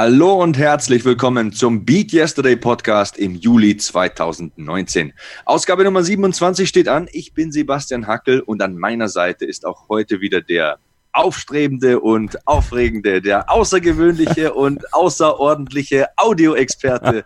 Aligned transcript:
Hallo 0.00 0.40
und 0.40 0.56
herzlich 0.56 1.04
willkommen 1.04 1.52
zum 1.52 1.84
Beat 1.84 2.12
Yesterday 2.12 2.54
Podcast 2.54 3.18
im 3.18 3.34
Juli 3.34 3.76
2019. 3.76 5.12
Ausgabe 5.44 5.82
Nummer 5.82 6.04
27 6.04 6.68
steht 6.68 6.86
an. 6.86 7.08
Ich 7.10 7.34
bin 7.34 7.50
Sebastian 7.50 8.06
Hackel 8.06 8.38
und 8.38 8.62
an 8.62 8.76
meiner 8.76 9.08
Seite 9.08 9.44
ist 9.44 9.66
auch 9.66 9.88
heute 9.88 10.20
wieder 10.20 10.40
der 10.40 10.78
aufstrebende 11.10 11.98
und 11.98 12.38
aufregende, 12.46 13.20
der 13.20 13.50
außergewöhnliche 13.50 14.54
und 14.54 14.94
außerordentliche 14.94 16.06
Audioexperte, 16.16 17.24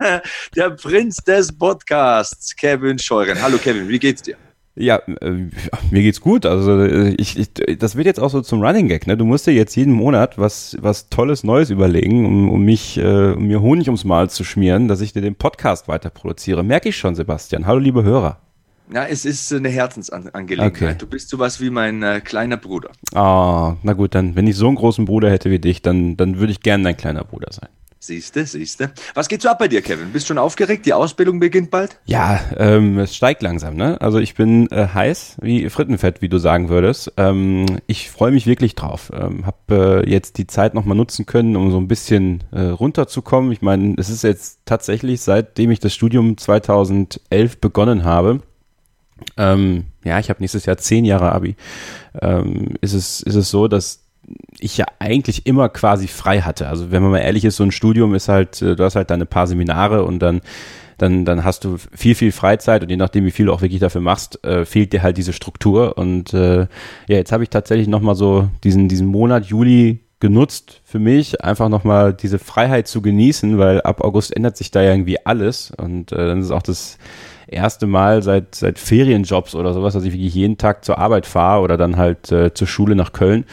der 0.56 0.70
Prinz 0.70 1.18
des 1.18 1.56
Podcasts, 1.56 2.56
Kevin 2.56 2.98
Scheuren. 2.98 3.40
Hallo 3.40 3.58
Kevin, 3.58 3.88
wie 3.88 4.00
geht's 4.00 4.22
dir? 4.22 4.36
Ja, 4.78 5.00
äh, 5.20 5.48
mir 5.90 6.02
geht's 6.02 6.20
gut. 6.20 6.46
Also 6.46 6.80
äh, 6.80 7.14
ich, 7.18 7.36
ich, 7.36 7.78
das 7.78 7.96
wird 7.96 8.06
jetzt 8.06 8.20
auch 8.20 8.30
so 8.30 8.40
zum 8.40 8.62
Running 8.62 8.86
Gag. 8.86 9.06
Ne? 9.08 9.16
Du 9.16 9.24
musst 9.24 9.46
dir 9.46 9.52
jetzt 9.52 9.74
jeden 9.74 9.92
Monat 9.92 10.38
was, 10.38 10.76
was 10.80 11.08
Tolles 11.08 11.42
Neues 11.42 11.70
überlegen, 11.70 12.24
um, 12.24 12.48
um 12.48 12.64
mich, 12.64 12.96
äh, 12.96 13.32
um 13.32 13.48
mir 13.48 13.60
Honig 13.60 13.88
ums 13.88 14.04
Maul 14.04 14.30
zu 14.30 14.44
schmieren, 14.44 14.86
dass 14.86 15.00
ich 15.00 15.12
dir 15.12 15.20
den 15.20 15.34
Podcast 15.34 15.88
weiter 15.88 16.10
produziere. 16.10 16.62
Merke 16.62 16.90
ich 16.90 16.96
schon, 16.96 17.16
Sebastian. 17.16 17.66
Hallo, 17.66 17.80
liebe 17.80 18.04
Hörer. 18.04 18.38
Ja, 18.92 19.04
es 19.04 19.24
ist 19.24 19.52
eine 19.52 19.68
Herzensangelegenheit. 19.68 20.72
Okay. 20.72 20.94
Du 20.96 21.06
bist 21.06 21.28
sowas 21.28 21.60
wie 21.60 21.70
mein 21.70 22.02
äh, 22.02 22.20
kleiner 22.20 22.56
Bruder. 22.56 22.90
Ah, 23.14 23.76
na 23.82 23.92
gut, 23.92 24.14
dann, 24.14 24.36
wenn 24.36 24.46
ich 24.46 24.56
so 24.56 24.68
einen 24.68 24.76
großen 24.76 25.04
Bruder 25.04 25.30
hätte 25.30 25.50
wie 25.50 25.58
dich, 25.58 25.82
dann, 25.82 26.16
dann 26.16 26.38
würde 26.38 26.52
ich 26.52 26.60
gern 26.60 26.84
dein 26.84 26.96
kleiner 26.96 27.24
Bruder 27.24 27.52
sein. 27.52 27.68
Siehste, 28.00 28.46
siehste. 28.46 28.92
Was 29.14 29.28
geht 29.28 29.42
so 29.42 29.48
ab 29.48 29.58
bei 29.58 29.66
dir, 29.66 29.82
Kevin? 29.82 30.12
Bist 30.12 30.26
du 30.26 30.28
schon 30.28 30.38
aufgeregt? 30.38 30.86
Die 30.86 30.92
Ausbildung 30.92 31.40
beginnt 31.40 31.72
bald? 31.72 31.98
Ja, 32.06 32.40
ähm, 32.56 32.96
es 32.98 33.16
steigt 33.16 33.42
langsam, 33.42 33.74
ne? 33.74 34.00
Also 34.00 34.18
ich 34.18 34.36
bin 34.36 34.70
äh, 34.70 34.86
heiß 34.94 35.38
wie 35.40 35.68
Frittenfett, 35.68 36.22
wie 36.22 36.28
du 36.28 36.38
sagen 36.38 36.68
würdest. 36.68 37.12
Ähm, 37.16 37.66
ich 37.88 38.08
freue 38.08 38.30
mich 38.30 38.46
wirklich 38.46 38.76
drauf. 38.76 39.10
Ähm, 39.12 39.44
hab 39.46 39.68
äh, 39.72 40.08
jetzt 40.08 40.38
die 40.38 40.46
Zeit 40.46 40.74
nochmal 40.74 40.96
nutzen 40.96 41.26
können, 41.26 41.56
um 41.56 41.72
so 41.72 41.78
ein 41.78 41.88
bisschen 41.88 42.44
äh, 42.52 42.66
runterzukommen. 42.66 43.50
Ich 43.50 43.62
meine, 43.62 43.94
es 43.98 44.10
ist 44.10 44.22
jetzt 44.22 44.60
tatsächlich, 44.64 45.20
seitdem 45.20 45.72
ich 45.72 45.80
das 45.80 45.92
Studium 45.92 46.38
2011 46.38 47.58
begonnen 47.60 48.04
habe, 48.04 48.42
ähm, 49.36 49.86
ja, 50.04 50.20
ich 50.20 50.30
habe 50.30 50.40
nächstes 50.40 50.66
Jahr 50.66 50.76
zehn 50.76 51.04
Jahre 51.04 51.32
Abi, 51.32 51.56
ähm, 52.20 52.76
ist, 52.80 52.92
es, 52.92 53.20
ist 53.22 53.34
es 53.34 53.50
so, 53.50 53.66
dass 53.66 54.04
ich 54.60 54.76
ja 54.76 54.86
eigentlich 54.98 55.46
immer 55.46 55.68
quasi 55.68 56.08
frei 56.08 56.40
hatte. 56.40 56.68
Also 56.68 56.90
wenn 56.90 57.02
man 57.02 57.12
mal 57.12 57.18
ehrlich 57.18 57.44
ist, 57.44 57.56
so 57.56 57.64
ein 57.64 57.72
Studium 57.72 58.14
ist 58.14 58.28
halt, 58.28 58.60
äh, 58.62 58.76
du 58.76 58.84
hast 58.84 58.96
halt 58.96 59.10
deine 59.10 59.26
paar 59.26 59.46
Seminare 59.46 60.04
und 60.04 60.20
dann 60.20 60.40
dann, 60.98 61.24
dann 61.24 61.44
hast 61.44 61.64
du 61.64 61.76
viel, 61.94 62.16
viel 62.16 62.32
Freizeit 62.32 62.82
und 62.82 62.90
je 62.90 62.96
nachdem, 62.96 63.24
wie 63.24 63.30
viel 63.30 63.46
du 63.46 63.52
auch 63.52 63.62
wirklich 63.62 63.80
dafür 63.80 64.00
machst, 64.00 64.44
äh, 64.44 64.64
fehlt 64.64 64.92
dir 64.92 65.02
halt 65.02 65.16
diese 65.16 65.32
Struktur. 65.32 65.96
Und 65.96 66.34
äh, 66.34 66.62
ja, 66.62 66.66
jetzt 67.06 67.30
habe 67.30 67.44
ich 67.44 67.50
tatsächlich 67.50 67.86
nochmal 67.86 68.16
so 68.16 68.48
diesen, 68.64 68.88
diesen 68.88 69.06
Monat 69.06 69.46
Juli 69.46 70.00
genutzt 70.20 70.80
für 70.84 70.98
mich, 70.98 71.44
einfach 71.44 71.68
nochmal 71.68 72.12
diese 72.12 72.40
Freiheit 72.40 72.88
zu 72.88 73.00
genießen, 73.00 73.58
weil 73.58 73.80
ab 73.82 74.00
August 74.00 74.34
ändert 74.34 74.56
sich 74.56 74.72
da 74.72 74.82
ja 74.82 74.90
irgendwie 74.90 75.24
alles. 75.24 75.70
Und 75.70 76.10
äh, 76.10 76.26
dann 76.26 76.40
ist 76.40 76.50
auch 76.50 76.62
das 76.62 76.98
erste 77.46 77.86
Mal 77.86 78.24
seit, 78.24 78.56
seit 78.56 78.80
Ferienjobs 78.80 79.54
oder 79.54 79.72
sowas, 79.74 79.94
dass 79.94 80.04
ich 80.04 80.12
wirklich 80.12 80.34
jeden 80.34 80.58
Tag 80.58 80.84
zur 80.84 80.98
Arbeit 80.98 81.26
fahre 81.26 81.62
oder 81.62 81.76
dann 81.76 81.96
halt 81.96 82.32
äh, 82.32 82.52
zur 82.52 82.66
Schule 82.66 82.96
nach 82.96 83.12
Köln. 83.12 83.44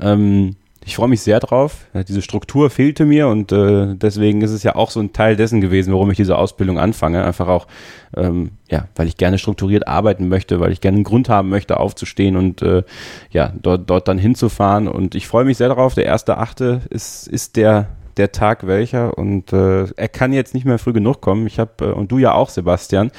Ähm, 0.00 0.56
ich 0.84 0.96
freue 0.96 1.08
mich 1.08 1.20
sehr 1.20 1.40
drauf. 1.40 1.86
Diese 2.08 2.22
Struktur 2.22 2.70
fehlte 2.70 3.04
mir 3.04 3.28
und 3.28 3.52
äh, 3.52 3.94
deswegen 3.94 4.40
ist 4.40 4.50
es 4.50 4.62
ja 4.62 4.76
auch 4.76 4.90
so 4.90 4.98
ein 4.98 5.12
Teil 5.12 5.36
dessen 5.36 5.60
gewesen, 5.60 5.92
warum 5.92 6.10
ich 6.10 6.16
diese 6.16 6.38
Ausbildung 6.38 6.78
anfange. 6.78 7.22
Einfach 7.22 7.48
auch, 7.48 7.66
ähm, 8.16 8.52
ja, 8.70 8.88
weil 8.96 9.06
ich 9.06 9.18
gerne 9.18 9.38
strukturiert 9.38 9.86
arbeiten 9.86 10.28
möchte, 10.28 10.58
weil 10.58 10.72
ich 10.72 10.80
gerne 10.80 10.96
einen 10.96 11.04
Grund 11.04 11.28
haben 11.28 11.50
möchte, 11.50 11.78
aufzustehen 11.78 12.36
und 12.36 12.62
äh, 12.62 12.82
ja, 13.30 13.52
dort, 13.60 13.90
dort 13.90 14.08
dann 14.08 14.18
hinzufahren. 14.18 14.88
Und 14.88 15.14
ich 15.14 15.28
freue 15.28 15.44
mich 15.44 15.58
sehr 15.58 15.68
darauf. 15.68 15.94
Der 15.94 16.06
erste 16.06 16.38
Achte 16.38 16.80
ist, 16.88 17.28
ist 17.28 17.56
der 17.56 17.88
der 18.16 18.32
Tag 18.32 18.66
welcher 18.66 19.16
und 19.16 19.52
äh, 19.52 19.84
er 19.96 20.08
kann 20.08 20.32
jetzt 20.32 20.52
nicht 20.52 20.66
mehr 20.66 20.78
früh 20.78 20.92
genug 20.92 21.20
kommen. 21.20 21.46
Ich 21.46 21.58
habe, 21.58 21.72
äh, 21.80 21.92
und 21.92 22.12
du 22.12 22.18
ja 22.18 22.34
auch, 22.34 22.50
Sebastian, 22.50 23.10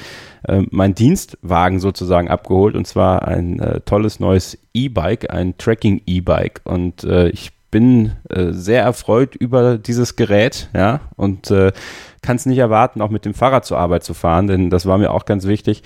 äh, 0.48 0.62
mein 0.70 0.94
Dienstwagen 0.94 1.80
sozusagen 1.80 2.28
abgeholt 2.28 2.74
und 2.74 2.86
zwar 2.86 3.26
ein 3.26 3.60
äh, 3.60 3.80
tolles 3.80 4.20
neues 4.20 4.58
E-Bike, 4.74 5.30
ein 5.30 5.56
Tracking-E-Bike 5.58 6.62
und 6.64 7.04
äh, 7.04 7.28
ich 7.28 7.52
bin 7.72 8.12
äh, 8.28 8.52
sehr 8.52 8.82
erfreut 8.82 9.34
über 9.34 9.78
dieses 9.78 10.14
Gerät, 10.14 10.68
ja, 10.74 11.00
und 11.16 11.50
äh, 11.50 11.72
kann 12.20 12.36
es 12.36 12.46
nicht 12.46 12.58
erwarten, 12.58 13.00
auch 13.00 13.10
mit 13.10 13.24
dem 13.24 13.34
Fahrrad 13.34 13.64
zur 13.64 13.78
Arbeit 13.78 14.04
zu 14.04 14.14
fahren, 14.14 14.46
denn 14.46 14.70
das 14.70 14.86
war 14.86 14.98
mir 14.98 15.10
auch 15.10 15.24
ganz 15.24 15.46
wichtig. 15.46 15.82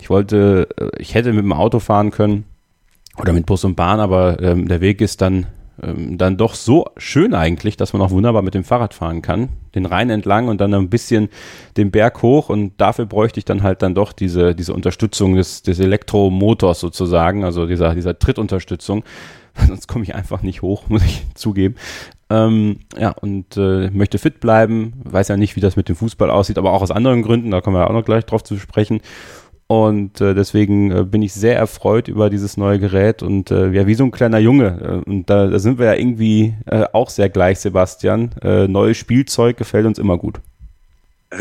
Ich 0.00 0.08
wollte, 0.08 0.68
äh, 0.78 0.90
ich 0.98 1.14
hätte 1.14 1.32
mit 1.32 1.42
dem 1.42 1.52
Auto 1.52 1.80
fahren 1.80 2.10
können 2.12 2.44
oder 3.18 3.32
mit 3.32 3.46
Bus 3.46 3.64
und 3.64 3.74
Bahn, 3.74 4.00
aber 4.00 4.40
ähm, 4.40 4.68
der 4.68 4.80
Weg 4.80 5.00
ist 5.00 5.20
dann 5.20 5.46
ähm, 5.82 6.18
dann 6.18 6.36
doch 6.36 6.54
so 6.54 6.86
schön 6.96 7.34
eigentlich, 7.34 7.76
dass 7.76 7.92
man 7.92 8.02
auch 8.02 8.10
wunderbar 8.10 8.42
mit 8.42 8.54
dem 8.54 8.64
Fahrrad 8.64 8.94
fahren 8.94 9.22
kann. 9.22 9.48
Den 9.74 9.86
Rhein 9.86 10.10
entlang 10.10 10.48
und 10.48 10.60
dann 10.60 10.72
ein 10.74 10.88
bisschen 10.88 11.28
den 11.76 11.90
Berg 11.90 12.22
hoch 12.22 12.48
und 12.48 12.72
dafür 12.78 13.06
bräuchte 13.06 13.38
ich 13.38 13.44
dann 13.44 13.62
halt 13.62 13.82
dann 13.82 13.94
doch 13.94 14.12
diese, 14.12 14.54
diese 14.54 14.72
Unterstützung 14.72 15.34
des, 15.34 15.62
des 15.62 15.80
Elektromotors 15.80 16.80
sozusagen, 16.80 17.44
also 17.44 17.66
dieser, 17.66 17.94
dieser 17.94 18.18
Trittunterstützung. 18.18 19.04
Sonst 19.66 19.86
komme 19.86 20.04
ich 20.04 20.14
einfach 20.14 20.42
nicht 20.42 20.62
hoch, 20.62 20.84
muss 20.88 21.04
ich 21.04 21.22
zugeben. 21.34 21.76
Ähm, 22.30 22.80
ja, 22.98 23.10
und 23.10 23.56
äh, 23.56 23.90
möchte 23.90 24.18
fit 24.18 24.40
bleiben, 24.40 24.94
weiß 25.04 25.28
ja 25.28 25.36
nicht, 25.36 25.56
wie 25.56 25.60
das 25.60 25.76
mit 25.76 25.88
dem 25.88 25.96
Fußball 25.96 26.30
aussieht, 26.30 26.58
aber 26.58 26.72
auch 26.72 26.82
aus 26.82 26.90
anderen 26.90 27.22
Gründen, 27.22 27.50
da 27.50 27.60
kommen 27.60 27.76
wir 27.76 27.88
auch 27.88 27.92
noch 27.92 28.04
gleich 28.04 28.24
drauf 28.24 28.42
zu 28.42 28.56
sprechen. 28.58 29.00
Und 29.66 30.20
äh, 30.20 30.34
deswegen 30.34 30.90
äh, 30.90 31.04
bin 31.04 31.22
ich 31.22 31.32
sehr 31.32 31.56
erfreut 31.56 32.08
über 32.08 32.28
dieses 32.28 32.56
neue 32.56 32.78
Gerät 32.78 33.22
und 33.22 33.50
äh, 33.50 33.70
ja, 33.70 33.86
wie 33.86 33.94
so 33.94 34.04
ein 34.04 34.10
kleiner 34.10 34.38
Junge. 34.38 35.02
Äh, 35.06 35.10
und 35.10 35.30
da, 35.30 35.46
da 35.46 35.58
sind 35.58 35.78
wir 35.78 35.86
ja 35.86 35.94
irgendwie 35.94 36.54
äh, 36.66 36.84
auch 36.92 37.08
sehr 37.08 37.30
gleich, 37.30 37.60
Sebastian. 37.60 38.32
Äh, 38.42 38.68
neues 38.68 38.98
Spielzeug 38.98 39.56
gefällt 39.56 39.86
uns 39.86 39.98
immer 39.98 40.18
gut. 40.18 40.40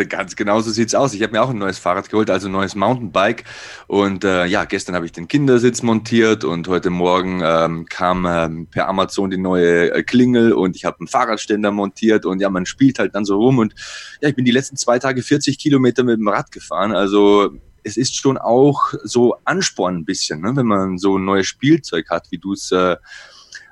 Ganz 0.09 0.35
genau 0.35 0.59
so 0.61 0.71
sieht's 0.71 0.95
aus. 0.95 1.13
Ich 1.13 1.21
habe 1.21 1.33
mir 1.33 1.43
auch 1.43 1.49
ein 1.49 1.57
neues 1.57 1.77
Fahrrad 1.77 2.09
geholt, 2.09 2.29
also 2.29 2.47
ein 2.47 2.51
neues 2.51 2.73
Mountainbike. 2.73 3.43
Und 3.87 4.23
äh, 4.23 4.45
ja, 4.45 4.65
gestern 4.65 4.95
habe 4.95 5.05
ich 5.05 5.11
den 5.11 5.27
Kindersitz 5.27 5.83
montiert 5.83 6.43
und 6.45 6.67
heute 6.67 6.89
Morgen 6.89 7.41
ähm, 7.43 7.85
kam 7.87 8.25
ähm, 8.27 8.67
per 8.71 8.87
Amazon 8.87 9.29
die 9.29 9.37
neue 9.37 9.91
äh, 9.91 10.01
Klingel 10.01 10.53
und 10.53 10.75
ich 10.75 10.85
habe 10.85 10.97
einen 10.99 11.07
Fahrradständer 11.07 11.71
montiert 11.71 12.25
und 12.25 12.39
ja, 12.39 12.49
man 12.49 12.65
spielt 12.65 12.97
halt 12.97 13.13
dann 13.13 13.25
so 13.25 13.37
rum. 13.37 13.59
Und 13.59 13.75
ja, 14.21 14.29
ich 14.29 14.35
bin 14.35 14.45
die 14.45 14.51
letzten 14.51 14.77
zwei 14.77 14.97
Tage 14.97 15.21
40 15.21 15.59
Kilometer 15.59 16.03
mit 16.03 16.17
dem 16.17 16.27
Rad 16.27 16.51
gefahren. 16.51 16.93
Also 16.93 17.51
es 17.83 17.97
ist 17.97 18.15
schon 18.15 18.37
auch 18.37 18.93
so 19.03 19.35
Ansporn 19.45 19.97
ein 19.97 20.05
bisschen, 20.05 20.41
ne? 20.41 20.55
wenn 20.55 20.65
man 20.65 20.97
so 20.97 21.17
ein 21.17 21.25
neues 21.25 21.47
Spielzeug 21.47 22.09
hat, 22.09 22.27
wie 22.31 22.37
du 22.37 22.53
es 22.53 22.71
äh, 22.71 22.95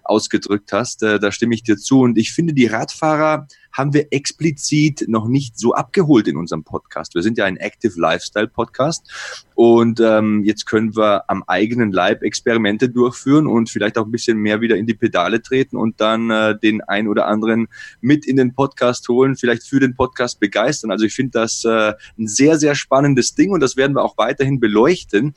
ausgedrückt 0.03 0.73
hast. 0.73 1.03
Äh, 1.03 1.19
da 1.19 1.31
stimme 1.31 1.55
ich 1.55 1.63
dir 1.63 1.77
zu. 1.77 2.01
Und 2.01 2.17
ich 2.17 2.33
finde, 2.33 2.53
die 2.53 2.67
Radfahrer 2.67 3.47
haben 3.73 3.94
wir 3.94 4.08
explizit 4.12 5.06
noch 5.08 5.28
nicht 5.28 5.58
so 5.58 5.73
abgeholt 5.73 6.28
in 6.28 6.38
unserem 6.38 6.64
Podcast. 6.64 7.16
Wir 7.16 7.22
sind 7.22 7.38
ja 7.38 7.46
ein 7.46 7.58
Active 7.58 8.00
Lifestyle 8.00 8.47
Podcast 8.47 9.09
und 9.56 10.00
ähm, 10.00 10.44
jetzt 10.44 10.66
können 10.66 10.96
wir 10.96 11.29
am 11.29 11.44
eigenen 11.46 11.91
Leib 11.91 12.23
Experimente 12.23 12.90
durchführen 12.90 13.47
und 13.47 13.70
vielleicht 13.70 13.97
auch 13.97 14.06
ein 14.06 14.12
bisschen 14.12 14.38
mehr 14.40 14.59
wieder 14.59 14.76
in 14.76 14.88
die 14.88 14.94
Pedale 14.94 15.41
treten 15.41 15.78
und 15.78 16.02
dann 16.02 16.32
äh, 16.32 16.58
den 16.58 16.82
ein 16.82 17.08
oder 17.08 17.28
anderen 17.28 17.68
mit 18.02 18.26
in 18.26 18.38
den 18.38 18.53
Podcast 18.53 19.08
holen, 19.08 19.35
vielleicht 19.35 19.64
für 19.64 19.79
den 19.79 19.96
Podcast 19.96 20.40
begeistern. 20.40 20.90
Also 20.91 21.06
ich 21.06 21.14
finde 21.14 21.32
das 21.34 21.64
äh, 21.64 21.94
ein 22.18 22.28
sehr, 22.28 22.58
sehr 22.58 22.76
spannendes 22.76 23.35
Ding 23.35 23.52
und 23.52 23.59
das 23.59 23.78
werden 23.78 23.96
wir 23.96 24.03
auch 24.03 24.18
weiterhin 24.18 24.59
beleuchten. 24.59 25.34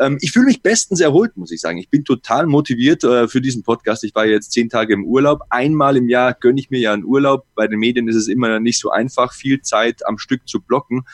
Ähm, 0.00 0.18
ich 0.20 0.32
fühle 0.32 0.46
mich 0.46 0.62
bestens 0.62 1.00
erholt, 1.00 1.36
muss 1.36 1.52
ich 1.52 1.60
sagen. 1.60 1.78
Ich 1.78 1.88
bin 1.88 2.04
total 2.04 2.46
motiviert 2.46 3.04
äh, 3.04 3.28
für 3.28 3.40
diesen 3.40 3.62
Podcast. 3.62 4.02
Ich 4.04 4.14
war 4.14 4.26
jetzt 4.26 4.52
zehn 4.52 4.68
Tage 4.68 4.92
im 4.94 5.04
Urlaub. 5.04 5.42
Einmal 5.50 5.96
im 5.96 6.08
Jahr 6.08 6.34
gönne 6.34 6.58
ich 6.58 6.70
mir 6.70 6.80
ja 6.80 6.92
einen 6.92 7.04
Urlaub 7.04 7.46
bei 7.62 7.68
den 7.68 7.78
Medien 7.78 8.08
ist 8.08 8.16
es 8.16 8.26
immer 8.26 8.58
nicht 8.58 8.80
so 8.80 8.90
einfach, 8.90 9.32
viel 9.32 9.60
Zeit 9.60 10.04
am 10.04 10.18
Stück 10.18 10.48
zu 10.48 10.60
blocken. 10.60 11.04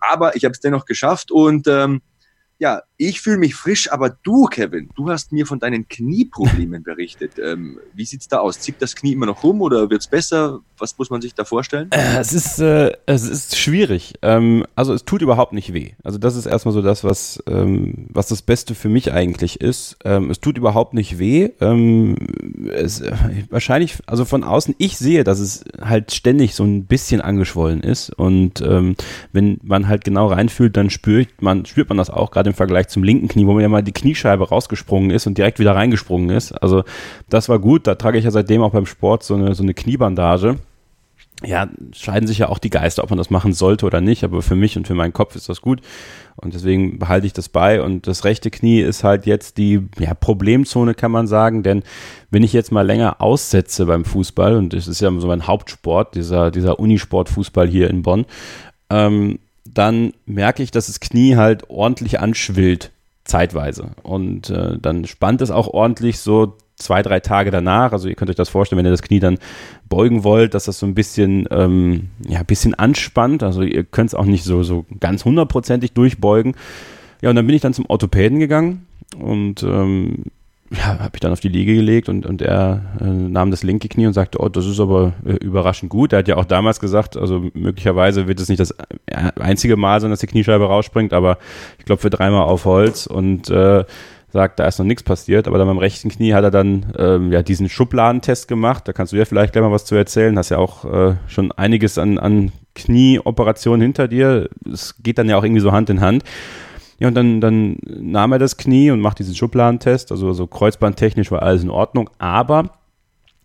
Aber 0.00 0.36
ich 0.36 0.44
habe 0.44 0.52
es 0.52 0.60
dennoch 0.60 0.86
geschafft 0.86 1.30
und 1.30 1.66
ähm, 1.68 2.00
ja, 2.58 2.82
ich 3.00 3.20
fühle 3.20 3.38
mich 3.38 3.54
frisch, 3.54 3.92
aber 3.92 4.10
du, 4.10 4.46
Kevin, 4.46 4.90
du 4.96 5.08
hast 5.08 5.30
mir 5.30 5.46
von 5.46 5.60
deinen 5.60 5.88
Knieproblemen 5.88 6.82
berichtet. 6.84 7.38
Ähm, 7.38 7.78
wie 7.94 8.04
sieht's 8.04 8.26
da 8.26 8.38
aus? 8.38 8.58
Zieht 8.58 8.82
das 8.82 8.96
Knie 8.96 9.12
immer 9.12 9.26
noch 9.26 9.44
rum 9.44 9.62
oder 9.62 9.88
wird's 9.88 10.08
besser? 10.08 10.60
Was 10.78 10.98
muss 10.98 11.08
man 11.08 11.20
sich 11.20 11.32
da 11.32 11.44
vorstellen? 11.44 11.90
Äh, 11.92 12.18
es, 12.18 12.32
ist, 12.32 12.58
äh, 12.58 12.92
es 13.06 13.22
ist 13.22 13.56
schwierig. 13.56 14.14
Ähm, 14.22 14.66
also 14.74 14.92
es 14.92 15.04
tut 15.04 15.22
überhaupt 15.22 15.52
nicht 15.52 15.72
weh. 15.72 15.92
Also 16.02 16.18
das 16.18 16.34
ist 16.34 16.46
erstmal 16.46 16.74
so 16.74 16.82
das, 16.82 17.04
was, 17.04 17.40
ähm, 17.46 18.06
was 18.08 18.26
das 18.26 18.42
Beste 18.42 18.74
für 18.74 18.88
mich 18.88 19.12
eigentlich 19.12 19.60
ist. 19.60 19.96
Ähm, 20.04 20.30
es 20.30 20.40
tut 20.40 20.58
überhaupt 20.58 20.92
nicht 20.92 21.20
weh. 21.20 21.50
Ähm, 21.60 22.16
es, 22.72 23.00
äh, 23.00 23.12
wahrscheinlich, 23.48 23.98
also 24.06 24.24
von 24.24 24.42
außen, 24.42 24.74
ich 24.78 24.98
sehe, 24.98 25.22
dass 25.22 25.38
es 25.38 25.64
halt 25.80 26.12
ständig 26.12 26.56
so 26.56 26.64
ein 26.64 26.86
bisschen 26.86 27.20
angeschwollen 27.20 27.80
ist. 27.80 28.10
Und 28.10 28.60
ähm, 28.60 28.96
wenn 29.32 29.60
man 29.62 29.86
halt 29.86 30.02
genau 30.02 30.26
reinfühlt, 30.26 30.76
dann 30.76 30.90
spürt 30.90 31.40
man, 31.40 31.64
spürt 31.64 31.88
man 31.88 31.98
das 31.98 32.10
auch 32.10 32.32
gerade 32.32 32.50
im 32.50 32.56
Vergleich 32.56 32.87
zum 32.90 33.02
linken 33.02 33.28
Knie, 33.28 33.46
wo 33.46 33.54
mir 33.54 33.62
ja 33.62 33.68
mal 33.68 33.82
die 33.82 33.92
Kniescheibe 33.92 34.48
rausgesprungen 34.48 35.10
ist 35.10 35.26
und 35.26 35.38
direkt 35.38 35.58
wieder 35.58 35.74
reingesprungen 35.74 36.30
ist. 36.30 36.52
Also 36.52 36.84
das 37.28 37.48
war 37.48 37.58
gut. 37.58 37.86
Da 37.86 37.94
trage 37.94 38.18
ich 38.18 38.24
ja 38.24 38.30
seitdem 38.30 38.62
auch 38.62 38.72
beim 38.72 38.86
Sport 38.86 39.22
so 39.22 39.34
eine, 39.34 39.54
so 39.54 39.62
eine 39.62 39.74
Kniebandage. 39.74 40.56
ja, 41.44 41.68
scheiden 41.92 42.26
sich 42.26 42.38
ja 42.38 42.48
auch 42.48 42.58
die 42.58 42.70
Geister, 42.70 43.04
ob 43.04 43.10
man 43.10 43.18
das 43.18 43.30
machen 43.30 43.52
sollte 43.52 43.86
oder 43.86 44.00
nicht, 44.00 44.24
aber 44.24 44.42
für 44.42 44.56
mich 44.56 44.76
und 44.76 44.86
für 44.86 44.94
meinen 44.94 45.12
Kopf 45.12 45.36
ist 45.36 45.48
das 45.48 45.60
gut 45.60 45.80
und 46.34 46.54
deswegen 46.54 46.98
behalte 46.98 47.26
ich 47.26 47.32
das 47.32 47.48
bei 47.48 47.80
und 47.82 48.06
das 48.06 48.24
rechte 48.24 48.50
Knie 48.50 48.80
ist 48.80 49.04
halt 49.04 49.26
jetzt 49.26 49.56
die 49.56 49.86
ja, 49.98 50.14
Problemzone, 50.14 50.94
kann 50.94 51.12
man 51.12 51.26
sagen, 51.26 51.62
denn 51.62 51.82
wenn 52.30 52.42
ich 52.42 52.52
jetzt 52.52 52.72
mal 52.72 52.86
länger 52.86 53.20
aussetze 53.20 53.86
beim 53.86 54.04
Fußball 54.04 54.56
und 54.56 54.72
das 54.72 54.88
ist 54.88 55.00
ja 55.00 55.12
so 55.18 55.26
mein 55.28 55.46
Hauptsport, 55.46 56.14
dieser, 56.16 56.50
dieser 56.50 56.80
Unisport-Fußball 56.80 57.68
hier 57.68 57.88
in 57.90 58.02
Bonn, 58.02 58.24
ähm, 58.90 59.38
dann 59.74 60.12
merke 60.26 60.62
ich, 60.62 60.70
dass 60.70 60.86
das 60.86 61.00
Knie 61.00 61.36
halt 61.36 61.68
ordentlich 61.70 62.20
anschwillt, 62.20 62.90
zeitweise 63.24 63.90
und 64.02 64.50
äh, 64.50 64.78
dann 64.80 65.04
spannt 65.04 65.42
es 65.42 65.50
auch 65.50 65.68
ordentlich 65.68 66.18
so 66.18 66.56
zwei, 66.78 67.02
drei 67.02 67.20
Tage 67.20 67.50
danach. 67.50 67.92
Also 67.92 68.08
ihr 68.08 68.14
könnt 68.14 68.30
euch 68.30 68.36
das 68.36 68.48
vorstellen, 68.48 68.78
wenn 68.78 68.86
ihr 68.86 68.92
das 68.92 69.02
Knie 69.02 69.20
dann 69.20 69.38
beugen 69.88 70.24
wollt, 70.24 70.54
dass 70.54 70.64
das 70.64 70.78
so 70.78 70.86
ein 70.86 70.94
bisschen, 70.94 71.46
ähm, 71.50 72.10
ja, 72.26 72.40
ein 72.40 72.46
bisschen 72.46 72.74
anspannt. 72.74 73.42
Also 73.42 73.62
ihr 73.62 73.84
könnt 73.84 74.10
es 74.10 74.14
auch 74.14 74.24
nicht 74.24 74.44
so, 74.44 74.62
so 74.62 74.86
ganz 75.00 75.24
hundertprozentig 75.24 75.92
durchbeugen. 75.92 76.54
Ja, 77.20 77.30
und 77.30 77.36
dann 77.36 77.46
bin 77.46 77.56
ich 77.56 77.62
dann 77.62 77.74
zum 77.74 77.86
Orthopäden 77.86 78.38
gegangen 78.38 78.86
und 79.18 79.62
ähm, 79.62 80.24
ja, 80.70 80.98
habe 80.98 81.12
ich 81.14 81.20
dann 81.20 81.32
auf 81.32 81.40
die 81.40 81.48
Liege 81.48 81.74
gelegt 81.74 82.08
und, 82.08 82.26
und 82.26 82.42
er 82.42 82.82
äh, 83.00 83.04
nahm 83.04 83.50
das 83.50 83.62
linke 83.62 83.88
Knie 83.88 84.06
und 84.06 84.12
sagte, 84.12 84.38
oh, 84.40 84.48
das 84.48 84.66
ist 84.66 84.80
aber 84.80 85.14
äh, 85.24 85.32
überraschend 85.32 85.90
gut. 85.90 86.12
Er 86.12 86.20
hat 86.20 86.28
ja 86.28 86.36
auch 86.36 86.44
damals 86.44 86.78
gesagt, 86.78 87.16
also 87.16 87.46
möglicherweise 87.54 88.28
wird 88.28 88.40
es 88.40 88.48
nicht 88.48 88.60
das 88.60 88.72
äh, 89.06 89.32
einzige 89.40 89.76
Mal 89.76 90.00
sein, 90.00 90.10
dass 90.10 90.20
die 90.20 90.26
Kniescheibe 90.26 90.64
rausspringt, 90.64 91.12
aber 91.12 91.38
ich 91.78 91.98
für 91.98 92.10
dreimal 92.10 92.42
auf 92.42 92.66
Holz 92.66 93.06
und 93.06 93.48
äh, 93.48 93.84
sagt, 94.30 94.58
da 94.58 94.66
ist 94.66 94.78
noch 94.78 94.84
nichts 94.84 95.02
passiert, 95.02 95.48
aber 95.48 95.56
dann 95.56 95.68
beim 95.68 95.78
rechten 95.78 96.10
Knie 96.10 96.34
hat 96.34 96.44
er 96.44 96.50
dann 96.50 96.92
ähm, 96.98 97.32
ja 97.32 97.42
diesen 97.42 97.68
Schubladentest 97.68 98.46
gemacht. 98.46 98.86
Da 98.86 98.92
kannst 98.92 99.12
du 99.12 99.16
ja 99.16 99.24
vielleicht 99.24 99.52
gleich 99.54 99.64
mal 99.64 99.72
was 99.72 99.86
zu 99.86 99.94
erzählen. 99.94 100.36
Hast 100.36 100.50
ja 100.50 100.58
auch 100.58 100.84
äh, 100.84 101.14
schon 101.28 101.50
einiges 101.52 101.96
an, 101.96 102.18
an 102.18 102.52
Knieoperationen 102.74 103.80
hinter 103.80 104.06
dir. 104.06 104.50
Es 104.70 105.02
geht 105.02 105.18
dann 105.18 105.30
ja 105.30 105.38
auch 105.38 105.44
irgendwie 105.44 105.62
so 105.62 105.72
Hand 105.72 105.88
in 105.88 106.02
Hand. 106.02 106.24
Ja, 106.98 107.08
und 107.08 107.14
dann, 107.14 107.40
dann 107.40 107.76
nahm 107.84 108.32
er 108.32 108.38
das 108.38 108.56
Knie 108.56 108.90
und 108.90 109.00
macht 109.00 109.18
diesen 109.18 109.34
Schubladentest. 109.34 110.10
Also 110.10 110.32
so 110.32 110.46
kreuzbandtechnisch 110.46 111.30
war 111.30 111.42
alles 111.42 111.62
in 111.62 111.70
Ordnung, 111.70 112.10
aber 112.18 112.70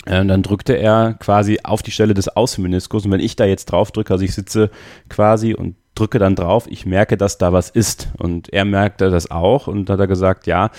äh, 0.05 0.25
dann 0.25 0.43
drückte 0.43 0.73
er 0.73 1.13
quasi 1.19 1.59
auf 1.63 1.83
die 1.83 1.91
Stelle 1.91 2.13
des 2.13 2.29
Außenmeniskus. 2.29 3.05
Und 3.05 3.11
wenn 3.11 3.19
ich 3.19 3.35
da 3.35 3.45
jetzt 3.45 3.65
drauf 3.65 3.91
drücke, 3.91 4.13
also 4.13 4.25
ich 4.25 4.33
sitze 4.33 4.71
quasi 5.07 5.53
und 5.53 5.75
drücke 5.95 6.17
dann 6.17 6.35
drauf, 6.35 6.65
ich 6.67 6.85
merke, 6.85 7.17
dass 7.17 7.37
da 7.37 7.53
was 7.53 7.69
ist. 7.69 8.09
Und 8.17 8.51
er 8.51 8.65
merkte 8.65 9.11
das 9.11 9.29
auch 9.29 9.67
und 9.67 9.89
hat 9.89 9.99
er 9.99 10.07
gesagt, 10.07 10.47
ja, 10.47 10.71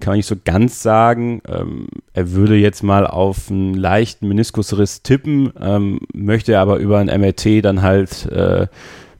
kann 0.00 0.12
man 0.12 0.16
nicht 0.16 0.26
so 0.26 0.36
ganz 0.44 0.82
sagen. 0.82 1.40
Ähm, 1.48 1.86
er 2.12 2.32
würde 2.32 2.56
jetzt 2.56 2.82
mal 2.82 3.06
auf 3.06 3.50
einen 3.50 3.74
leichten 3.74 4.28
Meniskusriss 4.28 5.02
tippen, 5.02 5.52
ähm, 5.60 6.00
möchte 6.12 6.58
aber 6.58 6.76
über 6.76 6.98
ein 6.98 7.06
MRT 7.06 7.64
dann 7.64 7.82
halt 7.82 8.26
äh, 8.26 8.66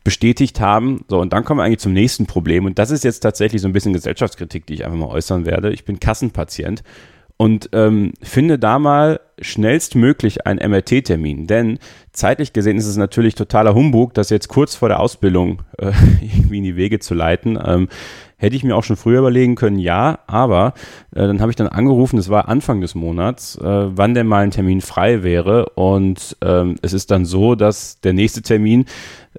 bestätigt 0.05 0.61
haben. 0.61 1.05
So, 1.09 1.19
und 1.21 1.33
dann 1.33 1.45
kommen 1.45 1.59
wir 1.59 1.65
eigentlich 1.65 1.81
zum 1.81 1.95
nächsten 1.95 2.27
Problem. 2.27 2.67
Und 2.67 2.79
das 2.79 2.91
ist 2.91 3.05
jetzt 3.05 3.21
tatsächlich 3.21 3.63
so 3.63 3.69
ein 3.69 3.73
bisschen 3.73 3.95
Gesellschaftskritik, 3.95 4.67
die 4.67 4.75
ich 4.75 4.85
einfach 4.85 4.99
mal 4.99 5.09
äußern 5.09 5.47
werde. 5.47 5.73
Ich 5.73 5.85
bin 5.85 5.99
Kassenpatient 5.99 6.83
und 7.37 7.71
ähm, 7.73 8.13
finde 8.23 8.59
da 8.59 8.79
mal 8.79 9.21
schnellstmöglich 9.41 10.47
einen 10.47 10.71
MRT-Termin. 10.71 11.47
Denn 11.47 11.79
zeitlich 12.15 12.53
gesehen 12.53 12.79
ist 12.79 12.87
es 12.87 12.97
natürlich 12.97 13.35
totaler 13.35 13.75
Humbug, 13.75 14.15
das 14.15 14.31
jetzt 14.31 14.49
kurz 14.49 14.75
vor 14.75 14.89
der 14.89 15.01
Ausbildung 15.01 15.63
äh, 15.79 15.93
irgendwie 16.23 16.59
in 16.59 16.65
die 16.65 16.77
Wege 16.77 17.01
zu 17.01 17.13
leiten. 17.13 17.59
Ähm, 17.63 17.89
hätte 18.37 18.57
ich 18.57 18.65
mir 18.65 18.77
auch 18.77 18.85
schon 18.85 18.97
früher 18.97 19.19
überlegen 19.19 19.55
können, 19.55 19.79
ja, 19.79 20.21
aber 20.27 20.75
äh, 21.15 21.27
dann 21.27 21.41
habe 21.41 21.51
ich 21.51 21.57
dann 21.57 21.69
angerufen, 21.69 22.17
das 22.17 22.29
war 22.29 22.49
Anfang 22.49 22.81
des 22.81 22.95
Monats, 22.95 23.57
äh, 23.57 23.63
wann 23.65 24.15
denn 24.15 24.27
mal 24.27 24.45
ein 24.45 24.51
Termin 24.51 24.81
frei 24.81 25.23
wäre. 25.23 25.67
Und 25.71 26.37
ähm, 26.43 26.77
es 26.83 26.93
ist 26.93 27.11
dann 27.11 27.25
so, 27.25 27.55
dass 27.55 28.01
der 28.01 28.13
nächste 28.13 28.43
Termin 28.43 28.87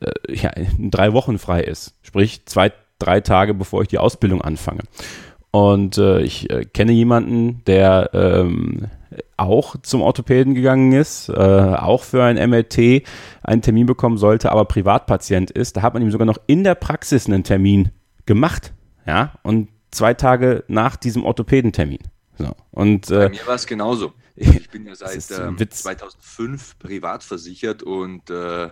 äh, 0.01 0.33
ja, 0.33 0.49
in 0.49 0.91
drei 0.91 1.13
Wochen 1.13 1.37
frei 1.37 1.61
ist. 1.61 1.95
Sprich, 2.01 2.45
zwei, 2.45 2.71
drei 2.99 3.21
Tage 3.21 3.53
bevor 3.53 3.81
ich 3.81 3.87
die 3.87 3.99
Ausbildung 3.99 4.41
anfange. 4.41 4.81
Und 5.51 5.97
äh, 5.97 6.21
ich 6.21 6.49
äh, 6.49 6.65
kenne 6.65 6.91
jemanden, 6.91 7.61
der 7.65 8.09
ähm, 8.13 8.87
auch 9.37 9.75
zum 9.81 10.01
Orthopäden 10.01 10.55
gegangen 10.55 10.93
ist, 10.93 11.29
äh, 11.29 11.33
auch 11.33 12.03
für 12.03 12.23
ein 12.23 12.37
MRT 12.37 13.03
einen 13.43 13.61
Termin 13.61 13.85
bekommen 13.85 14.17
sollte, 14.17 14.51
aber 14.51 14.65
Privatpatient 14.65 15.51
ist. 15.51 15.77
Da 15.77 15.81
hat 15.81 15.93
man 15.93 16.03
ihm 16.03 16.11
sogar 16.11 16.25
noch 16.25 16.39
in 16.47 16.63
der 16.63 16.75
Praxis 16.75 17.27
einen 17.27 17.43
Termin 17.43 17.89
gemacht. 18.25 18.73
Ja, 19.05 19.33
und 19.43 19.69
zwei 19.91 20.13
Tage 20.13 20.63
nach 20.67 20.95
diesem 20.95 21.23
Orthopädentermin. 21.23 21.99
So. 22.37 22.53
Und, 22.71 23.09
äh, 23.11 23.19
Bei 23.19 23.29
mir 23.29 23.47
war 23.47 23.55
es 23.55 23.65
genauso. 23.65 24.13
Ich 24.35 24.69
bin 24.69 24.85
ja 24.85 24.95
seit 24.95 25.31
ähm, 25.39 25.57
2005 25.57 26.79
privat 26.79 27.23
versichert 27.23 27.83
und 27.83 28.29
äh, 28.29 28.69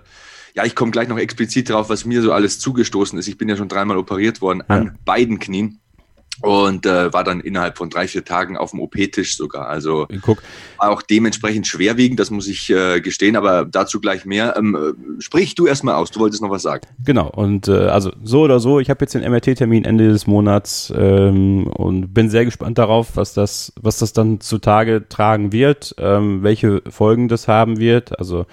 ja, 0.56 0.66
ich 0.66 0.76
komme 0.76 0.92
gleich 0.92 1.08
noch 1.08 1.18
explizit 1.18 1.70
drauf, 1.70 1.90
was 1.90 2.06
mir 2.06 2.22
so 2.22 2.34
alles 2.34 2.60
zugestoßen 2.60 3.18
ist. 3.18 3.28
Ich 3.28 3.38
bin 3.38 3.48
ja 3.48 3.56
schon 3.56 3.70
dreimal 3.70 3.98
operiert 3.98 4.42
worden 4.42 4.64
ja. 4.68 4.76
an 4.76 5.00
beiden 5.06 5.40
Knien 5.40 5.80
und 6.42 6.86
äh, 6.86 7.14
war 7.14 7.24
dann 7.24 7.40
innerhalb 7.40 7.78
von 7.78 7.90
drei, 7.90 8.08
vier 8.08 8.26
Tagen 8.26 8.58
auf 8.58 8.72
dem 8.72 8.80
OP-Tisch 8.80 9.38
sogar. 9.38 9.68
Also 9.68 10.08
Guck. 10.22 10.42
war 10.78 10.92
auch 10.92 11.02
dementsprechend 11.02 11.68
schwerwiegend, 11.68 12.20
das 12.20 12.32
muss 12.32 12.48
ich 12.48 12.70
äh, 12.70 13.02
gestehen, 13.02 13.36
aber 13.36 13.66
dazu 13.66 14.02
gleich 14.02 14.26
mehr. 14.26 14.56
Ähm, 14.58 14.76
äh, 14.76 15.22
sprich 15.22 15.56
du 15.56 15.68
erstmal 15.68 15.96
aus, 15.96 16.12
du 16.12 16.20
wolltest 16.20 16.42
noch 16.42 16.50
was 16.50 16.64
sagen. 16.64 16.88
Genau, 17.06 17.30
und 17.30 17.68
äh, 17.68 17.88
also 17.88 18.12
so 18.24 18.42
oder 18.42 18.60
so, 18.60 18.80
ich 18.80 18.90
habe 18.90 19.04
jetzt 19.06 19.14
den 19.14 19.22
MRT-Termin 19.22 19.86
Ende 19.86 20.08
des 20.10 20.28
Monats 20.28 20.92
ähm, 20.96 21.68
und 21.68 22.14
bin 22.14 22.30
sehr 22.30 22.46
gespannt 22.46 22.78
darauf, 22.78 23.16
was 23.16 23.34
das, 23.34 23.72
was 23.80 24.00
das 24.00 24.14
dann 24.14 24.42
zutage 24.42 25.08
tragen 25.08 25.52
wird, 25.52 25.96
ähm, 26.00 26.44
welche 26.44 26.82
Folgen 26.90 27.28
das 27.28 27.48
haben 27.48 27.80
wird. 27.80 28.18
Also 28.18 28.46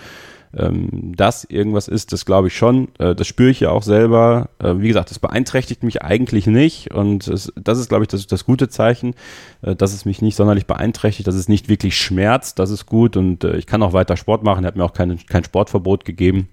ähm, 0.56 1.14
das 1.16 1.44
irgendwas 1.44 1.86
ist, 1.86 2.12
das 2.12 2.24
glaube 2.24 2.48
ich 2.48 2.56
schon. 2.56 2.88
Äh, 2.98 3.14
das 3.14 3.26
spüre 3.26 3.50
ich 3.50 3.60
ja 3.60 3.70
auch 3.70 3.82
selber. 3.82 4.50
Äh, 4.58 4.74
wie 4.78 4.88
gesagt, 4.88 5.10
das 5.10 5.18
beeinträchtigt 5.18 5.82
mich 5.82 6.02
eigentlich 6.02 6.46
nicht 6.46 6.92
und 6.92 7.28
es, 7.28 7.52
das 7.56 7.78
ist, 7.78 7.88
glaube 7.88 8.04
ich, 8.04 8.08
das, 8.08 8.26
das 8.26 8.44
gute 8.44 8.68
Zeichen, 8.68 9.14
äh, 9.62 9.76
dass 9.76 9.92
es 9.92 10.04
mich 10.04 10.22
nicht 10.22 10.36
sonderlich 10.36 10.66
beeinträchtigt, 10.66 11.26
dass 11.26 11.36
es 11.36 11.48
nicht 11.48 11.68
wirklich 11.68 11.96
schmerzt. 11.96 12.58
Das 12.58 12.70
ist 12.70 12.86
gut 12.86 13.16
und 13.16 13.44
äh, 13.44 13.56
ich 13.56 13.66
kann 13.66 13.82
auch 13.82 13.92
weiter 13.92 14.16
Sport 14.16 14.42
machen. 14.42 14.64
Er 14.64 14.68
hat 14.68 14.76
mir 14.76 14.84
auch 14.84 14.92
kein, 14.94 15.18
kein 15.26 15.44
Sportverbot 15.44 16.04
gegeben. 16.04 16.48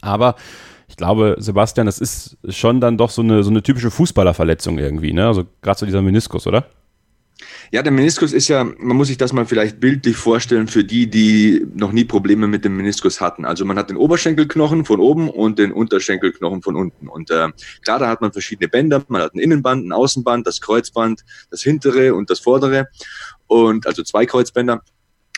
Aber 0.00 0.34
ich 0.88 0.96
glaube, 0.96 1.36
Sebastian, 1.38 1.86
das 1.86 1.98
ist 1.98 2.36
schon 2.48 2.80
dann 2.80 2.98
doch 2.98 3.10
so 3.10 3.22
eine, 3.22 3.44
so 3.44 3.50
eine 3.50 3.62
typische 3.62 3.90
Fußballerverletzung 3.90 4.78
irgendwie, 4.78 5.12
ne? 5.12 5.26
Also 5.26 5.44
gerade 5.62 5.78
so 5.78 5.86
dieser 5.86 6.02
Meniskus, 6.02 6.46
oder? 6.46 6.66
Ja, 7.72 7.82
der 7.82 7.92
Meniskus 7.92 8.32
ist 8.32 8.48
ja, 8.48 8.62
man 8.62 8.96
muss 8.96 9.08
sich 9.08 9.18
das 9.18 9.32
mal 9.32 9.46
vielleicht 9.46 9.80
bildlich 9.80 10.16
vorstellen 10.16 10.68
für 10.68 10.84
die, 10.84 11.08
die 11.08 11.66
noch 11.74 11.92
nie 11.92 12.04
Probleme 12.04 12.46
mit 12.46 12.64
dem 12.64 12.76
Meniskus 12.76 13.20
hatten. 13.20 13.44
Also 13.44 13.64
man 13.64 13.76
hat 13.76 13.90
den 13.90 13.96
Oberschenkelknochen 13.96 14.84
von 14.84 15.00
oben 15.00 15.28
und 15.28 15.58
den 15.58 15.72
Unterschenkelknochen 15.72 16.62
von 16.62 16.76
unten. 16.76 17.08
Und 17.08 17.30
äh, 17.30 17.48
klar, 17.82 17.98
da 17.98 18.08
hat 18.08 18.20
man 18.20 18.32
verschiedene 18.32 18.68
Bänder. 18.68 19.04
Man 19.08 19.22
hat 19.22 19.34
ein 19.34 19.40
Innenband, 19.40 19.86
ein 19.86 19.92
Außenband, 19.92 20.46
das 20.46 20.60
Kreuzband, 20.60 21.24
das 21.50 21.62
hintere 21.62 22.14
und 22.14 22.30
das 22.30 22.38
vordere. 22.40 22.88
Und 23.46 23.86
also 23.86 24.02
zwei 24.04 24.26
Kreuzbänder. 24.26 24.82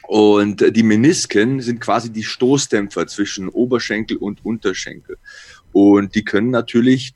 Und 0.06 0.76
die 0.76 0.82
Menisken 0.82 1.60
sind 1.60 1.80
quasi 1.80 2.12
die 2.12 2.22
Stoßdämpfer 2.22 3.06
zwischen 3.06 3.48
Oberschenkel 3.48 4.18
und 4.18 4.44
Unterschenkel. 4.44 5.16
Und 5.72 6.14
die 6.14 6.24
können 6.24 6.50
natürlich 6.50 7.14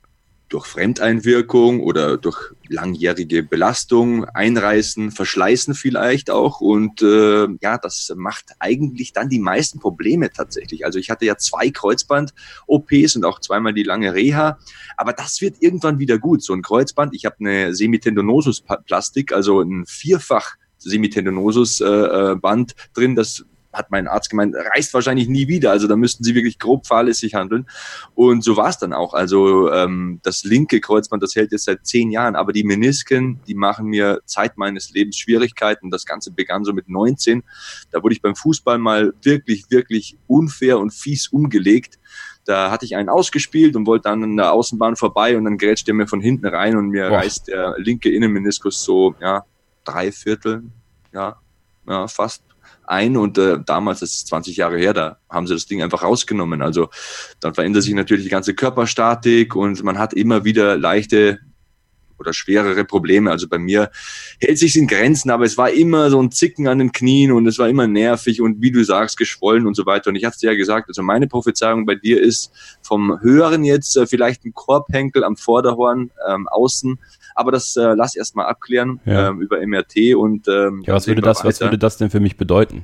durch 0.51 0.65
Fremdeinwirkung 0.65 1.79
oder 1.79 2.17
durch 2.17 2.51
langjährige 2.67 3.41
Belastung 3.41 4.25
einreißen, 4.25 5.11
verschleißen 5.11 5.73
vielleicht 5.75 6.29
auch. 6.29 6.59
Und 6.59 7.01
äh, 7.01 7.47
ja, 7.61 7.77
das 7.77 8.13
macht 8.15 8.51
eigentlich 8.59 9.13
dann 9.13 9.29
die 9.29 9.39
meisten 9.39 9.79
Probleme 9.79 10.29
tatsächlich. 10.29 10.85
Also 10.85 10.99
ich 10.99 11.09
hatte 11.09 11.25
ja 11.25 11.37
zwei 11.37 11.69
Kreuzband-OPs 11.69 13.15
und 13.15 13.25
auch 13.25 13.39
zweimal 13.39 13.73
die 13.73 13.83
lange 13.83 14.13
Reha. 14.13 14.59
Aber 14.97 15.13
das 15.13 15.39
wird 15.41 15.55
irgendwann 15.61 15.99
wieder 15.99 16.19
gut. 16.19 16.43
So 16.43 16.53
ein 16.53 16.61
Kreuzband, 16.61 17.15
ich 17.15 17.25
habe 17.25 17.37
eine 17.39 17.73
Semitendinosus-Plastik, 17.73 19.31
also 19.31 19.61
ein 19.61 19.85
Vierfach 19.85 20.57
Semitendinosus-Band 20.79 22.71
äh, 22.71 22.73
äh 22.73 22.89
drin, 22.93 23.15
das 23.15 23.45
hat 23.73 23.91
mein 23.91 24.07
Arzt 24.07 24.29
gemeint, 24.29 24.55
reißt 24.55 24.93
wahrscheinlich 24.93 25.27
nie 25.27 25.47
wieder. 25.47 25.71
Also 25.71 25.87
da 25.87 25.95
müssten 25.95 26.23
sie 26.23 26.35
wirklich 26.35 26.59
grob 26.59 26.87
fahrlässig 26.87 27.35
handeln. 27.35 27.67
Und 28.15 28.43
so 28.43 28.57
war 28.57 28.69
es 28.69 28.77
dann 28.77 28.93
auch. 28.93 29.13
Also 29.13 29.71
ähm, 29.71 30.19
das 30.23 30.43
linke 30.43 30.81
Kreuzband, 30.81 31.23
das 31.23 31.35
hält 31.35 31.51
jetzt 31.51 31.65
seit 31.65 31.85
zehn 31.85 32.11
Jahren, 32.11 32.35
aber 32.35 32.53
die 32.53 32.63
Menisken, 32.63 33.39
die 33.47 33.55
machen 33.55 33.87
mir 33.87 34.21
Zeit 34.25 34.57
meines 34.57 34.91
Lebens 34.91 35.17
Schwierigkeiten. 35.17 35.89
Das 35.89 36.05
Ganze 36.05 36.31
begann 36.31 36.63
so 36.63 36.73
mit 36.73 36.89
19. 36.89 37.43
Da 37.91 38.03
wurde 38.03 38.13
ich 38.13 38.21
beim 38.21 38.35
Fußball 38.35 38.77
mal 38.77 39.13
wirklich, 39.21 39.65
wirklich 39.69 40.17
unfair 40.27 40.79
und 40.79 40.93
fies 40.93 41.27
umgelegt. 41.29 41.99
Da 42.45 42.71
hatte 42.71 42.85
ich 42.85 42.95
einen 42.95 43.09
ausgespielt 43.09 43.75
und 43.75 43.85
wollte 43.85 44.03
dann 44.03 44.23
an 44.23 44.37
der 44.37 44.51
Außenbahn 44.51 44.95
vorbei 44.95 45.37
und 45.37 45.45
dann 45.45 45.57
grätscht 45.57 45.87
der 45.87 45.93
mir 45.93 46.07
von 46.07 46.21
hinten 46.21 46.47
rein 46.47 46.75
und 46.75 46.89
mir 46.89 47.09
Boah. 47.09 47.19
reißt 47.19 47.49
der 47.49 47.75
linke 47.77 48.09
Innenmeniskus 48.09 48.83
so, 48.83 49.15
ja, 49.21 49.45
drei 49.83 50.11
Viertel, 50.11 50.63
ja, 51.13 51.39
ja, 51.87 52.07
fast 52.07 52.43
ein 52.91 53.17
und 53.17 53.37
äh, 53.37 53.57
damals, 53.65 54.01
das 54.01 54.11
ist 54.11 54.27
20 54.27 54.57
Jahre 54.57 54.77
her, 54.77 54.93
da 54.93 55.17
haben 55.29 55.47
sie 55.47 55.53
das 55.53 55.65
Ding 55.65 55.81
einfach 55.81 56.03
rausgenommen. 56.03 56.61
Also 56.61 56.89
dann 57.39 57.53
verändert 57.53 57.83
sich 57.83 57.93
natürlich 57.93 58.25
die 58.25 58.29
ganze 58.29 58.53
Körperstatik 58.53 59.55
und 59.55 59.83
man 59.83 59.97
hat 59.97 60.13
immer 60.13 60.43
wieder 60.43 60.77
leichte 60.77 61.39
oder 62.21 62.33
schwerere 62.33 62.85
Probleme. 62.85 63.31
Also 63.31 63.47
bei 63.49 63.57
mir 63.57 63.91
hält 64.39 64.57
sich 64.57 64.77
in 64.77 64.87
Grenzen, 64.87 65.31
aber 65.31 65.43
es 65.43 65.57
war 65.57 65.71
immer 65.71 66.09
so 66.09 66.21
ein 66.21 66.31
Zicken 66.31 66.67
an 66.67 66.79
den 66.79 66.91
Knien 66.91 67.31
und 67.31 67.47
es 67.47 67.59
war 67.59 67.67
immer 67.67 67.87
nervig 67.87 68.41
und 68.41 68.61
wie 68.61 68.71
du 68.71 68.83
sagst, 68.83 69.17
geschwollen 69.17 69.67
und 69.67 69.75
so 69.75 69.85
weiter. 69.85 70.09
Und 70.09 70.15
ich 70.15 70.23
hatte 70.23 70.39
dir 70.39 70.51
ja 70.51 70.57
gesagt, 70.57 70.87
also 70.87 71.01
meine 71.01 71.27
Prophezeiung 71.27 71.85
bei 71.85 71.95
dir 71.95 72.21
ist 72.21 72.51
vom 72.81 73.19
Hören 73.21 73.65
jetzt 73.65 73.97
äh, 73.97 74.07
vielleicht 74.07 74.45
ein 74.45 74.53
Korbhenkel 74.53 75.23
am 75.23 75.35
Vorderhorn 75.35 76.11
ähm, 76.27 76.47
außen, 76.47 76.99
aber 77.35 77.51
das 77.51 77.75
äh, 77.75 77.93
lass 77.95 78.15
erst 78.15 78.35
mal 78.35 78.45
abklären 78.45 78.99
ja. 79.05 79.29
ähm, 79.29 79.41
über 79.41 79.65
MRT 79.65 80.15
und 80.15 80.47
ähm, 80.47 80.83
ja, 80.85 80.93
was 80.93 81.07
würde 81.07 81.21
das, 81.21 81.43
was 81.43 81.61
würde 81.61 81.77
das 81.77 81.97
denn 81.97 82.09
für 82.09 82.19
mich 82.19 82.37
bedeuten? 82.37 82.83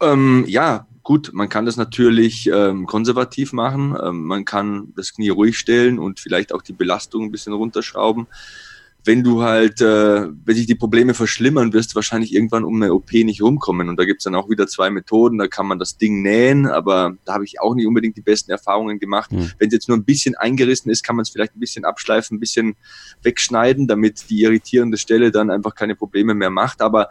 Ähm, 0.00 0.44
ja, 0.48 0.86
gut, 1.02 1.30
man 1.32 1.48
kann 1.48 1.66
das 1.66 1.76
natürlich 1.76 2.50
ähm, 2.52 2.86
konservativ 2.86 3.52
machen. 3.52 3.96
Ähm, 4.02 4.24
man 4.24 4.44
kann 4.44 4.92
das 4.96 5.14
Knie 5.14 5.30
ruhig 5.30 5.58
stellen 5.58 5.98
und 5.98 6.20
vielleicht 6.20 6.52
auch 6.52 6.62
die 6.62 6.72
Belastung 6.72 7.24
ein 7.24 7.30
bisschen 7.30 7.52
runterschrauben. 7.52 8.26
Wenn 9.08 9.24
du 9.24 9.42
halt, 9.42 9.80
äh, 9.80 10.26
wenn 10.44 10.54
sich 10.54 10.66
die 10.66 10.74
Probleme 10.74 11.14
verschlimmern, 11.14 11.72
wirst 11.72 11.92
du 11.92 11.94
wahrscheinlich 11.94 12.34
irgendwann 12.34 12.62
um 12.62 12.76
eine 12.76 12.92
OP 12.92 13.10
nicht 13.24 13.40
rumkommen. 13.40 13.88
Und 13.88 13.98
da 13.98 14.04
gibt's 14.04 14.24
dann 14.24 14.34
auch 14.34 14.50
wieder 14.50 14.66
zwei 14.66 14.90
Methoden. 14.90 15.38
Da 15.38 15.46
kann 15.48 15.66
man 15.66 15.78
das 15.78 15.96
Ding 15.96 16.20
nähen, 16.20 16.66
aber 16.66 17.16
da 17.24 17.32
habe 17.32 17.44
ich 17.44 17.58
auch 17.58 17.74
nicht 17.74 17.86
unbedingt 17.86 18.18
die 18.18 18.20
besten 18.20 18.50
Erfahrungen 18.50 18.98
gemacht. 18.98 19.32
Mhm. 19.32 19.50
Wenn 19.58 19.68
es 19.68 19.72
jetzt 19.72 19.88
nur 19.88 19.96
ein 19.96 20.04
bisschen 20.04 20.34
eingerissen 20.34 20.90
ist, 20.90 21.02
kann 21.04 21.16
man 21.16 21.22
es 21.22 21.30
vielleicht 21.30 21.56
ein 21.56 21.60
bisschen 21.60 21.86
abschleifen, 21.86 22.36
ein 22.36 22.40
bisschen 22.40 22.76
wegschneiden, 23.22 23.86
damit 23.86 24.28
die 24.28 24.42
irritierende 24.42 24.98
Stelle 24.98 25.30
dann 25.30 25.48
einfach 25.48 25.74
keine 25.74 25.94
Probleme 25.94 26.34
mehr 26.34 26.50
macht. 26.50 26.82
Aber 26.82 27.08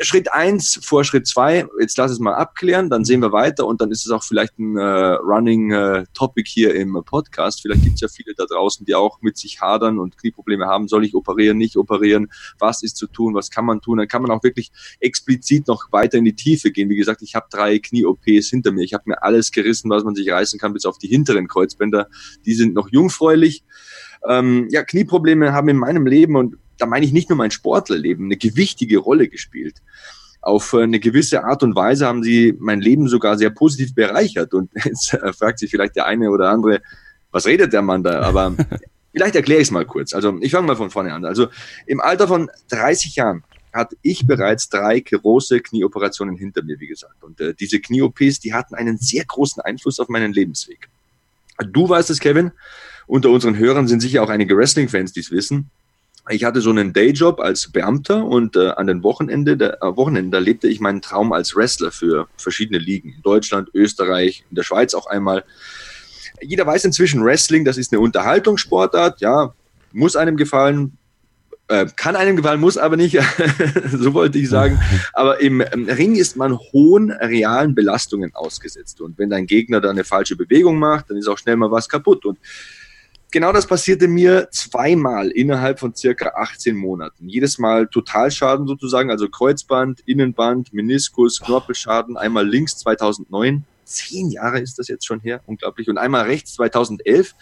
Schritt 0.00 0.32
eins 0.32 0.80
vor 0.82 1.04
Schritt 1.04 1.26
zwei, 1.26 1.66
jetzt 1.80 1.96
lass 1.98 2.10
es 2.10 2.18
mal 2.18 2.34
abklären, 2.34 2.90
dann 2.90 3.04
sehen 3.04 3.20
wir 3.20 3.32
weiter 3.32 3.66
und 3.66 3.80
dann 3.80 3.90
ist 3.90 4.04
es 4.04 4.10
auch 4.10 4.22
vielleicht 4.22 4.58
ein 4.58 4.76
äh, 4.76 4.82
Running 4.82 5.72
äh, 5.72 6.04
Topic 6.14 6.48
hier 6.48 6.74
im 6.74 7.00
Podcast. 7.04 7.62
Vielleicht 7.62 7.82
gibt 7.82 7.94
es 7.96 8.00
ja 8.00 8.08
viele 8.08 8.34
da 8.34 8.44
draußen, 8.46 8.86
die 8.86 8.94
auch 8.94 9.20
mit 9.20 9.36
sich 9.36 9.60
hadern 9.60 9.98
und 9.98 10.18
Knieprobleme 10.18 10.66
haben. 10.66 10.88
Soll 10.88 11.04
ich 11.04 11.14
operieren, 11.14 11.58
nicht 11.58 11.76
operieren? 11.76 12.30
Was 12.58 12.82
ist 12.82 12.96
zu 12.96 13.06
tun? 13.06 13.34
Was 13.34 13.50
kann 13.50 13.64
man 13.64 13.80
tun? 13.80 13.98
Dann 13.98 14.08
kann 14.08 14.22
man 14.22 14.30
auch 14.30 14.42
wirklich 14.42 14.70
explizit 15.00 15.68
noch 15.68 15.92
weiter 15.92 16.18
in 16.18 16.24
die 16.24 16.34
Tiefe 16.34 16.70
gehen. 16.70 16.88
Wie 16.88 16.96
gesagt, 16.96 17.22
ich 17.22 17.34
habe 17.34 17.46
drei 17.50 17.78
Knie-OPs 17.78 18.48
hinter 18.48 18.72
mir. 18.72 18.84
Ich 18.84 18.94
habe 18.94 19.04
mir 19.06 19.22
alles 19.22 19.52
gerissen, 19.52 19.90
was 19.90 20.04
man 20.04 20.14
sich 20.14 20.30
reißen 20.30 20.58
kann, 20.58 20.72
bis 20.72 20.86
auf 20.86 20.98
die 20.98 21.08
hinteren 21.08 21.48
Kreuzbänder. 21.48 22.08
Die 22.44 22.54
sind 22.54 22.74
noch 22.74 22.88
jungfräulich. 22.90 23.64
Ähm, 24.28 24.68
ja, 24.70 24.84
Knieprobleme 24.84 25.52
haben 25.52 25.68
in 25.68 25.76
meinem 25.76 26.06
Leben 26.06 26.36
und 26.36 26.56
da 26.78 26.86
meine 26.86 27.06
ich 27.06 27.12
nicht 27.12 27.28
nur 27.28 27.36
mein 27.36 27.50
Sportlerleben, 27.50 28.26
eine 28.26 28.36
gewichtige 28.36 28.98
Rolle 28.98 29.28
gespielt. 29.28 29.76
Auf 30.40 30.74
eine 30.74 30.98
gewisse 30.98 31.44
Art 31.44 31.62
und 31.62 31.76
Weise 31.76 32.06
haben 32.06 32.22
sie 32.22 32.54
mein 32.58 32.80
Leben 32.80 33.08
sogar 33.08 33.38
sehr 33.38 33.50
positiv 33.50 33.94
bereichert. 33.94 34.54
Und 34.54 34.70
jetzt 34.84 35.16
fragt 35.38 35.58
sich 35.58 35.70
vielleicht 35.70 35.96
der 35.96 36.06
eine 36.06 36.30
oder 36.30 36.50
andere, 36.50 36.82
was 37.30 37.46
redet 37.46 37.72
der 37.72 37.82
Mann 37.82 38.02
da? 38.02 38.20
Aber 38.20 38.54
vielleicht 39.12 39.36
erkläre 39.36 39.60
ich 39.60 39.68
es 39.68 39.70
mal 39.70 39.86
kurz. 39.86 40.12
Also 40.12 40.36
ich 40.40 40.50
fange 40.50 40.66
mal 40.66 40.76
von 40.76 40.90
vorne 40.90 41.14
an. 41.14 41.24
Also 41.24 41.48
im 41.86 42.00
Alter 42.00 42.26
von 42.26 42.50
30 42.70 43.16
Jahren 43.16 43.44
hatte 43.72 43.96
ich 44.02 44.26
bereits 44.26 44.68
drei 44.68 45.00
große 45.00 45.60
Knieoperationen 45.60 46.36
hinter 46.36 46.62
mir, 46.62 46.78
wie 46.78 46.88
gesagt. 46.88 47.22
Und 47.22 47.40
äh, 47.40 47.54
diese 47.54 47.80
Knie-OPs, 47.80 48.40
die 48.40 48.52
hatten 48.52 48.74
einen 48.74 48.98
sehr 48.98 49.24
großen 49.24 49.62
Einfluss 49.62 49.98
auf 49.98 50.08
meinen 50.08 50.32
Lebensweg. 50.32 50.88
Du 51.70 51.88
weißt 51.88 52.10
es, 52.10 52.18
Kevin. 52.18 52.50
Unter 53.06 53.30
unseren 53.30 53.56
Hörern 53.56 53.88
sind 53.88 54.00
sicher 54.00 54.22
auch 54.22 54.28
einige 54.28 54.56
Wrestling-Fans, 54.56 55.12
die 55.12 55.20
es 55.20 55.30
wissen 55.30 55.70
ich 56.28 56.44
hatte 56.44 56.60
so 56.60 56.70
einen 56.70 56.92
Dayjob 56.92 57.40
als 57.40 57.70
Beamter 57.72 58.24
und 58.24 58.56
äh, 58.56 58.68
an 58.70 58.86
den 58.86 59.02
Wochenende, 59.02 59.56
der, 59.56 59.82
äh, 59.82 59.96
Wochenenden, 59.96 60.30
da 60.30 60.38
lebte 60.38 60.68
ich 60.68 60.80
meinen 60.80 61.02
Traum 61.02 61.32
als 61.32 61.56
Wrestler 61.56 61.90
für 61.90 62.28
verschiedene 62.36 62.78
Ligen. 62.78 63.14
In 63.16 63.22
Deutschland, 63.22 63.70
Österreich, 63.74 64.44
in 64.48 64.54
der 64.54 64.62
Schweiz 64.62 64.94
auch 64.94 65.06
einmal. 65.06 65.44
Jeder 66.40 66.66
weiß 66.66 66.84
inzwischen, 66.84 67.24
Wrestling, 67.24 67.64
das 67.64 67.76
ist 67.76 67.92
eine 67.92 68.00
Unterhaltungssportart, 68.00 69.20
ja, 69.20 69.52
muss 69.92 70.14
einem 70.14 70.36
gefallen, 70.36 70.96
äh, 71.68 71.86
kann 71.96 72.16
einem 72.16 72.36
gefallen, 72.36 72.60
muss 72.60 72.78
aber 72.78 72.96
nicht, 72.96 73.18
so 73.92 74.14
wollte 74.14 74.38
ich 74.38 74.48
sagen. 74.48 74.80
Aber 75.12 75.40
im, 75.40 75.60
im 75.60 75.88
Ring 75.88 76.14
ist 76.16 76.36
man 76.36 76.56
hohen 76.56 77.10
realen 77.10 77.74
Belastungen 77.74 78.34
ausgesetzt. 78.34 79.00
Und 79.00 79.18
wenn 79.18 79.30
dein 79.30 79.46
Gegner 79.46 79.80
da 79.80 79.90
eine 79.90 80.04
falsche 80.04 80.36
Bewegung 80.36 80.78
macht, 80.78 81.10
dann 81.10 81.16
ist 81.16 81.28
auch 81.28 81.38
schnell 81.38 81.56
mal 81.56 81.70
was 81.70 81.88
kaputt. 81.88 82.24
Und 82.24 82.38
genau 83.32 83.52
das 83.52 83.66
passierte 83.66 84.06
mir 84.06 84.48
zweimal 84.52 85.30
innerhalb 85.30 85.80
von 85.80 85.94
circa 85.94 86.34
18 86.36 86.76
Monaten. 86.76 87.28
Jedes 87.28 87.58
Mal 87.58 87.88
Totalschaden 87.88 88.66
sozusagen, 88.68 89.10
also 89.10 89.28
Kreuzband, 89.28 90.00
Innenband, 90.06 90.72
Meniskus, 90.72 91.40
Knorpelschaden, 91.40 92.16
einmal 92.16 92.46
links 92.46 92.76
2009. 92.78 93.64
Zehn 93.84 94.30
Jahre 94.30 94.60
ist 94.60 94.78
das 94.78 94.88
jetzt 94.88 95.06
schon 95.06 95.20
her, 95.20 95.40
unglaublich. 95.46 95.88
Und 95.88 95.98
einmal 95.98 96.26
rechts 96.26 96.54
2011. 96.54 97.34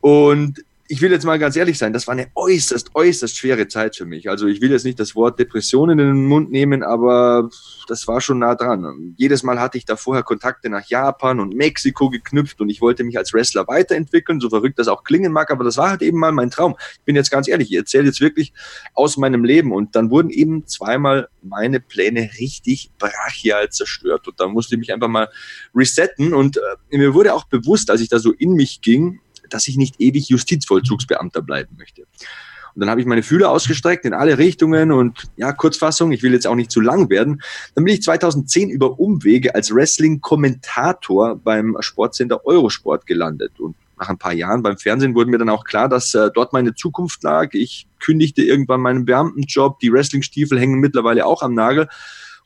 Und 0.00 0.64
ich 0.86 1.00
will 1.00 1.10
jetzt 1.10 1.24
mal 1.24 1.38
ganz 1.38 1.56
ehrlich 1.56 1.78
sein, 1.78 1.94
das 1.94 2.06
war 2.06 2.12
eine 2.12 2.26
äußerst, 2.34 2.94
äußerst 2.94 3.36
schwere 3.36 3.68
Zeit 3.68 3.96
für 3.96 4.04
mich. 4.04 4.28
Also 4.28 4.46
ich 4.46 4.60
will 4.60 4.70
jetzt 4.70 4.84
nicht 4.84 5.00
das 5.00 5.14
Wort 5.14 5.38
Depression 5.38 5.88
in 5.88 5.96
den 5.96 6.26
Mund 6.26 6.50
nehmen, 6.50 6.82
aber 6.82 7.48
das 7.88 8.06
war 8.06 8.20
schon 8.20 8.40
nah 8.40 8.54
dran. 8.54 9.14
Jedes 9.16 9.42
Mal 9.42 9.58
hatte 9.60 9.78
ich 9.78 9.86
da 9.86 9.96
vorher 9.96 10.22
Kontakte 10.22 10.68
nach 10.68 10.86
Japan 10.86 11.40
und 11.40 11.54
Mexiko 11.54 12.10
geknüpft 12.10 12.60
und 12.60 12.68
ich 12.68 12.82
wollte 12.82 13.02
mich 13.02 13.16
als 13.16 13.32
Wrestler 13.32 13.66
weiterentwickeln, 13.66 14.40
so 14.40 14.50
verrückt 14.50 14.78
das 14.78 14.88
auch 14.88 15.04
klingen 15.04 15.32
mag, 15.32 15.50
aber 15.50 15.64
das 15.64 15.78
war 15.78 15.88
halt 15.88 16.02
eben 16.02 16.18
mal 16.18 16.32
mein 16.32 16.50
Traum. 16.50 16.76
Ich 16.98 17.04
bin 17.04 17.16
jetzt 17.16 17.30
ganz 17.30 17.48
ehrlich, 17.48 17.70
ich 17.70 17.78
erzähle 17.78 18.04
jetzt 18.04 18.20
wirklich 18.20 18.52
aus 18.92 19.16
meinem 19.16 19.42
Leben 19.42 19.72
und 19.72 19.96
dann 19.96 20.10
wurden 20.10 20.28
eben 20.28 20.66
zweimal 20.66 21.28
meine 21.40 21.80
Pläne 21.80 22.28
richtig 22.38 22.90
brachial 22.98 23.70
zerstört 23.70 24.28
und 24.28 24.38
da 24.38 24.48
musste 24.48 24.74
ich 24.74 24.80
mich 24.80 24.92
einfach 24.92 25.08
mal 25.08 25.30
resetten 25.74 26.34
und 26.34 26.58
äh, 26.58 26.96
mir 26.98 27.14
wurde 27.14 27.32
auch 27.32 27.44
bewusst, 27.44 27.90
als 27.90 28.02
ich 28.02 28.10
da 28.10 28.18
so 28.18 28.32
in 28.32 28.52
mich 28.52 28.82
ging, 28.82 29.20
dass 29.54 29.68
ich 29.68 29.76
nicht 29.76 30.00
ewig 30.00 30.28
Justizvollzugsbeamter 30.28 31.40
bleiben 31.40 31.76
möchte. 31.78 32.02
Und 32.74 32.80
dann 32.80 32.90
habe 32.90 33.00
ich 33.00 33.06
meine 33.06 33.22
Fühler 33.22 33.50
ausgestreckt 33.50 34.04
in 34.04 34.14
alle 34.14 34.36
Richtungen 34.36 34.90
und 34.90 35.28
ja, 35.36 35.52
Kurzfassung, 35.52 36.10
ich 36.10 36.24
will 36.24 36.32
jetzt 36.32 36.46
auch 36.46 36.56
nicht 36.56 36.72
zu 36.72 36.80
lang 36.80 37.08
werden. 37.08 37.40
Dann 37.74 37.84
bin 37.84 37.94
ich 37.94 38.02
2010 38.02 38.68
über 38.68 38.98
Umwege 38.98 39.54
als 39.54 39.72
Wrestling-Kommentator 39.72 41.36
beim 41.36 41.76
Sportsender 41.78 42.44
Eurosport 42.44 43.06
gelandet. 43.06 43.60
Und 43.60 43.76
nach 43.96 44.08
ein 44.08 44.18
paar 44.18 44.32
Jahren 44.32 44.64
beim 44.64 44.76
Fernsehen 44.76 45.14
wurde 45.14 45.30
mir 45.30 45.38
dann 45.38 45.50
auch 45.50 45.64
klar, 45.64 45.88
dass 45.88 46.14
äh, 46.14 46.30
dort 46.34 46.52
meine 46.52 46.74
Zukunft 46.74 47.22
lag. 47.22 47.50
Ich 47.52 47.86
kündigte 48.00 48.42
irgendwann 48.42 48.80
meinen 48.80 49.04
Beamtenjob, 49.04 49.78
die 49.78 49.92
Wrestling-Stiefel 49.92 50.58
hängen 50.58 50.80
mittlerweile 50.80 51.26
auch 51.26 51.42
am 51.42 51.54
Nagel. 51.54 51.88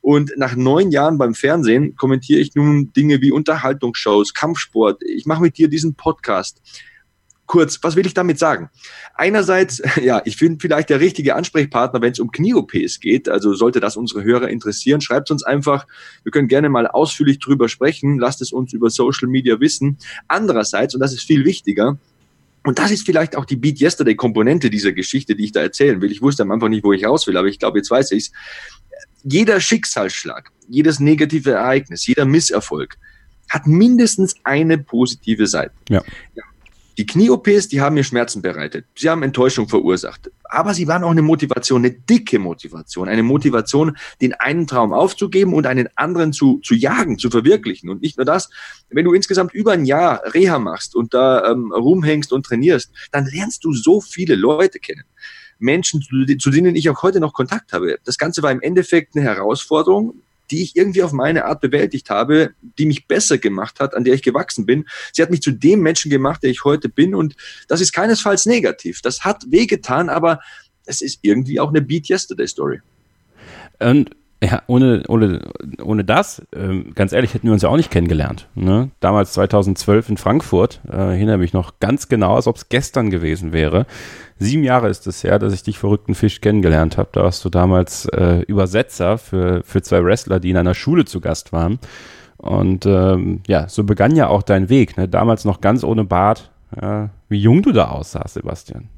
Und 0.02 0.32
nach 0.36 0.54
neun 0.54 0.90
Jahren 0.90 1.16
beim 1.16 1.34
Fernsehen 1.34 1.96
kommentiere 1.96 2.40
ich 2.40 2.54
nun 2.54 2.92
Dinge 2.92 3.22
wie 3.22 3.32
Unterhaltungsshows, 3.32 4.34
Kampfsport. 4.34 5.02
Ich 5.02 5.24
mache 5.24 5.42
mit 5.42 5.56
dir 5.56 5.68
diesen 5.68 5.94
Podcast 5.94 6.60
kurz, 7.48 7.80
was 7.82 7.96
will 7.96 8.06
ich 8.06 8.14
damit 8.14 8.38
sagen? 8.38 8.70
Einerseits, 9.14 9.82
ja, 10.00 10.22
ich 10.24 10.38
bin 10.38 10.60
vielleicht 10.60 10.90
der 10.90 11.00
richtige 11.00 11.34
Ansprechpartner, 11.34 12.00
wenn 12.00 12.12
es 12.12 12.20
um 12.20 12.30
Knie-OPs 12.30 13.00
geht. 13.00 13.28
Also 13.28 13.54
sollte 13.54 13.80
das 13.80 13.96
unsere 13.96 14.22
Hörer 14.22 14.48
interessieren, 14.48 15.00
schreibt 15.00 15.32
uns 15.32 15.42
einfach. 15.42 15.86
Wir 16.22 16.30
können 16.30 16.46
gerne 16.46 16.68
mal 16.68 16.86
ausführlich 16.86 17.40
drüber 17.40 17.68
sprechen. 17.68 18.18
Lasst 18.18 18.40
es 18.40 18.52
uns 18.52 18.72
über 18.72 18.90
Social 18.90 19.26
Media 19.26 19.58
wissen. 19.58 19.98
Andererseits, 20.28 20.94
und 20.94 21.00
das 21.00 21.12
ist 21.12 21.24
viel 21.24 21.44
wichtiger, 21.44 21.98
und 22.64 22.78
das 22.78 22.90
ist 22.90 23.06
vielleicht 23.06 23.34
auch 23.34 23.46
die 23.46 23.56
Beat 23.56 23.80
Yesterday 23.80 24.14
Komponente 24.14 24.68
dieser 24.68 24.92
Geschichte, 24.92 25.34
die 25.34 25.44
ich 25.44 25.52
da 25.52 25.60
erzählen 25.60 26.02
will. 26.02 26.12
Ich 26.12 26.20
wusste 26.20 26.42
am 26.42 26.50
Anfang 26.50 26.70
nicht, 26.70 26.84
wo 26.84 26.92
ich 26.92 27.06
raus 27.06 27.26
will, 27.26 27.36
aber 27.38 27.48
ich 27.48 27.58
glaube, 27.58 27.78
jetzt 27.78 27.90
weiß 27.90 28.10
ich's. 28.10 28.30
Jeder 29.24 29.58
Schicksalsschlag, 29.58 30.50
jedes 30.68 31.00
negative 31.00 31.52
Ereignis, 31.52 32.06
jeder 32.06 32.26
Misserfolg 32.26 32.98
hat 33.48 33.66
mindestens 33.66 34.34
eine 34.44 34.76
positive 34.76 35.46
Seite. 35.46 35.72
Ja. 35.88 36.02
ja 36.34 36.42
die 36.98 37.06
Knie-OPs, 37.06 37.68
die 37.68 37.80
haben 37.80 37.94
mir 37.94 38.02
Schmerzen 38.02 38.42
bereitet. 38.42 38.86
Sie 38.96 39.08
haben 39.08 39.22
Enttäuschung 39.22 39.68
verursacht. 39.68 40.32
Aber 40.42 40.74
sie 40.74 40.88
waren 40.88 41.04
auch 41.04 41.12
eine 41.12 41.22
Motivation, 41.22 41.84
eine 41.84 41.92
dicke 41.92 42.40
Motivation. 42.40 43.08
Eine 43.08 43.22
Motivation, 43.22 43.96
den 44.20 44.34
einen 44.34 44.66
Traum 44.66 44.92
aufzugeben 44.92 45.54
und 45.54 45.66
einen 45.66 45.88
anderen 45.94 46.32
zu, 46.32 46.58
zu 46.58 46.74
jagen, 46.74 47.16
zu 47.16 47.30
verwirklichen. 47.30 47.88
Und 47.88 48.02
nicht 48.02 48.16
nur 48.16 48.24
das, 48.24 48.50
wenn 48.90 49.04
du 49.04 49.12
insgesamt 49.12 49.54
über 49.54 49.72
ein 49.72 49.84
Jahr 49.84 50.22
Reha 50.34 50.58
machst 50.58 50.96
und 50.96 51.14
da 51.14 51.52
ähm, 51.52 51.72
rumhängst 51.72 52.32
und 52.32 52.44
trainierst, 52.44 52.90
dann 53.12 53.26
lernst 53.26 53.62
du 53.62 53.72
so 53.72 54.00
viele 54.00 54.34
Leute 54.34 54.80
kennen. 54.80 55.04
Menschen, 55.60 56.02
zu 56.02 56.50
denen 56.50 56.74
ich 56.74 56.90
auch 56.90 57.02
heute 57.02 57.20
noch 57.20 57.32
Kontakt 57.32 57.72
habe. 57.72 57.98
Das 58.04 58.18
Ganze 58.18 58.42
war 58.42 58.50
im 58.50 58.60
Endeffekt 58.60 59.16
eine 59.16 59.24
Herausforderung, 59.24 60.14
die 60.50 60.62
ich 60.62 60.76
irgendwie 60.76 61.02
auf 61.02 61.12
meine 61.12 61.44
Art 61.44 61.60
bewältigt 61.60 62.10
habe, 62.10 62.50
die 62.78 62.86
mich 62.86 63.06
besser 63.06 63.38
gemacht 63.38 63.80
hat, 63.80 63.94
an 63.94 64.04
der 64.04 64.14
ich 64.14 64.22
gewachsen 64.22 64.66
bin. 64.66 64.86
Sie 65.12 65.22
hat 65.22 65.30
mich 65.30 65.42
zu 65.42 65.50
dem 65.50 65.80
Menschen 65.80 66.10
gemacht, 66.10 66.42
der 66.42 66.50
ich 66.50 66.64
heute 66.64 66.88
bin 66.88 67.14
und 67.14 67.36
das 67.68 67.80
ist 67.80 67.92
keinesfalls 67.92 68.46
negativ. 68.46 69.02
Das 69.02 69.24
hat 69.24 69.44
wehgetan, 69.50 70.08
aber 70.08 70.40
es 70.86 71.02
ist 71.02 71.20
irgendwie 71.22 71.60
auch 71.60 71.68
eine 71.68 71.82
Beat 71.82 72.08
Yesterday 72.08 72.48
Story. 72.48 72.80
Und 73.78 74.10
ja, 74.42 74.62
ohne, 74.68 75.02
ohne, 75.09 75.40
ohne 75.83 76.04
das, 76.04 76.47
ähm, 76.54 76.92
ganz 76.95 77.12
ehrlich, 77.12 77.35
hätten 77.35 77.49
wir 77.49 77.52
uns 77.52 77.62
ja 77.62 77.68
auch 77.68 77.76
nicht 77.76 77.90
kennengelernt. 77.90 78.49
Ne? 78.54 78.90
Damals 79.00 79.33
2012 79.33 80.11
in 80.11 80.16
Frankfurt, 80.16 80.80
äh, 80.88 80.97
erinnere 80.97 81.38
mich 81.38 81.52
noch 81.52 81.80
ganz 81.80 82.09
genau, 82.09 82.37
als 82.37 82.47
ob 82.47 82.57
es 82.57 82.68
gestern 82.68 83.11
gewesen 83.11 83.52
wäre. 83.52 83.87
Sieben 84.38 84.62
Jahre 84.62 84.88
ist 84.88 85.09
es 85.09 85.25
her, 85.25 85.40
dass 85.40 85.52
ich 85.52 85.64
dich 85.64 85.78
verrückten 85.78 86.14
Fisch 86.14 86.40
kennengelernt 86.40 86.99
habe. 86.99 87.09
Da 87.11 87.25
warst 87.25 87.45
du 87.45 87.50
damals 87.50 88.07
äh, 88.07 88.42
Übersetzer 88.42 89.18
für, 89.18 89.62
für 89.64 89.83
zwei 89.83 90.04
Wrestler, 90.04 90.38
die 90.38 90.50
in 90.50 90.57
einer 90.57 90.75
Schule 90.75 91.04
zu 91.04 91.21
Gast 91.21 91.52
waren. 91.52 91.80
Und 92.37 92.87
ähm, 92.87 93.40
ja, 93.49 93.68
so 93.68 93.83
begann 93.83 94.14
ja 94.14 94.28
auch 94.28 94.45
dein 94.45 94.68
Weg. 94.68 94.97
Ne? 94.97 95.09
Damals 95.09 95.45
noch 95.45 95.61
ganz 95.61 95.83
ohne 95.83 96.04
Bart. 96.04 96.52
Ja, 96.80 97.11
wie 97.28 97.40
jung 97.40 97.62
du 97.62 97.73
da 97.73 97.88
aussahst, 97.88 98.35
Sebastian. 98.35 98.88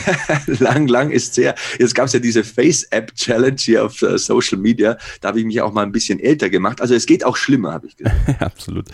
lang, 0.46 0.88
lang 0.88 1.10
ist 1.10 1.34
sehr. 1.34 1.54
Jetzt 1.78 1.94
gab 1.94 2.06
es 2.06 2.12
ja 2.12 2.20
diese 2.20 2.44
Face-App-Challenge 2.44 3.56
hier 3.58 3.84
auf 3.84 4.02
uh, 4.02 4.16
Social 4.16 4.58
Media. 4.58 4.96
Da 5.20 5.28
habe 5.28 5.40
ich 5.40 5.46
mich 5.46 5.60
auch 5.60 5.72
mal 5.72 5.82
ein 5.82 5.92
bisschen 5.92 6.20
älter 6.20 6.50
gemacht. 6.50 6.80
Also 6.80 6.94
es 6.94 7.06
geht 7.06 7.24
auch 7.24 7.36
schlimmer, 7.36 7.72
habe 7.72 7.86
ich 7.86 7.96
gesagt. 7.96 8.16
Absolut. 8.40 8.86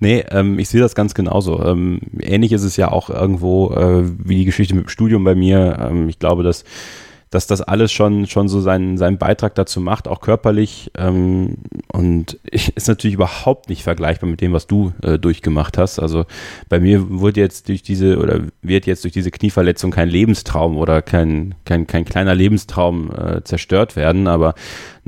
Nee, 0.00 0.24
ähm, 0.30 0.58
ich 0.58 0.68
sehe 0.68 0.80
das 0.80 0.94
ganz 0.94 1.14
genauso. 1.14 1.62
Ähm, 1.64 2.00
ähnlich 2.20 2.52
ist 2.52 2.62
es 2.62 2.76
ja 2.76 2.90
auch 2.90 3.10
irgendwo 3.10 3.72
äh, 3.74 4.04
wie 4.24 4.36
die 4.36 4.44
Geschichte 4.44 4.74
mit 4.74 4.86
dem 4.86 4.88
Studium 4.88 5.24
bei 5.24 5.34
mir. 5.34 5.78
Ähm, 5.90 6.08
ich 6.08 6.18
glaube, 6.18 6.42
dass 6.42 6.64
dass 7.30 7.46
das 7.46 7.60
alles 7.60 7.92
schon, 7.92 8.26
schon 8.26 8.48
so 8.48 8.60
seinen, 8.60 8.96
seinen 8.96 9.18
Beitrag 9.18 9.54
dazu 9.54 9.80
macht, 9.80 10.08
auch 10.08 10.20
körperlich. 10.20 10.90
Ähm, 10.96 11.56
und 11.92 12.38
ich, 12.44 12.76
ist 12.76 12.88
natürlich 12.88 13.14
überhaupt 13.14 13.68
nicht 13.68 13.82
vergleichbar 13.82 14.28
mit 14.28 14.40
dem, 14.40 14.52
was 14.52 14.66
du 14.66 14.92
äh, 15.02 15.18
durchgemacht 15.18 15.78
hast. 15.78 15.98
Also 15.98 16.24
bei 16.68 16.80
mir 16.80 17.08
wurde 17.10 17.40
jetzt 17.40 17.68
durch 17.68 17.82
diese 17.82 18.18
oder 18.18 18.40
wird 18.62 18.86
jetzt 18.86 19.04
durch 19.04 19.12
diese 19.12 19.30
Knieverletzung 19.30 19.90
kein 19.90 20.08
Lebenstraum 20.08 20.76
oder 20.76 21.02
kein, 21.02 21.54
kein, 21.64 21.86
kein 21.86 22.04
kleiner 22.04 22.34
Lebenstraum 22.34 23.10
äh, 23.10 23.42
zerstört 23.44 23.96
werden. 23.96 24.26
Aber 24.26 24.54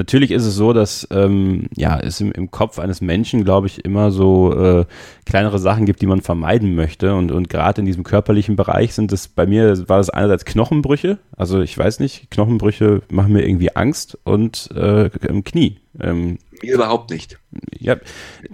Natürlich 0.01 0.31
ist 0.31 0.47
es 0.47 0.55
so, 0.55 0.73
dass 0.73 1.07
ähm, 1.11 1.67
ja, 1.77 2.01
es 2.01 2.23
im, 2.23 2.33
im 2.33 2.51
Kopf 2.51 2.79
eines 2.79 3.03
Menschen, 3.03 3.45
glaube 3.45 3.67
ich, 3.67 3.85
immer 3.85 4.11
so 4.11 4.55
äh, 4.55 4.87
kleinere 5.27 5.59
Sachen 5.59 5.85
gibt, 5.85 6.01
die 6.01 6.07
man 6.07 6.23
vermeiden 6.23 6.75
möchte. 6.75 7.15
Und, 7.15 7.31
und 7.31 7.51
gerade 7.51 7.83
in 7.83 7.85
diesem 7.85 8.03
körperlichen 8.03 8.57
Bereich 8.57 8.95
sind 8.95 9.13
es, 9.13 9.29
bei 9.29 9.45
mir 9.45 9.87
war 9.91 9.99
das 9.99 10.09
einerseits 10.09 10.47
Knochenbrüche. 10.47 11.19
Also 11.37 11.61
ich 11.61 11.77
weiß 11.77 12.01
nicht, 12.01 12.31
Knochenbrüche 12.31 13.03
machen 13.11 13.35
mir 13.35 13.47
irgendwie 13.47 13.77
Angst 13.77 14.17
und 14.25 14.71
äh, 14.75 15.11
im 15.29 15.45
Knie. 15.45 15.81
Ähm, 16.01 16.39
mir 16.63 16.77
überhaupt 16.77 17.11
nicht. 17.11 17.39
Ja. 17.79 17.97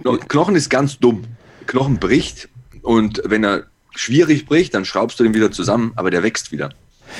Knochen 0.03 0.57
ist 0.57 0.67
ganz 0.67 0.99
dumm. 0.99 1.23
Knochen 1.65 1.95
bricht 1.97 2.49
und 2.81 3.21
wenn 3.23 3.45
er 3.45 3.67
schwierig 3.95 4.47
bricht, 4.47 4.73
dann 4.73 4.83
schraubst 4.83 5.17
du 5.17 5.23
den 5.23 5.33
wieder 5.33 5.51
zusammen, 5.51 5.93
aber 5.95 6.11
der 6.11 6.23
wächst 6.23 6.51
wieder. 6.51 6.71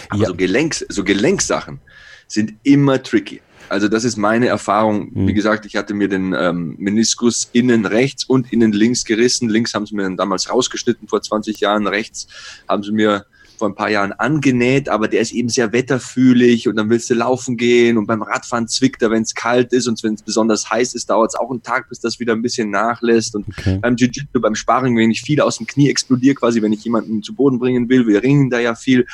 Aber 0.10 0.24
ja. 0.24 0.28
so, 0.28 0.36
Gelenks, 0.36 0.86
so 0.90 1.06
Gelenksachen 1.06 1.80
sind 2.28 2.56
immer 2.64 3.02
tricky. 3.02 3.40
Also 3.70 3.88
das 3.88 4.04
ist 4.04 4.18
meine 4.18 4.48
Erfahrung. 4.48 5.12
Wie 5.14 5.34
gesagt, 5.34 5.66
ich 5.66 5.76
hatte 5.76 5.94
mir 5.94 6.08
den 6.08 6.34
ähm, 6.38 6.76
Meniskus 6.78 7.50
innen 7.52 7.86
rechts 7.86 8.24
und 8.24 8.52
innen 8.54 8.72
links 8.72 9.04
gerissen. 9.04 9.50
Links 9.50 9.74
haben 9.74 9.86
sie 9.86 9.96
mir 9.96 10.04
dann 10.04 10.18
damals 10.18 10.50
rausgeschnitten 10.50 11.08
vor 11.08 11.22
20 11.22 11.60
Jahren. 11.60 11.88
Rechts 11.88 12.28
haben 12.68 12.84
sie 12.84 12.92
mir 12.92 13.26
vor 13.58 13.68
ein 13.68 13.76
paar 13.76 13.90
Jahren 13.90 14.14
angenäht, 14.14 14.88
aber 14.88 15.08
der 15.08 15.22
ist 15.22 15.34
eben 15.34 15.50
sehr 15.50 15.74
wetterfühlig 15.74 16.68
und 16.68 16.76
dann 16.76 16.90
willst 16.90 17.10
du 17.10 17.16
laufen 17.16 17.58
gehen 17.58 17.98
und 17.98 18.06
beim 18.06 18.22
Radfahren 18.22 18.68
zwickt 18.68 19.02
er, 19.02 19.12
wenn 19.12 19.24
es 19.24 19.34
kalt 19.34 19.74
ist 19.74 19.88
und 19.88 20.02
wenn 20.04 20.14
es 20.14 20.22
besonders 20.22 20.70
heiß 20.70 20.94
ist, 20.94 21.10
dauert 21.10 21.32
es 21.34 21.40
auch 21.40 21.50
einen 21.50 21.64
Tag, 21.64 21.90
bis 21.90 22.00
das 22.00 22.20
wieder 22.20 22.34
ein 22.34 22.42
bisschen 22.42 22.70
nachlässt 22.70 23.36
und 23.36 23.48
okay. 23.48 23.80
beim 23.82 23.96
Jiu-Jitsu, 23.96 24.40
beim 24.40 24.56
Sparring, 24.56 24.96
wenn 24.96 25.12
ich 25.12 25.22
viel 25.22 25.42
aus 25.42 25.58
dem 25.58 25.66
Knie 25.66 25.90
explodiere, 25.90 26.36
quasi, 26.36 26.62
wenn 26.62 26.74
ich 26.74 26.84
jemanden 26.84 27.24
zu 27.24 27.34
Boden 27.34 27.60
bringen 27.60 27.90
will, 27.90 28.08
wir 28.08 28.22
ringen 28.22 28.50
da 28.50 28.60
ja 28.60 28.76
viel, 28.76 29.08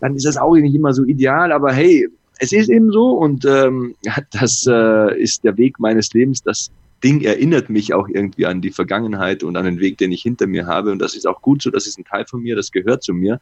dann 0.00 0.14
ist 0.14 0.26
das 0.26 0.36
auch 0.36 0.54
nicht 0.54 0.74
immer 0.74 0.92
so 0.92 1.04
ideal, 1.04 1.52
aber 1.52 1.72
hey, 1.72 2.08
es 2.40 2.52
ist 2.52 2.70
eben 2.70 2.90
so 2.90 3.10
und 3.10 3.44
ähm, 3.44 3.94
das 4.32 4.66
äh, 4.66 5.20
ist 5.20 5.44
der 5.44 5.56
Weg 5.56 5.78
meines 5.78 6.12
Lebens. 6.12 6.42
Das 6.42 6.70
Ding 7.04 7.22
erinnert 7.22 7.70
mich 7.70 7.94
auch 7.94 8.08
irgendwie 8.08 8.46
an 8.46 8.60
die 8.60 8.70
Vergangenheit 8.70 9.42
und 9.42 9.56
an 9.56 9.64
den 9.64 9.78
Weg, 9.78 9.98
den 9.98 10.12
ich 10.12 10.22
hinter 10.22 10.46
mir 10.46 10.66
habe. 10.66 10.90
Und 10.90 10.98
das 10.98 11.14
ist 11.14 11.26
auch 11.26 11.40
gut 11.40 11.62
so, 11.62 11.70
das 11.70 11.86
ist 11.86 11.98
ein 11.98 12.04
Teil 12.04 12.26
von 12.26 12.42
mir, 12.42 12.56
das 12.56 12.72
gehört 12.72 13.02
zu 13.02 13.14
mir. 13.14 13.40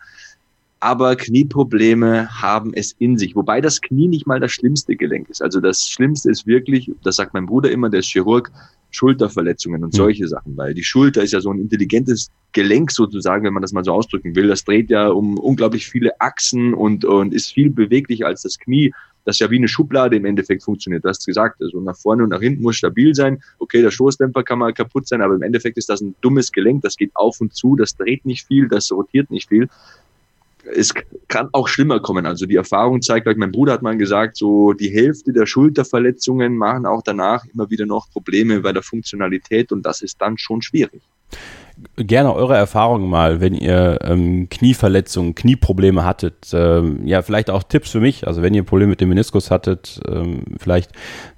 Aber 0.81 1.17
Knieprobleme 1.17 2.29
haben 2.31 2.73
es 2.73 2.93
in 2.99 3.19
sich, 3.19 3.35
wobei 3.35 3.61
das 3.61 3.81
Knie 3.81 4.07
nicht 4.07 4.27
mal 4.27 4.39
das 4.39 4.53
schlimmste 4.53 4.95
Gelenk 4.95 5.29
ist. 5.29 5.43
Also 5.43 5.61
das 5.61 5.89
Schlimmste 5.89 6.31
ist 6.31 6.47
wirklich, 6.47 6.93
das 7.03 7.17
sagt 7.17 7.35
mein 7.35 7.47
Bruder 7.47 7.71
immer, 7.71 7.91
der 7.91 8.01
ist 8.01 8.11
Chirurg, 8.11 8.53
Schulterverletzungen 8.91 9.85
und 9.85 9.93
hm. 9.93 9.97
solche 9.97 10.25
mhm. 10.25 10.29
Sachen, 10.29 10.57
weil 10.57 10.75
die 10.75 10.85
Schulter 10.85 11.23
ist 11.23 11.33
ja 11.33 11.41
so 11.41 11.51
ein 11.51 11.59
intelligentes 11.59 12.31
Gelenk 12.53 12.91
sozusagen, 12.91 13.45
wenn 13.45 13.53
man 13.53 13.63
das 13.63 13.73
mal 13.73 13.85
so 13.85 13.93
ausdrücken 13.93 14.35
will. 14.35 14.49
Das 14.49 14.65
dreht 14.65 14.89
ja 14.89 15.09
um 15.09 15.39
unglaublich 15.39 15.87
viele 15.87 16.19
Achsen 16.21 16.75
und, 16.75 17.05
und 17.05 17.35
ist 17.35 17.53
viel 17.53 17.71
beweglicher 17.71 18.27
als 18.27 18.43
das 18.43 18.59
Knie, 18.59 18.95
das 19.25 19.41
ja 19.41 19.51
wie 19.51 19.57
eine 19.57 19.69
Schublade 19.69 20.17
im 20.17 20.25
Endeffekt 20.25 20.63
funktioniert. 20.63 21.05
Du 21.05 21.09
hast 21.09 21.27
gesagt, 21.27 21.61
also 21.61 21.81
nach 21.81 21.97
vorne 21.97 22.23
und 22.23 22.31
nach 22.31 22.41
hinten 22.41 22.63
muss 22.63 22.77
stabil 22.77 23.15
sein. 23.15 23.43
Okay, 23.59 23.83
der 23.83 23.91
Stoßdämpfer 23.91 24.43
kann 24.43 24.59
mal 24.59 24.73
kaputt 24.73 25.07
sein, 25.07 25.21
aber 25.21 25.35
im 25.35 25.43
Endeffekt 25.43 25.77
ist 25.77 25.91
das 25.91 26.01
ein 26.01 26.15
dummes 26.23 26.51
Gelenk, 26.51 26.83
das 26.83 26.97
geht 26.97 27.11
auf 27.15 27.41
und 27.41 27.53
zu, 27.53 27.77
das 27.77 27.95
dreht 27.95 28.25
nicht 28.25 28.47
viel, 28.47 28.69
das 28.69 28.91
rotiert 28.91 29.31
nicht 29.31 29.49
viel 29.51 29.69
es 30.75 30.95
kann 31.29 31.49
auch 31.53 31.69
schlimmer 31.69 32.01
kommen. 32.01 32.27
Also 32.27 32.47
die 32.47 32.57
Erfahrung 32.57 33.03
zeigt, 33.03 33.27
like 33.27 33.37
mein 33.37 33.53
Bruder 33.53 33.73
hat 33.73 33.83
mal 33.83 33.97
gesagt, 33.97 34.37
so 34.37 34.73
die 34.73 34.91
Hälfte 34.91 35.33
der 35.33 35.47
Schulterverletzungen 35.47 36.57
machen 36.57 36.87
auch 36.87 37.03
danach 37.03 37.45
immer 37.53 37.71
wieder 37.71 37.87
noch 37.87 38.11
Probleme 38.11 38.61
bei 38.61 38.73
der 38.73 38.83
Funktionalität 38.83 39.73
und 39.73 39.85
das 39.85 40.03
ist 40.03 40.21
dann 40.21 40.39
schon 40.39 40.63
schwierig 40.63 41.03
gerne 41.97 42.35
eure 42.35 42.57
Erfahrungen 42.57 43.09
mal, 43.09 43.41
wenn 43.41 43.55
ihr 43.55 43.99
ähm, 44.03 44.49
Knieverletzungen, 44.49 45.35
Knieprobleme 45.35 46.05
hattet. 46.05 46.51
Ähm, 46.53 47.07
ja, 47.07 47.23
vielleicht 47.23 47.51
auch 47.51 47.63
Tipps 47.63 47.91
für 47.91 48.01
mich. 48.01 48.27
Also 48.27 48.43
wenn 48.43 48.55
ihr 48.55 48.63
Probleme 48.65 48.91
mit 48.91 49.01
dem 49.01 49.09
Meniskus 49.09 49.51
hattet, 49.51 50.01
ähm, 50.09 50.43
vielleicht 50.59 50.91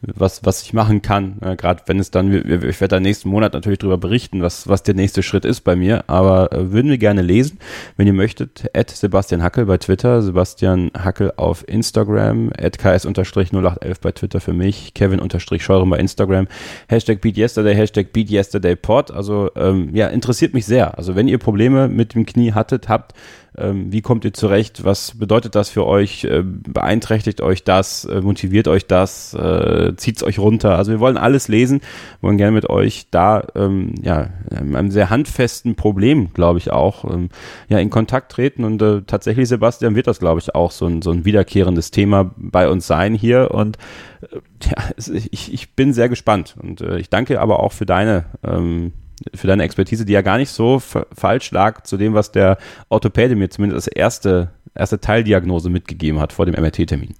was, 0.03 0.45
was 0.45 0.63
ich 0.63 0.73
machen 0.73 1.03
kann. 1.03 1.39
Äh, 1.41 1.57
Gerade 1.57 1.83
wenn 1.87 1.99
es 1.99 2.11
dann, 2.11 2.33
ich 2.33 2.81
werde 2.81 2.89
da 2.89 3.01
nächsten 3.01 3.29
Monat 3.29 3.55
natürlich 3.55 3.79
darüber 3.79 3.99
berichten, 3.99 4.43
was, 4.43 4.69
was 4.69 4.83
der 4.83 4.95
nächste 4.95 5.23
Schritt 5.23 5.45
ist 5.45 5.63
bei 5.63 5.77
mir. 5.77 6.05
Aber 6.09 6.53
äh, 6.53 6.73
würden 6.73 6.91
wir 6.91 6.99
gerne 6.99 7.23
lesen, 7.23 7.59
wenn 7.97 8.07
ihr 8.07 8.13
möchtet. 8.13 8.71
At 8.75 8.91
Sebastian 8.91 9.43
Hackel 9.43 9.67
bei 9.67 9.79
Twitter, 9.79 10.23
Sebastian 10.23 10.91
Hackel 10.97 11.33
auf 11.37 11.67
Instagram, 11.69 12.51
at 12.59 12.79
ks-0811 12.79 14.01
bei 14.01 14.13
Twitter 14.13 14.41
für 14.41 14.53
mich, 14.53 14.95
Kevin-Scheuren 14.95 15.91
bei 15.91 15.99
Instagram, 15.99 16.49
Hashtag 16.89 17.21
BeatYesterday, 17.21 17.75
Hashtag 17.75 18.13
BeatYesterdayPod. 18.13 19.11
Also 19.11 19.51
ähm, 19.57 19.91
ja, 19.95 20.09
interessant 20.09 20.30
interessiert 20.31 20.55
mich 20.55 20.65
sehr. 20.65 20.97
Also 20.97 21.17
wenn 21.17 21.27
ihr 21.27 21.39
Probleme 21.39 21.89
mit 21.89 22.15
dem 22.15 22.25
Knie 22.25 22.53
hattet, 22.53 22.89
habt, 22.89 23.15
ähm, 23.59 23.91
wie 23.91 24.01
kommt 24.01 24.25
ihr 24.25 24.33
zurecht? 24.33 24.85
Was 24.85 25.19
bedeutet 25.19 25.57
das 25.57 25.69
für 25.69 25.85
euch? 25.85 26.23
Äh, 26.23 26.45
beeinträchtigt 26.45 27.41
euch 27.41 27.65
das? 27.65 28.05
Äh, 28.05 28.21
motiviert 28.21 28.69
euch 28.69 28.87
das? 28.87 29.35
Äh, 29.35 29.97
Zieht 29.97 30.19
es 30.19 30.23
euch 30.23 30.39
runter? 30.39 30.77
Also 30.79 30.93
wir 30.93 31.01
wollen 31.01 31.17
alles 31.17 31.49
lesen, 31.49 31.81
wollen 32.21 32.37
gerne 32.37 32.53
mit 32.53 32.71
euch 32.71 33.09
da 33.11 33.43
ähm, 33.57 33.97
ja 34.03 34.31
einem 34.53 34.93
sehr 34.93 35.11
handfesten 35.11 35.75
Problem, 35.75 36.33
glaube 36.33 36.61
ich 36.61 36.71
auch, 36.71 37.05
ähm, 37.05 37.29
ja 37.69 37.81
in 37.81 37.91
Kontakt 37.91 38.31
treten 38.31 38.63
und 38.63 38.81
äh, 38.81 39.03
tatsächlich 39.03 39.49
Sebastian 39.49 39.97
wird 39.97 40.07
das, 40.07 40.21
glaube 40.21 40.39
ich, 40.39 40.55
auch 40.55 40.71
so 40.71 40.87
ein, 40.87 41.03
so 41.03 41.11
ein 41.11 41.25
wiederkehrendes 41.25 41.91
Thema 41.91 42.31
bei 42.37 42.69
uns 42.69 42.87
sein 42.87 43.15
hier 43.15 43.51
und 43.51 43.79
äh, 44.23 44.37
ja, 44.63 44.91
ich, 44.97 45.53
ich 45.53 45.75
bin 45.75 45.93
sehr 45.93 46.09
gespannt 46.09 46.55
und 46.63 46.83
äh, 46.83 46.99
ich 46.99 47.11
danke 47.11 47.41
aber 47.41 47.59
auch 47.59 47.73
für 47.73 47.87
deine 47.87 48.27
ähm, 48.45 48.93
für 49.35 49.47
deine 49.47 49.63
Expertise, 49.63 50.05
die 50.05 50.13
ja 50.13 50.23
gar 50.23 50.39
nicht 50.39 50.51
so 50.51 50.79
falsch 50.79 51.51
lag 51.51 51.83
zu 51.83 51.97
dem, 51.97 52.15
was 52.15 52.33
der 52.33 52.59
Orthopäde 52.89 53.37
mir 53.37 53.51
zumindest 53.51 53.89
als 53.89 53.97
erste, 53.97 54.51
erste 54.75 55.01
Teildiagnose 55.01 55.71
mitgegeben 55.71 56.21
hat 56.21 56.33
vor 56.33 56.47
dem 56.47 56.55
MRT-Termin. 56.55 57.15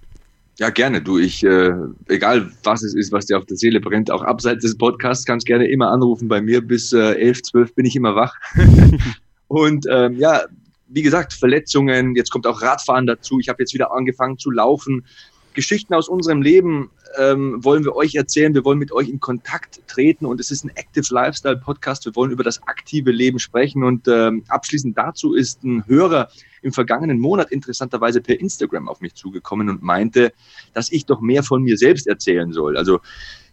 Ja, 0.59 0.69
gerne. 0.69 1.01
Du, 1.01 1.19
ich, 1.19 1.43
äh, 1.43 1.73
egal 2.09 2.51
was 2.65 2.83
es 2.83 2.95
ist, 2.95 3.13
was 3.13 3.27
dir 3.27 3.39
auf 3.39 3.47
der 3.47 3.57
Seele 3.57 3.81
brennt, 3.81 4.11
auch 4.11 4.23
abseits 4.23 4.63
des 4.63 4.77
Podcasts, 4.77 5.25
kannst 5.25 5.47
gerne 5.47 5.67
immer 5.67 5.91
anrufen 5.91 6.29
bei 6.29 6.43
mir. 6.43 6.61
Bis 6.61 6.93
äh, 6.93 7.15
11, 7.15 7.43
12 7.45 7.75
bin 7.75 7.87
ich 7.87 7.97
immer 7.97 8.15
wach. 8.15 8.35
Und 9.49 9.87
ähm, 9.91 10.19
ja, 10.19 10.43
wie 10.89 11.03
gesagt, 11.03 11.33
Verletzungen, 11.33 12.15
jetzt 12.15 12.31
kommt 12.31 12.47
auch 12.47 12.61
Radfahren 12.61 13.07
dazu. 13.07 13.39
Ich 13.41 13.49
habe 13.49 13.63
jetzt 13.63 13.73
wieder 13.73 13.93
angefangen 13.93 14.39
zu 14.39 14.51
laufen. 14.51 15.07
Geschichten 15.55 15.95
aus 15.95 16.09
unserem 16.09 16.43
Leben 16.43 16.91
ähm, 17.19 17.63
wollen 17.65 17.85
wir 17.85 17.95
euch 17.97 18.15
erzählen. 18.15 18.55
Wir 18.55 18.65
wollen 18.65 18.79
mit 18.79 18.93
euch 18.93 19.09
in 19.09 19.21
Kontakt 19.21 19.81
treten 19.87 20.27
und 20.27 20.41
es 20.41 20.51
ist 20.51 20.65
ein 20.65 20.71
Active 20.75 21.13
Lifestyle 21.13 21.57
Podcast. 21.57 22.05
Wir 22.05 22.15
wollen 22.15 22.31
über 22.31 22.45
das 22.45 22.63
aktive 22.67 23.11
Leben 23.11 23.39
sprechen 23.39 23.85
und 23.85 24.09
ähm, 24.09 24.45
abschließend 24.49 24.97
dazu 24.97 25.35
ist 25.35 25.63
ein 25.65 25.87
Hörer 25.87 26.29
im 26.63 26.73
vergangenen 26.73 27.19
Monat 27.19 27.51
interessanterweise 27.51 28.21
per 28.21 28.39
Instagram 28.39 28.89
auf 28.89 29.01
mich 29.01 29.15
zugekommen 29.15 29.69
und 29.69 29.83
meinte, 29.83 30.33
dass 30.75 30.93
ich 30.93 31.07
doch 31.07 31.21
mehr 31.21 31.43
von 31.43 31.63
mir 31.63 31.77
selbst 31.77 32.07
erzählen 32.07 32.53
soll. 32.53 32.77
Also 32.77 33.01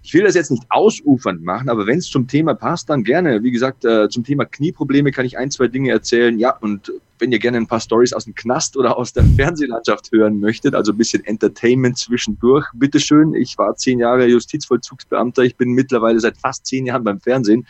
ich 0.07 0.13
will 0.13 0.23
das 0.23 0.35
jetzt 0.35 0.51
nicht 0.51 0.63
ausufernd 0.69 1.43
machen, 1.43 1.67
aber 1.67 1.85
wenn 1.85 1.97
es 1.97 2.09
zum 2.09 2.29
Thema 2.29 2.53
passt, 2.53 2.89
dann 2.89 3.03
gerne. 3.03 3.43
Wie 3.43 3.51
gesagt, 3.51 3.83
äh, 3.83 4.07
zum 4.07 4.23
Thema 4.23 4.45
Knieprobleme 4.45 5.11
kann 5.11 5.25
ich 5.25 5.37
ein, 5.37 5.51
zwei 5.51 5.67
Dinge 5.67 5.91
erzählen. 5.91 6.39
Ja, 6.39 6.55
und 6.61 6.93
wenn 7.19 7.33
ihr 7.33 7.39
gerne 7.39 7.57
ein 7.57 7.67
paar 7.67 7.81
Stories 7.81 8.13
aus 8.13 8.23
dem 8.23 8.33
Knast 8.33 8.77
oder 8.77 8.97
aus 8.97 9.11
der 9.11 9.25
Fernsehlandschaft 9.35 10.13
hören 10.13 10.39
möchtet, 10.39 10.75
also 10.75 10.93
ein 10.93 10.97
bisschen 10.97 11.25
Entertainment 11.25 11.97
zwischendurch, 11.97 12.65
bitteschön. 12.73 13.33
Ich 13.35 13.57
war 13.57 13.75
zehn 13.75 13.99
Jahre 13.99 14.27
Justizvollzugsbeamter. 14.27 15.43
Ich 15.43 15.57
bin 15.57 15.71
mittlerweile 15.71 16.21
seit 16.21 16.37
fast 16.37 16.65
zehn 16.65 16.85
Jahren 16.85 17.03
beim 17.03 17.19
Fernsehen. 17.19 17.67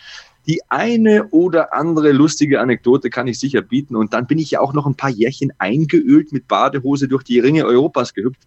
Die 0.48 0.62
eine 0.70 1.28
oder 1.32 1.74
andere 1.74 2.14
lustige 2.14 2.62
Anekdote 2.62 3.10
kann 3.10 3.28
ich 3.28 3.38
sicher 3.38 3.62
bieten. 3.62 3.98
Und 3.98 4.14
dann 4.14 4.28
bin 4.28 4.40
ich 4.40 4.52
ja 4.52 4.62
auch 4.62 4.74
noch 4.74 4.86
ein 4.86 4.96
paar 4.96 5.10
Jährchen 5.10 5.52
eingeölt 5.58 6.32
mit 6.32 6.48
Badehose 6.48 7.10
durch 7.10 7.24
die 7.24 7.40
Ringe 7.40 7.66
Europas 7.66 8.14
gehüpft. 8.14 8.40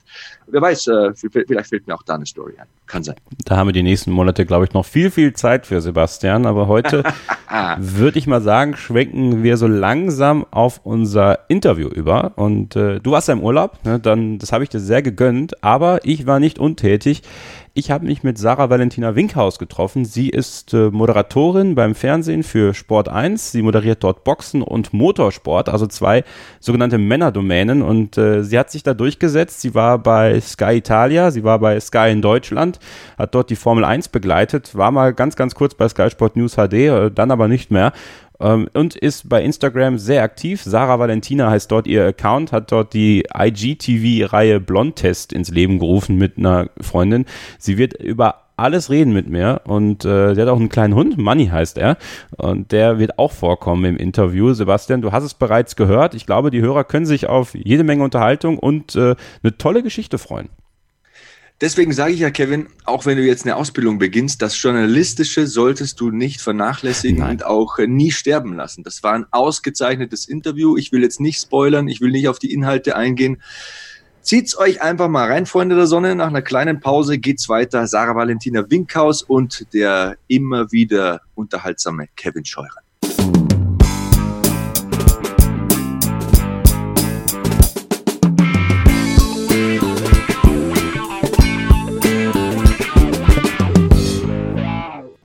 Wer 0.47 0.63
weiß, 0.63 0.87
äh, 0.89 1.13
vielleicht 1.15 1.69
fällt 1.69 1.87
mir 1.87 1.95
auch 1.95 2.03
da 2.03 2.15
eine 2.15 2.25
Story 2.25 2.55
ein. 2.59 2.67
Kann 2.87 3.05
sein. 3.05 3.17
Da 3.45 3.57
haben 3.57 3.69
wir 3.69 3.73
die 3.73 3.83
nächsten 3.83 4.11
Monate, 4.11 4.47
glaube 4.47 4.65
ich, 4.65 4.73
noch 4.73 4.87
viel, 4.87 5.11
viel 5.11 5.35
Zeit 5.35 5.67
für 5.67 5.83
Sebastian. 5.83 6.47
Aber 6.47 6.69
heute 6.69 7.05
würde 7.79 8.19
ich 8.19 8.27
mal 8.27 8.41
sagen, 8.41 8.77
schwenken 8.77 9.43
wir 9.43 9.59
so 9.59 9.67
langsam 9.67 10.47
auf 10.51 10.81
unser 10.85 11.51
Interview 11.51 11.89
über. 11.89 12.33
Und 12.37 12.77
äh, 12.77 13.01
du 13.01 13.11
warst 13.11 13.29
ja 13.29 13.35
im 13.35 13.43
Urlaub, 13.43 13.79
ne? 13.85 14.01
dann, 14.01 14.39
das 14.39 14.53
habe 14.53 14.65
ich 14.65 14.71
dir 14.71 14.81
sehr 14.81 15.03
gegönnt. 15.03 15.63
Aber 15.63 16.01
ich 16.05 16.27
war 16.27 16.41
nicht 16.41 16.59
untätig 16.59 17.23
Ich 17.73 17.93
habe 17.93 18.05
mich 18.05 18.25
mit 18.25 18.37
Sarah 18.37 18.69
Valentina 18.69 19.15
Winkhaus 19.15 19.61
getroffen. 19.61 20.05
Sie 20.05 20.29
ist 20.29 20.75
äh, 20.75 20.91
Moderatorin 20.91 21.77
beim 21.77 21.95
Fernsehen 21.95 22.43
für 22.43 22.75
Sport 22.75 23.09
1. 23.09 23.53
Sie 23.53 23.63
moderiert 23.63 24.03
dort 24.03 24.25
Boxen 24.25 24.61
und 24.63 24.93
Motorsport, 24.93 25.69
also 25.69 25.87
zwei 25.87 26.25
sogenannte 26.59 26.99
Männerdomänen. 26.99 27.83
Und 27.83 28.19
äh, 28.19 28.43
sie 28.43 28.59
hat 28.59 28.73
sich 28.73 28.83
da 28.83 28.93
durchgesetzt. 28.93 29.61
Sie 29.61 29.73
war 29.73 29.99
bei 29.99 30.41
Sky 30.41 30.79
Italia, 30.79 31.31
sie 31.31 31.45
war 31.45 31.61
bei 31.61 31.79
Sky 31.79 32.11
in 32.11 32.23
Deutschland, 32.23 32.81
hat 33.17 33.37
dort 33.37 33.51
die 33.51 33.57
Formel 33.57 33.85
1 33.85 34.09
begleitet, 34.09 34.75
war 34.75 34.91
mal 34.91 35.15
ganz, 35.15 35.37
ganz 35.37 35.55
kurz 35.55 35.75
bei 35.75 35.89
Sky 35.89 36.11
Sport 36.11 36.35
News 36.35 36.57
HD, 36.57 36.73
äh, 36.73 37.11
dann 37.13 37.31
aber 37.31 37.47
nicht 37.47 37.71
mehr 37.71 37.93
ähm, 38.41 38.69
und 38.75 38.97
ist 38.97 39.29
bei 39.29 39.43
Instagram 39.43 39.99
sehr 39.99 40.23
aktiv. 40.23 40.63
Sarah 40.63 40.99
Valentina 40.99 41.51
heißt 41.51 41.71
dort 41.71 41.87
ihr 41.87 42.07
Account, 42.07 42.53
hat 42.53 42.73
dort 42.73 42.95
die 42.95 43.27
IGTV-Reihe 43.35 44.61
Blondtest 44.61 45.33
ins 45.33 45.51
Leben 45.51 45.79
gerufen 45.79 46.17
mit 46.17 46.39
einer 46.39 46.71
Freundin. 46.81 47.27
Sie 47.59 47.79
wird 47.79 47.95
über 47.95 48.47
alles 48.61 48.91
reden 48.91 49.13
mit 49.13 49.29
mir 49.29 49.63
und 49.65 50.05
äh, 50.05 50.35
der 50.35 50.45
hat 50.45 50.53
auch 50.53 50.59
einen 50.59 50.69
kleinen 50.69 50.95
Hund, 50.95 51.17
Money 51.17 51.47
heißt 51.47 51.79
er 51.79 51.97
und 52.37 52.73
der 52.73 52.99
wird 52.99 53.19
auch 53.19 53.33
vorkommen 53.33 53.85
im 53.85 53.97
Interview. 53.97 54.53
Sebastian, 54.53 55.01
du 55.01 55.13
hast 55.13 55.25
es 55.25 55.35
bereits 55.35 55.77
gehört. 55.77 56.15
Ich 56.15 56.27
glaube, 56.27 56.51
die 56.51 56.61
Hörer 56.61 56.85
können 56.85 57.07
sich 57.07 57.27
auf 57.27 57.55
jede 57.55 57.85
Menge 57.85 58.05
Unterhaltung 58.05 58.59
und 58.59 58.95
äh, 58.97 59.17
eine 59.43 59.57
tolle 59.57 59.83
Geschichte 59.83 60.19
freuen. 60.19 60.51
Deswegen 61.61 61.93
sage 61.93 62.15
ich 62.15 62.21
ja, 62.21 62.31
Kevin, 62.31 62.69
auch 62.87 63.05
wenn 63.05 63.19
du 63.19 63.23
jetzt 63.23 63.45
eine 63.45 63.55
Ausbildung 63.55 63.99
beginnst, 63.99 64.41
das 64.41 64.61
Journalistische 64.61 65.47
solltest 65.47 66.01
du 66.01 66.11
nicht 66.11 66.41
vernachlässigen 66.41 67.19
Nein. 67.19 67.33
und 67.33 67.45
auch 67.45 67.79
äh, 67.79 67.87
nie 67.87 68.11
sterben 68.13 68.55
lassen. 68.55 68.83
Das 68.83 69.03
war 69.03 69.13
ein 69.13 69.27
ausgezeichnetes 69.31 70.27
Interview. 70.27 70.79
Ich 70.79 70.91
will 70.91 71.03
jetzt 71.03 71.21
nicht 71.21 71.39
spoilern, 71.39 71.87
ich 71.89 72.01
will 72.01 72.13
nicht 72.13 72.29
auf 72.29 72.39
die 72.39 72.55
Inhalte 72.55 72.97
eingehen. 72.97 73.43
Zieht's 74.23 74.57
euch 74.57 74.81
einfach 74.81 75.09
mal 75.09 75.31
rein, 75.31 75.45
Freunde 75.45 75.77
der 75.77 75.87
Sonne. 75.87 76.15
Nach 76.15 76.29
einer 76.29 76.43
kleinen 76.43 76.81
Pause 76.81 77.19
geht's 77.19 77.49
weiter. 77.49 77.87
Sarah 77.87 78.15
Valentina 78.15 78.71
Winkhaus 78.71 79.23
und 79.23 79.67
der 79.75 80.17
immer 80.29 80.73
wieder 80.73 81.21
unterhaltsame 81.35 82.09
Kevin 82.17 82.45
Scheurer. 82.47 82.81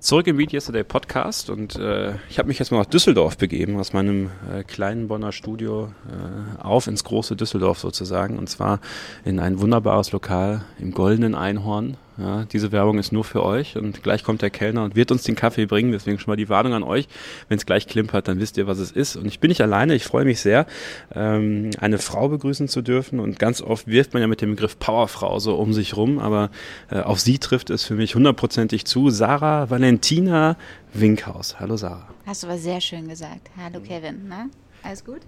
Zurück 0.06 0.28
im 0.28 0.36
Meet 0.36 0.54
Yesterday 0.54 0.84
Podcast 0.84 1.50
und 1.50 1.78
äh, 1.78 2.14
ich 2.30 2.38
habe 2.38 2.48
mich 2.48 2.60
jetzt 2.60 2.70
mal 2.72 2.78
nach 2.78 2.86
Düsseldorf 2.86 3.40
begeben, 3.40 3.80
aus 3.80 3.92
meinem 3.92 4.30
äh, 4.54 4.64
kleinen 4.64 5.08
Bonner 5.08 5.32
Studio 5.32 5.92
äh, 6.08 6.62
auf 6.62 6.86
ins 6.86 7.04
große 7.04 7.36
Düsseldorf 7.36 7.80
sozusagen 7.80 8.38
und 8.38 8.48
zwar 8.48 8.82
in 9.24 9.40
ein 9.40 9.60
wunderbares 9.60 10.12
Lokal 10.12 10.64
im 10.78 10.92
Goldenen 10.92 11.34
Einhorn 11.34 11.98
ja, 12.18 12.46
diese 12.46 12.72
Werbung 12.72 12.98
ist 12.98 13.12
nur 13.12 13.26
für 13.26 13.44
euch 13.44 13.76
und 13.76 14.02
gleich 14.02 14.24
kommt 14.24 14.42
der 14.42 14.50
Kellner 14.50 14.84
und 14.84 14.96
wird 14.96 15.12
uns 15.12 15.24
den 15.24 15.36
Kaffee 15.36 15.66
bringen. 15.66 15.92
Deswegen 15.92 16.18
schon 16.18 16.32
mal 16.32 16.38
die 16.38 16.48
Warnung 16.48 16.74
an 16.74 16.84
euch. 16.84 17.08
Wenn 17.50 17.58
es 17.58 17.66
gleich 17.66 17.88
klimpert, 17.88 18.28
dann 18.28 18.40
wisst 18.40 18.58
ihr, 18.58 18.68
was 18.68 18.80
es 18.80 18.92
ist. 18.92 19.18
Und 19.18 19.26
ich 19.26 19.40
bin 19.40 19.50
nicht 19.50 19.62
alleine. 19.62 19.96
Ich 19.96 20.06
freue 20.06 20.24
mich 20.24 20.40
sehr, 20.40 20.66
ähm, 21.14 21.72
eine 21.80 21.98
Frau 21.98 22.30
begrüßen 22.30 22.70
zu 22.70 22.82
dürfen. 22.82 23.20
Und 23.20 23.38
ganz 23.38 23.62
oft 23.62 23.88
wirft 23.88 24.14
man 24.14 24.22
ja 24.22 24.28
mit 24.28 24.42
dem 24.42 24.52
Begriff 24.52 24.80
Powerfrau 24.80 25.40
so 25.40 25.56
um 25.56 25.74
sich 25.74 25.98
rum. 25.98 26.20
Aber 26.20 26.52
äh, 26.90 27.00
auf 27.00 27.20
sie 27.20 27.38
trifft 27.38 27.70
es 27.70 27.84
für 27.84 27.96
mich 27.96 28.16
hundertprozentig 28.16 28.86
zu. 28.86 29.10
Sarah 29.10 29.70
Valentina 29.70 30.56
Winkhaus. 30.94 31.60
Hallo 31.60 31.76
Sarah. 31.76 32.08
Hast 32.26 32.44
du 32.44 32.48
aber 32.48 32.58
sehr 32.58 32.80
schön 32.80 33.10
gesagt. 33.10 33.50
Hallo 33.58 33.82
Kevin. 33.82 34.26
Na? 34.30 34.48
Alles 34.84 35.04
gut? 35.04 35.22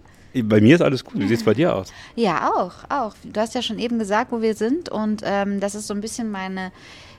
Bei 0.43 0.61
mir 0.61 0.75
ist 0.75 0.81
alles 0.81 1.03
gut. 1.03 1.19
Wie 1.19 1.27
sieht 1.27 1.39
es 1.39 1.45
bei 1.45 1.53
dir 1.53 1.75
aus? 1.75 1.91
Ja, 2.15 2.51
auch, 2.53 2.73
auch. 2.89 3.15
Du 3.23 3.39
hast 3.39 3.55
ja 3.55 3.61
schon 3.61 3.79
eben 3.79 3.99
gesagt, 3.99 4.31
wo 4.31 4.41
wir 4.41 4.55
sind 4.55 4.89
und 4.89 5.21
ähm, 5.23 5.59
das 5.59 5.75
ist 5.75 5.87
so 5.87 5.93
ein 5.93 6.01
bisschen 6.01 6.31
meine 6.31 6.71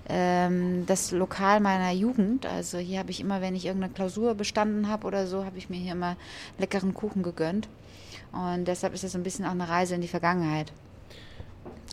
ähm, 0.08 0.86
das 0.86 1.10
Lokal 1.10 1.60
meiner 1.60 1.90
Jugend. 1.92 2.46
Also 2.46 2.78
hier 2.78 2.98
habe 2.98 3.10
ich 3.10 3.20
immer, 3.20 3.40
wenn 3.40 3.54
ich 3.54 3.66
irgendeine 3.66 3.92
Klausur 3.92 4.34
bestanden 4.34 4.88
habe 4.88 5.06
oder 5.06 5.26
so, 5.26 5.44
habe 5.44 5.58
ich 5.58 5.68
mir 5.68 5.76
hier 5.76 5.92
immer 5.92 6.16
leckeren 6.58 6.94
Kuchen 6.94 7.22
gegönnt. 7.22 7.68
Und 8.32 8.66
deshalb 8.66 8.94
ist 8.94 9.04
das 9.04 9.12
so 9.12 9.18
ein 9.18 9.24
bisschen 9.24 9.44
auch 9.44 9.50
eine 9.50 9.68
Reise 9.68 9.94
in 9.94 10.00
die 10.00 10.08
Vergangenheit. 10.08 10.72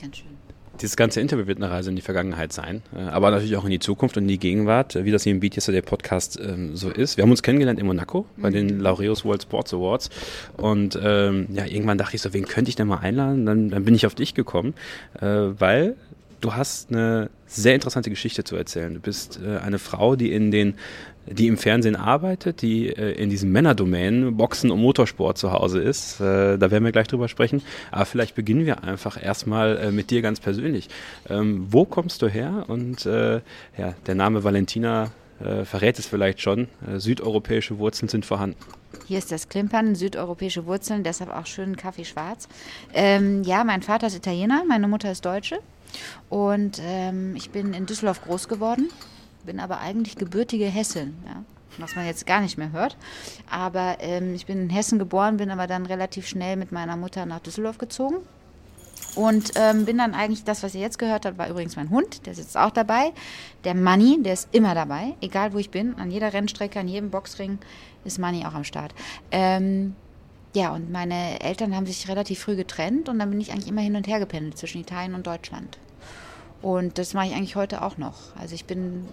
Ganz 0.01 0.17
schön. 0.17 0.44
Dieses 0.81 0.97
ganze 0.97 1.21
Interview 1.21 1.47
wird 1.47 1.57
eine 1.57 1.71
Reise 1.71 1.89
in 1.89 1.95
die 1.95 2.01
Vergangenheit 2.01 2.51
sein, 2.51 2.81
äh, 2.95 2.99
aber 2.99 3.31
natürlich 3.31 3.55
auch 3.55 3.63
in 3.63 3.71
die 3.71 3.79
Zukunft 3.79 4.17
und 4.17 4.23
in 4.23 4.29
die 4.29 4.39
Gegenwart, 4.39 4.95
wie 4.95 5.11
das 5.11 5.23
hier 5.23 5.31
im 5.31 5.39
Beat 5.39 5.55
Yesterday 5.55 5.81
Podcast 5.81 6.39
ähm, 6.39 6.75
so 6.75 6.89
ist. 6.89 7.17
Wir 7.17 7.23
haben 7.23 7.31
uns 7.31 7.43
kennengelernt 7.43 7.79
in 7.79 7.85
Monaco 7.85 8.25
bei 8.37 8.49
den 8.49 8.75
mhm. 8.75 8.81
Laureus 8.81 9.23
World 9.23 9.43
Sports 9.43 9.73
Awards 9.73 10.09
und 10.57 10.99
ähm, 11.01 11.47
ja, 11.53 11.65
irgendwann 11.65 11.97
dachte 11.97 12.15
ich 12.15 12.21
so, 12.21 12.33
wen 12.33 12.45
könnte 12.45 12.69
ich 12.69 12.75
denn 12.75 12.87
mal 12.87 12.97
einladen? 12.97 13.45
Dann, 13.45 13.69
dann 13.69 13.85
bin 13.85 13.95
ich 13.95 14.05
auf 14.05 14.15
dich 14.15 14.33
gekommen, 14.33 14.73
äh, 15.21 15.25
weil 15.25 15.95
du 16.41 16.53
hast 16.53 16.91
eine 16.91 17.29
sehr 17.47 17.75
interessante 17.75 18.09
Geschichte 18.09 18.43
zu 18.43 18.55
erzählen. 18.55 18.93
Du 18.93 18.99
bist 18.99 19.39
äh, 19.43 19.57
eine 19.57 19.79
Frau, 19.79 20.15
die 20.15 20.31
in 20.31 20.51
den 20.51 20.75
die 21.27 21.47
im 21.47 21.57
Fernsehen 21.57 21.95
arbeitet, 21.95 22.61
die 22.61 22.89
äh, 22.89 23.11
in 23.11 23.29
diesem 23.29 23.51
Männerdomain 23.51 24.37
Boxen 24.37 24.71
und 24.71 24.81
Motorsport 24.81 25.37
zu 25.37 25.51
Hause 25.51 25.81
ist. 25.81 26.19
Äh, 26.19 26.57
da 26.57 26.71
werden 26.71 26.83
wir 26.83 26.91
gleich 26.91 27.07
drüber 27.07 27.27
sprechen. 27.27 27.61
Aber 27.91 28.05
vielleicht 28.05 28.35
beginnen 28.35 28.65
wir 28.65 28.83
einfach 28.83 29.21
erstmal 29.21 29.77
äh, 29.77 29.91
mit 29.91 30.11
dir 30.11 30.21
ganz 30.21 30.39
persönlich. 30.39 30.89
Ähm, 31.29 31.67
wo 31.69 31.85
kommst 31.85 32.21
du 32.21 32.27
her? 32.27 32.65
Und 32.67 33.05
äh, 33.05 33.41
ja, 33.77 33.93
der 34.05 34.15
Name 34.15 34.43
Valentina 34.43 35.11
äh, 35.39 35.65
verrät 35.65 35.99
es 35.99 36.05
vielleicht 36.05 36.41
schon. 36.41 36.67
Äh, 36.87 36.99
südeuropäische 36.99 37.77
Wurzeln 37.79 38.07
sind 38.09 38.25
vorhanden. 38.25 38.57
Hier 39.07 39.17
ist 39.17 39.31
das 39.31 39.49
Klimpern, 39.49 39.95
südeuropäische 39.95 40.65
Wurzeln, 40.65 41.03
deshalb 41.03 41.29
auch 41.29 41.45
schön 41.45 41.75
Kaffee 41.75 42.05
schwarz. 42.05 42.47
Ähm, 42.93 43.43
ja, 43.43 43.63
mein 43.63 43.81
Vater 43.81 44.07
ist 44.07 44.15
Italiener, 44.15 44.63
meine 44.67 44.87
Mutter 44.87 45.11
ist 45.11 45.25
Deutsche. 45.25 45.59
Und 46.29 46.81
ähm, 46.83 47.35
ich 47.35 47.49
bin 47.49 47.73
in 47.73 47.85
Düsseldorf 47.85 48.21
groß 48.23 48.47
geworden 48.47 48.89
bin 49.45 49.59
aber 49.59 49.79
eigentlich 49.79 50.15
gebürtige 50.15 50.65
Hessin, 50.65 51.15
ja, 51.25 51.43
was 51.77 51.95
man 51.95 52.05
jetzt 52.05 52.25
gar 52.25 52.41
nicht 52.41 52.57
mehr 52.57 52.71
hört. 52.71 52.97
Aber 53.49 53.97
ähm, 53.99 54.33
ich 54.35 54.45
bin 54.45 54.61
in 54.61 54.69
Hessen 54.69 54.99
geboren, 54.99 55.37
bin 55.37 55.51
aber 55.51 55.67
dann 55.67 55.85
relativ 55.85 56.27
schnell 56.27 56.55
mit 56.55 56.71
meiner 56.71 56.97
Mutter 56.97 57.25
nach 57.25 57.39
Düsseldorf 57.39 57.77
gezogen. 57.77 58.17
Und 59.15 59.51
ähm, 59.55 59.85
bin 59.85 59.97
dann 59.97 60.13
eigentlich, 60.13 60.43
das, 60.43 60.63
was 60.63 60.75
ihr 60.75 60.81
jetzt 60.81 60.99
gehört 60.99 61.25
habt, 61.25 61.37
war 61.37 61.49
übrigens 61.49 61.75
mein 61.75 61.89
Hund, 61.89 62.25
der 62.25 62.35
sitzt 62.35 62.57
auch 62.57 62.71
dabei. 62.71 63.13
Der 63.63 63.73
Money, 63.73 64.21
der 64.21 64.33
ist 64.33 64.49
immer 64.51 64.75
dabei, 64.75 65.13
egal 65.21 65.53
wo 65.53 65.57
ich 65.57 65.69
bin, 65.69 65.95
an 65.95 66.11
jeder 66.11 66.33
Rennstrecke, 66.33 66.79
an 66.79 66.87
jedem 66.87 67.11
Boxring 67.11 67.59
ist 68.03 68.19
Money 68.19 68.45
auch 68.45 68.53
am 68.53 68.63
Start. 68.63 68.93
Ähm, 69.31 69.95
ja, 70.53 70.73
und 70.73 70.91
meine 70.91 71.41
Eltern 71.41 71.75
haben 71.75 71.85
sich 71.85 72.07
relativ 72.07 72.39
früh 72.39 72.55
getrennt 72.55 73.09
und 73.09 73.19
dann 73.19 73.29
bin 73.29 73.41
ich 73.41 73.51
eigentlich 73.51 73.67
immer 73.67 73.81
hin 73.81 73.95
und 73.95 74.07
her 74.07 74.19
gependelt 74.19 74.57
zwischen 74.57 74.81
Italien 74.81 75.13
und 75.13 75.27
Deutschland. 75.27 75.77
Und 76.61 76.97
das 76.97 77.13
mache 77.13 77.27
ich 77.27 77.33
eigentlich 77.33 77.55
heute 77.55 77.81
auch 77.81 77.97
noch. 77.97 78.35
Also 78.39 78.55
ich 78.55 78.65
bin 78.65 79.05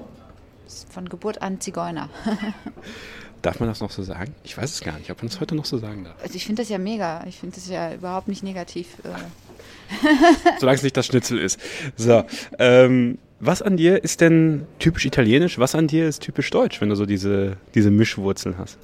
von 0.90 1.08
Geburt 1.08 1.42
an 1.42 1.60
Zigeuner. 1.60 2.08
Darf 3.42 3.58
man 3.58 3.68
das 3.68 3.80
noch 3.80 3.90
so 3.90 4.02
sagen? 4.04 4.34
Ich 4.44 4.56
weiß 4.56 4.72
es 4.72 4.80
gar 4.82 4.98
nicht, 4.98 5.10
ob 5.10 5.18
man 5.18 5.28
das 5.28 5.40
heute 5.40 5.56
noch 5.56 5.64
so 5.64 5.76
sagen 5.78 6.04
darf. 6.04 6.14
Also 6.22 6.36
ich 6.36 6.46
finde 6.46 6.62
das 6.62 6.68
ja 6.68 6.78
mega. 6.78 7.24
Ich 7.26 7.38
finde 7.38 7.56
das 7.56 7.68
ja 7.68 7.92
überhaupt 7.92 8.28
nicht 8.28 8.44
negativ. 8.44 8.98
Äh. 9.02 10.58
Solange 10.60 10.76
es 10.76 10.82
nicht 10.84 10.96
das 10.96 11.06
Schnitzel 11.06 11.38
ist. 11.38 11.58
So, 11.96 12.24
ähm, 12.58 13.18
was 13.40 13.60
an 13.60 13.76
dir 13.76 14.04
ist 14.04 14.20
denn 14.20 14.66
typisch 14.78 15.04
italienisch? 15.04 15.58
Was 15.58 15.74
an 15.74 15.88
dir 15.88 16.08
ist 16.08 16.22
typisch 16.22 16.50
deutsch, 16.50 16.80
wenn 16.80 16.88
du 16.88 16.94
so 16.94 17.04
diese, 17.04 17.56
diese 17.74 17.90
Mischwurzeln 17.90 18.56
hast? 18.58 18.78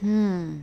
Hm. 0.00 0.62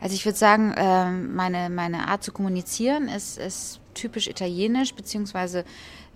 Also 0.00 0.14
ich 0.14 0.24
würde 0.24 0.38
sagen, 0.38 0.74
ähm, 0.76 1.34
meine, 1.36 1.70
meine 1.70 2.08
Art 2.08 2.24
zu 2.24 2.32
kommunizieren 2.32 3.08
ist, 3.08 3.38
ist 3.38 3.80
typisch 3.94 4.26
italienisch, 4.26 4.94
beziehungsweise 4.94 5.64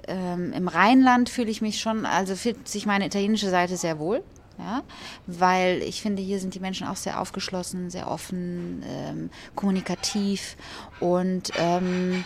ähm, 0.09 0.53
im 0.53 0.69
Rheinland 0.69 1.29
fühle 1.29 1.51
ich 1.51 1.63
mich 1.63 1.81
schon, 1.81 2.07
also 2.07 2.37
fühlt 2.37 2.69
sich 2.69 2.87
meine 2.87 3.07
italienische 3.07 3.51
Seite 3.51 3.77
sehr 3.77 3.99
wohl. 3.99 4.23
Ja, 4.59 4.83
weil 5.27 5.83
ich 5.83 6.03
finde, 6.03 6.23
hier 6.23 6.39
sind 6.39 6.55
die 6.55 6.61
Menschen 6.61 6.87
auch 6.87 6.97
sehr 6.97 7.21
aufgeschlossen, 7.21 7.89
sehr 7.89 8.09
offen, 8.09 8.85
ähm, 8.87 9.31
kommunikativ 9.57 10.57
und 11.01 11.51
ähm, 11.57 12.23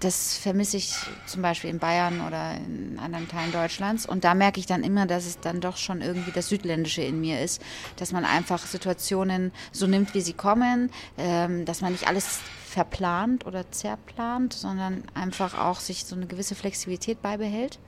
das 0.00 0.36
vermisse 0.36 0.76
ich 0.76 0.94
zum 1.26 1.42
Beispiel 1.42 1.70
in 1.70 1.78
Bayern 1.78 2.20
oder 2.26 2.54
in 2.54 2.98
anderen 2.98 3.28
Teilen 3.28 3.52
Deutschlands. 3.52 4.06
Und 4.06 4.24
da 4.24 4.34
merke 4.34 4.60
ich 4.60 4.66
dann 4.66 4.84
immer, 4.84 5.06
dass 5.06 5.26
es 5.26 5.40
dann 5.40 5.60
doch 5.60 5.76
schon 5.78 6.02
irgendwie 6.02 6.32
das 6.32 6.48
Südländische 6.48 7.02
in 7.02 7.20
mir 7.20 7.40
ist, 7.40 7.62
dass 7.96 8.12
man 8.12 8.24
einfach 8.24 8.58
Situationen 8.58 9.52
so 9.72 9.86
nimmt, 9.86 10.14
wie 10.14 10.20
sie 10.20 10.34
kommen, 10.34 10.90
ähm, 11.16 11.64
dass 11.64 11.80
man 11.80 11.92
nicht 11.92 12.08
alles 12.08 12.40
verplant 12.76 13.46
oder 13.46 13.70
zerplant, 13.70 14.52
sondern 14.52 15.02
einfach 15.14 15.58
auch 15.58 15.80
sich 15.80 16.04
so 16.04 16.14
eine 16.14 16.26
gewisse 16.26 16.54
Flexibilität 16.54 17.22
beibehält. 17.22 17.78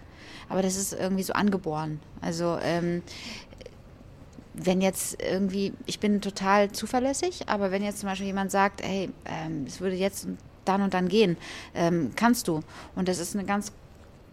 Aber 0.48 0.62
das 0.62 0.76
ist 0.76 0.94
irgendwie 0.94 1.24
so 1.24 1.34
angeboren. 1.34 2.00
Also 2.22 2.56
ähm, 2.62 3.02
wenn 4.54 4.80
jetzt 4.80 5.22
irgendwie, 5.22 5.74
ich 5.84 6.00
bin 6.00 6.22
total 6.22 6.72
zuverlässig, 6.72 7.50
aber 7.50 7.70
wenn 7.70 7.84
jetzt 7.84 8.00
zum 8.00 8.08
Beispiel 8.08 8.28
jemand 8.28 8.50
sagt, 8.50 8.82
hey, 8.82 9.10
ähm, 9.26 9.64
es 9.66 9.82
würde 9.82 9.94
jetzt 9.94 10.26
dann 10.64 10.80
und 10.80 10.94
dann 10.94 11.08
gehen, 11.08 11.36
ähm, 11.74 12.12
kannst 12.16 12.48
du. 12.48 12.60
Und 12.96 13.08
das 13.08 13.18
ist 13.18 13.36
eine 13.36 13.44
ganz 13.44 13.72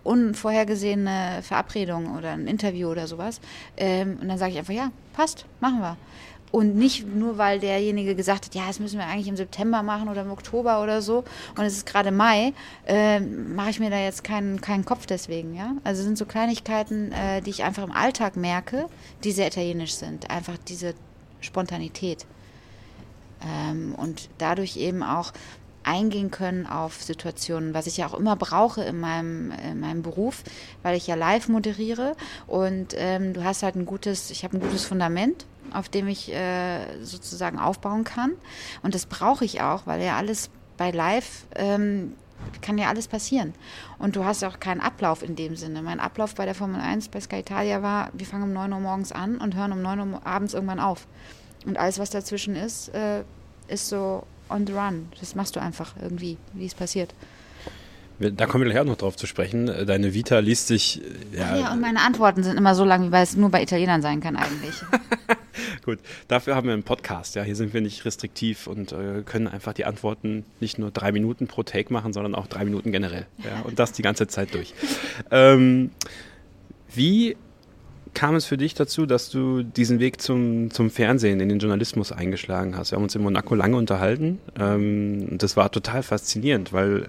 unvorhergesehene 0.05 1.41
Verabredung 1.41 2.15
oder 2.15 2.31
ein 2.31 2.47
Interview 2.47 2.87
oder 2.87 3.07
sowas. 3.07 3.41
Ähm, 3.75 4.19
und 4.21 4.29
dann 4.29 4.37
sage 4.37 4.53
ich 4.53 4.57
einfach, 4.57 4.73
ja, 4.73 4.93
passt, 5.11 5.45
machen 5.59 5.79
wir. 5.79 5.97
Und 6.51 6.75
nicht 6.75 7.05
nur, 7.05 7.37
weil 7.37 7.59
derjenige 7.59 8.15
gesagt 8.15 8.45
hat, 8.45 8.55
ja, 8.55 8.67
das 8.67 8.79
müssen 8.79 8.97
wir 8.97 9.05
eigentlich 9.05 9.27
im 9.27 9.35
September 9.35 9.83
machen 9.83 10.07
oder 10.07 10.21
im 10.21 10.31
Oktober 10.31 10.81
oder 10.81 11.01
so. 11.01 11.25
Und 11.57 11.65
es 11.65 11.77
ist 11.77 11.85
gerade 11.85 12.11
Mai, 12.11 12.53
äh, 12.87 13.19
mache 13.19 13.71
ich 13.71 13.79
mir 13.79 13.89
da 13.89 13.99
jetzt 13.99 14.23
keinen, 14.23 14.61
keinen 14.61 14.85
Kopf 14.85 15.05
deswegen. 15.05 15.53
Ja? 15.53 15.75
Also 15.83 16.03
sind 16.03 16.17
so 16.17 16.25
Kleinigkeiten, 16.25 17.11
äh, 17.11 17.41
die 17.41 17.49
ich 17.49 17.63
einfach 17.63 17.83
im 17.83 17.91
Alltag 17.91 18.37
merke, 18.37 18.87
die 19.23 19.31
sehr 19.31 19.47
italienisch 19.47 19.95
sind. 19.95 20.29
Einfach 20.29 20.57
diese 20.57 20.93
Spontanität. 21.41 22.25
Ähm, 23.45 23.93
und 23.95 24.29
dadurch 24.37 24.77
eben 24.77 25.03
auch 25.03 25.33
eingehen 25.85 26.31
können 26.31 26.65
auf 26.65 27.03
Situationen, 27.03 27.73
was 27.73 27.87
ich 27.87 27.97
ja 27.97 28.07
auch 28.07 28.15
immer 28.15 28.35
brauche 28.35 28.83
in 28.83 28.99
meinem, 28.99 29.51
in 29.51 29.79
meinem 29.79 30.01
Beruf, 30.01 30.43
weil 30.81 30.97
ich 30.97 31.07
ja 31.07 31.15
live 31.15 31.47
moderiere 31.47 32.15
und 32.47 32.95
ähm, 32.97 33.33
du 33.33 33.43
hast 33.43 33.63
halt 33.63 33.75
ein 33.75 33.85
gutes, 33.85 34.31
ich 34.31 34.43
habe 34.43 34.57
ein 34.57 34.61
gutes 34.61 34.83
Fundament, 34.83 35.45
auf 35.73 35.89
dem 35.89 36.07
ich 36.07 36.33
äh, 36.33 37.03
sozusagen 37.03 37.59
aufbauen 37.59 38.03
kann 38.03 38.31
und 38.83 38.95
das 38.95 39.05
brauche 39.05 39.45
ich 39.45 39.61
auch, 39.61 39.85
weil 39.85 40.01
ja 40.01 40.17
alles 40.17 40.49
bei 40.77 40.91
live 40.91 41.45
ähm, 41.55 42.13
kann 42.61 42.77
ja 42.77 42.89
alles 42.89 43.07
passieren. 43.07 43.53
Und 43.97 44.15
du 44.15 44.25
hast 44.25 44.43
auch 44.43 44.59
keinen 44.59 44.81
Ablauf 44.81 45.23
in 45.23 45.35
dem 45.35 45.55
Sinne. 45.55 45.81
Mein 45.81 45.99
Ablauf 45.99 46.35
bei 46.35 46.45
der 46.45 46.55
Formel 46.55 46.79
1 46.81 47.09
bei 47.09 47.21
Sky 47.21 47.39
Italia 47.39 47.81
war, 47.81 48.09
wir 48.13 48.25
fangen 48.25 48.43
um 48.43 48.53
9 48.53 48.73
Uhr 48.73 48.79
morgens 48.79 49.11
an 49.11 49.37
und 49.37 49.55
hören 49.55 49.71
um 49.71 49.81
9 49.81 50.13
Uhr 50.13 50.25
abends 50.25 50.53
irgendwann 50.53 50.79
auf. 50.79 51.07
Und 51.65 51.77
alles, 51.77 51.97
was 51.97 52.09
dazwischen 52.09 52.55
ist, 52.55 52.89
äh, 52.89 53.23
ist 53.67 53.89
so 53.89 54.23
on 54.49 54.67
the 54.67 54.73
run. 54.73 55.07
Das 55.19 55.35
machst 55.35 55.55
du 55.55 55.61
einfach 55.61 55.95
irgendwie, 56.01 56.37
wie 56.53 56.65
es 56.65 56.75
passiert. 56.75 57.13
Da 58.19 58.45
kommen 58.45 58.63
wir 58.63 58.71
gleich 58.71 58.81
auch 58.81 58.87
noch 58.87 58.97
drauf 58.97 59.17
zu 59.17 59.27
sprechen. 59.27 59.65
Deine 59.85 60.13
Vita 60.13 60.39
liest 60.39 60.67
sich. 60.67 61.01
Ja, 61.33 61.57
ja 61.57 61.73
und 61.73 61.81
meine 61.81 61.99
Antworten 62.01 62.43
sind 62.43 62.57
immer 62.57 62.73
so 62.73 62.85
lang, 62.85 63.11
wie 63.11 63.15
es 63.17 63.35
nur 63.35 63.49
bei 63.49 63.61
Italienern 63.61 64.01
sein 64.01 64.21
kann, 64.21 64.37
eigentlich. 64.37 64.75
Gut, 65.83 65.99
dafür 66.27 66.55
haben 66.55 66.67
wir 66.67 66.73
einen 66.73 66.83
Podcast. 66.83 67.35
Ja, 67.35 67.43
hier 67.43 67.55
sind 67.55 67.73
wir 67.73 67.81
nicht 67.81 68.05
restriktiv 68.05 68.67
und 68.67 68.91
äh, 68.91 69.23
können 69.25 69.47
einfach 69.47 69.73
die 69.73 69.85
Antworten 69.85 70.45
nicht 70.59 70.79
nur 70.79 70.91
drei 70.91 71.11
Minuten 71.11 71.47
pro 71.47 71.63
Take 71.63 71.91
machen, 71.91 72.13
sondern 72.13 72.35
auch 72.35 72.47
drei 72.47 72.65
Minuten 72.65 72.91
generell. 72.91 73.25
Ja, 73.43 73.61
und 73.63 73.79
das 73.79 73.91
die 73.91 74.01
ganze 74.01 74.27
Zeit 74.27 74.53
durch. 74.53 74.73
ähm, 75.31 75.91
wie 76.93 77.35
kam 78.13 78.35
es 78.35 78.45
für 78.45 78.57
dich 78.57 78.73
dazu, 78.73 79.05
dass 79.05 79.29
du 79.29 79.61
diesen 79.61 79.99
Weg 79.99 80.21
zum, 80.21 80.71
zum 80.71 80.89
Fernsehen, 80.89 81.39
in 81.41 81.49
den 81.49 81.59
Journalismus 81.59 82.11
eingeschlagen 82.11 82.77
hast? 82.77 82.91
Wir 82.91 82.95
haben 82.95 83.03
uns 83.03 83.15
in 83.15 83.21
Monaco 83.21 83.53
lange 83.53 83.77
unterhalten. 83.77 84.39
Ähm, 84.57 85.37
das 85.37 85.57
war 85.57 85.71
total 85.71 86.01
faszinierend, 86.01 86.73
weil 86.73 87.07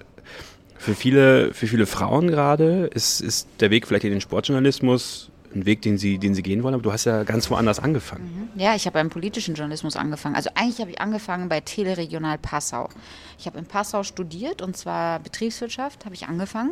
für 0.77 0.93
viele, 0.93 1.53
für 1.53 1.65
viele 1.67 1.85
Frauen 1.85 2.27
gerade 2.27 2.89
ist, 2.93 3.21
ist 3.21 3.47
der 3.59 3.71
Weg 3.71 3.87
vielleicht 3.87 4.03
in 4.03 4.11
den 4.11 4.21
Sportjournalismus 4.21 5.31
ein 5.57 5.65
Weg, 5.65 5.81
den 5.81 5.97
sie, 5.97 6.17
den 6.17 6.33
sie 6.35 6.43
gehen 6.43 6.63
wollen, 6.63 6.73
aber 6.73 6.83
du 6.83 6.91
hast 6.91 7.05
ja 7.05 7.23
ganz 7.23 7.49
woanders 7.49 7.79
angefangen. 7.79 8.49
Mhm. 8.53 8.61
Ja, 8.61 8.75
ich 8.75 8.85
habe 8.85 8.95
beim 8.95 9.09
politischen 9.09 9.55
Journalismus 9.55 9.95
angefangen. 9.95 10.35
Also 10.35 10.49
eigentlich 10.55 10.79
habe 10.79 10.91
ich 10.91 11.01
angefangen 11.01 11.49
bei 11.49 11.59
Teleregional 11.61 12.37
Passau. 12.37 12.89
Ich 13.37 13.45
habe 13.45 13.57
in 13.57 13.65
Passau 13.65 14.03
studiert 14.03 14.61
und 14.61 14.77
zwar 14.77 15.19
Betriebswirtschaft 15.19 16.05
habe 16.05 16.15
ich 16.15 16.27
angefangen. 16.27 16.71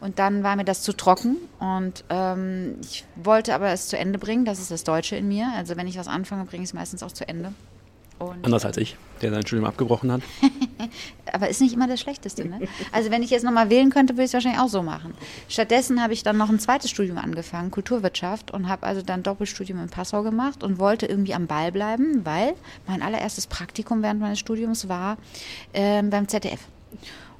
Und 0.00 0.18
dann 0.20 0.44
war 0.44 0.54
mir 0.54 0.64
das 0.64 0.82
zu 0.82 0.92
trocken 0.92 1.36
und 1.58 2.04
ähm, 2.08 2.76
ich 2.82 3.04
wollte 3.16 3.52
aber 3.52 3.70
es 3.70 3.88
zu 3.88 3.98
Ende 3.98 4.18
bringen. 4.18 4.44
Das 4.44 4.60
ist 4.60 4.70
das 4.70 4.84
Deutsche 4.84 5.16
in 5.16 5.26
mir. 5.26 5.50
Also 5.56 5.76
wenn 5.76 5.88
ich 5.88 5.98
was 5.98 6.06
anfange, 6.06 6.44
bringe 6.44 6.62
ich 6.62 6.70
es 6.70 6.74
meistens 6.74 7.02
auch 7.02 7.10
zu 7.10 7.26
Ende. 7.26 7.52
Und 8.18 8.44
Anders 8.44 8.64
als 8.64 8.76
ich, 8.76 8.96
der 9.22 9.30
sein 9.30 9.46
Studium 9.46 9.66
abgebrochen 9.66 10.10
hat. 10.10 10.22
aber 11.32 11.48
ist 11.48 11.60
nicht 11.60 11.74
immer 11.74 11.86
das 11.86 12.00
Schlechteste. 12.00 12.46
Ne? 12.46 12.60
Also 12.92 13.10
wenn 13.10 13.22
ich 13.22 13.30
jetzt 13.30 13.44
nochmal 13.44 13.70
wählen 13.70 13.90
könnte, 13.90 14.14
würde 14.14 14.24
ich 14.24 14.30
es 14.30 14.34
wahrscheinlich 14.34 14.60
auch 14.60 14.68
so 14.68 14.82
machen. 14.82 15.14
Stattdessen 15.48 16.02
habe 16.02 16.12
ich 16.12 16.22
dann 16.22 16.36
noch 16.36 16.48
ein 16.48 16.58
zweites 16.58 16.90
Studium 16.90 17.18
angefangen, 17.18 17.70
Kulturwirtschaft, 17.70 18.50
und 18.50 18.68
habe 18.68 18.86
also 18.86 19.02
dann 19.02 19.22
Doppelstudium 19.22 19.80
in 19.80 19.88
Passau 19.88 20.22
gemacht 20.22 20.62
und 20.64 20.78
wollte 20.78 21.06
irgendwie 21.06 21.34
am 21.34 21.46
Ball 21.46 21.70
bleiben, 21.70 22.24
weil 22.24 22.54
mein 22.86 23.02
allererstes 23.02 23.46
Praktikum 23.46 24.02
während 24.02 24.20
meines 24.20 24.38
Studiums 24.38 24.88
war 24.88 25.16
äh, 25.72 26.02
beim 26.02 26.26
ZDF. 26.28 26.60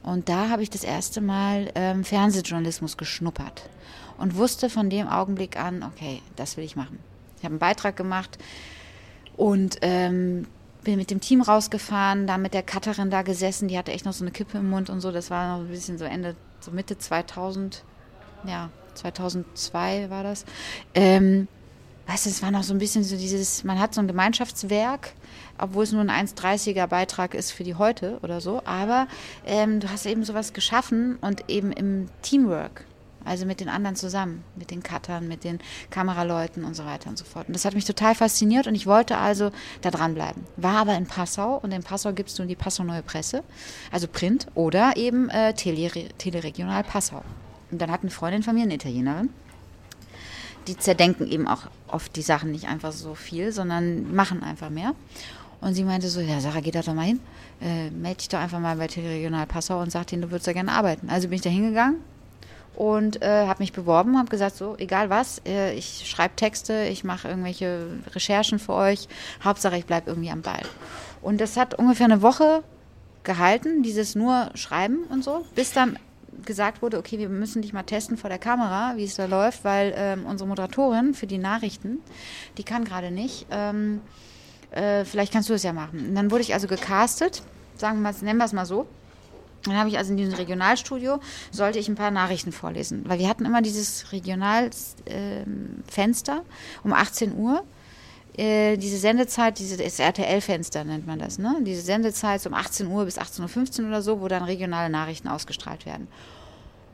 Und 0.02 0.28
da 0.28 0.48
habe 0.48 0.62
ich 0.62 0.70
das 0.70 0.84
erste 0.84 1.20
Mal 1.20 1.70
ähm, 1.74 2.04
Fernsehjournalismus 2.04 2.96
geschnuppert 2.96 3.68
und 4.16 4.36
wusste 4.36 4.70
von 4.70 4.90
dem 4.90 5.08
Augenblick 5.08 5.58
an, 5.58 5.82
okay, 5.82 6.22
das 6.36 6.56
will 6.56 6.64
ich 6.64 6.76
machen. 6.76 6.98
Ich 7.38 7.44
habe 7.44 7.52
einen 7.52 7.58
Beitrag 7.58 7.96
gemacht 7.96 8.38
und 9.36 9.78
ähm, 9.82 10.46
bin 10.88 10.96
mit 10.96 11.10
dem 11.10 11.20
Team 11.20 11.42
rausgefahren, 11.42 12.26
da 12.26 12.38
mit 12.38 12.54
der 12.54 12.62
Cutterin 12.62 13.10
da 13.10 13.20
gesessen, 13.20 13.68
die 13.68 13.76
hatte 13.76 13.92
echt 13.92 14.06
noch 14.06 14.14
so 14.14 14.24
eine 14.24 14.30
Kippe 14.30 14.56
im 14.56 14.70
Mund 14.70 14.88
und 14.88 15.02
so. 15.02 15.12
Das 15.12 15.30
war 15.30 15.58
noch 15.58 15.64
ein 15.64 15.68
bisschen 15.68 15.98
so 15.98 16.06
Ende, 16.06 16.34
so 16.60 16.70
Mitte 16.70 16.96
2000, 16.96 17.84
ja, 18.44 18.70
2002 18.94 20.08
war 20.08 20.22
das. 20.22 20.46
Ähm, 20.94 21.46
weißt 22.06 22.24
du, 22.24 22.30
es 22.30 22.42
war 22.42 22.50
noch 22.50 22.62
so 22.62 22.72
ein 22.72 22.78
bisschen 22.78 23.04
so 23.04 23.18
dieses, 23.18 23.64
man 23.64 23.78
hat 23.78 23.92
so 23.92 24.00
ein 24.00 24.06
Gemeinschaftswerk 24.06 25.12
obwohl 25.58 25.84
es 25.84 25.92
nur 25.92 26.02
ein 26.02 26.26
1,30er 26.26 26.86
Beitrag 26.86 27.34
ist 27.34 27.50
für 27.50 27.64
die 27.64 27.74
heute 27.74 28.18
oder 28.22 28.40
so. 28.40 28.62
Aber 28.64 29.08
ähm, 29.44 29.80
du 29.80 29.90
hast 29.90 30.06
eben 30.06 30.24
sowas 30.24 30.52
geschaffen 30.52 31.16
und 31.20 31.50
eben 31.50 31.72
im 31.72 32.08
Teamwork. 32.22 32.84
Also 33.28 33.44
mit 33.44 33.60
den 33.60 33.68
anderen 33.68 33.94
zusammen, 33.94 34.42
mit 34.56 34.70
den 34.70 34.82
Cuttern, 34.82 35.28
mit 35.28 35.44
den 35.44 35.58
Kameraleuten 35.90 36.64
und 36.64 36.74
so 36.74 36.84
weiter 36.84 37.10
und 37.10 37.18
so 37.18 37.24
fort. 37.24 37.46
Und 37.46 37.54
das 37.54 37.64
hat 37.64 37.74
mich 37.74 37.84
total 37.84 38.14
fasziniert 38.14 38.66
und 38.66 38.74
ich 38.74 38.86
wollte 38.86 39.18
also 39.18 39.52
da 39.82 39.90
dranbleiben. 39.90 40.44
War 40.56 40.78
aber 40.78 40.96
in 40.96 41.06
Passau 41.06 41.58
und 41.58 41.72
in 41.72 41.82
Passau 41.82 42.12
gibt 42.12 42.30
es 42.30 42.38
nun 42.38 42.48
die 42.48 42.56
Passau 42.56 42.84
Neue 42.84 43.02
Presse, 43.02 43.44
also 43.92 44.08
Print 44.08 44.46
oder 44.54 44.96
eben 44.96 45.28
äh, 45.28 45.52
Tele 45.52 45.90
Teleregional 46.16 46.82
Passau. 46.84 47.22
Und 47.70 47.82
dann 47.82 47.90
hat 47.90 48.00
eine 48.00 48.10
Freundin 48.10 48.42
von 48.42 48.54
mir, 48.54 48.62
eine 48.62 48.74
Italienerin, 48.74 49.28
die 50.66 50.76
zerdenken 50.78 51.30
eben 51.30 51.46
auch 51.46 51.64
oft 51.86 52.16
die 52.16 52.22
Sachen 52.22 52.50
nicht 52.50 52.66
einfach 52.66 52.92
so 52.92 53.14
viel, 53.14 53.52
sondern 53.52 54.14
machen 54.14 54.42
einfach 54.42 54.70
mehr. 54.70 54.94
Und 55.60 55.74
sie 55.74 55.84
meinte 55.84 56.08
so, 56.08 56.20
ja, 56.20 56.40
Sarah, 56.40 56.60
geh 56.60 56.70
da 56.70 56.82
doch 56.82 56.94
mal 56.94 57.04
hin. 57.04 57.20
Äh, 57.60 57.90
melde 57.90 58.18
dich 58.18 58.28
doch 58.28 58.38
einfach 58.38 58.60
mal 58.60 58.76
bei 58.76 58.86
Teleregional 58.86 59.46
Passau 59.46 59.82
und 59.82 59.90
sag 59.90 60.06
denen, 60.06 60.22
du 60.22 60.30
würdest 60.30 60.46
da 60.46 60.52
gerne 60.52 60.72
arbeiten. 60.72 61.10
Also 61.10 61.28
bin 61.28 61.36
ich 61.36 61.42
da 61.42 61.50
hingegangen 61.50 61.98
und 62.78 63.22
äh, 63.22 63.48
habe 63.48 63.60
mich 63.60 63.72
beworben, 63.72 64.16
habe 64.16 64.28
gesagt, 64.28 64.54
so, 64.54 64.76
egal 64.78 65.10
was, 65.10 65.42
äh, 65.44 65.74
ich 65.74 66.08
schreibe 66.08 66.36
Texte, 66.36 66.84
ich 66.84 67.02
mache 67.02 67.26
irgendwelche 67.26 67.88
Recherchen 68.14 68.60
für 68.60 68.72
euch. 68.72 69.08
Hauptsache, 69.42 69.76
ich 69.76 69.84
bleibe 69.84 70.10
irgendwie 70.10 70.30
am 70.30 70.42
Ball. 70.42 70.62
Und 71.20 71.40
das 71.40 71.56
hat 71.56 71.74
ungefähr 71.74 72.04
eine 72.04 72.22
Woche 72.22 72.62
gehalten, 73.24 73.82
dieses 73.82 74.14
nur 74.14 74.50
Schreiben 74.54 74.98
und 75.10 75.24
so, 75.24 75.44
bis 75.56 75.72
dann 75.72 75.98
gesagt 76.44 76.80
wurde, 76.80 76.98
okay, 76.98 77.18
wir 77.18 77.28
müssen 77.28 77.62
dich 77.62 77.72
mal 77.72 77.82
testen 77.82 78.16
vor 78.16 78.30
der 78.30 78.38
Kamera, 78.38 78.92
wie 78.94 79.02
es 79.02 79.16
da 79.16 79.26
läuft, 79.26 79.64
weil 79.64 79.92
ähm, 79.96 80.24
unsere 80.24 80.46
Moderatorin 80.46 81.14
für 81.14 81.26
die 81.26 81.38
Nachrichten, 81.38 81.98
die 82.58 82.62
kann 82.62 82.84
gerade 82.84 83.10
nicht. 83.10 83.46
Ähm, 83.50 84.02
äh, 84.70 85.04
vielleicht 85.04 85.32
kannst 85.32 85.48
du 85.48 85.54
es 85.54 85.64
ja 85.64 85.72
machen. 85.72 86.10
Und 86.10 86.14
dann 86.14 86.30
wurde 86.30 86.42
ich 86.42 86.54
also 86.54 86.68
gecastet, 86.68 87.42
sagen 87.74 87.96
wir 87.98 88.12
mal, 88.12 88.14
nennen 88.20 88.38
wir 88.38 88.44
es 88.44 88.52
mal 88.52 88.66
so. 88.66 88.86
Dann 89.64 89.76
habe 89.76 89.88
ich 89.88 89.98
also 89.98 90.12
in 90.12 90.16
diesem 90.16 90.34
Regionalstudio, 90.34 91.20
sollte 91.50 91.78
ich 91.78 91.88
ein 91.88 91.94
paar 91.94 92.10
Nachrichten 92.10 92.52
vorlesen. 92.52 93.04
Weil 93.06 93.18
wir 93.18 93.28
hatten 93.28 93.44
immer 93.44 93.62
dieses 93.62 94.12
Regionalfenster 94.12 96.32
ähm, 96.32 96.42
um 96.84 96.92
18 96.92 97.36
Uhr. 97.36 97.64
Äh, 98.36 98.76
diese 98.76 98.98
Sendezeit, 98.98 99.58
dieses 99.58 99.98
RTL-Fenster 99.98 100.84
nennt 100.84 101.08
man 101.08 101.18
das, 101.18 101.38
ne? 101.38 101.56
Diese 101.62 101.82
Sendezeit 101.82 102.46
um 102.46 102.54
18 102.54 102.86
Uhr 102.86 103.04
bis 103.04 103.18
18.15 103.18 103.80
Uhr 103.80 103.88
oder 103.88 104.00
so, 104.00 104.20
wo 104.20 104.28
dann 104.28 104.44
regionale 104.44 104.90
Nachrichten 104.90 105.26
ausgestrahlt 105.26 105.86
werden. 105.86 106.06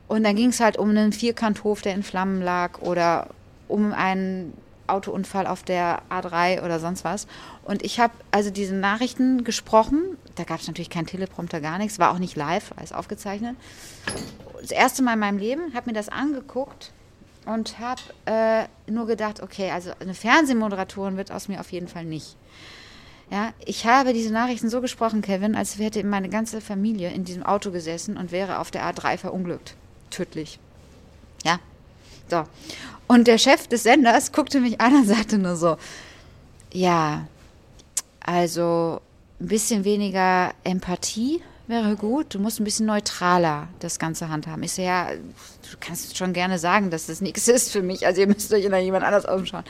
Und 0.07 0.23
dann 0.23 0.35
ging 0.35 0.49
es 0.49 0.59
halt 0.59 0.77
um 0.77 0.89
einen 0.89 1.13
Vierkanthof, 1.13 1.81
der 1.81 1.93
in 1.93 2.03
Flammen 2.03 2.41
lag 2.41 2.81
oder 2.81 3.27
um 3.67 3.93
einen 3.93 4.53
Autounfall 4.87 5.47
auf 5.47 5.63
der 5.63 6.01
A3 6.09 6.63
oder 6.63 6.79
sonst 6.79 7.03
was. 7.03 7.27
Und 7.65 7.83
ich 7.83 7.99
habe 7.99 8.13
also 8.31 8.51
diese 8.51 8.75
Nachrichten 8.75 9.43
gesprochen. 9.43 10.17
Da 10.35 10.43
gab 10.43 10.61
es 10.61 10.67
natürlich 10.67 10.89
keinen 10.89 11.07
Teleprompter, 11.07 11.59
gar 11.59 11.77
nichts. 11.79 11.99
War 11.99 12.11
auch 12.11 12.19
nicht 12.19 12.35
live, 12.35 12.71
alles 12.77 12.93
aufgezeichnet. 12.93 13.55
Das 14.61 14.71
erste 14.71 15.03
Mal 15.03 15.13
in 15.13 15.19
meinem 15.19 15.39
Leben, 15.39 15.73
habe 15.73 15.89
mir 15.89 15.93
das 15.93 16.09
angeguckt 16.09 16.91
und 17.45 17.79
habe 17.79 18.01
äh, 18.25 18.91
nur 18.91 19.07
gedacht, 19.07 19.41
okay, 19.41 19.71
also 19.71 19.91
eine 19.99 20.13
Fernsehmoderatorin 20.13 21.17
wird 21.17 21.31
aus 21.31 21.47
mir 21.47 21.59
auf 21.59 21.71
jeden 21.71 21.87
Fall 21.87 22.05
nicht. 22.05 22.35
Ja, 23.31 23.53
ich 23.65 23.87
habe 23.87 24.13
diese 24.13 24.31
Nachrichten 24.31 24.69
so 24.69 24.81
gesprochen, 24.81 25.23
Kevin, 25.23 25.55
als 25.55 25.79
hätte 25.79 26.03
meine 26.03 26.29
ganze 26.29 26.61
Familie 26.61 27.09
in 27.11 27.25
diesem 27.25 27.43
Auto 27.43 27.71
gesessen 27.71 28.17
und 28.17 28.31
wäre 28.31 28.59
auf 28.59 28.69
der 28.69 28.83
A3 28.83 29.17
verunglückt. 29.17 29.75
Tödlich. 30.11 30.59
Ja. 31.43 31.59
So. 32.29 32.43
Und 33.07 33.27
der 33.27 33.39
Chef 33.39 33.67
des 33.67 33.83
Senders 33.83 34.31
guckte 34.31 34.59
mich 34.59 34.79
an 34.79 34.95
und 34.95 35.07
sagte 35.07 35.39
nur 35.39 35.55
so, 35.55 35.77
ja, 36.71 37.27
also 38.25 39.01
ein 39.39 39.47
bisschen 39.47 39.83
weniger 39.83 40.51
Empathie 40.63 41.41
wäre 41.67 41.95
gut. 41.95 42.33
Du 42.33 42.39
musst 42.39 42.59
ein 42.59 42.63
bisschen 42.63 42.85
neutraler 42.85 43.67
das 43.79 43.99
Ganze 43.99 44.29
handhaben. 44.29 44.63
Ich 44.63 44.73
so, 44.73 44.81
ja, 44.81 45.09
du 45.11 45.77
kannst 45.79 46.17
schon 46.17 46.33
gerne 46.33 46.59
sagen, 46.59 46.89
dass 46.89 47.07
das 47.07 47.21
nichts 47.21 47.47
ist 47.47 47.71
für 47.71 47.81
mich. 47.81 48.05
Also 48.05 48.21
ihr 48.21 48.27
müsst 48.27 48.53
euch 48.53 48.67
nach 48.69 48.79
jemand 48.79 49.03
anders 49.03 49.25
umschauen. 49.25 49.63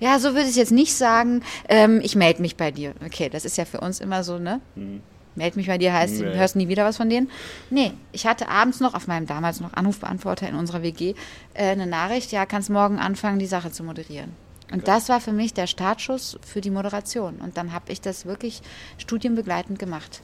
Ja, 0.00 0.18
so 0.18 0.34
würde 0.34 0.48
ich 0.48 0.56
jetzt 0.56 0.72
nicht 0.72 0.94
sagen. 0.94 1.42
Ähm, 1.68 2.00
ich 2.02 2.16
melde 2.16 2.42
mich 2.42 2.56
bei 2.56 2.70
dir. 2.70 2.94
Okay, 3.04 3.28
das 3.28 3.44
ist 3.44 3.56
ja 3.56 3.64
für 3.64 3.80
uns 3.80 4.00
immer 4.00 4.24
so, 4.24 4.38
ne? 4.38 4.60
Mhm. 4.74 5.02
meld 5.34 5.56
mich 5.56 5.68
bei 5.68 5.78
dir, 5.78 5.92
heißt, 5.92 6.20
nee. 6.20 6.34
hörst 6.36 6.56
nie 6.56 6.68
wieder 6.68 6.84
was 6.84 6.96
von 6.96 7.08
denen. 7.08 7.30
Nee, 7.70 7.92
ich 8.12 8.26
hatte 8.26 8.48
abends 8.48 8.80
noch 8.80 8.94
auf 8.94 9.06
meinem 9.06 9.26
damals 9.26 9.60
noch 9.60 9.72
Anrufbeantworter 9.72 10.48
in 10.48 10.54
unserer 10.54 10.82
WG 10.82 11.14
äh, 11.54 11.70
eine 11.70 11.86
Nachricht, 11.86 12.32
ja, 12.32 12.46
kannst 12.46 12.70
morgen 12.70 12.98
anfangen, 12.98 13.38
die 13.38 13.46
Sache 13.46 13.70
zu 13.70 13.84
moderieren. 13.84 14.32
Und 14.72 14.88
das 14.88 15.08
war 15.08 15.20
für 15.20 15.32
mich 15.32 15.54
der 15.54 15.66
Startschuss 15.66 16.38
für 16.46 16.60
die 16.60 16.70
Moderation. 16.70 17.36
Und 17.36 17.56
dann 17.56 17.72
habe 17.72 17.92
ich 17.92 18.00
das 18.00 18.26
wirklich 18.26 18.62
studienbegleitend 18.98 19.78
gemacht. 19.78 20.20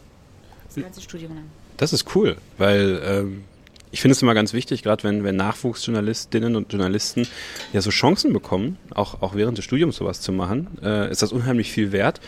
Das 0.74 0.82
ganze 0.82 1.00
Studium 1.00 1.35
lang. 1.35 1.44
Das 1.76 1.92
ist 1.92 2.14
cool, 2.14 2.37
weil 2.59 3.00
ähm, 3.04 3.44
ich 3.90 4.00
finde 4.00 4.12
es 4.12 4.22
immer 4.22 4.35
ganz 4.35 4.52
wichtig, 4.52 4.82
gerade 4.82 5.04
wenn, 5.04 5.24
wenn 5.24 5.37
Nachwuchsjournalistinnen 5.37 6.56
und 6.56 6.72
Journalisten 6.72 7.26
ja 7.72 7.80
so 7.80 7.90
Chancen 7.90 8.32
bekommen, 8.32 8.78
auch, 8.94 9.22
auch 9.22 9.35
während 9.35 9.59
des 9.59 9.64
Studiums 9.64 9.96
sowas 9.96 10.20
zu 10.20 10.32
machen, 10.32 10.68
äh, 10.82 11.11
ist 11.11 11.22
das 11.22 11.32
unheimlich 11.32 11.70
viel 11.70 11.92
wert. 11.92 12.20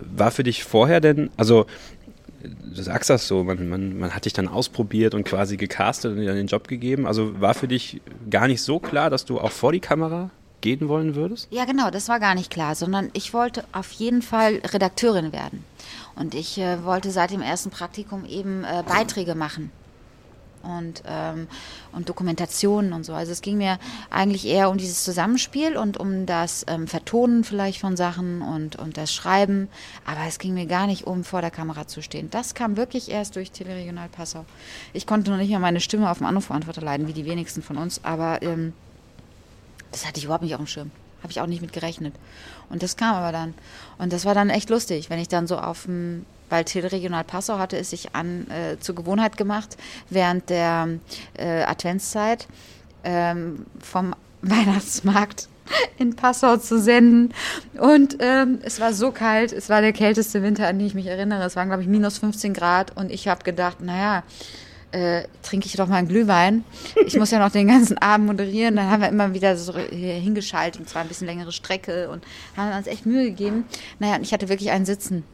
War 0.00 0.30
für 0.30 0.42
dich 0.42 0.64
vorher 0.64 1.00
denn, 1.00 1.30
also 1.36 1.66
du 2.42 2.82
sagst 2.82 3.10
das 3.10 3.26
so, 3.26 3.44
man, 3.44 3.68
man, 3.68 3.98
man 3.98 4.14
hat 4.14 4.24
dich 4.24 4.32
dann 4.32 4.48
ausprobiert 4.48 5.14
und 5.14 5.24
quasi 5.24 5.56
gecastet 5.56 6.12
und 6.12 6.18
dir 6.20 6.26
dann 6.26 6.36
den 6.36 6.46
Job 6.46 6.68
gegeben. 6.68 7.06
Also 7.06 7.40
war 7.40 7.54
für 7.54 7.68
dich 7.68 8.00
gar 8.30 8.46
nicht 8.46 8.62
so 8.62 8.78
klar, 8.78 9.10
dass 9.10 9.24
du 9.24 9.40
auch 9.40 9.52
vor 9.52 9.72
die 9.72 9.80
Kamera 9.80 10.30
gehen 10.66 10.88
wollen 10.88 11.14
würdest? 11.14 11.46
Ja, 11.52 11.64
genau, 11.64 11.90
das 11.90 12.08
war 12.08 12.18
gar 12.18 12.34
nicht 12.34 12.50
klar, 12.50 12.74
sondern 12.74 13.10
ich 13.12 13.32
wollte 13.32 13.62
auf 13.70 13.92
jeden 13.92 14.20
Fall 14.20 14.60
Redakteurin 14.64 15.32
werden. 15.32 15.64
Und 16.16 16.34
ich 16.34 16.58
äh, 16.58 16.82
wollte 16.84 17.12
seit 17.12 17.30
dem 17.30 17.40
ersten 17.40 17.70
Praktikum 17.70 18.24
eben 18.24 18.64
äh, 18.64 18.82
Beiträge 18.84 19.36
machen 19.36 19.70
und, 20.64 21.04
ähm, 21.06 21.46
und 21.92 22.08
Dokumentationen 22.08 22.92
und 22.94 23.04
so. 23.04 23.14
Also 23.14 23.30
es 23.30 23.42
ging 23.42 23.58
mir 23.58 23.78
eigentlich 24.10 24.44
eher 24.44 24.68
um 24.68 24.76
dieses 24.76 25.04
Zusammenspiel 25.04 25.76
und 25.76 25.98
um 25.98 26.26
das 26.26 26.66
ähm, 26.66 26.88
Vertonen 26.88 27.44
vielleicht 27.44 27.80
von 27.80 27.96
Sachen 27.96 28.42
und, 28.42 28.74
und 28.74 28.96
das 28.96 29.14
Schreiben. 29.14 29.68
Aber 30.04 30.26
es 30.26 30.40
ging 30.40 30.54
mir 30.54 30.66
gar 30.66 30.88
nicht 30.88 31.06
um, 31.06 31.22
vor 31.22 31.42
der 31.42 31.52
Kamera 31.52 31.86
zu 31.86 32.02
stehen. 32.02 32.28
Das 32.30 32.54
kam 32.54 32.76
wirklich 32.76 33.08
erst 33.08 33.36
durch 33.36 33.52
Teleregional 33.52 34.08
Passau. 34.08 34.44
Ich 34.92 35.06
konnte 35.06 35.30
noch 35.30 35.38
nicht 35.38 35.50
mehr 35.50 35.60
meine 35.60 35.80
Stimme 35.80 36.10
auf 36.10 36.18
dem 36.18 36.26
Anrufbeantworter 36.26 36.82
leiden, 36.82 37.06
wie 37.06 37.12
die 37.12 37.24
wenigsten 37.24 37.62
von 37.62 37.76
uns, 37.76 38.02
aber 38.02 38.42
ähm, 38.42 38.72
das 39.92 40.06
hatte 40.06 40.18
ich 40.18 40.24
überhaupt 40.24 40.44
nicht 40.44 40.54
auf 40.54 40.60
dem 40.60 40.66
Schirm. 40.66 40.90
Habe 41.22 41.30
ich 41.30 41.40
auch 41.40 41.46
nicht 41.46 41.62
mit 41.62 41.72
gerechnet. 41.72 42.14
Und 42.68 42.82
das 42.82 42.96
kam 42.96 43.14
aber 43.14 43.32
dann. 43.32 43.54
Und 43.98 44.12
das 44.12 44.24
war 44.24 44.34
dann 44.34 44.50
echt 44.50 44.70
lustig, 44.70 45.10
wenn 45.10 45.18
ich 45.18 45.28
dann 45.28 45.46
so 45.46 45.58
auf 45.58 45.84
dem 45.84 46.26
weil 46.48 46.64
Teleregional 46.64 47.24
Passau 47.24 47.58
hatte 47.58 47.76
es 47.76 47.90
sich 47.90 48.14
an 48.14 48.46
äh, 48.50 48.78
zur 48.78 48.94
Gewohnheit 48.94 49.36
gemacht, 49.36 49.76
während 50.10 50.48
der 50.50 50.88
äh, 51.34 51.62
Adventszeit 51.62 52.46
ähm, 53.04 53.66
vom 53.80 54.14
Weihnachtsmarkt 54.42 55.48
in 55.98 56.14
Passau 56.14 56.56
zu 56.58 56.80
senden. 56.80 57.34
Und 57.78 58.18
ähm, 58.20 58.60
es 58.62 58.78
war 58.80 58.92
so 58.92 59.10
kalt, 59.10 59.52
es 59.52 59.68
war 59.68 59.80
der 59.80 59.92
kälteste 59.92 60.42
Winter, 60.42 60.68
an 60.68 60.78
den 60.78 60.86
ich 60.86 60.94
mich 60.94 61.06
erinnere. 61.06 61.44
Es 61.44 61.56
waren, 61.56 61.68
glaube 61.68 61.82
ich, 61.82 61.88
minus 61.88 62.18
15 62.18 62.54
Grad 62.54 62.96
und 62.96 63.10
ich 63.10 63.26
habe 63.26 63.42
gedacht, 63.42 63.80
naja, 63.80 64.22
äh, 64.96 65.28
trinke 65.42 65.66
ich 65.66 65.76
doch 65.76 65.88
mal 65.88 65.96
einen 65.96 66.08
Glühwein. 66.08 66.64
Ich 67.06 67.16
muss 67.18 67.30
ja 67.30 67.38
noch 67.38 67.52
den 67.52 67.68
ganzen 67.68 67.98
Abend 67.98 68.26
moderieren. 68.26 68.76
Dann 68.76 68.90
haben 68.90 69.02
wir 69.02 69.08
immer 69.08 69.34
wieder 69.34 69.56
so 69.56 69.74
hingeschaltet, 69.74 70.80
und 70.80 70.88
zwar 70.88 71.02
ein 71.02 71.08
bisschen 71.08 71.26
längere 71.26 71.52
Strecke 71.52 72.08
und 72.08 72.24
haben 72.56 72.76
uns 72.76 72.86
echt 72.86 73.04
Mühe 73.04 73.24
gegeben. 73.24 73.66
Naja, 73.98 74.16
und 74.16 74.22
ich 74.22 74.32
hatte 74.32 74.48
wirklich 74.48 74.70
einen 74.70 74.86
Sitzen. 74.86 75.24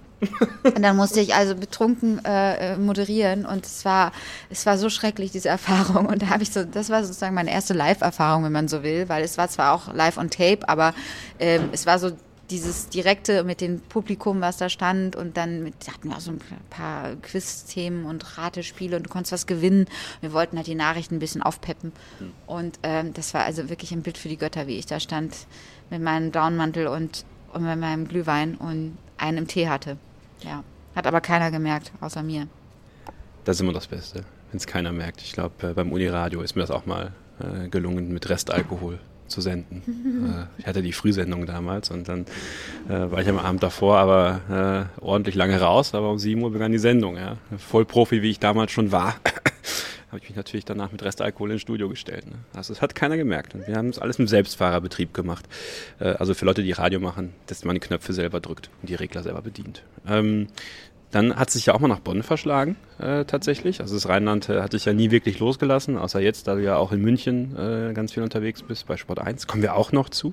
Und 0.62 0.82
dann 0.82 0.96
musste 0.96 1.20
ich 1.20 1.34
also 1.34 1.56
betrunken 1.56 2.24
äh, 2.24 2.74
äh, 2.74 2.76
moderieren 2.76 3.44
und 3.44 3.66
es 3.66 3.84
war, 3.84 4.12
es 4.50 4.66
war 4.66 4.78
so 4.78 4.88
schrecklich, 4.88 5.32
diese 5.32 5.48
Erfahrung. 5.48 6.06
Und 6.06 6.22
da 6.22 6.28
habe 6.28 6.44
ich 6.44 6.50
so, 6.50 6.64
das 6.64 6.90
war 6.90 7.04
sozusagen 7.04 7.34
meine 7.34 7.52
erste 7.52 7.74
Live-Erfahrung, 7.74 8.44
wenn 8.44 8.52
man 8.52 8.68
so 8.68 8.82
will, 8.84 9.08
weil 9.08 9.24
es 9.24 9.36
war 9.36 9.48
zwar 9.48 9.72
auch 9.72 9.92
live 9.92 10.18
on 10.18 10.30
tape, 10.30 10.68
aber 10.68 10.94
ähm, 11.40 11.70
es 11.72 11.86
war 11.86 11.98
so 11.98 12.12
dieses 12.52 12.90
direkte 12.90 13.44
mit 13.44 13.62
dem 13.62 13.80
Publikum, 13.80 14.42
was 14.42 14.58
da 14.58 14.68
stand 14.68 15.16
und 15.16 15.38
dann 15.38 15.62
mit, 15.62 15.74
hatten 15.90 16.10
wir 16.10 16.16
auch 16.16 16.20
so 16.20 16.32
ein 16.32 16.40
paar 16.68 17.16
Quiz-Themen 17.16 18.04
und 18.04 18.36
Ratespiele 18.36 18.96
und 18.98 19.04
du 19.04 19.10
konntest 19.10 19.32
was 19.32 19.46
gewinnen. 19.46 19.86
Wir 20.20 20.34
wollten 20.34 20.58
halt 20.58 20.66
die 20.66 20.74
Nachrichten 20.74 21.16
ein 21.16 21.18
bisschen 21.18 21.42
aufpeppen 21.42 21.92
hm. 22.18 22.32
und 22.46 22.78
ähm, 22.82 23.14
das 23.14 23.32
war 23.32 23.44
also 23.44 23.70
wirklich 23.70 23.92
ein 23.92 24.02
Bild 24.02 24.18
für 24.18 24.28
die 24.28 24.36
Götter, 24.36 24.66
wie 24.66 24.78
ich 24.78 24.84
da 24.84 25.00
stand 25.00 25.34
mit 25.88 26.02
meinem 26.02 26.30
Downmantel 26.30 26.88
und, 26.88 27.24
und 27.54 27.64
mit 27.64 27.78
meinem 27.78 28.06
Glühwein 28.06 28.56
und 28.56 28.98
einen 29.16 29.46
Tee 29.46 29.68
hatte. 29.68 29.96
Ja, 30.42 30.62
hat 30.94 31.06
aber 31.06 31.22
keiner 31.22 31.50
gemerkt, 31.50 31.90
außer 32.00 32.22
mir. 32.22 32.48
Das 33.44 33.56
ist 33.56 33.60
immer 33.62 33.72
das 33.72 33.86
Beste, 33.86 34.24
wenn 34.50 34.58
es 34.58 34.66
keiner 34.66 34.92
merkt. 34.92 35.22
Ich 35.22 35.32
glaube, 35.32 35.68
äh, 35.68 35.72
beim 35.72 35.90
Uniradio 35.90 36.42
ist 36.42 36.54
mir 36.54 36.60
das 36.60 36.70
auch 36.70 36.84
mal 36.84 37.12
äh, 37.40 37.68
gelungen 37.68 38.12
mit 38.12 38.28
Restalkohol 38.28 38.98
zu 39.32 39.40
senden. 39.40 39.82
äh, 40.58 40.60
ich 40.60 40.66
hatte 40.66 40.82
die 40.82 40.92
Frühsendung 40.92 41.46
damals 41.46 41.90
und 41.90 42.08
dann 42.08 42.26
äh, 42.88 43.10
war 43.10 43.20
ich 43.20 43.28
am 43.28 43.38
Abend 43.38 43.62
davor 43.62 43.98
aber 43.98 44.88
äh, 45.00 45.04
ordentlich 45.04 45.34
lange 45.34 45.60
raus, 45.60 45.94
aber 45.94 46.10
um 46.10 46.18
7 46.18 46.40
Uhr 46.42 46.52
begann 46.52 46.72
die 46.72 46.78
Sendung. 46.78 47.16
Ja. 47.16 47.36
Vollprofi, 47.56 48.22
wie 48.22 48.30
ich 48.30 48.38
damals 48.38 48.72
schon 48.72 48.92
war, 48.92 49.16
habe 50.08 50.18
ich 50.22 50.28
mich 50.28 50.36
natürlich 50.36 50.66
danach 50.66 50.92
mit 50.92 51.02
Restalkohol 51.02 51.52
ins 51.52 51.62
Studio 51.62 51.88
gestellt. 51.88 52.26
Ne? 52.26 52.36
Also 52.54 52.74
das 52.74 52.82
hat 52.82 52.94
keiner 52.94 53.16
gemerkt. 53.16 53.54
Und 53.54 53.66
wir 53.66 53.76
haben 53.76 53.88
es 53.88 53.98
alles 53.98 54.18
im 54.18 54.28
Selbstfahrerbetrieb 54.28 55.14
gemacht. 55.14 55.46
Äh, 55.98 56.10
also 56.10 56.34
für 56.34 56.44
Leute, 56.44 56.62
die 56.62 56.72
Radio 56.72 57.00
machen, 57.00 57.32
dass 57.46 57.64
man 57.64 57.74
die 57.74 57.80
Knöpfe 57.80 58.12
selber 58.12 58.38
drückt 58.40 58.70
und 58.82 58.90
die 58.90 58.94
Regler 58.94 59.22
selber 59.22 59.40
bedient. 59.40 59.82
Ähm, 60.06 60.48
dann 61.12 61.36
hat 61.36 61.50
sich 61.50 61.66
ja 61.66 61.74
auch 61.74 61.80
mal 61.80 61.88
nach 61.88 62.00
Bonn 62.00 62.22
verschlagen, 62.22 62.76
äh, 62.98 63.24
tatsächlich. 63.24 63.80
Also 63.80 63.94
das 63.94 64.08
Rheinland 64.08 64.48
äh, 64.48 64.62
hat 64.62 64.72
sich 64.72 64.86
ja 64.86 64.92
nie 64.92 65.10
wirklich 65.10 65.38
losgelassen, 65.38 65.96
außer 65.96 66.20
jetzt, 66.20 66.48
da 66.48 66.54
du 66.54 66.62
ja 66.62 66.76
auch 66.76 66.90
in 66.90 67.00
München 67.00 67.54
äh, 67.56 67.92
ganz 67.92 68.12
viel 68.12 68.22
unterwegs 68.22 68.62
bist, 68.62 68.86
bei 68.86 68.96
Sport 68.96 69.20
1. 69.20 69.46
Kommen 69.46 69.62
wir 69.62 69.76
auch 69.76 69.92
noch 69.92 70.08
zu. 70.08 70.32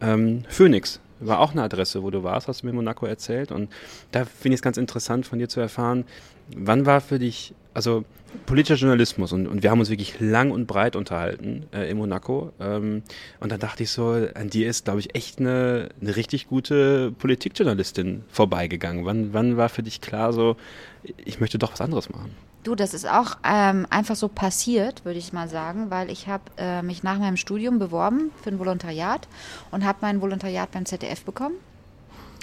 Ähm, 0.00 0.44
Phoenix 0.48 1.00
war 1.20 1.40
auch 1.40 1.52
eine 1.52 1.62
Adresse, 1.62 2.02
wo 2.02 2.10
du 2.10 2.22
warst, 2.22 2.48
hast 2.48 2.62
du 2.62 2.66
mir 2.66 2.72
Monaco 2.72 3.06
erzählt. 3.06 3.52
Und 3.52 3.70
da 4.10 4.24
finde 4.24 4.54
ich 4.54 4.58
es 4.58 4.62
ganz 4.62 4.78
interessant 4.78 5.26
von 5.26 5.38
dir 5.38 5.48
zu 5.48 5.60
erfahren, 5.60 6.04
wann 6.54 6.86
war 6.86 7.00
für 7.00 7.18
dich 7.18 7.54
also 7.76 8.04
politischer 8.46 8.76
Journalismus 8.76 9.32
und, 9.32 9.46
und 9.46 9.62
wir 9.62 9.70
haben 9.70 9.80
uns 9.80 9.90
wirklich 9.90 10.18
lang 10.18 10.50
und 10.50 10.66
breit 10.66 10.96
unterhalten 10.96 11.66
äh, 11.72 11.90
in 11.90 11.98
Monaco. 11.98 12.52
Ähm, 12.58 13.02
und 13.38 13.52
dann 13.52 13.60
dachte 13.60 13.82
ich 13.82 13.90
so, 13.90 14.12
an 14.34 14.48
dir 14.48 14.68
ist, 14.68 14.86
glaube 14.86 15.00
ich, 15.00 15.14
echt 15.14 15.38
eine, 15.40 15.90
eine 16.00 16.16
richtig 16.16 16.48
gute 16.48 17.12
Politikjournalistin 17.12 18.24
vorbeigegangen. 18.28 19.04
Wann, 19.04 19.34
wann 19.34 19.58
war 19.58 19.68
für 19.68 19.82
dich 19.82 20.00
klar 20.00 20.32
so, 20.32 20.56
ich 21.02 21.38
möchte 21.38 21.58
doch 21.58 21.72
was 21.72 21.82
anderes 21.82 22.08
machen? 22.08 22.34
Du, 22.62 22.74
das 22.74 22.94
ist 22.94 23.08
auch 23.08 23.36
ähm, 23.44 23.86
einfach 23.90 24.16
so 24.16 24.28
passiert, 24.28 25.04
würde 25.04 25.18
ich 25.18 25.34
mal 25.34 25.48
sagen, 25.48 25.90
weil 25.90 26.10
ich 26.10 26.26
habe 26.28 26.44
äh, 26.56 26.82
mich 26.82 27.02
nach 27.02 27.18
meinem 27.18 27.36
Studium 27.36 27.78
beworben 27.78 28.30
für 28.42 28.50
ein 28.50 28.58
Volontariat 28.58 29.28
und 29.70 29.84
habe 29.84 29.98
mein 30.00 30.22
Volontariat 30.22 30.70
beim 30.72 30.86
ZDF 30.86 31.24
bekommen 31.24 31.56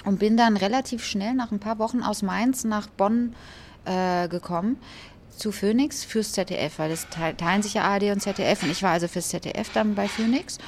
und 0.04 0.20
bin 0.20 0.36
dann 0.36 0.56
relativ 0.56 1.04
schnell 1.04 1.34
nach 1.34 1.50
ein 1.50 1.58
paar 1.58 1.78
Wochen 1.80 2.02
aus 2.02 2.22
Mainz 2.22 2.62
nach 2.62 2.86
Bonn 2.86 3.32
äh, 3.32 3.63
gekommen 3.84 4.78
zu 5.36 5.52
Phoenix 5.52 6.04
fürs 6.04 6.32
ZDF, 6.32 6.78
weil 6.78 6.92
es 6.92 7.06
teilen 7.10 7.62
sich 7.62 7.74
ja 7.74 7.82
ARD 7.82 8.04
und 8.04 8.20
ZDF 8.20 8.62
und 8.62 8.70
ich 8.70 8.82
war 8.82 8.92
also 8.92 9.08
fürs 9.08 9.28
ZDF 9.28 9.70
dann 9.72 9.94
bei 9.94 10.08
Phoenix. 10.08 10.58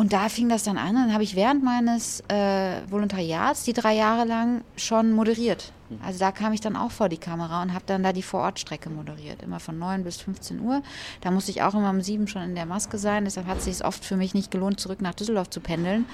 Und 0.00 0.14
da 0.14 0.30
fing 0.30 0.48
das 0.48 0.62
dann 0.62 0.78
an, 0.78 0.94
dann 0.94 1.12
habe 1.12 1.24
ich 1.24 1.36
während 1.36 1.62
meines 1.62 2.20
äh, 2.28 2.80
Volontariats 2.88 3.64
die 3.64 3.74
drei 3.74 3.92
Jahre 3.92 4.26
lang 4.26 4.64
schon 4.74 5.12
moderiert. 5.12 5.74
Mhm. 5.90 5.98
Also 6.02 6.20
da 6.20 6.32
kam 6.32 6.54
ich 6.54 6.62
dann 6.62 6.74
auch 6.74 6.90
vor 6.90 7.10
die 7.10 7.18
Kamera 7.18 7.60
und 7.60 7.74
habe 7.74 7.84
dann 7.86 8.02
da 8.02 8.14
die 8.14 8.22
Vorortstrecke 8.22 8.88
moderiert, 8.88 9.42
immer 9.42 9.60
von 9.60 9.78
9 9.78 10.02
bis 10.02 10.16
15 10.16 10.58
Uhr. 10.60 10.82
Da 11.20 11.30
musste 11.30 11.50
ich 11.50 11.60
auch 11.60 11.74
immer 11.74 11.90
um 11.90 12.00
7 12.00 12.28
schon 12.28 12.40
in 12.40 12.54
der 12.54 12.64
Maske 12.64 12.96
sein, 12.96 13.26
deshalb 13.26 13.46
hat 13.46 13.58
es 13.58 13.66
sich 13.66 13.84
oft 13.84 14.02
für 14.02 14.16
mich 14.16 14.32
nicht 14.32 14.50
gelohnt, 14.50 14.80
zurück 14.80 15.02
nach 15.02 15.12
Düsseldorf 15.12 15.50
zu 15.50 15.60
pendeln. 15.60 16.06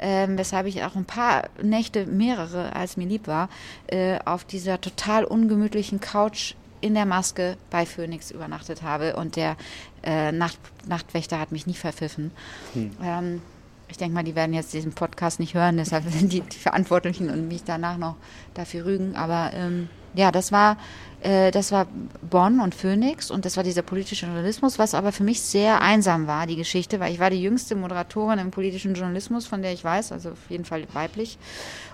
Ähm, 0.00 0.36
weshalb 0.36 0.66
ich 0.66 0.82
auch 0.82 0.96
ein 0.96 1.04
paar 1.04 1.44
Nächte, 1.62 2.06
mehrere 2.06 2.74
als 2.74 2.96
mir 2.96 3.06
lieb 3.06 3.28
war, 3.28 3.50
äh, 3.86 4.18
auf 4.24 4.42
dieser 4.42 4.80
total 4.80 5.24
ungemütlichen 5.24 6.00
Couch 6.00 6.56
in 6.80 6.94
der 6.94 7.06
Maske 7.06 7.56
bei 7.70 7.86
Phoenix 7.86 8.30
übernachtet 8.30 8.82
habe 8.82 9.16
und 9.16 9.36
der 9.36 9.56
äh, 10.02 10.32
Nacht, 10.32 10.58
Nachtwächter 10.86 11.38
hat 11.38 11.52
mich 11.52 11.66
nie 11.66 11.74
verpfiffen. 11.74 12.30
Hm. 12.74 12.90
Ähm, 13.02 13.42
ich 13.90 13.96
denke 13.96 14.14
mal, 14.14 14.22
die 14.22 14.34
werden 14.34 14.52
jetzt 14.52 14.72
diesen 14.72 14.92
Podcast 14.92 15.40
nicht 15.40 15.54
hören, 15.54 15.76
deshalb 15.78 16.04
sind 16.10 16.32
die, 16.32 16.40
die 16.40 16.58
Verantwortlichen 16.58 17.30
und 17.30 17.48
mich 17.48 17.64
danach 17.64 17.96
noch 17.96 18.16
dafür 18.54 18.84
rügen. 18.84 19.16
Aber 19.16 19.50
ähm, 19.54 19.88
ja, 20.14 20.32
das 20.32 20.52
war, 20.52 20.76
äh, 21.22 21.50
das 21.50 21.72
war 21.72 21.86
Bonn 22.28 22.60
und 22.60 22.74
Phoenix 22.74 23.30
und 23.30 23.44
das 23.44 23.56
war 23.56 23.64
dieser 23.64 23.82
politische 23.82 24.26
Journalismus, 24.26 24.78
was 24.78 24.94
aber 24.94 25.12
für 25.12 25.24
mich 25.24 25.40
sehr 25.40 25.80
einsam 25.80 26.26
war, 26.26 26.46
die 26.46 26.56
Geschichte, 26.56 27.00
weil 27.00 27.12
ich 27.12 27.20
war 27.20 27.30
die 27.30 27.42
jüngste 27.42 27.76
Moderatorin 27.76 28.38
im 28.38 28.50
politischen 28.50 28.94
Journalismus, 28.94 29.46
von 29.46 29.62
der 29.62 29.72
ich 29.72 29.84
weiß, 29.84 30.12
also 30.12 30.30
auf 30.30 30.50
jeden 30.50 30.64
Fall 30.64 30.84
weiblich. 30.92 31.38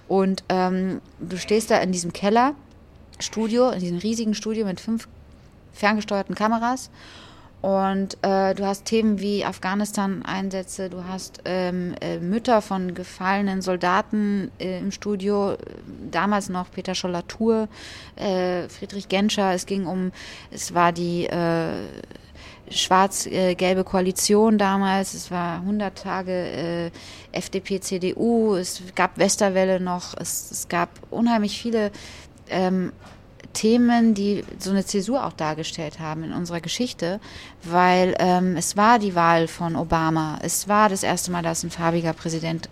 Und 0.09 0.45
ähm, 0.49 1.01
du 1.21 1.39
stehst 1.39 1.71
da 1.71 1.79
in 1.79 1.93
diesem 1.93 2.13
Keller 2.13 2.55
Studio, 3.21 3.71
in 3.71 3.81
diesem 3.81 3.99
riesigen 3.99 4.35
Studio 4.35 4.65
mit 4.65 4.81
fünf 4.81 5.09
ferngesteuerten 5.73 6.35
Kameras. 6.35 6.91
Und 7.65 8.19
äh, 8.21 8.55
du 8.55 8.67
hast 8.67 8.85
Themen 8.85 9.21
wie 9.21 9.43
Afghanistan-Einsätze, 9.43 10.91
du 10.91 11.05
hast 11.05 11.41
ähm, 11.47 11.95
äh, 12.03 12.19
Mütter 12.19 12.61
von 12.61 12.93
gefallenen 12.93 13.63
Soldaten 13.63 14.51
äh, 14.59 14.81
im 14.81 14.93
Studio, 14.93 15.57
damals 16.11 16.51
noch 16.51 16.71
Peter 16.71 16.95
Scholler-Tour, 16.95 17.69
äh, 18.17 18.69
Friedrich 18.69 19.09
Genscher, 19.09 19.55
es 19.55 19.65
ging 19.65 19.87
um, 19.87 20.13
es 20.51 20.75
war 20.75 20.93
die 20.93 21.25
äh, 21.25 21.73
schwarz-gelbe 22.71 23.85
Koalition 23.85 24.59
damals, 24.59 25.15
es 25.15 25.31
war 25.31 25.61
100 25.61 25.97
Tage 25.97 26.33
äh, 26.33 26.91
FDP, 27.33 27.81
CDU, 27.81 28.57
es 28.57 28.83
gab 28.95 29.19
Westerwelle 29.19 29.81
noch, 29.81 30.15
es, 30.19 30.51
es 30.51 30.69
gab 30.69 30.91
unheimlich 31.11 31.59
viele 31.59 31.91
ähm, 32.49 32.93
Themen, 33.53 34.15
die 34.15 34.45
so 34.59 34.71
eine 34.71 34.85
Zäsur 34.85 35.25
auch 35.25 35.33
dargestellt 35.33 36.01
haben 36.01 36.25
in 36.25 36.33
unserer 36.33 36.61
Geschichte, 36.61 37.21
weil 37.63 38.15
ähm, 38.19 38.57
es 38.57 38.77
war 38.77 38.99
die 38.99 39.15
Wahl 39.15 39.49
von 39.49 39.77
Obama, 39.77 40.39
es 40.43 40.69
war 40.69 40.89
das 40.89 41.03
erste 41.03 41.31
Mal, 41.31 41.43
dass 41.43 41.63
ein 41.63 41.71
farbiger 41.71 42.13
Präsident 42.13 42.69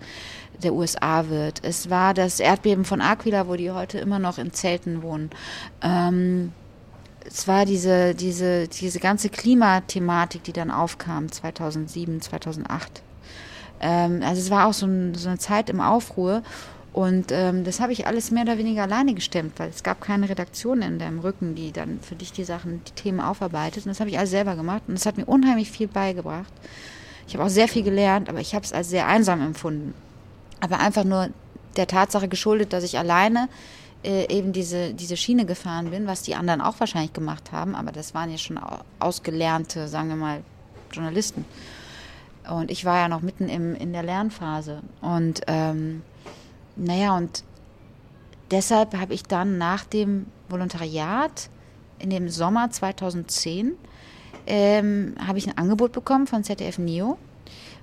der 0.62 0.74
USA 0.74 1.28
wird, 1.28 1.64
es 1.64 1.88
war 1.88 2.14
das 2.14 2.40
Erdbeben 2.40 2.84
von 2.84 3.00
Aquila, 3.00 3.48
wo 3.48 3.56
die 3.56 3.70
heute 3.70 3.98
immer 3.98 4.18
noch 4.18 4.38
in 4.38 4.52
Zelten 4.52 5.02
wohnen. 5.02 5.30
Ähm, 5.80 6.52
es 7.24 7.46
war 7.46 7.64
diese, 7.64 8.14
diese, 8.14 8.68
diese 8.68 8.98
ganze 8.98 9.28
Klimathematik, 9.28 10.42
die 10.44 10.52
dann 10.52 10.70
aufkam 10.70 11.30
2007, 11.30 12.20
2008. 12.20 13.02
Ähm, 13.80 14.22
also 14.24 14.40
es 14.40 14.50
war 14.50 14.66
auch 14.66 14.72
so, 14.72 14.86
ein, 14.86 15.14
so 15.14 15.28
eine 15.28 15.38
Zeit 15.38 15.70
im 15.70 15.80
Aufruhr 15.80 16.42
und 16.92 17.32
ähm, 17.32 17.64
das 17.64 17.80
habe 17.80 17.92
ich 17.92 18.06
alles 18.06 18.30
mehr 18.30 18.42
oder 18.42 18.58
weniger 18.58 18.82
alleine 18.82 19.14
gestemmt, 19.14 19.58
weil 19.58 19.70
es 19.70 19.82
gab 19.82 20.02
keine 20.02 20.28
Redaktion 20.28 20.82
in 20.82 20.98
deinem 20.98 21.20
Rücken, 21.20 21.54
die 21.54 21.72
dann 21.72 22.00
für 22.00 22.16
dich 22.16 22.32
die 22.32 22.44
Sachen, 22.44 22.82
die 22.84 22.92
Themen 22.92 23.20
aufarbeitet. 23.20 23.86
Und 23.86 23.90
das 23.90 24.00
habe 24.00 24.10
ich 24.10 24.18
alles 24.18 24.30
selber 24.30 24.56
gemacht 24.56 24.82
und 24.86 24.94
das 24.94 25.06
hat 25.06 25.16
mir 25.16 25.24
unheimlich 25.24 25.70
viel 25.70 25.88
beigebracht. 25.88 26.52
Ich 27.26 27.34
habe 27.34 27.44
auch 27.44 27.50
sehr 27.50 27.68
viel 27.68 27.82
gelernt, 27.82 28.28
aber 28.28 28.40
ich 28.40 28.54
habe 28.54 28.64
es 28.64 28.74
als 28.74 28.90
sehr 28.90 29.06
einsam 29.06 29.40
empfunden. 29.40 29.94
Aber 30.60 30.80
einfach 30.80 31.04
nur 31.04 31.30
der 31.76 31.86
Tatsache 31.86 32.28
geschuldet, 32.28 32.74
dass 32.74 32.84
ich 32.84 32.98
alleine 32.98 33.48
äh, 34.04 34.28
eben 34.28 34.52
diese, 34.52 34.92
diese 34.92 35.16
Schiene 35.16 35.46
gefahren 35.46 35.90
bin, 35.90 36.06
was 36.06 36.22
die 36.22 36.34
anderen 36.34 36.60
auch 36.60 36.78
wahrscheinlich 36.78 37.14
gemacht 37.14 37.52
haben, 37.52 37.74
aber 37.74 37.92
das 37.92 38.14
waren 38.14 38.30
ja 38.30 38.36
schon 38.36 38.60
ausgelernte, 38.98 39.88
sagen 39.88 40.10
wir 40.10 40.16
mal, 40.16 40.42
Journalisten. 40.92 41.46
Und 42.50 42.70
ich 42.70 42.84
war 42.84 42.98
ja 42.98 43.08
noch 43.08 43.22
mitten 43.22 43.48
im, 43.48 43.74
in 43.74 43.92
der 43.92 44.02
Lernphase. 44.02 44.82
Und 45.00 45.42
ähm, 45.46 46.02
naja, 46.76 47.16
und 47.16 47.44
deshalb 48.50 48.96
habe 48.96 49.14
ich 49.14 49.22
dann 49.22 49.58
nach 49.58 49.84
dem 49.84 50.26
Volontariat 50.48 51.50
in 51.98 52.10
dem 52.10 52.28
Sommer 52.28 52.70
2010 52.70 53.72
ähm, 54.46 55.14
habe 55.24 55.38
ich 55.38 55.46
ein 55.46 55.56
Angebot 55.56 55.92
bekommen 55.92 56.26
von 56.26 56.44
ZDF 56.44 56.78
Neo, 56.78 57.18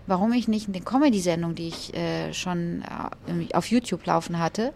warum 0.08 0.34
ich 0.34 0.48
nicht 0.48 0.68
eine 0.68 0.82
Comedy-Sendung, 0.82 1.56
die 1.56 1.70
ich 1.70 1.94
äh, 1.96 2.34
schon 2.34 2.84
äh, 3.28 3.54
auf 3.54 3.68
YouTube 3.68 4.06
laufen 4.06 4.40
hatte, 4.40 4.74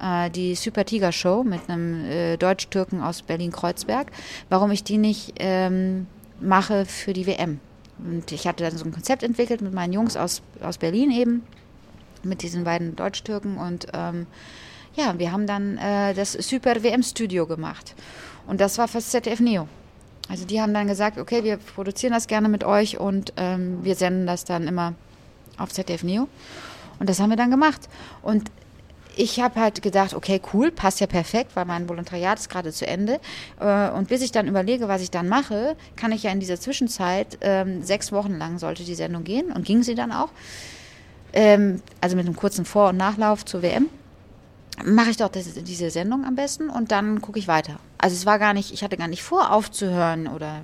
äh, 0.00 0.30
die 0.30 0.54
Super 0.54 0.84
Tiger 0.84 1.12
Show 1.12 1.44
mit 1.44 1.68
einem 1.68 2.04
äh, 2.04 2.36
Deutsch-Türken 2.36 3.00
aus 3.00 3.22
Berlin-Kreuzberg, 3.22 4.10
warum 4.48 4.70
ich 4.70 4.82
die 4.82 4.98
nicht 4.98 5.34
ähm, 5.38 6.06
mache 6.40 6.86
für 6.86 7.12
die 7.12 7.26
WM. 7.26 7.60
Und 7.98 8.32
ich 8.32 8.48
hatte 8.48 8.64
dann 8.64 8.76
so 8.76 8.84
ein 8.84 8.92
Konzept 8.92 9.22
entwickelt 9.22 9.60
mit 9.60 9.72
meinen 9.72 9.92
Jungs 9.92 10.16
aus, 10.16 10.42
aus 10.60 10.78
Berlin 10.78 11.12
eben 11.12 11.42
mit 12.24 12.42
diesen 12.42 12.64
beiden 12.64 12.96
Deutsch-Türken 12.96 13.56
und 13.56 13.86
ähm, 13.92 14.26
ja, 14.94 15.18
wir 15.18 15.32
haben 15.32 15.46
dann 15.46 15.78
äh, 15.78 16.14
das 16.14 16.32
Super 16.32 16.82
WM-Studio 16.82 17.46
gemacht. 17.46 17.94
Und 18.46 18.60
das 18.60 18.78
war 18.78 18.88
fürs 18.88 19.10
ZDF 19.10 19.40
Neo. 19.40 19.68
Also 20.28 20.44
die 20.44 20.60
haben 20.60 20.74
dann 20.74 20.86
gesagt, 20.86 21.18
okay, 21.18 21.44
wir 21.44 21.56
produzieren 21.56 22.12
das 22.12 22.26
gerne 22.26 22.48
mit 22.48 22.64
euch 22.64 22.98
und 22.98 23.32
ähm, 23.36 23.84
wir 23.84 23.94
senden 23.94 24.26
das 24.26 24.44
dann 24.44 24.66
immer 24.66 24.94
auf 25.58 25.72
ZDF 25.72 26.02
Neo. 26.02 26.28
Und 26.98 27.08
das 27.08 27.20
haben 27.20 27.30
wir 27.30 27.36
dann 27.36 27.50
gemacht. 27.50 27.88
Und 28.22 28.50
ich 29.16 29.40
habe 29.40 29.60
halt 29.60 29.82
gedacht, 29.82 30.14
okay, 30.14 30.40
cool, 30.52 30.70
passt 30.70 31.00
ja 31.00 31.06
perfekt, 31.06 31.54
weil 31.54 31.64
mein 31.64 31.88
Volontariat 31.88 32.38
ist 32.38 32.48
gerade 32.48 32.72
zu 32.72 32.86
Ende. 32.86 33.20
Äh, 33.60 33.90
und 33.90 34.08
bis 34.08 34.22
ich 34.22 34.32
dann 34.32 34.46
überlege, 34.46 34.88
was 34.88 35.02
ich 35.02 35.10
dann 35.10 35.28
mache, 35.28 35.76
kann 35.96 36.12
ich 36.12 36.22
ja 36.22 36.30
in 36.30 36.40
dieser 36.40 36.58
Zwischenzeit, 36.58 37.38
ähm, 37.40 37.82
sechs 37.82 38.12
Wochen 38.12 38.38
lang 38.38 38.58
sollte 38.58 38.84
die 38.84 38.94
Sendung 38.94 39.24
gehen 39.24 39.52
und 39.52 39.64
ging 39.64 39.82
sie 39.82 39.94
dann 39.94 40.12
auch 40.12 40.30
ähm, 41.32 41.82
also 42.00 42.16
mit 42.16 42.26
einem 42.26 42.36
kurzen 42.36 42.64
Vor- 42.64 42.90
und 42.90 42.96
Nachlauf 42.96 43.44
zur 43.44 43.62
WM, 43.62 43.88
mache 44.84 45.10
ich 45.10 45.16
doch 45.16 45.28
das, 45.28 45.52
diese 45.54 45.90
Sendung 45.90 46.24
am 46.24 46.34
besten 46.34 46.68
und 46.68 46.92
dann 46.92 47.20
gucke 47.20 47.38
ich 47.38 47.48
weiter. 47.48 47.78
Also 47.98 48.16
es 48.16 48.26
war 48.26 48.38
gar 48.38 48.54
nicht, 48.54 48.72
ich 48.72 48.82
hatte 48.82 48.96
gar 48.96 49.08
nicht 49.08 49.22
vor, 49.22 49.52
aufzuhören 49.52 50.26
oder 50.26 50.62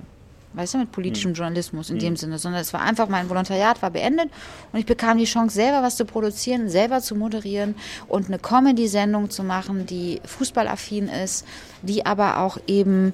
weißt 0.53 0.73
du, 0.73 0.77
mit 0.79 0.91
politischem 0.91 1.31
hm. 1.31 1.35
Journalismus 1.35 1.89
in 1.89 1.97
hm. 1.97 1.99
dem 1.99 2.15
Sinne, 2.15 2.39
sondern 2.39 2.61
es 2.61 2.73
war 2.73 2.81
einfach, 2.81 3.07
mein 3.07 3.29
Volontariat 3.29 3.81
war 3.81 3.91
beendet 3.91 4.29
und 4.71 4.79
ich 4.79 4.85
bekam 4.85 5.17
die 5.17 5.25
Chance, 5.25 5.55
selber 5.55 5.83
was 5.83 5.95
zu 5.95 6.05
produzieren, 6.05 6.69
selber 6.69 7.01
zu 7.01 7.15
moderieren 7.15 7.75
und 8.07 8.27
eine 8.27 8.39
Comedy-Sendung 8.39 9.29
zu 9.29 9.43
machen, 9.43 9.85
die 9.85 10.21
fußballaffin 10.25 11.07
ist, 11.07 11.45
die 11.83 12.05
aber 12.05 12.39
auch 12.39 12.57
eben 12.67 13.13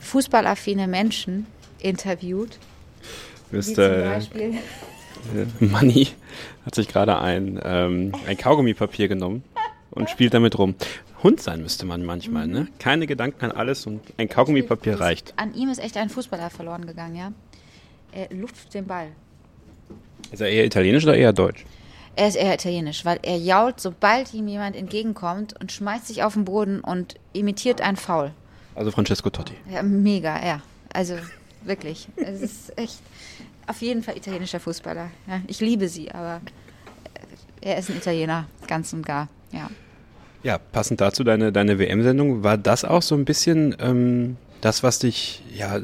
fußballaffine 0.00 0.88
Menschen 0.88 1.46
interviewt. 1.80 2.58
Mr. 3.50 4.20
Money 5.60 6.08
hat 6.64 6.74
sich 6.74 6.88
gerade 6.88 7.18
ein, 7.18 7.60
ähm, 7.62 8.12
ein 8.26 8.36
Kaugummipapier 8.36 9.08
genommen 9.08 9.42
und 9.90 10.10
spielt 10.10 10.34
damit 10.34 10.58
rum. 10.58 10.74
Hund 11.22 11.40
sein 11.40 11.62
müsste 11.62 11.84
man 11.84 12.04
manchmal, 12.04 12.46
ne? 12.46 12.68
Keine 12.78 13.06
Gedanken 13.06 13.44
an 13.44 13.52
alles 13.52 13.86
und 13.86 14.00
ein 14.16 14.28
Kaugummipapier 14.28 14.98
reicht. 14.98 15.34
An 15.36 15.54
ihm 15.54 15.68
ist 15.68 15.78
echt 15.78 15.96
ein 15.96 16.08
Fußballer 16.08 16.50
verloren 16.50 16.86
gegangen, 16.86 17.16
ja. 17.16 17.32
Er 18.12 18.34
luft 18.34 18.72
den 18.74 18.86
Ball. 18.86 19.08
Ist 20.32 20.40
er 20.40 20.48
eher 20.48 20.64
italienisch 20.64 21.04
oder 21.04 21.16
eher 21.16 21.32
deutsch? 21.32 21.64
Er 22.16 22.28
ist 22.28 22.36
eher 22.36 22.54
italienisch, 22.54 23.04
weil 23.04 23.18
er 23.22 23.36
jault, 23.36 23.80
sobald 23.80 24.34
ihm 24.34 24.48
jemand 24.48 24.76
entgegenkommt 24.76 25.54
und 25.60 25.72
schmeißt 25.72 26.08
sich 26.08 26.22
auf 26.22 26.34
den 26.34 26.44
Boden 26.44 26.80
und 26.80 27.14
imitiert 27.32 27.80
einen 27.80 27.96
Foul. 27.96 28.32
Also 28.74 28.90
Francesco 28.90 29.30
Totti. 29.30 29.54
Ja, 29.70 29.82
mega, 29.82 30.44
ja. 30.44 30.62
Also 30.92 31.14
wirklich. 31.64 32.08
Es 32.16 32.40
ist 32.40 32.78
echt 32.78 32.98
auf 33.70 33.80
jeden 33.80 34.02
Fall 34.02 34.16
italienischer 34.16 34.60
Fußballer. 34.60 35.10
Ja, 35.26 35.40
ich 35.46 35.60
liebe 35.60 35.88
sie, 35.88 36.10
aber 36.10 36.40
er 37.60 37.78
ist 37.78 37.88
ein 37.88 37.96
Italiener, 37.96 38.46
ganz 38.66 38.92
und 38.92 39.06
gar, 39.06 39.28
ja. 39.52 39.70
Ja, 40.42 40.58
passend 40.58 41.00
dazu 41.00 41.22
deine, 41.22 41.52
deine 41.52 41.78
WM-Sendung, 41.78 42.42
war 42.42 42.56
das 42.56 42.84
auch 42.84 43.02
so 43.02 43.14
ein 43.14 43.24
bisschen 43.24 43.76
ähm, 43.78 44.36
das, 44.60 44.82
was 44.82 44.98
dich 44.98 45.42
ja 45.54 45.78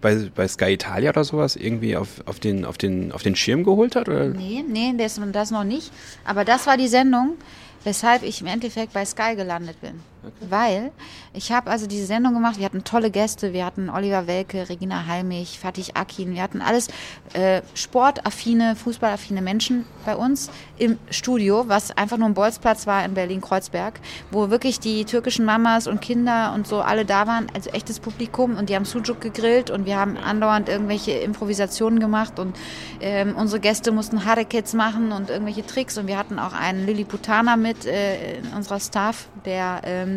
bei, 0.00 0.30
bei 0.34 0.48
Sky 0.48 0.72
Italia 0.72 1.10
oder 1.10 1.24
sowas 1.24 1.56
irgendwie 1.56 1.96
auf, 1.96 2.22
auf, 2.26 2.40
den, 2.40 2.64
auf, 2.64 2.78
den, 2.78 3.12
auf 3.12 3.22
den 3.22 3.36
Schirm 3.36 3.64
geholt 3.64 3.94
hat? 3.94 4.08
Oder? 4.08 4.28
Nee, 4.28 4.64
nee, 4.66 4.94
das, 4.96 5.20
das 5.32 5.50
noch 5.50 5.64
nicht. 5.64 5.92
Aber 6.24 6.44
das 6.44 6.66
war 6.66 6.76
die 6.76 6.88
Sendung, 6.88 7.36
weshalb 7.84 8.22
ich 8.22 8.40
im 8.40 8.46
Endeffekt 8.46 8.92
bei 8.92 9.04
Sky 9.04 9.36
gelandet 9.36 9.80
bin. 9.80 10.00
Weil 10.48 10.92
ich 11.32 11.50
habe 11.50 11.70
also 11.70 11.86
diese 11.86 12.06
Sendung 12.06 12.34
gemacht, 12.34 12.58
wir 12.58 12.64
hatten 12.64 12.84
tolle 12.84 13.10
Gäste, 13.10 13.52
wir 13.52 13.64
hatten 13.64 13.90
Oliver 13.90 14.26
Welke, 14.26 14.68
Regina 14.68 15.06
Halmich, 15.06 15.58
Fatih 15.58 15.94
Akin, 15.94 16.34
wir 16.34 16.42
hatten 16.42 16.60
alles 16.60 16.88
äh, 17.32 17.62
sportaffine, 17.74 18.76
fußballaffine 18.76 19.42
Menschen 19.42 19.84
bei 20.04 20.14
uns 20.14 20.50
im 20.78 20.98
Studio, 21.10 21.64
was 21.68 21.96
einfach 21.96 22.18
nur 22.18 22.28
ein 22.28 22.34
Bolzplatz 22.34 22.86
war 22.86 23.04
in 23.04 23.14
Berlin-Kreuzberg, 23.14 24.00
wo 24.30 24.50
wirklich 24.50 24.78
die 24.78 25.04
türkischen 25.04 25.44
Mamas 25.44 25.86
und 25.86 26.00
Kinder 26.00 26.52
und 26.54 26.66
so 26.66 26.80
alle 26.80 27.04
da 27.04 27.26
waren, 27.26 27.46
also 27.54 27.70
echtes 27.70 27.98
Publikum 27.98 28.56
und 28.56 28.68
die 28.68 28.76
haben 28.76 28.84
Sujuk 28.84 29.20
gegrillt 29.20 29.70
und 29.70 29.86
wir 29.86 29.96
haben 29.96 30.16
andauernd 30.16 30.68
irgendwelche 30.68 31.12
Improvisationen 31.12 31.98
gemacht 31.98 32.38
und 32.38 32.56
ähm, 33.00 33.34
unsere 33.36 33.60
Gäste 33.60 33.90
mussten 33.90 34.24
Harekets 34.24 34.74
machen 34.74 35.12
und 35.12 35.30
irgendwelche 35.30 35.64
Tricks 35.66 35.98
und 35.98 36.06
wir 36.06 36.18
hatten 36.18 36.38
auch 36.38 36.52
einen 36.52 36.86
Lilliputaner 36.86 37.56
mit 37.56 37.86
äh, 37.86 38.38
in 38.38 38.48
unserer 38.48 38.78
Staff, 38.78 39.28
der 39.44 39.80
ähm, 39.84 40.11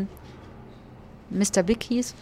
Mr. 1.29 1.63
Big 1.63 1.83
hieß. 1.83 2.15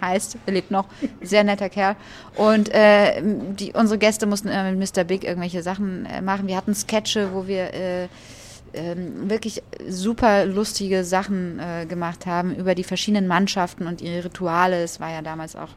heißt, 0.00 0.36
er 0.46 0.52
lebt 0.52 0.70
noch, 0.70 0.86
sehr 1.22 1.44
netter 1.44 1.68
Kerl. 1.68 1.96
Und 2.34 2.68
äh, 2.70 3.22
die, 3.22 3.72
unsere 3.72 3.98
Gäste 3.98 4.26
mussten 4.26 4.48
immer 4.48 4.72
mit 4.72 4.96
Mr. 4.96 5.04
Big 5.04 5.24
irgendwelche 5.24 5.62
Sachen 5.62 6.06
äh, 6.06 6.20
machen. 6.20 6.48
Wir 6.48 6.56
hatten 6.56 6.74
Sketche, 6.74 7.32
wo 7.32 7.46
wir 7.46 7.72
äh, 7.72 8.08
ähm, 8.74 9.30
wirklich 9.30 9.62
super 9.88 10.44
lustige 10.44 11.04
Sachen 11.04 11.58
äh, 11.58 11.86
gemacht 11.86 12.26
haben 12.26 12.54
über 12.54 12.74
die 12.74 12.84
verschiedenen 12.84 13.26
Mannschaften 13.26 13.86
und 13.86 14.00
ihre 14.00 14.24
Rituale. 14.24 14.82
Es 14.82 14.98
war 14.98 15.10
ja 15.10 15.22
damals 15.22 15.56
auch 15.56 15.68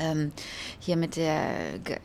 ähm, 0.00 0.32
hier 0.80 0.96
mit 0.96 1.16
der 1.16 1.78
G 1.82 1.92
äh, 1.92 1.98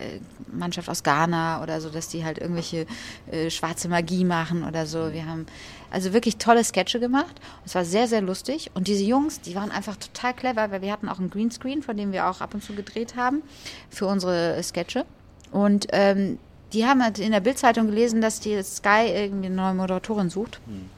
Mannschaft 0.52 0.90
aus 0.90 1.04
Ghana 1.04 1.62
oder 1.62 1.82
so, 1.82 1.90
dass 1.90 2.08
die 2.08 2.24
halt 2.24 2.38
irgendwelche 2.40 2.86
äh, 3.32 3.50
schwarze 3.50 3.90
Magie 3.90 4.26
machen 4.26 4.64
oder 4.64 4.86
so. 4.86 5.14
Wir 5.14 5.26
haben 5.26 5.46
also 5.92 6.14
wirklich 6.14 6.38
tolle 6.38 6.64
Sketche 6.64 7.00
gemacht. 7.00 7.36
Es 7.66 7.76
war 7.76 7.86
sehr, 7.86 8.08
sehr 8.08 8.22
lustig. 8.22 8.72
Und 8.74 8.88
diese 8.88 9.04
Jungs, 9.04 9.42
die 9.42 9.56
waren 9.56 9.72
einfach 9.72 9.96
total 9.96 10.34
clever, 10.34 10.72
weil 10.72 10.82
wir 10.82 10.92
hatten 10.92 11.10
auch 11.10 11.20
einen 11.20 11.30
Greenscreen, 11.30 11.82
von 11.82 11.98
dem 11.98 12.12
wir 12.12 12.30
auch 12.30 12.42
ab 12.42 12.54
und 12.54 12.64
zu 12.64 12.74
gedreht 12.74 13.16
haben 13.16 13.42
für 13.90 14.06
unsere 14.06 14.62
Sketche. 14.64 15.06
Und 15.52 15.88
ähm, 15.92 16.38
die 16.74 16.86
haben 16.86 17.04
halt 17.04 17.20
in 17.20 17.32
der 17.32 17.40
Bildzeitung 17.40 17.88
gelesen, 17.88 18.22
dass 18.22 18.40
die 18.40 18.62
Sky 18.64 19.08
irgendwie 19.08 19.48
eine 19.48 19.56
neue 19.56 19.74
Moderatorin 19.74 20.30
sucht. 20.30 20.60
Mhm. 20.68 20.90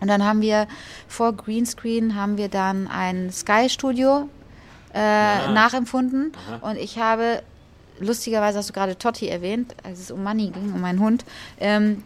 Und 0.00 0.08
dann 0.08 0.24
haben 0.24 0.42
wir 0.42 0.66
vor 1.08 1.32
Greenscreen 1.32 2.14
haben 2.14 2.36
wir 2.36 2.48
dann 2.48 2.88
ein 2.88 3.30
Sky-Studio 3.30 4.28
äh, 4.92 4.98
ja. 4.98 5.50
nachempfunden. 5.50 6.32
Aha. 6.48 6.70
Und 6.70 6.76
ich 6.76 6.98
habe, 6.98 7.42
lustigerweise 8.00 8.58
hast 8.58 8.68
du 8.68 8.72
gerade 8.72 8.98
Totti 8.98 9.28
erwähnt, 9.28 9.74
als 9.82 10.00
es 10.00 10.10
um 10.10 10.22
Money 10.22 10.50
ging, 10.50 10.72
um 10.74 10.80
meinen 10.80 11.00
Hund. 11.00 11.24
Ähm, 11.58 12.02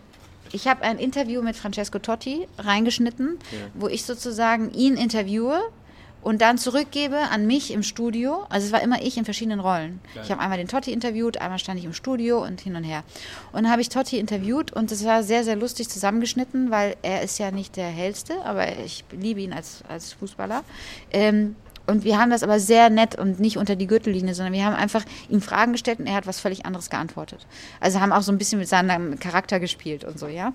ich 0.52 0.66
habe 0.66 0.82
ein 0.82 0.98
Interview 0.98 1.42
mit 1.42 1.56
Francesco 1.56 1.98
Totti 1.98 2.46
reingeschnitten, 2.58 3.38
ja. 3.52 3.58
wo 3.74 3.88
ich 3.88 4.04
sozusagen 4.04 4.72
ihn 4.72 4.96
interviewe 4.96 5.60
und 6.22 6.42
dann 6.42 6.58
zurückgebe 6.58 7.16
an 7.30 7.46
mich 7.46 7.72
im 7.72 7.82
Studio. 7.82 8.44
Also 8.48 8.66
es 8.66 8.72
war 8.72 8.82
immer 8.82 9.00
ich 9.02 9.16
in 9.16 9.24
verschiedenen 9.24 9.60
Rollen. 9.60 10.00
Ich 10.22 10.30
habe 10.30 10.40
einmal 10.40 10.58
den 10.58 10.68
Totti 10.68 10.92
interviewt, 10.92 11.40
einmal 11.40 11.58
stand 11.58 11.78
ich 11.78 11.84
im 11.84 11.92
Studio 11.92 12.42
und 12.44 12.60
hin 12.60 12.76
und 12.76 12.84
her. 12.84 13.04
Und 13.52 13.62
dann 13.62 13.70
habe 13.70 13.80
ich 13.80 13.88
Totti 13.88 14.18
interviewt 14.18 14.72
und 14.72 14.90
es 14.90 15.04
war 15.04 15.22
sehr, 15.22 15.44
sehr 15.44 15.56
lustig 15.56 15.88
zusammengeschnitten, 15.88 16.70
weil 16.70 16.96
er 17.02 17.22
ist 17.22 17.38
ja 17.38 17.50
nicht 17.50 17.76
der 17.76 17.88
hellste, 17.88 18.44
aber 18.44 18.78
ich 18.78 19.04
liebe 19.12 19.40
ihn 19.40 19.52
als, 19.52 19.82
als 19.88 20.12
Fußballer. 20.14 20.64
Ähm, 21.12 21.56
und 21.88 22.04
wir 22.04 22.18
haben 22.18 22.30
das 22.30 22.42
aber 22.42 22.60
sehr 22.60 22.90
nett 22.90 23.18
und 23.18 23.40
nicht 23.40 23.56
unter 23.56 23.74
die 23.74 23.86
Gürtellinie, 23.86 24.34
sondern 24.34 24.52
wir 24.52 24.64
haben 24.64 24.76
einfach 24.76 25.04
ihm 25.30 25.40
Fragen 25.40 25.72
gestellt 25.72 25.98
und 26.00 26.06
er 26.06 26.14
hat 26.14 26.26
was 26.26 26.38
völlig 26.38 26.66
anderes 26.66 26.90
geantwortet. 26.90 27.46
Also 27.80 28.00
haben 28.00 28.12
auch 28.12 28.20
so 28.20 28.30
ein 28.30 28.36
bisschen 28.36 28.58
mit 28.58 28.68
seinem 28.68 29.18
Charakter 29.18 29.58
gespielt 29.58 30.04
und 30.04 30.18
so, 30.18 30.26
ja. 30.26 30.52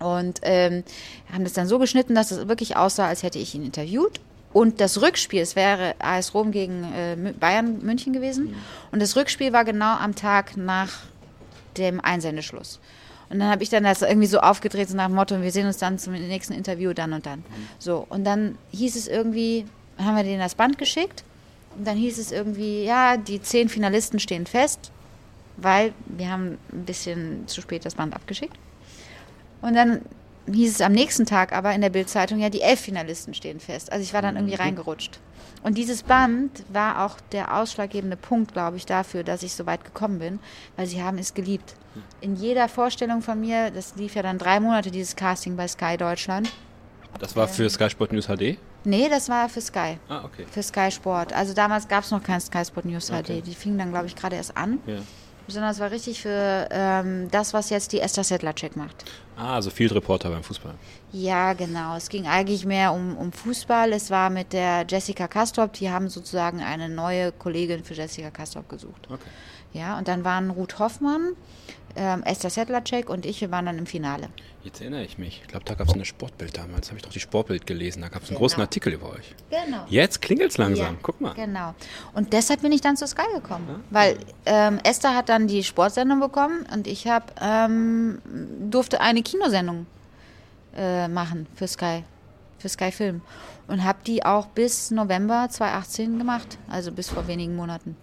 Und 0.00 0.40
ähm, 0.42 0.82
haben 1.32 1.44
das 1.44 1.52
dann 1.52 1.68
so 1.68 1.78
geschnitten, 1.78 2.14
dass 2.14 2.32
es 2.32 2.48
wirklich 2.48 2.76
aussah, 2.76 3.06
als 3.06 3.22
hätte 3.22 3.38
ich 3.38 3.54
ihn 3.54 3.64
interviewt. 3.64 4.20
Und 4.52 4.80
das 4.80 5.00
Rückspiel, 5.00 5.42
es 5.42 5.54
wäre 5.54 5.94
AS 6.00 6.34
Rom 6.34 6.50
gegen 6.50 6.84
äh, 6.92 7.32
Bayern 7.38 7.78
München 7.84 8.12
gewesen. 8.12 8.54
Und 8.90 9.00
das 9.00 9.14
Rückspiel 9.14 9.52
war 9.52 9.64
genau 9.64 9.94
am 9.96 10.16
Tag 10.16 10.56
nach 10.56 10.90
dem 11.76 12.00
Einsendeschluss. 12.00 12.80
Und 13.30 13.38
dann 13.38 13.50
habe 13.50 13.62
ich 13.62 13.68
dann 13.68 13.84
das 13.84 14.02
irgendwie 14.02 14.26
so 14.26 14.40
aufgedreht, 14.40 14.88
so 14.88 14.96
nach 14.96 15.06
dem 15.06 15.14
Motto, 15.14 15.40
wir 15.40 15.52
sehen 15.52 15.66
uns 15.66 15.76
dann 15.76 15.98
zum 15.98 16.14
nächsten 16.14 16.54
Interview 16.54 16.94
dann 16.94 17.12
und 17.12 17.26
dann. 17.26 17.44
So, 17.78 18.06
und 18.08 18.24
dann 18.24 18.56
hieß 18.72 18.96
es 18.96 19.06
irgendwie, 19.06 19.66
haben 19.98 20.16
wir 20.16 20.22
denen 20.24 20.40
das 20.40 20.54
Band 20.54 20.78
geschickt. 20.78 21.24
Und 21.76 21.86
dann 21.86 21.96
hieß 21.96 22.18
es 22.18 22.32
irgendwie, 22.32 22.84
ja, 22.84 23.16
die 23.16 23.40
zehn 23.40 23.68
Finalisten 23.68 24.18
stehen 24.18 24.46
fest, 24.46 24.90
weil 25.56 25.92
wir 26.06 26.30
haben 26.30 26.58
ein 26.72 26.84
bisschen 26.84 27.46
zu 27.46 27.60
spät 27.60 27.84
das 27.84 27.94
Band 27.94 28.14
abgeschickt. 28.14 28.56
Und 29.60 29.74
dann 29.74 30.02
hieß 30.50 30.76
es 30.76 30.80
am 30.80 30.92
nächsten 30.92 31.26
Tag 31.26 31.52
aber 31.52 31.72
in 31.74 31.80
der 31.80 31.90
Bildzeitung, 31.90 32.38
ja, 32.38 32.48
die 32.48 32.62
elf 32.62 32.80
Finalisten 32.80 33.34
stehen 33.34 33.60
fest. 33.60 33.92
Also 33.92 34.02
ich 34.02 34.14
war 34.14 34.22
dann 34.22 34.36
irgendwie 34.36 34.54
Mhm. 34.54 34.60
reingerutscht. 34.62 35.18
Und 35.62 35.76
dieses 35.76 36.04
Band 36.04 36.62
war 36.72 37.04
auch 37.04 37.16
der 37.32 37.54
ausschlaggebende 37.56 38.16
Punkt, 38.16 38.52
glaube 38.52 38.76
ich, 38.76 38.86
dafür, 38.86 39.24
dass 39.24 39.42
ich 39.42 39.52
so 39.54 39.66
weit 39.66 39.84
gekommen 39.84 40.20
bin, 40.20 40.38
weil 40.76 40.86
sie 40.86 41.02
haben 41.02 41.18
es 41.18 41.34
geliebt. 41.34 41.74
In 42.20 42.36
jeder 42.36 42.68
Vorstellung 42.68 43.22
von 43.22 43.40
mir, 43.40 43.70
das 43.72 43.96
lief 43.96 44.14
ja 44.14 44.22
dann 44.22 44.38
drei 44.38 44.60
Monate, 44.60 44.92
dieses 44.92 45.16
Casting 45.16 45.56
bei 45.56 45.66
Sky 45.66 45.96
Deutschland. 45.96 46.50
Das 47.18 47.34
war 47.34 47.48
für 47.48 47.68
Sky 47.68 47.90
Sport 47.90 48.12
News 48.12 48.26
HD? 48.28 48.56
Nee, 48.84 49.08
das 49.08 49.28
war 49.28 49.48
für 49.48 49.60
Sky, 49.60 49.98
Ah, 50.08 50.22
okay. 50.24 50.46
für 50.50 50.62
Sky 50.62 50.90
Sport. 50.90 51.32
Also 51.32 51.52
damals 51.54 51.86
gab 51.88 52.04
es 52.04 52.10
noch 52.10 52.22
kein 52.22 52.40
Sky 52.40 52.64
Sport 52.64 52.86
News 52.86 53.10
Okay. 53.10 53.40
HD. 53.40 53.46
Die 53.46 53.54
fingen 53.54 53.78
dann, 53.78 53.90
glaube 53.90 54.06
ich, 54.06 54.14
gerade 54.16 54.36
erst 54.36 54.56
an. 54.56 54.78
Ja. 54.86 54.98
Sondern 55.50 55.70
es 55.70 55.80
war 55.80 55.90
richtig 55.90 56.20
für 56.20 56.68
ähm, 56.70 57.28
das, 57.30 57.54
was 57.54 57.70
jetzt 57.70 57.92
die 57.92 58.00
Esther 58.00 58.22
Sedlacek 58.22 58.76
macht. 58.76 59.06
Ah, 59.34 59.54
also 59.54 59.70
Field 59.70 59.94
Reporter 59.94 60.28
beim 60.28 60.42
Fußball. 60.42 60.74
Ja, 61.10 61.54
genau. 61.54 61.96
Es 61.96 62.10
ging 62.10 62.26
eigentlich 62.26 62.66
mehr 62.66 62.92
um, 62.92 63.16
um 63.16 63.32
Fußball. 63.32 63.92
Es 63.94 64.10
war 64.10 64.28
mit 64.28 64.52
der 64.52 64.84
Jessica 64.86 65.26
Kastrop. 65.26 65.72
Die 65.72 65.90
haben 65.90 66.10
sozusagen 66.10 66.60
eine 66.60 66.90
neue 66.90 67.32
Kollegin 67.32 67.82
für 67.82 67.94
Jessica 67.94 68.30
Kastrop 68.30 68.68
gesucht. 68.68 69.06
Okay. 69.10 69.30
Ja, 69.72 69.96
und 69.96 70.06
dann 70.08 70.22
waren 70.24 70.50
Ruth 70.50 70.78
Hoffmann, 70.78 71.32
ähm, 71.96 72.22
Esther 72.24 72.50
Sedlacek 72.50 73.08
und 73.10 73.26
ich, 73.26 73.40
wir 73.40 73.50
waren 73.50 73.66
dann 73.66 73.78
im 73.78 73.86
Finale. 73.86 74.28
Jetzt 74.64 74.80
erinnere 74.80 75.04
ich 75.04 75.18
mich. 75.18 75.40
Ich 75.42 75.48
glaube, 75.48 75.64
da 75.64 75.74
gab 75.74 75.86
es 75.88 75.94
eine 75.94 76.04
Sportbild 76.04 76.56
damals. 76.58 76.88
Habe 76.88 76.98
ich 76.98 77.02
doch 77.04 77.12
die 77.12 77.20
Sportbild 77.20 77.66
gelesen. 77.66 78.02
Da 78.02 78.08
gab 78.08 78.22
es 78.22 78.28
einen 78.28 78.36
Genau. 78.36 78.40
großen 78.40 78.60
Artikel 78.60 78.92
über 78.92 79.10
euch. 79.10 79.34
Genau. 79.50 79.84
Jetzt 79.88 80.20
klingelt 80.20 80.50
es 80.50 80.58
langsam. 80.58 80.94
Ja, 80.94 80.98
Guck 81.02 81.20
mal. 81.20 81.32
Genau. 81.34 81.74
Und 82.14 82.32
deshalb 82.32 82.60
bin 82.62 82.72
ich 82.72 82.80
dann 82.80 82.96
zu 82.96 83.06
Sky 83.06 83.22
gekommen. 83.34 83.82
Weil 83.90 84.18
ähm, 84.46 84.78
Esther 84.84 85.14
hat 85.14 85.28
dann 85.28 85.46
die 85.46 85.64
Sportsendung 85.64 86.20
bekommen 86.20 86.66
und 86.72 86.86
ich 86.86 87.06
hab, 87.06 87.40
ähm, 87.40 88.20
durfte 88.70 89.00
eine 89.00 89.22
Kinosendung 89.22 89.86
äh, 90.76 91.08
machen 91.08 91.46
für 91.54 91.66
Sky, 91.66 92.04
für 92.58 92.68
Sky 92.68 92.90
Film. 92.92 93.22
Und 93.68 93.84
habe 93.84 93.98
die 94.06 94.24
auch 94.24 94.46
bis 94.46 94.90
November 94.90 95.46
2018 95.50 96.18
gemacht, 96.18 96.58
also 96.68 96.90
bis 96.90 97.08
vor 97.10 97.26
wenigen 97.26 97.54
Monaten. 97.54 97.96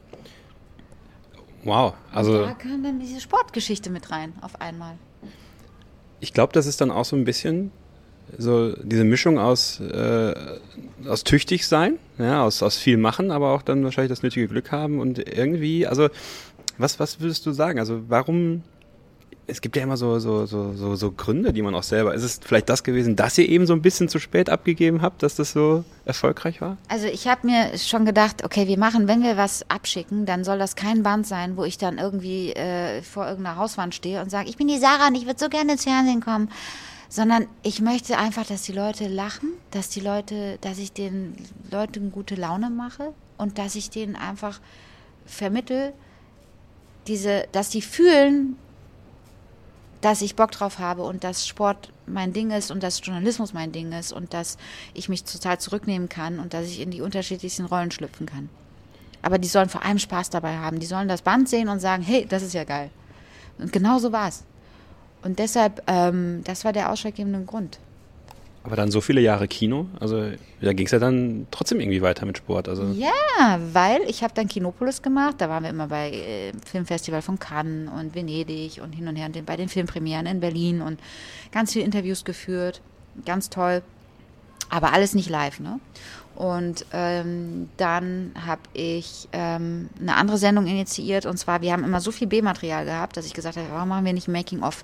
Wow. 1.66 1.96
Also 2.14 2.44
da 2.44 2.54
kam 2.54 2.84
dann 2.84 3.00
diese 3.00 3.20
Sportgeschichte 3.20 3.90
mit 3.90 4.12
rein, 4.12 4.34
auf 4.42 4.62
einmal. 4.62 4.98
ich 6.22 6.32
glaube, 6.32 6.54
das 6.54 6.68
ist 6.68 6.80
dann 6.80 6.92
auch 6.92 7.06
so 7.06 7.16
ein 7.16 7.26
bisschen 7.26 7.72
so 8.38 8.74
diese 8.82 9.04
Mischung 9.04 9.38
aus, 9.38 9.80
äh, 9.80 10.34
aus 11.08 11.24
tüchtig 11.24 11.68
sein, 11.68 11.98
ja, 12.18 12.44
aus, 12.44 12.64
aus 12.64 12.78
viel 12.78 12.98
machen, 12.98 13.32
aber 13.32 13.52
auch 13.52 13.62
dann 13.62 13.84
wahrscheinlich 13.84 14.10
das 14.10 14.24
nötige 14.24 14.48
Glück 14.48 14.72
haben 14.72 15.00
und 15.00 15.20
irgendwie, 15.20 15.86
also 15.86 16.10
was, 16.78 17.00
was 17.00 17.20
würdest 17.20 17.46
du 17.46 17.52
sagen? 17.52 17.80
Also 17.80 18.04
warum, 18.08 18.64
es 19.48 19.62
gibt 19.62 19.76
ja 19.76 19.84
immer 19.84 19.98
so, 19.98 20.20
so, 20.20 20.46
so, 20.46 20.74
so, 20.74 20.96
so 20.96 21.12
Gründe, 21.12 21.54
die 21.54 21.62
man 21.62 21.76
auch 21.76 21.84
selber, 21.84 22.14
ist 22.14 22.24
es 22.24 22.40
vielleicht 22.44 22.70
das 22.70 22.84
gewesen, 22.84 23.16
dass 23.16 23.38
ihr 23.38 23.48
eben 23.48 23.68
so 23.68 23.74
ein 23.74 23.82
bisschen 23.82 24.10
zu 24.10 24.20
spät 24.20 24.50
abgegeben 24.50 25.02
habt, 25.02 25.22
dass 25.22 25.36
das 25.36 25.52
so 25.52 25.84
erfolgreich 26.06 26.62
war? 26.62 26.78
Also 26.88 27.08
ich 27.08 27.28
habe 27.28 27.46
mir 27.46 27.78
schon 27.78 28.06
gedacht, 28.06 28.44
okay, 28.44 28.68
wir 28.68 28.80
machen, 28.80 29.08
wenn 29.08 29.22
wir 29.22 29.38
was 29.38 29.70
abschicken, 29.70 30.26
dann 30.26 30.44
soll 30.44 30.58
das 30.58 30.76
kein 30.76 31.04
Band 31.04 31.28
sein, 31.28 31.58
wo 31.58 31.64
ich 31.64 31.78
dann 31.78 31.98
irgendwie 32.00 32.54
äh, 32.54 33.04
vor 33.04 33.28
irgendeiner 33.28 33.58
Hauswand 33.58 33.94
stehe 33.94 34.22
und 34.22 34.32
sage, 34.32 34.50
ich 34.50 34.58
bin 34.58 34.68
die 34.68 34.80
Sarah 34.80 35.08
und 35.08 35.16
ich 35.16 35.26
würde 35.26 35.40
so 35.40 35.50
gerne 35.50 35.74
ins 35.74 35.84
Fernsehen 35.84 36.22
kommen. 36.22 36.50
Sondern 37.08 37.46
ich 37.62 37.82
möchte 37.82 38.18
einfach, 38.18 38.46
dass 38.46 38.64
die 38.64 38.72
Leute 38.72 39.08
lachen, 39.08 39.50
dass 39.72 39.90
die 39.90 40.00
Leute, 40.00 40.58
dass 40.62 40.80
ich 40.80 40.92
den 40.92 41.36
Leuten 41.72 42.12
gute 42.12 42.36
Laune 42.36 42.72
mache 42.72 43.14
und 43.38 43.60
dass 43.60 43.76
ich 43.76 43.92
denen 43.92 44.16
einfach 44.16 44.60
vermittel, 45.26 45.94
diese, 47.08 47.46
dass 47.52 47.72
sie 47.72 47.84
fühlen, 47.84 48.58
dass 50.06 50.22
ich 50.22 50.36
Bock 50.36 50.52
drauf 50.52 50.78
habe 50.78 51.02
und 51.02 51.24
dass 51.24 51.48
Sport 51.48 51.92
mein 52.06 52.32
Ding 52.32 52.52
ist 52.52 52.70
und 52.70 52.84
dass 52.84 53.04
Journalismus 53.04 53.54
mein 53.54 53.72
Ding 53.72 53.92
ist 53.92 54.14
und 54.14 54.36
dass 54.36 54.60
ich 54.94 55.10
mich 55.10 55.24
total 55.24 55.60
zurücknehmen 55.60 56.10
kann 56.10 56.38
und 56.38 56.54
dass 56.54 56.68
ich 56.68 56.80
in 56.80 56.92
die 56.92 57.02
unterschiedlichsten 57.02 57.66
Rollen 57.66 57.90
schlüpfen 57.90 58.28
kann. 58.28 58.50
Aber 59.24 59.40
die 59.40 59.48
sollen 59.48 59.68
vor 59.68 59.84
allem 59.84 59.98
Spaß 59.98 60.30
dabei 60.30 60.58
haben. 60.58 60.80
Die 60.80 60.86
sollen 60.86 61.08
das 61.08 61.24
Band 61.24 61.50
sehen 61.50 61.70
und 61.70 61.80
sagen, 61.80 62.04
hey, 62.04 62.28
das 62.30 62.44
ist 62.44 62.54
ja 62.54 62.66
geil. 62.66 62.92
Und 63.58 63.74
genau 63.74 63.98
so 63.98 64.12
war 64.12 64.28
es. 64.28 64.44
Und 65.24 65.40
deshalb, 65.40 65.82
ähm, 65.88 66.44
das 66.44 66.64
war 66.66 66.72
der 66.72 66.92
ausschlaggebende 66.92 67.44
Grund. 67.44 67.80
Aber 68.66 68.76
dann 68.76 68.90
so 68.90 69.00
viele 69.00 69.22
Jahre 69.22 69.48
Kino, 69.48 69.88
also 70.00 70.32
da 70.60 70.74
ging 70.74 70.88
es 70.88 70.92
ja 70.92 70.98
dann 70.98 71.46
trotzdem 71.52 71.80
irgendwie 71.80 72.02
weiter 72.02 72.26
mit 72.26 72.38
Sport. 72.38 72.68
Also 72.68 72.84
Ja, 72.94 73.60
weil 73.74 74.02
ich 74.08 74.24
habe 74.24 74.34
dann 74.34 74.48
Kinopolis 74.48 75.04
gemacht. 75.04 75.36
Da 75.38 75.50
waren 75.50 75.64
wir 75.64 75.70
immer 75.70 75.88
bei 75.88 76.10
äh, 76.10 76.52
Filmfestival 76.66 77.22
von 77.22 77.38
Cannes 77.38 77.92
und 77.92 78.16
Venedig 78.16 78.82
und 78.82 78.94
hin 78.94 79.08
und 79.08 79.16
her 79.16 79.28
und 79.28 79.46
bei 79.46 79.56
den 79.56 79.70
Filmpremieren 79.70 80.26
in 80.26 80.40
Berlin 80.40 80.82
und 80.82 81.00
ganz 81.52 81.74
viele 81.74 81.86
Interviews 81.86 82.26
geführt. 82.26 82.82
Ganz 83.24 83.52
toll. 83.52 83.84
Aber 84.70 84.94
alles 84.94 85.14
nicht 85.14 85.30
live, 85.30 85.60
ne? 85.60 85.80
Und 86.36 86.86
ähm, 86.92 87.70
dann 87.78 88.32
habe 88.46 88.62
ich 88.74 89.30
ähm, 89.32 89.90
eine 90.00 90.16
andere 90.16 90.38
Sendung 90.38 90.68
initiiert 90.68 91.26
und 91.26 91.38
zwar, 91.38 91.62
wir 91.62 91.72
haben 91.72 91.86
immer 91.86 92.02
so 92.02 92.12
viel 92.12 92.28
B-Material 92.28 92.84
gehabt, 92.84 93.16
dass 93.16 93.26
ich 93.26 93.34
gesagt 93.34 93.56
habe, 93.56 93.68
warum 93.72 93.88
machen 93.88 94.04
wir 94.04 94.12
nicht 94.12 94.28
Making-of? 94.28 94.84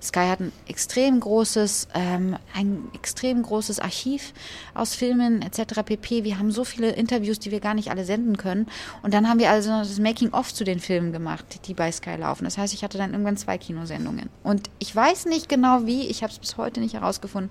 Sky 0.00 0.26
hat 0.28 0.40
ein 0.40 0.52
extrem 0.68 1.18
großes, 1.18 1.88
ähm, 1.94 2.36
ein 2.54 2.84
extrem 2.94 3.42
großes 3.42 3.80
Archiv 3.80 4.32
aus 4.74 4.94
Filmen 4.94 5.42
etc. 5.42 5.82
pp. 5.84 6.22
Wir 6.22 6.38
haben 6.38 6.52
so 6.52 6.64
viele 6.64 6.90
Interviews, 6.90 7.40
die 7.40 7.50
wir 7.50 7.60
gar 7.60 7.74
nicht 7.74 7.90
alle 7.90 8.04
senden 8.04 8.36
können. 8.36 8.66
Und 9.02 9.12
dann 9.12 9.28
haben 9.28 9.40
wir 9.40 9.50
also 9.50 9.70
das 9.70 9.98
Making-of 9.98 10.54
zu 10.54 10.62
den 10.62 10.78
Filmen 10.78 11.12
gemacht, 11.12 11.66
die 11.66 11.74
bei 11.74 11.90
Sky 11.90 12.14
laufen. 12.14 12.44
Das 12.44 12.58
heißt, 12.58 12.72
ich 12.74 12.84
hatte 12.84 12.98
dann 12.98 13.10
irgendwann 13.10 13.36
zwei 13.36 13.58
Kinosendungen. 13.58 14.28
Und 14.44 14.70
ich 14.78 14.94
weiß 14.94 15.26
nicht 15.26 15.48
genau 15.48 15.84
wie, 15.84 16.06
ich 16.06 16.22
habe 16.22 16.32
es 16.32 16.38
bis 16.38 16.56
heute 16.56 16.78
nicht 16.78 16.94
herausgefunden. 16.94 17.50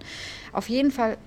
Auf 0.53 0.69
jeden 0.69 0.91
Fall 0.91 1.17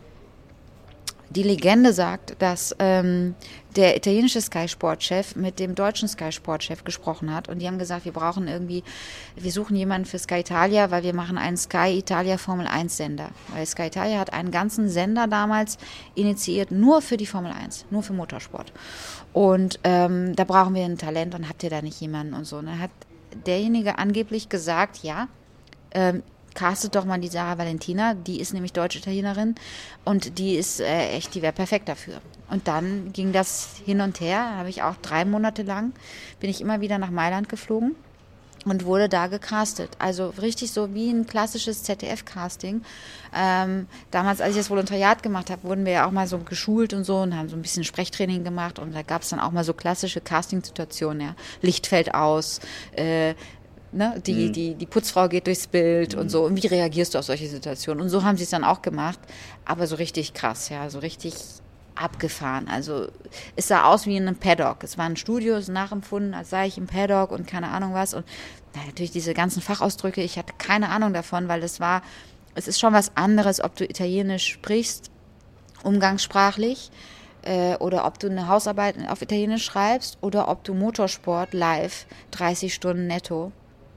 die 1.34 1.42
Legende 1.42 1.92
sagt, 1.92 2.36
dass 2.40 2.74
ähm, 2.78 3.34
der 3.76 3.96
italienische 3.96 4.40
Sky-Sport-Chef 4.40 5.34
mit 5.34 5.58
dem 5.58 5.74
deutschen 5.74 6.08
Sky-Sport-Chef 6.08 6.84
gesprochen 6.84 7.34
hat 7.34 7.48
und 7.48 7.58
die 7.58 7.66
haben 7.66 7.78
gesagt, 7.78 8.04
wir 8.04 8.12
brauchen 8.12 8.46
irgendwie, 8.46 8.84
wir 9.36 9.50
suchen 9.50 9.76
jemanden 9.76 10.06
für 10.06 10.18
Sky 10.18 10.40
Italia, 10.40 10.90
weil 10.90 11.02
wir 11.02 11.14
machen 11.14 11.36
einen 11.36 11.56
Sky 11.56 11.98
Italia 11.98 12.38
Formel 12.38 12.66
1 12.66 12.96
Sender. 12.96 13.30
Weil 13.52 13.66
Sky 13.66 13.86
Italia 13.86 14.18
hat 14.18 14.32
einen 14.32 14.52
ganzen 14.52 14.88
Sender 14.88 15.26
damals 15.26 15.78
initiiert, 16.14 16.70
nur 16.70 17.02
für 17.02 17.16
die 17.16 17.26
Formel 17.26 17.52
1, 17.52 17.86
nur 17.90 18.02
für 18.02 18.12
Motorsport. 18.12 18.72
Und 19.32 19.80
ähm, 19.82 20.36
da 20.36 20.44
brauchen 20.44 20.74
wir 20.74 20.84
ein 20.84 20.98
Talent 20.98 21.34
und 21.34 21.48
habt 21.48 21.62
ihr 21.64 21.70
da 21.70 21.82
nicht 21.82 22.00
jemanden 22.00 22.34
und 22.34 22.44
so. 22.44 22.58
Und 22.58 22.66
dann 22.66 22.78
hat 22.78 22.90
derjenige 23.46 23.98
angeblich 23.98 24.48
gesagt, 24.48 25.02
ja, 25.02 25.28
ähm, 25.92 26.22
castet 26.54 26.94
doch 26.94 27.04
mal 27.04 27.20
die 27.20 27.28
Sarah 27.28 27.58
Valentina, 27.58 28.14
die 28.14 28.40
ist 28.40 28.54
nämlich 28.54 28.72
Deutsch-Italienerin 28.72 29.54
und 30.04 30.38
die 30.38 30.54
ist 30.54 30.80
äh, 30.80 31.10
echt, 31.10 31.34
die 31.34 31.42
wäre 31.42 31.52
perfekt 31.52 31.88
dafür. 31.88 32.20
Und 32.50 32.68
dann 32.68 33.12
ging 33.12 33.32
das 33.32 33.76
hin 33.84 34.00
und 34.00 34.20
her, 34.20 34.56
habe 34.56 34.68
ich 34.68 34.82
auch 34.82 34.96
drei 34.96 35.24
Monate 35.24 35.62
lang, 35.62 35.92
bin 36.40 36.50
ich 36.50 36.60
immer 36.60 36.80
wieder 36.80 36.98
nach 36.98 37.10
Mailand 37.10 37.48
geflogen 37.48 37.96
und 38.64 38.84
wurde 38.84 39.08
da 39.08 39.26
gecastet. 39.26 39.90
Also 39.98 40.28
richtig 40.40 40.72
so 40.72 40.94
wie 40.94 41.10
ein 41.10 41.26
klassisches 41.26 41.82
ZDF-Casting. 41.82 42.82
Ähm, 43.34 43.86
damals, 44.10 44.40
als 44.40 44.52
ich 44.52 44.56
das 44.58 44.70
Volontariat 44.70 45.22
gemacht 45.22 45.50
habe, 45.50 45.64
wurden 45.64 45.84
wir 45.84 45.92
ja 45.92 46.06
auch 46.06 46.10
mal 46.10 46.26
so 46.26 46.38
geschult 46.38 46.94
und 46.94 47.04
so 47.04 47.18
und 47.18 47.36
haben 47.36 47.48
so 47.48 47.56
ein 47.56 47.62
bisschen 47.62 47.84
Sprechtraining 47.84 48.44
gemacht 48.44 48.78
und 48.78 48.94
da 48.94 49.02
gab 49.02 49.22
es 49.22 49.30
dann 49.30 49.40
auch 49.40 49.50
mal 49.50 49.64
so 49.64 49.74
klassische 49.74 50.20
Casting-Situationen, 50.20 51.20
ja. 51.20 51.34
Licht 51.60 51.86
fällt 51.86 52.14
aus, 52.14 52.60
äh, 52.92 53.34
Ne, 53.94 54.20
die, 54.26 54.50
die, 54.50 54.74
die 54.74 54.86
Putzfrau 54.86 55.28
geht 55.28 55.46
durchs 55.46 55.68
Bild 55.68 56.16
und 56.16 56.28
so. 56.28 56.44
Und 56.44 56.60
wie 56.60 56.66
reagierst 56.66 57.14
du 57.14 57.18
auf 57.18 57.26
solche 57.26 57.48
Situationen? 57.48 58.02
Und 58.02 58.08
so 58.08 58.24
haben 58.24 58.36
sie 58.36 58.42
es 58.42 58.50
dann 58.50 58.64
auch 58.64 58.82
gemacht. 58.82 59.20
Aber 59.64 59.86
so 59.86 59.94
richtig 59.94 60.34
krass, 60.34 60.68
ja. 60.68 60.90
So 60.90 60.98
richtig 60.98 61.34
abgefahren. 61.94 62.66
Also 62.66 63.06
es 63.54 63.68
sah 63.68 63.84
aus 63.84 64.06
wie 64.06 64.16
in 64.16 64.26
einem 64.26 64.36
Paddock. 64.36 64.82
Es 64.82 64.98
war 64.98 65.04
ein 65.04 65.16
Studio, 65.16 65.54
es 65.54 65.68
nachempfunden, 65.68 66.34
als 66.34 66.50
sei 66.50 66.66
ich 66.66 66.76
im 66.76 66.88
Paddock 66.88 67.30
und 67.30 67.46
keine 67.46 67.68
Ahnung 67.68 67.94
was. 67.94 68.14
Und 68.14 68.24
natürlich 68.74 69.12
diese 69.12 69.32
ganzen 69.32 69.62
Fachausdrücke, 69.62 70.22
ich 70.22 70.38
hatte 70.38 70.54
keine 70.58 70.88
Ahnung 70.88 71.12
davon, 71.12 71.46
weil 71.46 71.62
es 71.62 71.78
war, 71.78 72.02
es 72.56 72.66
ist 72.66 72.80
schon 72.80 72.94
was 72.94 73.16
anderes, 73.16 73.62
ob 73.62 73.76
du 73.76 73.84
Italienisch 73.84 74.48
sprichst, 74.48 75.12
umgangssprachlich, 75.84 76.90
äh, 77.42 77.76
oder 77.76 78.06
ob 78.06 78.18
du 78.18 78.28
eine 78.28 78.48
Hausarbeit 78.48 78.96
auf 79.08 79.22
Italienisch 79.22 79.64
schreibst 79.64 80.18
oder 80.20 80.48
ob 80.48 80.64
du 80.64 80.74
Motorsport 80.74 81.54
live 81.54 82.06
30 82.32 82.74
Stunden 82.74 83.06
netto 83.06 83.52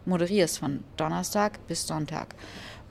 moderierst 0.08 0.60
von 0.60 0.84
Donnerstag 0.98 1.60
bis 1.68 1.86
Sonntag. 1.86 2.36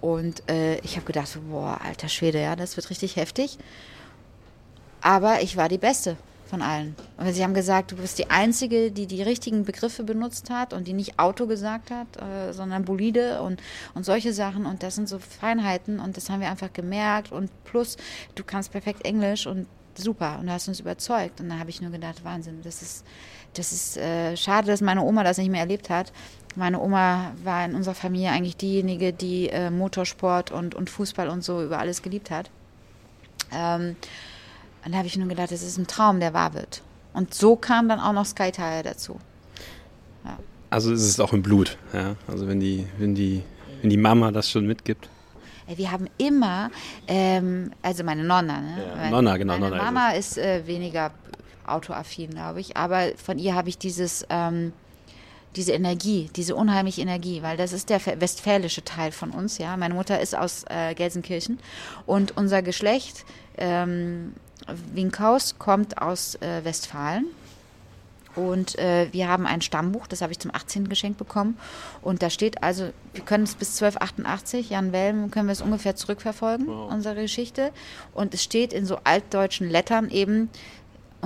Und 0.01 0.49
äh, 0.49 0.79
ich 0.81 0.97
habe 0.97 1.07
gedacht, 1.07 1.39
boah, 1.51 1.81
alter 1.83 2.09
Schwede, 2.09 2.41
ja, 2.41 2.55
das 2.55 2.77
wird 2.77 2.89
richtig 2.91 3.17
heftig. 3.17 3.59
Aber 5.01 5.41
ich 5.43 5.57
war 5.57 5.69
die 5.69 5.79
Beste 5.79 6.17
von 6.47 6.63
allen. 6.63 6.95
Und 7.17 7.33
sie 7.33 7.43
haben 7.43 7.55
gesagt, 7.55 7.93
du 7.93 7.97
bist 7.97 8.19
die 8.19 8.31
Einzige, 8.31 8.91
die 8.91 9.07
die 9.07 9.23
richtigen 9.23 9.65
Begriffe 9.65 10.05
benutzt 10.05 10.51
hat 10.51 10.73
und 10.73 10.87
die 10.87 10.93
nicht 10.93 11.19
Auto 11.19 11.47
gesagt 11.47 11.91
hat, 11.91 12.07
äh, 12.17 12.53
sondern 12.53 12.85
Bolide 12.85 13.43
und, 13.43 13.61
und 13.95 14.05
solche 14.05 14.33
Sachen. 14.33 14.67
Und 14.67 14.83
das 14.83 14.95
sind 14.95 15.09
so 15.09 15.19
Feinheiten 15.19 15.99
und 15.99 16.17
das 16.17 16.31
haben 16.31 16.41
wir 16.41 16.51
einfach 16.51 16.73
gemerkt. 16.73 17.33
Und 17.33 17.51
plus, 17.65 17.97
du 18.35 18.45
kannst 18.45 18.73
perfekt 18.73 19.05
Englisch 19.05 19.47
und 19.47 19.67
super. 19.99 20.39
Und 20.39 20.47
du 20.47 20.53
hast 20.53 20.69
uns 20.69 20.81
überzeugt. 20.81 21.41
Und 21.41 21.49
da 21.49 21.59
habe 21.59 21.71
ich 21.71 21.81
nur 21.81 21.91
gedacht, 21.91 22.25
Wahnsinn, 22.25 22.61
das 22.63 22.83
ist, 22.83 23.05
das 23.55 23.73
ist 23.73 23.97
äh, 23.97 24.37
schade, 24.37 24.69
dass 24.69 24.81
meine 24.81 25.03
Oma 25.03 25.25
das 25.25 25.39
nicht 25.39 25.51
mehr 25.51 25.61
erlebt 25.61 25.91
hat. 25.91 26.13
Meine 26.57 26.81
Oma 26.81 27.33
war 27.45 27.65
in 27.67 27.75
unserer 27.75 27.95
Familie 27.95 28.31
eigentlich 28.31 28.57
diejenige, 28.57 29.13
die 29.13 29.51
äh, 29.51 29.71
Motorsport 29.71 30.51
und, 30.51 30.75
und 30.75 30.89
Fußball 30.89 31.29
und 31.29 31.45
so 31.45 31.63
über 31.63 31.79
alles 31.79 32.01
geliebt 32.03 32.31
hat. 32.31 32.51
Ähm, 33.53 33.97
und 34.85 34.93
da 34.93 34.99
habe 34.99 35.07
ich 35.07 35.17
nur 35.17 35.29
gedacht, 35.29 35.53
das 35.53 35.63
ist 35.63 35.77
ein 35.77 35.87
Traum, 35.87 36.19
der 36.19 36.33
wahr 36.33 36.55
wird. 36.55 36.83
Und 37.13 37.35
so 37.35 37.57
kam 37.57 37.89
dann 37.89 38.01
auch 38.01 38.13
noch 38.13 38.25
Sky 38.25 38.51
Tire 38.53 38.83
dazu. 38.83 39.19
Ja. 40.25 40.39
Also 40.71 40.93
ist 40.93 41.03
es 41.03 41.21
auch 41.21 41.33
im 41.33 41.43
Blut, 41.43 41.77
ja. 41.93 42.17
Also 42.27 42.49
wenn 42.49 42.61
die, 42.61 42.87
wenn 42.99 43.15
die, 43.15 43.43
wenn 43.83 43.91
die 43.91 43.97
Mama 43.97 44.33
das 44.33 44.51
schon 44.51 44.67
mitgibt. 44.67 45.09
Wir 45.67 45.91
haben 45.91 46.09
immer, 46.17 46.71
ähm, 47.09 47.73
also 47.83 48.05
meine 48.05 48.23
Nonna, 48.23 48.61
ne? 48.61 48.77
Ja, 48.97 49.11
Nonna, 49.11 49.37
genau. 49.37 49.55
Meine 49.55 49.71
Nonna 49.71 49.83
Mama 49.83 50.11
ist, 50.11 50.37
ist 50.37 50.39
äh, 50.39 50.67
weniger 50.67 51.11
autoaffin, 51.67 52.31
glaube 52.31 52.61
ich. 52.61 52.77
Aber 52.77 53.09
von 53.17 53.39
ihr 53.39 53.55
habe 53.55 53.69
ich 53.69 53.77
dieses, 53.77 54.25
ähm, 54.31 54.73
diese 55.57 55.73
Energie, 55.73 56.31
diese 56.37 56.55
unheimliche 56.55 57.01
Energie, 57.01 57.43
weil 57.43 57.57
das 57.57 57.73
ist 57.73 57.91
der 57.91 58.01
westfälische 58.21 58.85
Teil 58.85 59.13
von 59.13 59.31
uns, 59.31 59.59
ja. 59.59 59.77
Meine 59.77 59.95
Mutter 59.95 60.21
ist 60.21 60.37
aus 60.37 60.65
äh, 60.69 60.95
Gelsenkirchen 60.95 61.59
und 62.05 62.37
unser 62.37 62.63
Geschlecht 62.63 63.25
ähm, 63.57 64.35
Winkhaus 64.93 65.59
kommt 65.59 66.01
aus 66.01 66.35
äh, 66.37 66.65
Westfalen. 66.65 67.27
Und 68.35 68.79
äh, 68.79 69.09
wir 69.13 69.29
haben 69.29 69.47
ein 69.47 69.63
Stammbuch, 69.63 70.07
das 70.07 70.21
habe 70.21 70.31
ich 70.31 70.39
zum 70.39 70.55
18. 70.55 70.91
geschenkt 70.91 71.17
bekommen. 71.17 71.57
Und 72.03 72.23
da 72.23 72.29
steht 72.29 72.63
also, 72.63 72.91
wir 73.15 73.25
können 73.25 73.45
es 73.45 73.55
bis 73.55 73.81
1288, 73.81 74.69
Jan 74.69 74.93
Welm, 74.93 75.31
können 75.31 75.49
wir 75.49 75.53
es 75.53 75.63
ungefähr 75.63 75.97
zurückverfolgen, 75.97 76.67
wow. 76.67 76.93
unsere 76.93 77.15
Geschichte. 77.15 77.73
Und 78.13 78.35
es 78.35 78.43
steht 78.43 78.75
in 78.75 78.85
so 78.85 78.99
altdeutschen 79.05 79.71
Lettern 79.71 80.11
eben 80.11 80.51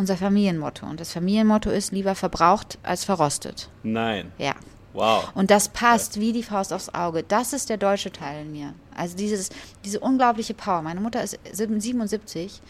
unser 0.01 0.17
Familienmotto. 0.17 0.87
Und 0.87 0.99
das 0.99 1.13
Familienmotto 1.13 1.71
ist 1.71 1.93
lieber 1.93 2.15
verbraucht 2.15 2.79
als 2.83 3.05
verrostet. 3.05 3.71
Nein. 3.83 4.33
Ja. 4.39 4.55
Wow. 4.93 5.31
Und 5.35 5.51
das 5.53 5.69
passt 5.69 6.17
ja. 6.17 6.23
wie 6.23 6.33
die 6.33 6.43
Faust 6.43 6.73
aufs 6.73 6.93
Auge. 6.93 7.23
Das 7.23 7.53
ist 7.53 7.69
der 7.69 7.77
deutsche 7.77 8.11
Teil 8.11 8.43
in 8.43 8.53
mir. 8.53 8.75
Also 8.97 9.17
dieses, 9.17 9.51
diese 9.85 10.01
unglaubliche 10.01 10.55
Power. 10.55 10.83
Meine 10.83 11.01
Mutter 11.01 11.23
ist 11.23 11.39
77. 11.53 12.61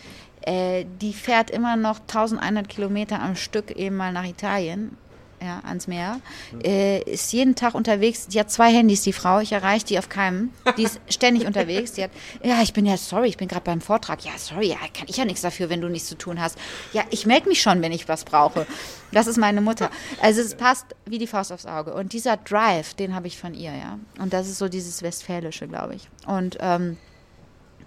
Äh, 0.43 0.85
die 1.01 1.13
fährt 1.13 1.51
immer 1.51 1.77
noch 1.77 2.01
1100 2.01 2.69
Kilometer 2.69 3.23
am 3.23 3.37
Stück 3.37 3.71
eben 3.71 3.97
mal 3.97 4.13
nach 4.13 4.25
Italien, 4.25 4.97
ja, 5.43 5.61
ans 5.65 5.87
Meer. 5.87 6.21
Äh, 6.63 7.03
ist 7.03 7.33
jeden 7.33 7.55
Tag 7.55 7.75
unterwegs. 7.75 8.27
Die 8.29 8.39
hat 8.39 8.51
zwei 8.51 8.73
Handys, 8.73 9.03
die 9.03 9.13
Frau. 9.13 9.41
Ich 9.41 9.53
erreiche 9.53 9.87
die 9.87 9.99
auf 9.99 10.09
keinem. 10.09 10.51
Die 10.77 10.83
ist 10.83 11.01
ständig 11.09 11.47
unterwegs. 11.47 11.93
Die 11.93 12.05
hat, 12.05 12.11
ja, 12.43 12.63
ich 12.63 12.73
bin 12.73 12.87
ja 12.87 12.97
sorry, 12.97 13.29
ich 13.29 13.37
bin 13.37 13.49
gerade 13.49 13.65
beim 13.65 13.81
Vortrag. 13.81 14.25
Ja, 14.25 14.33
sorry, 14.37 14.69
ja, 14.69 14.77
kann 14.77 15.07
ich 15.09 15.17
ja 15.17 15.25
nichts 15.25 15.43
dafür, 15.43 15.71
wenn 15.71 15.81
du 15.81 15.89
nichts 15.89 16.09
zu 16.09 16.17
tun 16.17 16.41
hast. 16.41 16.59
Ja, 16.93 17.03
ich 17.11 17.27
melde 17.27 17.49
mich 17.49 17.63
schon, 17.63 17.81
wenn 17.83 17.93
ich 17.93 18.09
was 18.09 18.25
brauche. 18.25 18.67
Das 19.13 19.27
ist 19.27 19.39
meine 19.39 19.61
Mutter. 19.61 19.91
Also 20.21 20.41
es 20.41 20.55
passt 20.55 20.87
wie 21.07 21.19
die 21.19 21.27
Faust 21.27 21.53
aufs 21.53 21.67
Auge. 21.67 21.95
Und 21.95 22.13
dieser 22.13 22.37
Drive, 22.37 22.95
den 22.95 23.15
habe 23.15 23.27
ich 23.27 23.39
von 23.39 23.55
ihr, 23.55 23.73
ja. 23.75 23.99
Und 24.19 24.33
das 24.33 24.49
ist 24.49 24.59
so 24.59 24.69
dieses 24.69 25.03
Westfälische, 25.03 25.67
glaube 25.69 25.95
ich. 25.95 26.09
Und 26.27 26.59
ähm, 26.61 26.97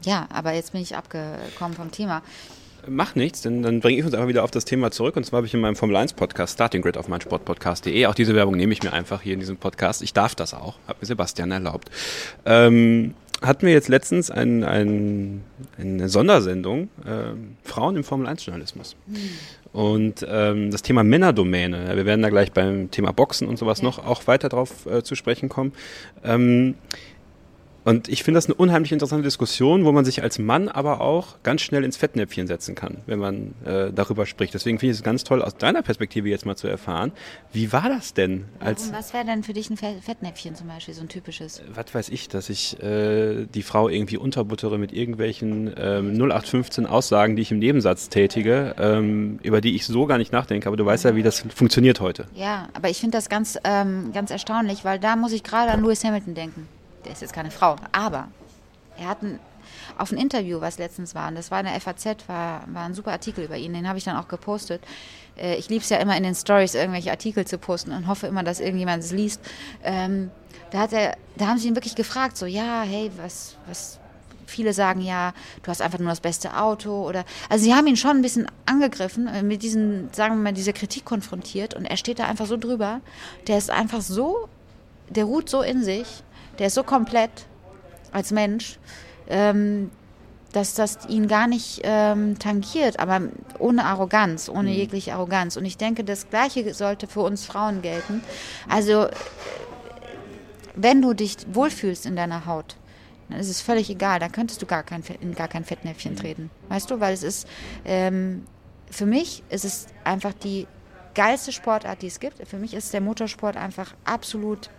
ja, 0.03 0.27
aber 0.31 0.53
jetzt 0.53 0.73
bin 0.73 0.81
ich 0.81 0.95
abgekommen 0.95 1.75
vom 1.75 1.91
Thema. 1.91 2.21
Macht 2.87 3.15
nichts, 3.15 3.41
denn 3.41 3.63
dann 3.63 3.79
bringe 3.79 3.99
ich 3.99 4.05
uns 4.05 4.13
einfach 4.13 4.27
wieder 4.27 4.43
auf 4.43 4.51
das 4.51 4.65
Thema 4.65 4.91
zurück. 4.91 5.15
Und 5.15 5.25
zwar 5.25 5.37
habe 5.37 5.47
ich 5.47 5.53
in 5.53 5.61
meinem 5.61 5.75
Formel 5.75 5.95
1 5.95 6.13
Podcast 6.13 6.55
Starting 6.55 6.81
Grid 6.81 6.97
auf 6.97 7.07
meinsportpodcast.de. 7.07 8.05
Auch 8.07 8.15
diese 8.15 8.35
Werbung 8.35 8.55
nehme 8.55 8.73
ich 8.73 8.83
mir 8.83 8.91
einfach 8.91 9.21
hier 9.21 9.33
in 9.33 9.39
diesem 9.39 9.57
Podcast. 9.57 10.01
Ich 10.01 10.13
darf 10.13 10.35
das 10.35 10.53
auch, 10.53 10.75
hat 10.87 10.99
mir 11.01 11.07
Sebastian 11.07 11.51
erlaubt. 11.51 11.89
Ähm, 12.45 13.13
hatten 13.41 13.65
wir 13.65 13.73
jetzt 13.73 13.89
letztens 13.89 14.31
ein, 14.31 14.63
ein, 14.63 15.43
eine 15.77 16.09
Sondersendung 16.09 16.89
äh, 17.05 17.33
Frauen 17.63 17.95
im 17.95 18.03
Formel 18.03 18.27
1 18.27 18.45
Journalismus. 18.45 18.95
Mhm. 19.07 19.17
Und 19.73 20.25
ähm, 20.29 20.69
das 20.69 20.83
Thema 20.83 21.03
Männerdomäne, 21.03 21.95
wir 21.95 22.05
werden 22.05 22.21
da 22.21 22.29
gleich 22.29 22.51
beim 22.51 22.91
Thema 22.91 23.11
Boxen 23.11 23.47
und 23.47 23.57
sowas 23.57 23.79
ja. 23.79 23.85
noch 23.85 24.05
auch 24.05 24.27
weiter 24.27 24.49
drauf 24.49 24.85
äh, 24.85 25.03
zu 25.03 25.15
sprechen 25.15 25.49
kommen. 25.49 25.73
Ähm, 26.23 26.75
und 27.85 28.07
ich 28.07 28.23
finde 28.23 28.37
das 28.37 28.45
eine 28.45 28.55
unheimlich 28.55 28.91
interessante 28.91 29.23
Diskussion, 29.23 29.85
wo 29.85 29.91
man 29.91 30.05
sich 30.05 30.23
als 30.23 30.39
Mann 30.39 30.69
aber 30.69 31.01
auch 31.01 31.41
ganz 31.43 31.61
schnell 31.61 31.83
ins 31.83 31.97
Fettnäpfchen 31.97 32.47
setzen 32.47 32.75
kann, 32.75 32.97
wenn 33.05 33.19
man 33.19 33.53
äh, 33.65 33.91
darüber 33.93 34.25
spricht. 34.25 34.53
Deswegen 34.53 34.79
finde 34.79 34.91
ich 34.91 34.99
es 34.99 35.03
ganz 35.03 35.23
toll, 35.23 35.41
aus 35.41 35.57
deiner 35.57 35.81
Perspektive 35.81 36.29
jetzt 36.29 36.45
mal 36.45 36.55
zu 36.55 36.67
erfahren, 36.67 37.11
wie 37.51 37.73
war 37.73 37.89
das 37.89 38.13
denn? 38.13 38.45
Als 38.59 38.93
was 38.93 39.13
wäre 39.13 39.25
denn 39.25 39.43
für 39.43 39.53
dich 39.53 39.69
ein 39.69 39.77
Fettnäpfchen 39.77 40.55
zum 40.55 40.67
Beispiel, 40.67 40.93
so 40.93 41.01
ein 41.01 41.09
typisches? 41.09 41.59
Äh, 41.59 41.63
was 41.73 41.93
weiß 41.93 42.09
ich, 42.09 42.29
dass 42.29 42.49
ich 42.49 42.81
äh, 42.81 43.45
die 43.45 43.63
Frau 43.63 43.89
irgendwie 43.89 44.17
unterbuttere 44.17 44.77
mit 44.77 44.93
irgendwelchen 44.93 45.73
ähm, 45.77 46.13
0815 46.13 46.85
Aussagen, 46.85 47.35
die 47.35 47.41
ich 47.41 47.51
im 47.51 47.59
Nebensatz 47.59 48.09
tätige, 48.09 48.75
ähm, 48.79 49.39
über 49.43 49.59
die 49.59 49.75
ich 49.75 49.85
so 49.85 50.05
gar 50.05 50.17
nicht 50.17 50.31
nachdenke. 50.31 50.67
Aber 50.67 50.77
du 50.77 50.85
weißt 50.85 51.03
ja, 51.05 51.15
wie 51.15 51.23
das 51.23 51.43
funktioniert 51.53 51.99
heute. 51.99 52.27
Ja, 52.33 52.69
aber 52.73 52.89
ich 52.89 52.99
finde 52.99 53.17
das 53.17 53.27
ganz, 53.27 53.57
ähm, 53.63 54.11
ganz 54.13 54.31
erstaunlich, 54.31 54.85
weil 54.85 54.99
da 54.99 55.15
muss 55.15 55.33
ich 55.33 55.43
gerade 55.43 55.71
an 55.71 55.81
Lewis 55.81 56.03
Hamilton 56.03 56.33
denken 56.33 56.67
der 57.05 57.13
ist 57.13 57.21
jetzt 57.21 57.33
keine 57.33 57.51
Frau, 57.51 57.75
aber 57.91 58.27
er 58.97 59.07
hat 59.07 59.21
ein, 59.21 59.39
auf 59.97 60.11
ein 60.11 60.17
Interview, 60.17 60.61
was 60.61 60.77
letztens 60.77 61.15
war, 61.15 61.27
und 61.27 61.35
das 61.35 61.51
war 61.51 61.59
in 61.59 61.65
der 61.65 61.79
FAZ, 61.79 62.05
war, 62.27 62.63
war 62.67 62.85
ein 62.85 62.93
super 62.93 63.11
Artikel 63.11 63.43
über 63.43 63.57
ihn, 63.57 63.73
den 63.73 63.87
habe 63.87 63.97
ich 63.97 64.03
dann 64.03 64.17
auch 64.17 64.27
gepostet. 64.27 64.81
Äh, 65.37 65.55
ich 65.55 65.69
liebe 65.69 65.83
es 65.83 65.89
ja 65.89 65.97
immer 65.97 66.15
in 66.17 66.23
den 66.23 66.35
Stories 66.35 66.75
irgendwelche 66.75 67.11
Artikel 67.11 67.45
zu 67.45 67.57
posten 67.57 67.91
und 67.91 68.07
hoffe 68.07 68.27
immer, 68.27 68.43
dass 68.43 68.59
irgendjemand 68.59 69.03
es 69.03 69.11
liest. 69.11 69.41
Ähm, 69.83 70.31
da, 70.71 70.79
hat 70.79 70.93
er, 70.93 71.17
da 71.35 71.47
haben 71.47 71.57
sie 71.57 71.67
ihn 71.67 71.75
wirklich 71.75 71.95
gefragt, 71.95 72.37
so, 72.37 72.45
ja, 72.45 72.83
hey, 72.83 73.11
was, 73.17 73.57
was, 73.67 73.99
viele 74.45 74.73
sagen 74.73 75.01
ja, 75.01 75.33
du 75.63 75.69
hast 75.69 75.81
einfach 75.81 75.99
nur 75.99 76.09
das 76.09 76.19
beste 76.19 76.57
Auto 76.57 77.07
oder 77.07 77.25
also 77.49 77.63
sie 77.63 77.73
haben 77.73 77.87
ihn 77.87 77.97
schon 77.97 78.17
ein 78.17 78.21
bisschen 78.21 78.47
angegriffen, 78.65 79.27
äh, 79.27 79.43
mit 79.43 79.63
diesen, 79.63 80.09
sagen 80.13 80.35
wir 80.35 80.43
mal, 80.43 80.53
dieser 80.53 80.73
Kritik 80.73 81.05
konfrontiert 81.05 81.73
und 81.73 81.85
er 81.85 81.97
steht 81.97 82.19
da 82.19 82.25
einfach 82.25 82.45
so 82.45 82.57
drüber. 82.57 83.01
Der 83.47 83.57
ist 83.57 83.69
einfach 83.69 84.01
so, 84.01 84.47
der 85.09 85.25
ruht 85.25 85.49
so 85.49 85.61
in 85.61 85.83
sich 85.83 86.23
der 86.59 86.67
ist 86.67 86.75
so 86.75 86.83
komplett 86.83 87.47
als 88.11 88.31
Mensch, 88.31 88.79
ähm, 89.27 89.91
dass 90.51 90.75
das 90.75 90.99
ihn 91.09 91.27
gar 91.27 91.47
nicht 91.47 91.81
ähm, 91.83 92.37
tangiert, 92.37 92.99
aber 92.99 93.21
ohne 93.57 93.85
Arroganz, 93.85 94.49
ohne 94.49 94.69
mhm. 94.69 94.75
jegliche 94.75 95.13
Arroganz. 95.13 95.57
Und 95.57 95.65
ich 95.65 95.77
denke, 95.77 96.03
das 96.03 96.29
Gleiche 96.29 96.73
sollte 96.73 97.07
für 97.07 97.21
uns 97.21 97.45
Frauen 97.45 97.81
gelten. 97.81 98.23
Also, 98.69 99.07
wenn 100.75 101.01
du 101.01 101.13
dich 101.13 101.37
wohlfühlst 101.51 102.05
in 102.05 102.15
deiner 102.15 102.45
Haut, 102.45 102.75
dann 103.29 103.39
ist 103.39 103.49
es 103.49 103.61
völlig 103.61 103.89
egal. 103.89 104.19
Dann 104.19 104.31
könntest 104.31 104.61
du 104.61 104.67
gar 104.67 104.83
kein, 104.83 105.03
in 105.21 105.33
gar 105.33 105.47
kein 105.47 105.65
Fettnäpfchen 105.65 106.15
treten. 106.15 106.51
Weißt 106.69 106.89
du, 106.91 106.99
weil 106.99 107.13
es 107.13 107.23
ist, 107.23 107.47
ähm, 107.83 108.45
für 108.91 109.07
mich 109.07 109.43
ist 109.49 109.65
es 109.65 109.87
einfach 110.03 110.33
die 110.33 110.67
geilste 111.15 111.51
Sportart, 111.51 112.03
die 112.03 112.07
es 112.07 112.19
gibt. 112.19 112.47
Für 112.47 112.57
mich 112.57 112.75
ist 112.75 112.93
der 112.93 113.01
Motorsport 113.01 113.57
einfach 113.57 113.95
absolut 114.05 114.69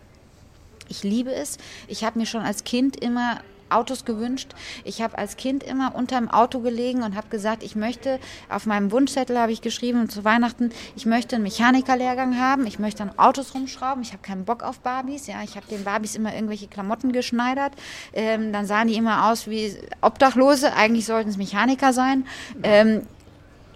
ich 0.88 1.02
liebe 1.02 1.32
es. 1.32 1.58
Ich 1.88 2.04
habe 2.04 2.18
mir 2.18 2.26
schon 2.26 2.42
als 2.42 2.64
Kind 2.64 2.96
immer 2.96 3.40
Autos 3.70 4.04
gewünscht. 4.04 4.54
Ich 4.84 5.02
habe 5.02 5.18
als 5.18 5.36
Kind 5.36 5.62
immer 5.62 5.94
unterm 5.94 6.30
Auto 6.30 6.60
gelegen 6.60 7.02
und 7.02 7.16
habe 7.16 7.28
gesagt, 7.28 7.62
ich 7.62 7.76
möchte, 7.76 8.20
auf 8.48 8.66
meinem 8.66 8.92
Wunschzettel 8.92 9.38
habe 9.38 9.52
ich 9.52 9.62
geschrieben 9.62 10.08
zu 10.08 10.24
Weihnachten, 10.24 10.70
ich 10.96 11.06
möchte 11.06 11.36
einen 11.36 11.44
Mechanikerlehrgang 11.44 12.38
haben, 12.38 12.66
ich 12.66 12.78
möchte 12.78 13.02
an 13.02 13.18
Autos 13.18 13.54
rumschrauben, 13.54 14.02
ich 14.02 14.12
habe 14.12 14.22
keinen 14.22 14.44
Bock 14.44 14.62
auf 14.62 14.80
Barbies, 14.80 15.26
ja, 15.26 15.42
ich 15.42 15.56
habe 15.56 15.66
den 15.66 15.84
Barbies 15.84 16.14
immer 16.14 16.34
irgendwelche 16.34 16.68
Klamotten 16.68 17.12
geschneidert, 17.12 17.72
ähm, 18.12 18.52
dann 18.52 18.66
sahen 18.66 18.88
die 18.88 18.94
immer 18.94 19.30
aus 19.30 19.48
wie 19.48 19.76
Obdachlose, 20.00 20.74
eigentlich 20.74 21.06
sollten 21.06 21.30
es 21.30 21.36
Mechaniker 21.36 21.92
sein. 21.92 22.26
Ähm, 22.62 23.02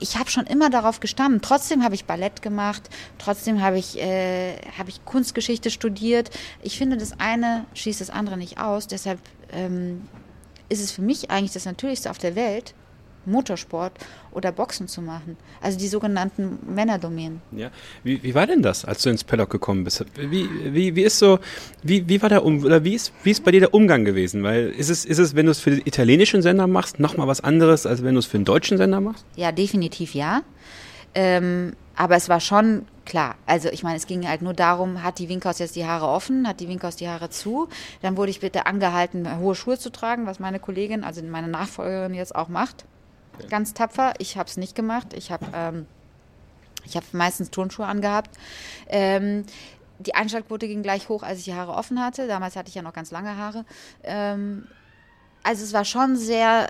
ich 0.00 0.16
habe 0.16 0.30
schon 0.30 0.46
immer 0.46 0.70
darauf 0.70 1.00
gestanden. 1.00 1.40
Trotzdem 1.40 1.82
habe 1.82 1.94
ich 1.94 2.04
Ballett 2.04 2.42
gemacht, 2.42 2.88
trotzdem 3.18 3.60
habe 3.60 3.78
ich, 3.78 3.98
äh, 3.98 4.56
hab 4.78 4.88
ich 4.88 5.04
Kunstgeschichte 5.04 5.70
studiert. 5.70 6.30
Ich 6.62 6.78
finde, 6.78 6.96
das 6.96 7.18
eine 7.18 7.66
schließt 7.74 8.00
das 8.00 8.10
andere 8.10 8.36
nicht 8.36 8.58
aus. 8.58 8.86
Deshalb 8.86 9.20
ähm, 9.52 10.08
ist 10.68 10.82
es 10.82 10.92
für 10.92 11.02
mich 11.02 11.30
eigentlich 11.30 11.52
das 11.52 11.64
Natürlichste 11.64 12.10
auf 12.10 12.18
der 12.18 12.36
Welt, 12.36 12.74
Motorsport 13.28 13.92
oder 14.32 14.52
Boxen 14.52 14.88
zu 14.88 15.02
machen. 15.02 15.36
Also 15.60 15.78
die 15.78 15.88
sogenannten 15.88 16.58
Männerdomänen. 16.74 17.40
Ja. 17.52 17.70
Wie, 18.04 18.22
wie 18.22 18.34
war 18.34 18.46
denn 18.46 18.62
das, 18.62 18.84
als 18.84 19.02
du 19.02 19.10
ins 19.10 19.24
Paddock 19.24 19.50
gekommen 19.50 19.84
bist? 19.84 20.04
Wie, 20.16 20.48
wie, 20.64 20.96
wie 20.96 21.02
ist 21.02 21.18
so, 21.18 21.38
wie, 21.82 22.08
wie 22.08 22.20
war 22.22 22.28
der 22.28 22.44
um 22.44 22.64
oder 22.64 22.84
wie 22.84 22.94
ist, 22.94 23.12
wie 23.22 23.30
ist 23.30 23.44
bei 23.44 23.50
dir 23.50 23.60
der 23.60 23.74
Umgang 23.74 24.04
gewesen? 24.04 24.42
Weil 24.42 24.70
ist 24.70 24.88
es, 24.88 25.04
ist 25.04 25.18
es, 25.18 25.34
wenn 25.34 25.46
du 25.46 25.52
es 25.52 25.60
für 25.60 25.70
den 25.70 25.80
italienischen 25.84 26.42
Sender 26.42 26.66
machst, 26.66 27.00
nochmal 27.00 27.28
was 27.28 27.40
anderes, 27.40 27.86
als 27.86 28.02
wenn 28.02 28.14
du 28.14 28.20
es 28.20 28.26
für 28.26 28.38
den 28.38 28.44
deutschen 28.44 28.78
Sender 28.78 29.00
machst? 29.00 29.24
Ja, 29.36 29.52
definitiv 29.52 30.14
ja. 30.14 30.42
Ähm, 31.14 31.72
aber 31.96 32.16
es 32.16 32.28
war 32.28 32.40
schon 32.40 32.86
klar. 33.04 33.34
Also 33.46 33.68
ich 33.70 33.82
meine, 33.82 33.96
es 33.96 34.06
ging 34.06 34.28
halt 34.28 34.42
nur 34.42 34.54
darum, 34.54 35.02
hat 35.02 35.18
die 35.18 35.28
Winkhaus 35.28 35.58
jetzt 35.58 35.74
die 35.74 35.86
Haare 35.86 36.06
offen, 36.06 36.46
hat 36.46 36.60
die 36.60 36.68
Winkhaus 36.68 36.94
die 36.94 37.08
Haare 37.08 37.30
zu. 37.30 37.68
Dann 38.02 38.16
wurde 38.16 38.30
ich 38.30 38.38
bitte 38.40 38.66
angehalten, 38.66 39.40
hohe 39.40 39.56
Schuhe 39.56 39.78
zu 39.78 39.90
tragen, 39.90 40.26
was 40.26 40.38
meine 40.38 40.60
Kollegin, 40.60 41.02
also 41.02 41.22
meine 41.22 41.48
Nachfolgerin 41.48 42.14
jetzt 42.14 42.36
auch 42.36 42.48
macht. 42.48 42.84
Ganz 43.48 43.74
tapfer. 43.74 44.14
Ich 44.18 44.36
habe 44.36 44.48
es 44.48 44.56
nicht 44.56 44.74
gemacht. 44.74 45.14
Ich 45.14 45.30
habe 45.30 45.46
ähm, 45.54 45.86
hab 46.94 47.04
meistens 47.12 47.50
Turnschuhe 47.50 47.86
angehabt. 47.86 48.36
Ähm, 48.88 49.44
die 49.98 50.14
Einschaltquote 50.14 50.68
ging 50.68 50.82
gleich 50.82 51.08
hoch, 51.08 51.22
als 51.22 51.40
ich 51.40 51.44
die 51.46 51.54
Haare 51.54 51.72
offen 51.72 52.00
hatte. 52.00 52.28
Damals 52.28 52.56
hatte 52.56 52.68
ich 52.68 52.74
ja 52.74 52.82
noch 52.82 52.92
ganz 52.92 53.10
lange 53.10 53.36
Haare. 53.36 53.64
Ähm, 54.04 54.66
also 55.42 55.64
es 55.64 55.72
war 55.72 55.84
schon 55.84 56.16
sehr 56.16 56.68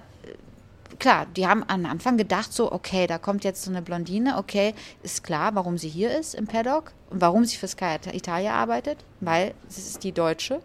klar, 0.98 1.26
die 1.36 1.46
haben 1.46 1.64
am 1.68 1.86
Anfang 1.86 2.16
gedacht 2.16 2.52
so, 2.52 2.72
okay, 2.72 3.06
da 3.06 3.18
kommt 3.18 3.44
jetzt 3.44 3.62
so 3.62 3.70
eine 3.70 3.82
Blondine, 3.82 4.38
okay, 4.38 4.74
ist 5.02 5.22
klar, 5.22 5.54
warum 5.54 5.78
sie 5.78 5.88
hier 5.88 6.16
ist 6.18 6.34
im 6.34 6.46
Paddock 6.46 6.92
und 7.10 7.20
warum 7.20 7.44
sie 7.44 7.56
für 7.56 7.68
Sky 7.68 7.96
Italia 8.12 8.54
arbeitet, 8.54 8.98
weil 9.20 9.54
sie 9.68 9.80
ist 9.80 10.04
die 10.04 10.12
Deutsche, 10.12 10.60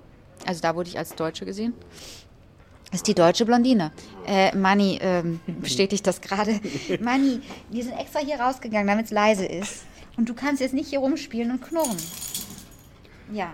also 0.45 0.62
da 0.62 0.76
wurde 0.76 0.89
ich 0.89 0.97
als 0.97 1.16
Deutsche 1.16 1.45
gesehen. 1.45 1.74
Ist 2.94 3.08
die 3.08 3.16
deutsche 3.16 3.46
Blondine. 3.46 3.91
Äh, 4.28 4.56
Manni 4.56 5.00
ähm, 5.02 5.39
bestätigt 5.48 6.06
das 6.06 6.22
gerade. 6.22 6.60
Manni, 7.02 7.41
wir 7.70 7.84
sind 7.84 7.98
extra 8.00 8.20
hier 8.20 8.39
rausgegangen, 8.39 8.88
damit 8.88 9.08
es 9.08 9.12
leise 9.12 9.46
ist. 9.46 9.84
Und 10.16 10.30
du 10.30 10.36
kannst 10.36 10.62
jetzt 10.62 10.74
nicht 10.74 10.89
hier 10.89 11.00
rumspielen 11.00 11.52
und 11.52 11.62
knurren. 11.62 11.98
Ja. 13.32 13.52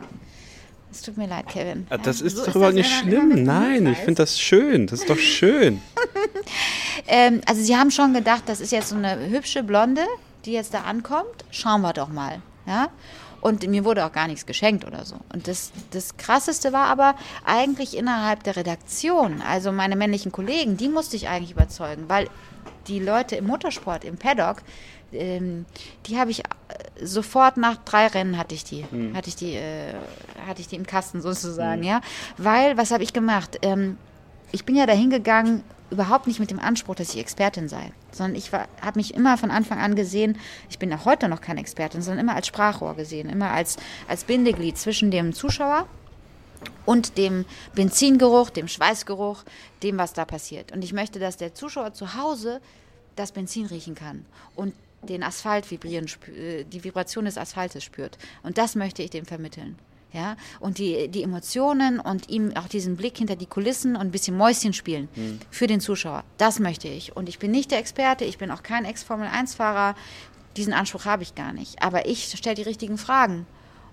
Es 0.91 1.03
tut 1.03 1.17
mir 1.17 1.27
leid, 1.27 1.47
Kevin. 1.47 1.87
Ah, 1.89 1.97
das 1.97 2.19
ja, 2.19 2.25
ist 2.25 2.37
so 2.37 2.45
doch 2.45 2.55
überhaupt 2.55 2.75
nicht 2.75 2.91
schlimm. 2.91 3.43
Nein, 3.43 3.87
ich 3.87 3.99
finde 3.99 4.15
das 4.15 4.39
schön. 4.39 4.87
Das 4.87 5.01
ist 5.01 5.09
doch 5.09 5.19
schön. 5.19 5.81
ähm, 7.07 7.41
also 7.45 7.61
sie 7.61 7.77
haben 7.77 7.91
schon 7.91 8.13
gedacht, 8.13 8.43
das 8.47 8.59
ist 8.59 8.71
jetzt 8.71 8.89
so 8.89 8.95
eine 8.95 9.29
hübsche 9.29 9.63
Blonde, 9.63 10.01
die 10.45 10.51
jetzt 10.51 10.73
da 10.73 10.81
ankommt. 10.81 11.45
Schauen 11.51 11.81
wir 11.81 11.93
doch 11.93 12.09
mal. 12.09 12.41
Ja? 12.65 12.89
Und 13.41 13.67
mir 13.67 13.85
wurde 13.85 14.05
auch 14.05 14.11
gar 14.11 14.27
nichts 14.27 14.45
geschenkt 14.45 14.85
oder 14.85 15.05
so. 15.05 15.15
Und 15.33 15.47
das, 15.47 15.71
das 15.91 16.17
Krasseste 16.17 16.73
war 16.73 16.87
aber 16.87 17.15
eigentlich 17.45 17.95
innerhalb 17.95 18.43
der 18.43 18.55
Redaktion, 18.55 19.41
also 19.41 19.71
meine 19.71 19.95
männlichen 19.95 20.31
Kollegen, 20.31 20.77
die 20.77 20.89
musste 20.89 21.15
ich 21.15 21.27
eigentlich 21.27 21.51
überzeugen, 21.51 22.05
weil 22.07 22.27
die 22.87 22.99
Leute 22.99 23.35
im 23.35 23.47
Motorsport, 23.47 24.03
im 24.03 24.17
Paddock, 24.17 24.57
ähm, 25.11 25.65
die 26.05 26.19
habe 26.19 26.31
ich 26.31 26.39
äh, 26.39 26.43
sofort 27.01 27.57
nach 27.57 27.77
drei 27.77 28.07
Rennen 28.07 28.37
hatte 28.37 28.55
ich 28.55 28.63
die, 28.63 28.85
mhm. 28.89 29.15
hatte 29.15 29.29
ich 29.29 29.35
die, 29.35 29.53
äh, 29.53 29.93
hatte 30.47 30.61
ich 30.61 30.67
die 30.67 30.75
im 30.75 30.85
Kasten 30.85 31.21
sozusagen, 31.21 31.81
mhm. 31.81 31.87
ja. 31.87 32.01
Weil, 32.37 32.77
was 32.77 32.91
habe 32.91 33.03
ich 33.03 33.13
gemacht? 33.13 33.59
Ähm, 33.61 33.97
ich 34.51 34.65
bin 34.65 34.75
ja 34.75 34.85
dahin 34.85 35.09
gegangen, 35.09 35.63
überhaupt 35.91 36.27
nicht 36.27 36.39
mit 36.39 36.51
dem 36.51 36.59
Anspruch, 36.59 36.95
dass 36.95 37.13
ich 37.13 37.19
Expertin 37.19 37.67
sei, 37.67 37.91
sondern 38.11 38.35
ich 38.35 38.51
habe 38.51 38.69
mich 38.95 39.13
immer 39.13 39.37
von 39.37 39.51
Anfang 39.51 39.79
an 39.79 39.95
gesehen, 39.95 40.37
ich 40.69 40.79
bin 40.79 40.93
auch 40.93 41.05
heute 41.05 41.27
noch 41.27 41.41
keine 41.41 41.59
Expertin, 41.59 42.01
sondern 42.01 42.25
immer 42.25 42.35
als 42.35 42.47
Sprachrohr 42.47 42.95
gesehen, 42.95 43.29
immer 43.29 43.51
als, 43.51 43.77
als 44.07 44.23
Bindeglied 44.23 44.77
zwischen 44.77 45.11
dem 45.11 45.33
Zuschauer 45.33 45.87
und 46.85 47.17
dem 47.17 47.45
Benzingeruch, 47.75 48.49
dem 48.49 48.67
Schweißgeruch, 48.67 49.43
dem, 49.83 49.97
was 49.97 50.13
da 50.13 50.25
passiert. 50.25 50.71
Und 50.71 50.83
ich 50.83 50.93
möchte, 50.93 51.19
dass 51.19 51.37
der 51.37 51.53
Zuschauer 51.53 51.93
zu 51.93 52.15
Hause 52.15 52.61
das 53.15 53.31
Benzin 53.31 53.65
riechen 53.65 53.95
kann 53.95 54.25
und 54.55 54.73
den 55.01 55.23
Asphalt 55.23 55.69
vibrieren, 55.71 56.07
äh, 56.35 56.63
die 56.65 56.83
Vibration 56.83 57.25
des 57.25 57.37
Asphaltes 57.37 57.83
spürt. 57.83 58.17
Und 58.43 58.57
das 58.57 58.75
möchte 58.75 59.01
ich 59.01 59.09
dem 59.09 59.25
vermitteln. 59.25 59.77
Ja, 60.11 60.37
und 60.59 60.79
die, 60.79 61.07
die 61.07 61.21
Emotionen 61.21 61.99
und 61.99 62.29
ihm 62.29 62.55
auch 62.57 62.67
diesen 62.67 62.95
Blick 62.95 63.17
hinter 63.17 63.35
die 63.35 63.45
Kulissen 63.45 63.95
und 63.95 64.01
ein 64.01 64.11
bisschen 64.11 64.35
Mäuschen 64.35 64.73
spielen 64.73 65.07
mhm. 65.15 65.39
für 65.51 65.67
den 65.67 65.81
Zuschauer. 65.81 66.23
Das 66.37 66.59
möchte 66.59 66.87
ich. 66.87 67.15
Und 67.15 67.29
ich 67.29 67.37
bin 67.37 67.51
nicht 67.51 67.69
der 67.69 67.77
Experte, 67.77 68.25
ich 68.25 68.39
bin 68.39 68.49
auch 68.49 68.63
kein 68.63 68.85
Ex-Formel-1-Fahrer. 68.85 69.95
Diesen 70.57 70.73
Anspruch 70.73 71.05
habe 71.05 71.21
ich 71.21 71.35
gar 71.35 71.53
nicht. 71.53 71.83
Aber 71.83 72.07
ich 72.07 72.25
stelle 72.35 72.55
die 72.55 72.63
richtigen 72.63 72.97
Fragen 72.97 73.45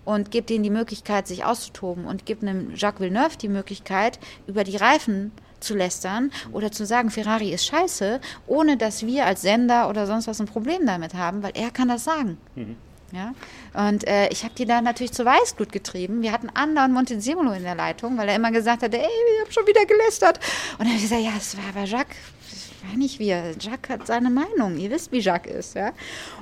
und 0.06 0.30
gebe 0.30 0.46
denen 0.46 0.64
die 0.64 0.70
Möglichkeit, 0.70 1.26
sich 1.26 1.44
auszutoben 1.44 2.06
und 2.06 2.24
gebe 2.24 2.46
einem 2.46 2.74
Jacques 2.74 3.00
Villeneuve 3.00 3.36
die 3.36 3.48
Möglichkeit, 3.48 4.18
über 4.46 4.64
die 4.64 4.76
Reifen 4.76 5.32
zu 5.60 5.74
lästern 5.74 6.30
oder 6.52 6.72
zu 6.72 6.86
sagen, 6.86 7.10
Ferrari 7.10 7.52
ist 7.52 7.66
scheiße, 7.66 8.20
ohne 8.46 8.76
dass 8.76 9.04
wir 9.04 9.26
als 9.26 9.42
Sender 9.42 9.88
oder 9.88 10.06
sonst 10.06 10.28
was 10.28 10.40
ein 10.40 10.46
Problem 10.46 10.86
damit 10.86 11.14
haben, 11.14 11.42
weil 11.42 11.52
er 11.54 11.70
kann 11.70 11.88
das 11.88 12.04
sagen. 12.04 12.38
Mhm. 12.54 12.76
Ja? 13.12 13.34
Und 13.74 14.06
äh, 14.06 14.28
ich 14.28 14.44
habe 14.44 14.54
die 14.54 14.64
da 14.64 14.80
natürlich 14.80 15.12
zu 15.12 15.24
Weißblut 15.24 15.72
getrieben. 15.72 16.22
Wir 16.22 16.32
hatten 16.32 16.50
Anna 16.54 16.84
und 16.84 16.92
Montezemolo 16.92 17.52
in 17.52 17.62
der 17.62 17.74
Leitung, 17.74 18.18
weil 18.18 18.28
er 18.28 18.36
immer 18.36 18.50
gesagt 18.50 18.82
hat, 18.82 18.92
ey, 18.92 19.00
wir 19.00 19.44
haben 19.44 19.52
schon 19.52 19.66
wieder 19.66 19.84
gelästert. 19.86 20.38
Und 20.72 20.80
dann 20.80 20.88
habe 20.88 20.96
ich 20.96 21.02
gesagt, 21.02 21.22
ja, 21.22 21.32
es 21.36 21.56
war 21.56 21.64
aber 21.68 21.84
Jacques, 21.84 22.16
das 22.50 22.70
war 22.88 22.96
nicht 22.96 23.18
wir. 23.18 23.54
Jacques 23.58 23.90
hat 23.90 24.06
seine 24.06 24.30
Meinung. 24.30 24.78
Ihr 24.78 24.90
wisst, 24.90 25.12
wie 25.12 25.20
Jacques 25.20 25.52
ist. 25.52 25.74
Ja? 25.74 25.92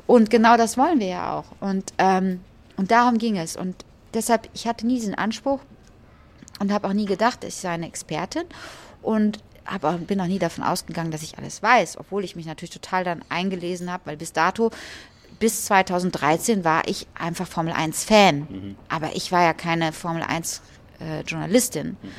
Und 0.06 0.30
genau 0.30 0.56
das 0.56 0.78
wollen 0.78 1.00
wir 1.00 1.08
ja 1.08 1.34
auch. 1.34 1.46
Und, 1.60 1.92
ähm, 1.98 2.40
und 2.76 2.90
darum 2.90 3.18
ging 3.18 3.36
es. 3.36 3.56
Und 3.56 3.84
deshalb, 4.14 4.48
ich 4.54 4.66
hatte 4.66 4.86
nie 4.86 4.96
diesen 4.96 5.14
Anspruch 5.14 5.60
und 6.60 6.72
habe 6.72 6.88
auch 6.88 6.92
nie 6.92 7.06
gedacht, 7.06 7.44
ich 7.44 7.56
sei 7.56 7.70
eine 7.70 7.86
Expertin 7.86 8.44
und 9.02 9.40
auch, 9.66 9.94
bin 9.98 10.20
auch 10.20 10.26
nie 10.26 10.38
davon 10.38 10.64
ausgegangen, 10.64 11.10
dass 11.10 11.22
ich 11.22 11.38
alles 11.38 11.62
weiß, 11.62 11.98
obwohl 11.98 12.24
ich 12.24 12.36
mich 12.36 12.46
natürlich 12.46 12.70
total 12.70 13.04
dann 13.04 13.22
eingelesen 13.28 13.90
habe, 13.90 14.06
weil 14.06 14.16
bis 14.16 14.32
dato, 14.32 14.70
bis 15.38 15.66
2013 15.66 16.64
war 16.64 16.86
ich 16.86 17.06
einfach 17.14 17.46
Formel 17.46 17.72
1 17.72 18.04
Fan, 18.04 18.38
mhm. 18.40 18.76
aber 18.88 19.14
ich 19.14 19.32
war 19.32 19.42
ja 19.42 19.52
keine 19.52 19.92
Formel 19.92 20.22
1 20.22 20.62
äh, 21.00 21.20
Journalistin. 21.22 21.96
Mhm. 22.02 22.10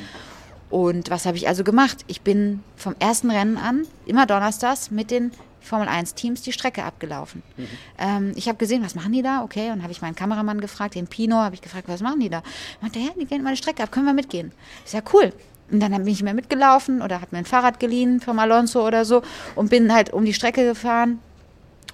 Und 0.70 1.10
was 1.10 1.26
habe 1.26 1.38
ich 1.38 1.48
also 1.48 1.64
gemacht? 1.64 2.04
Ich 2.08 2.22
bin 2.22 2.64
vom 2.76 2.96
ersten 3.00 3.32
Rennen 3.32 3.58
an, 3.58 3.88
immer 4.06 4.26
donnerstags, 4.26 4.92
mit 4.92 5.12
den 5.12 5.32
Formel 5.62 5.88
1 5.88 6.14
Teams 6.16 6.42
die 6.42 6.52
Strecke 6.52 6.84
abgelaufen. 6.84 7.44
Mhm. 7.58 7.68
Ähm, 7.98 8.32
ich 8.36 8.48
habe 8.48 8.58
gesehen, 8.58 8.84
was 8.84 8.96
machen 8.96 9.12
die 9.12 9.22
da? 9.22 9.44
Okay, 9.44 9.72
und 9.72 9.82
habe 9.82 9.92
ich 9.92 10.02
meinen 10.02 10.16
Kameramann 10.16 10.62
gefragt, 10.62 10.96
den 10.96 11.08
Pino, 11.08 11.38
habe 11.38 11.56
ich 11.56 11.62
gefragt, 11.62 11.88
was 11.88 12.02
machen 12.02 12.20
die 12.20 12.30
da? 12.30 12.44
Meinte, 12.82 13.00
ja, 13.00 13.10
die 13.20 13.26
gehen 13.26 13.46
die 13.46 13.58
Strecke 13.58 13.84
ab, 13.84 13.92
können 13.92 14.06
wir 14.06 14.14
mitgehen? 14.14 14.52
Ich 14.86 14.92
sage, 14.92 15.06
cool. 15.14 15.34
Und 15.72 15.80
dann 15.80 15.92
bin 15.92 16.08
ich 16.08 16.22
mehr 16.22 16.36
mitgelaufen 16.36 17.02
oder 17.02 17.16
habe 17.22 17.28
mir 17.32 17.40
ein 17.40 17.46
Fahrrad 17.46 17.80
geliehen 17.80 18.20
vom 18.20 18.38
Alonso 18.38 18.86
oder 18.86 19.04
so 19.04 19.24
und 19.56 19.72
bin 19.72 19.92
halt 19.92 20.14
um 20.14 20.24
die 20.24 20.34
Strecke 20.34 20.64
gefahren. 20.64 21.20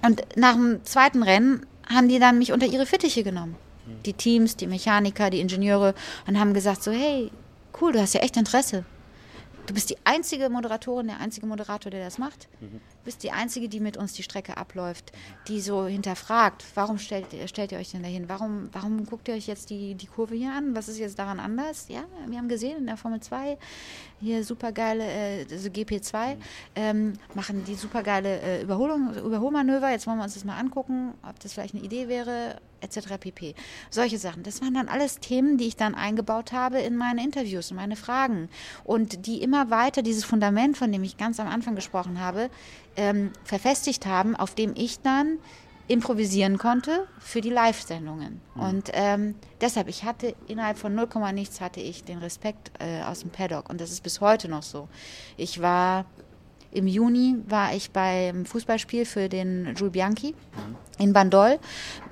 Und 0.04 0.22
nach 0.36 0.54
dem 0.54 0.84
zweiten 0.84 1.22
Rennen 1.22 1.66
haben 1.88 2.08
die 2.08 2.18
dann 2.18 2.38
mich 2.38 2.52
unter 2.52 2.66
ihre 2.66 2.86
Fittiche 2.86 3.22
genommen. 3.22 3.56
Die 4.06 4.12
Teams, 4.12 4.56
die 4.56 4.66
Mechaniker, 4.66 5.30
die 5.30 5.40
Ingenieure 5.40 5.94
und 6.26 6.38
haben 6.38 6.54
gesagt 6.54 6.82
so, 6.82 6.92
hey, 6.92 7.30
cool, 7.80 7.92
du 7.92 8.00
hast 8.00 8.14
ja 8.14 8.20
echt 8.20 8.36
Interesse. 8.36 8.84
Du 9.66 9.74
bist 9.74 9.90
die 9.90 9.96
einzige 10.04 10.48
Moderatorin, 10.48 11.08
der 11.08 11.20
einzige 11.20 11.46
Moderator, 11.46 11.90
der 11.90 12.04
das 12.04 12.18
macht. 12.18 12.48
Mhm. 12.60 12.80
Bist 13.04 13.22
die 13.22 13.32
einzige, 13.32 13.68
die 13.68 13.80
mit 13.80 13.96
uns 13.96 14.12
die 14.12 14.22
Strecke 14.22 14.56
abläuft, 14.56 15.12
die 15.48 15.60
so 15.60 15.86
hinterfragt, 15.86 16.64
warum 16.74 16.98
stellt, 16.98 17.26
stellt 17.46 17.72
ihr 17.72 17.78
euch 17.78 17.90
denn 17.90 18.02
dahin? 18.02 18.28
Warum, 18.28 18.68
warum 18.72 19.06
guckt 19.06 19.28
ihr 19.28 19.34
euch 19.34 19.46
jetzt 19.46 19.70
die, 19.70 19.94
die 19.94 20.06
Kurve 20.06 20.34
hier 20.34 20.52
an? 20.52 20.74
Was 20.74 20.88
ist 20.88 20.98
jetzt 20.98 21.18
daran 21.18 21.40
anders? 21.40 21.86
Ja, 21.88 22.04
wir 22.26 22.38
haben 22.38 22.48
gesehen 22.48 22.78
in 22.78 22.86
der 22.86 22.96
Formel 22.96 23.20
2, 23.20 23.58
hier 24.20 24.44
supergeile, 24.44 25.04
äh, 25.04 25.46
also 25.50 25.68
GP2, 25.68 26.36
ähm, 26.76 27.14
machen 27.34 27.64
die 27.64 27.74
supergeile 27.74 28.40
äh, 28.40 28.62
Überholung, 28.62 29.14
Überholmanöver. 29.14 29.90
Jetzt 29.90 30.06
wollen 30.06 30.18
wir 30.18 30.24
uns 30.24 30.34
das 30.34 30.44
mal 30.44 30.58
angucken, 30.58 31.14
ob 31.28 31.38
das 31.40 31.52
vielleicht 31.52 31.74
eine 31.74 31.82
Idee 31.82 32.08
wäre, 32.08 32.60
etc. 32.82 33.18
pp. 33.18 33.54
Solche 33.90 34.18
Sachen. 34.18 34.42
Das 34.42 34.60
waren 34.60 34.74
dann 34.74 34.88
alles 34.88 35.18
Themen, 35.20 35.56
die 35.58 35.66
ich 35.68 35.76
dann 35.76 35.94
eingebaut 35.94 36.52
habe 36.52 36.80
in 36.80 36.96
meine 36.96 37.22
Interviews, 37.22 37.70
in 37.70 37.76
meine 37.76 37.96
Fragen 37.96 38.48
und 38.84 39.26
die 39.26 39.42
immer 39.42 39.70
weiter 39.70 40.02
dieses 40.02 40.24
Fundament, 40.24 40.76
von 40.76 40.92
dem 40.92 41.02
ich 41.04 41.16
ganz 41.16 41.40
am 41.40 41.48
Anfang 41.48 41.74
gesprochen 41.74 42.20
habe, 42.20 42.50
ähm, 42.96 43.32
verfestigt 43.44 44.06
haben, 44.06 44.36
auf 44.36 44.54
dem 44.54 44.74
ich 44.76 45.00
dann 45.00 45.38
improvisieren 45.88 46.58
konnte 46.58 47.06
für 47.18 47.40
die 47.40 47.50
Live-Sendungen. 47.50 48.40
Mhm. 48.54 48.62
Und 48.62 48.90
ähm, 48.92 49.34
deshalb, 49.60 49.88
ich 49.88 50.04
hatte 50.04 50.34
innerhalb 50.46 50.78
von 50.78 50.94
0, 50.94 51.08
nichts 51.32 51.60
hatte 51.60 51.80
ich 51.80 52.04
den 52.04 52.18
Respekt 52.18 52.70
äh, 52.78 53.02
aus 53.02 53.20
dem 53.20 53.30
Paddock 53.30 53.68
und 53.68 53.80
das 53.80 53.90
ist 53.90 54.02
bis 54.02 54.20
heute 54.20 54.48
noch 54.48 54.62
so. 54.62 54.88
Ich 55.36 55.60
war 55.60 56.06
im 56.72 56.86
Juni 56.86 57.36
war 57.46 57.74
ich 57.74 57.90
beim 57.90 58.44
Fußballspiel 58.44 59.04
für 59.04 59.28
den 59.28 59.74
Jules 59.76 59.92
Bianchi 59.92 60.34
in 60.98 61.12
Bandol. 61.12 61.58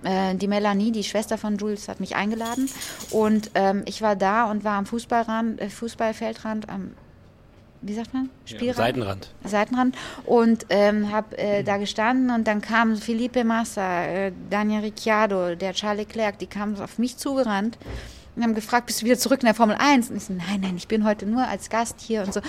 Äh, 0.04 0.34
die 0.34 0.48
Melanie, 0.48 0.92
die 0.92 1.04
Schwester 1.04 1.38
von 1.38 1.56
Jules, 1.56 1.88
hat 1.88 2.00
mich 2.00 2.16
eingeladen 2.16 2.68
und 3.10 3.50
ähm, 3.54 3.82
ich 3.86 4.02
war 4.02 4.16
da 4.16 4.50
und 4.50 4.64
war 4.64 4.74
am 4.74 4.86
Fußballrand, 4.86 5.60
äh, 5.60 5.68
Fußballfeldrand 5.70 6.68
am 6.68 6.92
wie 7.82 7.94
sagt 7.94 8.12
man? 8.12 8.28
Spielrand? 8.44 8.66
Ja, 8.66 8.74
Seitenrand. 8.74 9.34
Seitenrand. 9.42 9.96
Und 10.26 10.66
ähm, 10.68 11.10
habe 11.10 11.38
äh, 11.38 11.62
da 11.64 11.78
gestanden 11.78 12.30
und 12.30 12.46
dann 12.46 12.60
kam 12.60 12.94
Felipe 12.96 13.42
Massa, 13.42 14.04
äh, 14.04 14.32
Daniel 14.50 14.82
Ricciardo, 14.82 15.54
der 15.54 15.72
Charles 15.72 16.06
Leclerc, 16.06 16.38
die 16.38 16.46
kamen 16.46 16.78
auf 16.78 16.98
mich 16.98 17.16
zugerannt 17.16 17.78
und 18.40 18.46
haben 18.46 18.54
gefragt, 18.54 18.86
bist 18.86 19.02
du 19.02 19.04
wieder 19.04 19.18
zurück 19.18 19.40
in 19.42 19.46
der 19.46 19.54
Formel 19.54 19.76
1? 19.78 20.10
Und 20.10 20.16
ich 20.16 20.24
so, 20.24 20.32
nein, 20.32 20.60
nein, 20.60 20.76
ich 20.76 20.88
bin 20.88 21.04
heute 21.04 21.26
nur 21.26 21.46
als 21.46 21.68
Gast 21.68 22.00
hier 22.00 22.22
und 22.22 22.32
so. 22.32 22.40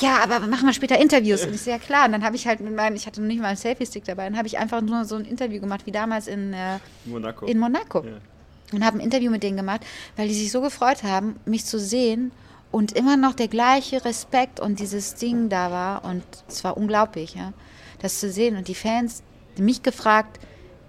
Ja, 0.00 0.18
aber 0.22 0.46
machen 0.46 0.66
wir 0.66 0.72
später 0.72 0.98
Interviews. 0.98 1.44
Und 1.44 1.54
ich 1.54 1.62
so, 1.62 1.70
ja 1.70 1.78
klar. 1.78 2.06
Und 2.06 2.12
dann 2.12 2.24
habe 2.24 2.36
ich 2.36 2.46
halt 2.46 2.60
mit 2.60 2.74
meinem, 2.74 2.94
ich 2.94 3.06
hatte 3.06 3.20
noch 3.20 3.26
nicht 3.26 3.40
mal 3.40 3.48
einen 3.48 3.56
Selfie-Stick 3.56 4.04
dabei, 4.04 4.24
dann 4.24 4.36
habe 4.36 4.46
ich 4.46 4.58
einfach 4.58 4.80
nur 4.80 5.04
so 5.04 5.16
ein 5.16 5.24
Interview 5.24 5.60
gemacht, 5.60 5.86
wie 5.86 5.92
damals 5.92 6.28
in 6.28 6.52
äh, 6.52 6.78
Monaco. 7.04 7.46
In 7.46 7.58
Monaco. 7.58 8.04
Ja. 8.04 8.12
Und 8.72 8.84
habe 8.84 8.98
ein 8.98 9.00
Interview 9.00 9.30
mit 9.30 9.42
denen 9.42 9.56
gemacht, 9.56 9.80
weil 10.16 10.28
die 10.28 10.34
sich 10.34 10.52
so 10.52 10.60
gefreut 10.60 11.02
haben, 11.02 11.34
mich 11.44 11.64
zu 11.64 11.80
sehen 11.80 12.30
und 12.70 12.92
immer 12.92 13.16
noch 13.16 13.34
der 13.34 13.48
gleiche 13.48 14.04
Respekt 14.04 14.60
und 14.60 14.78
dieses 14.78 15.16
Ding 15.16 15.48
da 15.48 15.72
war. 15.72 16.04
Und 16.04 16.22
es 16.46 16.62
war 16.62 16.76
unglaublich, 16.76 17.34
ja, 17.34 17.52
das 18.00 18.20
zu 18.20 18.30
sehen. 18.30 18.56
Und 18.56 18.68
die 18.68 18.76
Fans, 18.76 19.24
mich 19.58 19.82
gefragt, 19.82 20.38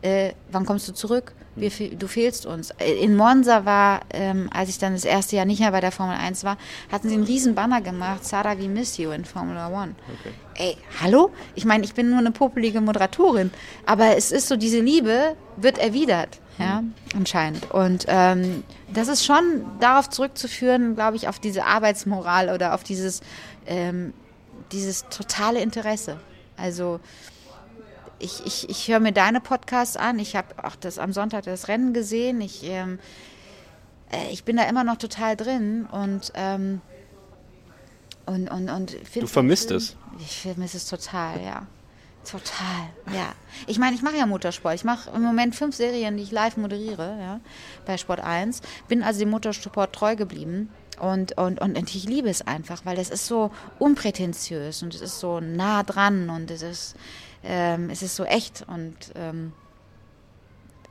äh, 0.03 0.34
wann 0.51 0.66
kommst 0.66 0.88
du 0.88 0.93
zurück? 0.93 1.34
Wir, 1.56 1.70
du 1.70 2.08
fehlst 2.08 2.45
uns. 2.45 2.74
In 3.02 3.16
Monza 3.16 3.66
war, 3.66 4.02
ähm, 4.12 4.49
als 4.54 4.70
ich 4.70 4.78
dann 4.78 4.93
das 4.93 5.04
erste 5.04 5.36
Jahr 5.36 5.45
nicht 5.45 5.60
mehr 5.60 5.72
bei 5.72 5.82
der 5.82 5.91
Formel 5.91 6.16
1 6.16 6.45
war, 6.45 6.58
hatten 6.91 7.10
sie 7.10 7.16
einen 7.16 7.26
riesen 7.26 7.56
Banner 7.56 7.82
gemacht, 7.82 8.24
Sarah, 8.24 8.58
we 8.58 8.70
miss 8.70 8.97
you 8.97 9.12
in 9.12 9.26
Formula 9.26 9.68
One. 9.68 9.95
Okay. 10.20 10.34
Ey, 10.56 10.78
hallo? 11.02 11.32
Ich 11.56 11.66
meine, 11.66 11.84
ich 11.84 11.93
bin 11.93 12.10
nur 12.10 12.20
eine 12.20 12.32
popelige 12.32 12.80
Moderatorin, 12.80 13.52
aber 13.86 14.16
es 14.16 14.32
ist 14.32 14.47
so, 14.47 14.56
diese 14.56 14.80
Liebe 14.80 15.36
wird 15.58 15.78
erwidert, 15.78 16.39
ja, 16.58 16.82
mhm. 16.82 16.93
anscheinend. 17.16 17.70
Und 17.72 18.06
ähm, 18.08 18.64
das 18.93 19.10
ist 19.10 19.26
schon 19.26 19.66
darauf 19.82 20.10
zurückzuführen, 20.10 20.95
glaube 20.95 21.18
ich, 21.18 21.28
auf 21.28 21.39
diese 21.39 21.66
Arbeitsmoral 21.66 22.49
oder 22.49 22.74
auf 22.74 22.84
dieses, 22.84 23.22
ähm, 23.66 24.14
dieses 24.72 25.06
totale 25.10 25.62
Interesse. 25.62 26.18
Also 26.56 26.99
ich, 28.22 28.45
ich, 28.45 28.69
ich 28.69 28.88
höre 28.88 28.99
mir 28.99 29.11
deine 29.11 29.41
Podcasts 29.41 29.97
an. 29.97 30.19
Ich 30.19 30.36
habe 30.36 30.63
auch 30.63 30.76
das 30.76 30.99
am 30.99 31.13
Sonntag 31.13 31.43
das 31.43 31.67
Rennen 31.67 31.93
gesehen. 31.93 32.41
Ich, 32.41 32.63
ähm, 32.63 32.99
äh, 34.11 34.32
ich 34.32 34.43
bin 34.43 34.57
da 34.57 34.63
immer 34.63 34.84
noch 34.84 34.97
total 34.97 35.36
drin 35.36 35.88
und 35.91 36.32
ähm, 36.36 36.82
und, 38.26 38.49
und, 38.49 38.69
und 38.69 38.95
Du 39.15 39.28
vermisst 39.28 39.72
es? 39.72 39.95
Ich 40.19 40.41
vermisse 40.41 40.78
es 40.78 40.88
total, 40.88 41.41
ja. 41.43 41.67
Total, 42.24 42.88
ja. 43.13 43.34
Ich 43.65 43.80
meine, 43.80 43.95
ich 43.95 44.03
mache 44.03 44.15
ja 44.15 44.28
Motorsport. 44.28 44.76
Ich 44.76 44.84
mache 44.84 45.09
im 45.09 45.24
Moment 45.24 45.55
fünf 45.55 45.76
Serien, 45.76 46.17
die 46.17 46.24
ich 46.24 46.32
live 46.32 46.55
moderiere, 46.55 47.17
ja, 47.19 47.39
bei 47.86 47.97
Sport 47.97 48.19
1. 48.19 48.61
Bin 48.88 49.01
also 49.01 49.19
dem 49.19 49.32
Motorsport 49.32 49.93
treu 49.93 50.15
geblieben. 50.15 50.69
Und, 50.99 51.36
und, 51.39 51.59
und 51.59 51.95
ich 51.95 52.03
liebe 52.03 52.30
es 52.30 52.45
einfach, 52.45 52.86
weil 52.86 52.99
es 52.99 53.09
ist 53.09 53.26
so 53.26 53.49
unprätentiös 53.80 54.84
und 54.84 54.93
es 54.93 55.01
ist 55.01 55.19
so 55.19 55.39
nah 55.39 55.82
dran 55.82 56.30
und 56.30 56.51
es 56.51 56.61
ist, 56.61 56.95
ähm, 57.44 57.89
es 57.89 58.02
ist 58.02 58.16
so 58.16 58.24
echt 58.24 58.66
und 58.68 58.96
ähm, 59.16 59.54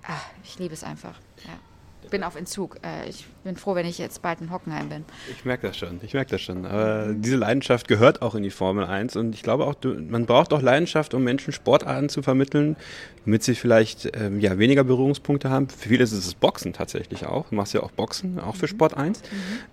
ach, 0.06 0.24
ich 0.44 0.58
liebe 0.58 0.74
es 0.74 0.84
einfach. 0.84 1.18
Ja. 1.44 2.08
Bin 2.10 2.24
auf 2.24 2.34
Entzug. 2.34 2.76
Äh, 2.82 3.08
ich 3.08 3.26
bin 3.44 3.56
froh, 3.56 3.74
wenn 3.74 3.86
ich 3.86 3.98
jetzt 3.98 4.22
bald 4.22 4.40
in 4.40 4.50
Hockenheim 4.50 4.88
bin. 4.88 5.04
Ich 5.30 5.44
merke 5.44 5.68
das 5.68 5.76
schon. 5.76 6.00
Ich 6.02 6.14
merke 6.14 6.30
das 6.30 6.40
schon. 6.40 6.64
Aber 6.66 7.12
diese 7.12 7.36
Leidenschaft 7.36 7.86
gehört 7.86 8.22
auch 8.22 8.34
in 8.34 8.42
die 8.42 8.50
Formel 8.50 8.84
1 8.84 9.16
und 9.16 9.34
ich 9.34 9.42
glaube 9.42 9.66
auch, 9.66 9.74
man 9.84 10.26
braucht 10.26 10.52
auch 10.52 10.62
Leidenschaft, 10.62 11.14
um 11.14 11.22
Menschen 11.22 11.52
Sportarten 11.52 12.08
zu 12.08 12.22
vermitteln, 12.22 12.76
damit 13.24 13.44
sie 13.44 13.54
vielleicht 13.54 14.10
ähm, 14.16 14.40
ja, 14.40 14.58
weniger 14.58 14.82
Berührungspunkte 14.82 15.50
haben. 15.50 15.68
Für 15.68 15.90
viele 15.90 16.02
ist 16.02 16.12
es 16.12 16.34
Boxen 16.34 16.72
tatsächlich 16.72 17.26
auch. 17.26 17.50
Du 17.50 17.54
machst 17.54 17.74
ja 17.74 17.82
auch 17.82 17.92
Boxen, 17.92 18.40
auch 18.40 18.56
für 18.56 18.66
mhm. 18.66 18.70
Sport 18.70 18.96
1. 18.96 19.22
Mhm. 19.22 19.26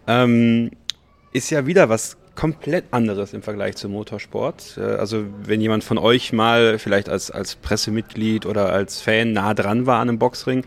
Ähm, 0.05 0.71
ist 1.32 1.49
ja 1.49 1.65
wieder 1.65 1.89
was 1.89 2.17
komplett 2.38 2.85
anderes 2.91 3.33
im 3.33 3.41
Vergleich 3.41 3.75
zum 3.77 3.91
Motorsport. 3.91 4.77
Äh, 4.77 4.81
also 4.81 5.25
wenn 5.43 5.59
jemand 5.59 5.83
von 5.83 5.97
euch 5.97 6.31
mal 6.31 6.77
vielleicht 6.77 7.09
als, 7.09 7.31
als 7.31 7.55
Pressemitglied 7.55 8.45
oder 8.45 8.71
als 8.71 9.01
Fan 9.01 9.33
nah 9.33 9.55
dran 9.55 9.88
war 9.88 9.99
an 9.99 10.07
einem 10.07 10.19
Boxring, 10.19 10.63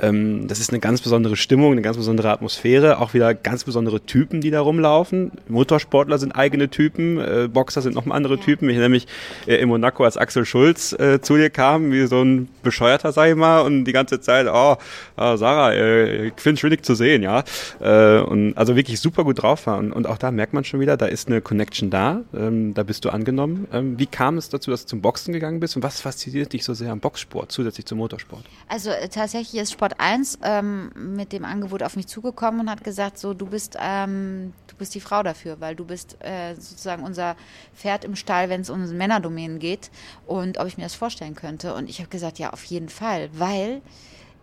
ähm, 0.00 0.48
das 0.48 0.60
ist 0.60 0.70
eine 0.70 0.80
ganz 0.80 1.02
besondere 1.02 1.36
Stimmung, 1.36 1.72
eine 1.72 1.82
ganz 1.82 1.98
besondere 1.98 2.30
Atmosphäre, 2.30 2.98
auch 3.00 3.12
wieder 3.12 3.34
ganz 3.34 3.64
besondere 3.64 4.00
Typen, 4.00 4.40
die 4.40 4.50
da 4.50 4.62
rumlaufen. 4.62 5.32
Motorsportler 5.48 6.18
sind 6.18 6.32
eigene 6.32 6.70
Typen, 6.70 7.18
äh, 7.18 7.48
Boxer 7.52 7.82
sind 7.82 7.94
nochmal 7.94 8.16
andere 8.16 8.38
Typen. 8.38 8.70
Ich 8.70 8.78
nämlich 8.78 9.06
äh, 9.46 9.56
in 9.56 9.68
Monaco, 9.68 10.04
als 10.04 10.16
Axel 10.16 10.46
Schulz 10.46 10.94
äh, 10.94 11.20
zu 11.20 11.36
dir 11.36 11.50
kam, 11.50 11.92
wie 11.92 12.06
so 12.06 12.22
ein 12.22 12.48
Bescheuerter, 12.62 13.12
sag 13.12 13.28
ich 13.28 13.36
mal, 13.36 13.60
und 13.60 13.84
die 13.84 13.92
ganze 13.92 14.20
Zeit, 14.20 14.46
oh, 14.50 14.76
oh 15.18 15.36
Sarah, 15.36 15.72
äh, 15.74 16.28
ich 16.28 16.34
finde 16.38 16.54
es 16.54 16.60
schwierig 16.60 16.82
zu 16.82 16.94
sehen, 16.94 17.22
ja. 17.22 17.44
Äh, 17.80 18.20
und 18.22 18.56
also 18.56 18.76
wirklich 18.76 19.00
super 19.00 19.24
gut 19.24 19.42
drauf 19.42 19.66
war. 19.66 19.76
Und, 19.76 19.92
und 19.92 20.06
auch 20.06 20.16
da 20.16 20.30
merkt 20.30 20.54
man 20.54 20.64
schon 20.64 20.80
wieder, 20.80 20.96
da 20.96 21.09
ist 21.10 21.28
eine 21.28 21.40
Connection 21.40 21.90
da, 21.90 22.22
ähm, 22.34 22.74
da 22.74 22.82
bist 22.82 23.04
du 23.04 23.10
angenommen. 23.10 23.66
Ähm, 23.72 23.98
wie 23.98 24.06
kam 24.06 24.38
es 24.38 24.48
dazu, 24.48 24.70
dass 24.70 24.82
du 24.82 24.88
zum 24.88 25.02
Boxen 25.02 25.32
gegangen 25.32 25.60
bist 25.60 25.76
und 25.76 25.82
was 25.82 26.00
fasziniert 26.00 26.52
dich 26.52 26.64
so 26.64 26.74
sehr 26.74 26.92
am 26.92 27.00
Boxsport 27.00 27.52
zusätzlich 27.52 27.86
zum 27.86 27.98
Motorsport? 27.98 28.44
Also 28.68 28.90
äh, 28.90 29.08
tatsächlich 29.08 29.60
ist 29.60 29.72
Sport 29.72 29.94
1 29.98 30.38
ähm, 30.42 30.90
mit 30.94 31.32
dem 31.32 31.44
Angebot 31.44 31.82
auf 31.82 31.96
mich 31.96 32.06
zugekommen 32.06 32.60
und 32.60 32.70
hat 32.70 32.84
gesagt, 32.84 33.18
so 33.18 33.34
du 33.34 33.46
bist, 33.46 33.76
ähm, 33.80 34.52
du 34.68 34.76
bist 34.76 34.94
die 34.94 35.00
Frau 35.00 35.22
dafür, 35.22 35.60
weil 35.60 35.74
du 35.74 35.84
bist 35.84 36.16
äh, 36.20 36.54
sozusagen 36.54 37.02
unser 37.02 37.36
Pferd 37.74 38.04
im 38.04 38.16
Stall, 38.16 38.48
wenn 38.48 38.60
es 38.60 38.70
um 38.70 38.80
Männerdomänen 38.96 39.58
geht 39.58 39.90
und 40.26 40.58
ob 40.58 40.66
ich 40.66 40.76
mir 40.76 40.84
das 40.84 40.94
vorstellen 40.94 41.34
könnte. 41.34 41.74
Und 41.74 41.90
ich 41.90 41.98
habe 41.98 42.08
gesagt, 42.08 42.38
ja, 42.38 42.50
auf 42.50 42.64
jeden 42.64 42.88
Fall, 42.88 43.30
weil 43.32 43.82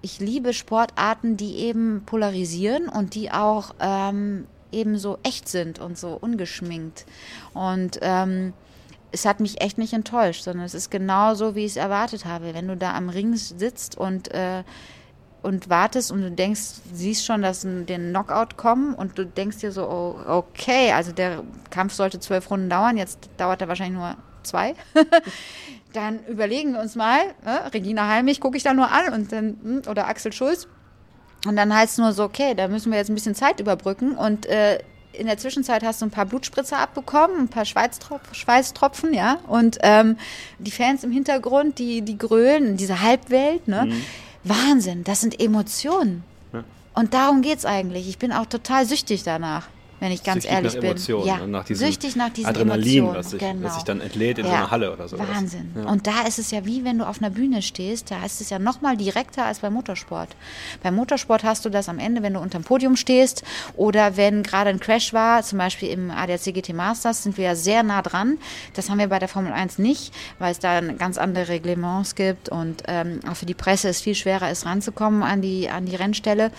ich 0.01 0.19
liebe 0.19 0.53
Sportarten, 0.53 1.37
die 1.37 1.57
eben 1.57 2.03
polarisieren 2.05 2.87
und 2.87 3.15
die 3.15 3.31
auch 3.31 3.73
ähm, 3.79 4.45
eben 4.71 4.97
so 4.97 5.17
echt 5.23 5.47
sind 5.49 5.79
und 5.79 5.97
so 5.97 6.17
ungeschminkt. 6.19 7.05
Und 7.53 7.99
ähm, 8.01 8.53
es 9.11 9.25
hat 9.25 9.39
mich 9.39 9.61
echt 9.61 9.77
nicht 9.77 9.93
enttäuscht, 9.93 10.43
sondern 10.43 10.65
es 10.65 10.73
ist 10.73 10.91
genau 10.91 11.33
so, 11.33 11.55
wie 11.55 11.65
ich 11.65 11.71
es 11.71 11.77
erwartet 11.77 12.25
habe. 12.25 12.53
Wenn 12.53 12.67
du 12.67 12.75
da 12.75 12.93
am 12.93 13.09
Ring 13.09 13.35
sitzt 13.35 13.97
und, 13.97 14.33
äh, 14.33 14.63
und 15.41 15.69
wartest 15.69 16.11
und 16.11 16.21
du 16.21 16.31
denkst, 16.31 16.61
siehst 16.91 17.25
schon, 17.25 17.41
dass 17.41 17.61
den 17.61 18.09
Knockout 18.09 18.57
kommen 18.57 18.93
und 18.93 19.17
du 19.17 19.25
denkst 19.25 19.57
dir 19.57 19.71
so, 19.71 19.89
oh, 19.89 20.15
okay, 20.27 20.91
also 20.91 21.11
der 21.11 21.43
Kampf 21.69 21.93
sollte 21.93 22.19
zwölf 22.19 22.49
Runden 22.49 22.69
dauern, 22.69 22.97
jetzt 22.97 23.29
dauert 23.37 23.61
er 23.61 23.67
wahrscheinlich 23.67 23.97
nur 23.97 24.17
zwei. 24.43 24.75
dann 25.93 26.25
überlegen 26.25 26.73
wir 26.73 26.81
uns 26.81 26.95
mal, 26.95 27.19
äh, 27.45 27.69
Regina 27.73 28.07
Heimich 28.07 28.41
gucke 28.41 28.57
ich 28.57 28.63
da 28.63 28.73
nur 28.73 28.91
an 28.91 29.13
und 29.13 29.31
dann, 29.31 29.57
hm, 29.61 29.81
oder 29.89 30.07
Axel 30.07 30.33
Schulz, 30.33 30.67
und 31.45 31.55
dann 31.55 31.73
heißt 31.73 31.93
es 31.93 31.97
nur 31.97 32.13
so, 32.13 32.23
okay, 32.23 32.55
da 32.55 32.67
müssen 32.67 32.91
wir 32.91 32.97
jetzt 32.97 33.09
ein 33.09 33.15
bisschen 33.15 33.35
Zeit 33.35 33.59
überbrücken 33.59 34.15
und 34.15 34.45
äh, 34.47 34.79
in 35.13 35.27
der 35.27 35.37
Zwischenzeit 35.37 35.83
hast 35.83 36.01
du 36.01 36.05
ein 36.05 36.11
paar 36.11 36.25
Blutspritzer 36.25 36.77
abbekommen, 36.77 37.39
ein 37.39 37.47
paar 37.47 37.65
Schweißtropf, 37.65 38.33
Schweißtropfen, 38.33 39.13
ja. 39.13 39.39
Und 39.47 39.79
ähm, 39.81 40.17
die 40.59 40.71
Fans 40.71 41.03
im 41.03 41.11
Hintergrund, 41.11 41.79
die, 41.79 42.03
die 42.03 42.17
grölen, 42.17 42.77
diese 42.77 43.01
Halbwelt, 43.01 43.67
ne? 43.67 43.85
Mhm. 43.85 44.03
Wahnsinn, 44.43 45.03
das 45.03 45.21
sind 45.21 45.39
Emotionen. 45.41 46.23
Ja. 46.53 46.63
Und 46.93 47.13
darum 47.15 47.41
geht 47.41 47.57
es 47.57 47.65
eigentlich. 47.65 48.07
Ich 48.07 48.19
bin 48.19 48.31
auch 48.31 48.45
total 48.45 48.85
süchtig 48.85 49.23
danach 49.23 49.67
wenn 49.99 50.11
ich 50.11 50.23
ganz 50.23 50.43
süchtig 50.43 50.51
ehrlich 50.51 50.73
nach 50.73 50.81
bin. 50.81 50.89
Emotionen, 50.91 51.27
ja, 51.27 51.47
nach 51.47 51.65
diesem 51.65 51.87
süchtig 51.87 52.15
nach 52.15 52.29
diesen 52.29 52.47
Adrenalin, 52.47 52.97
Emotionen. 52.97 53.17
Was 53.17 53.29
sich, 53.31 53.39
genau. 53.39 53.67
was 53.67 53.75
sich 53.75 53.83
dann 53.83 54.01
entlädt 54.01 54.37
in 54.37 54.45
ja. 54.45 54.51
so 54.51 54.57
einer 54.57 54.71
Halle 54.71 54.93
oder 54.93 55.07
so. 55.07 55.17
Wahnsinn. 55.19 55.71
Ja. 55.75 55.89
Und 55.89 56.07
da 56.07 56.21
ist 56.27 56.39
es 56.39 56.51
ja 56.51 56.65
wie, 56.65 56.83
wenn 56.83 56.99
du 56.99 57.07
auf 57.07 57.21
einer 57.21 57.29
Bühne 57.29 57.61
stehst, 57.61 58.11
da 58.11 58.23
ist 58.25 58.41
es 58.41 58.49
ja 58.49 58.59
noch 58.59 58.81
mal 58.81 58.97
direkter 58.97 59.45
als 59.45 59.59
beim 59.59 59.73
Motorsport. 59.73 60.29
Beim 60.83 60.95
Motorsport 60.95 61.43
hast 61.43 61.65
du 61.65 61.69
das 61.69 61.89
am 61.89 61.99
Ende, 61.99 62.21
wenn 62.21 62.33
du 62.33 62.39
unterm 62.39 62.63
Podium 62.63 62.95
stehst 62.95 63.43
oder 63.75 64.17
wenn 64.17 64.43
gerade 64.43 64.69
ein 64.69 64.79
Crash 64.79 65.13
war, 65.13 65.43
zum 65.43 65.57
Beispiel 65.57 65.89
im 65.89 66.11
ADAC 66.11 66.53
GT 66.53 66.73
Masters, 66.73 67.23
sind 67.23 67.37
wir 67.37 67.45
ja 67.45 67.55
sehr 67.55 67.83
nah 67.83 68.01
dran. 68.01 68.37
Das 68.73 68.89
haben 68.89 68.99
wir 68.99 69.07
bei 69.07 69.19
der 69.19 69.27
Formel 69.27 69.51
1 69.51 69.79
nicht, 69.79 70.13
weil 70.39 70.51
es 70.51 70.59
da 70.59 70.81
ganz 70.81 71.17
andere 71.17 71.47
Reglements 71.47 72.15
gibt 72.15 72.49
und 72.49 72.83
ähm, 72.87 73.19
auch 73.29 73.35
für 73.35 73.45
die 73.45 73.53
Presse 73.53 73.89
es 73.89 74.01
viel 74.01 74.15
schwerer 74.15 74.51
ist, 74.51 74.65
ranzukommen 74.65 75.23
an 75.23 75.41
die, 75.41 75.69
an 75.69 75.85
die 75.85 75.95
Rennstelle. 75.95 76.51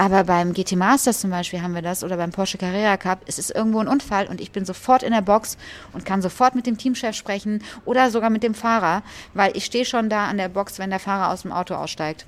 Aber 0.00 0.22
beim 0.22 0.52
GT 0.52 0.76
Masters 0.76 1.20
zum 1.20 1.30
Beispiel 1.30 1.60
haben 1.60 1.74
wir 1.74 1.82
das 1.82 2.04
oder 2.04 2.16
beim 2.16 2.30
Porsche 2.30 2.56
Carrera 2.56 2.96
Cup, 2.96 3.18
es 3.26 3.40
ist 3.40 3.50
irgendwo 3.50 3.80
ein 3.80 3.88
Unfall 3.88 4.28
und 4.28 4.40
ich 4.40 4.52
bin 4.52 4.64
sofort 4.64 5.02
in 5.02 5.12
der 5.12 5.22
Box 5.22 5.58
und 5.92 6.04
kann 6.04 6.22
sofort 6.22 6.54
mit 6.54 6.66
dem 6.66 6.78
Teamchef 6.78 7.16
sprechen 7.16 7.64
oder 7.84 8.08
sogar 8.12 8.30
mit 8.30 8.44
dem 8.44 8.54
Fahrer, 8.54 9.02
weil 9.34 9.56
ich 9.56 9.64
stehe 9.64 9.84
schon 9.84 10.08
da 10.08 10.28
an 10.28 10.36
der 10.36 10.48
Box, 10.48 10.78
wenn 10.78 10.90
der 10.90 11.00
Fahrer 11.00 11.32
aus 11.32 11.42
dem 11.42 11.50
Auto 11.50 11.74
aussteigt 11.74 12.26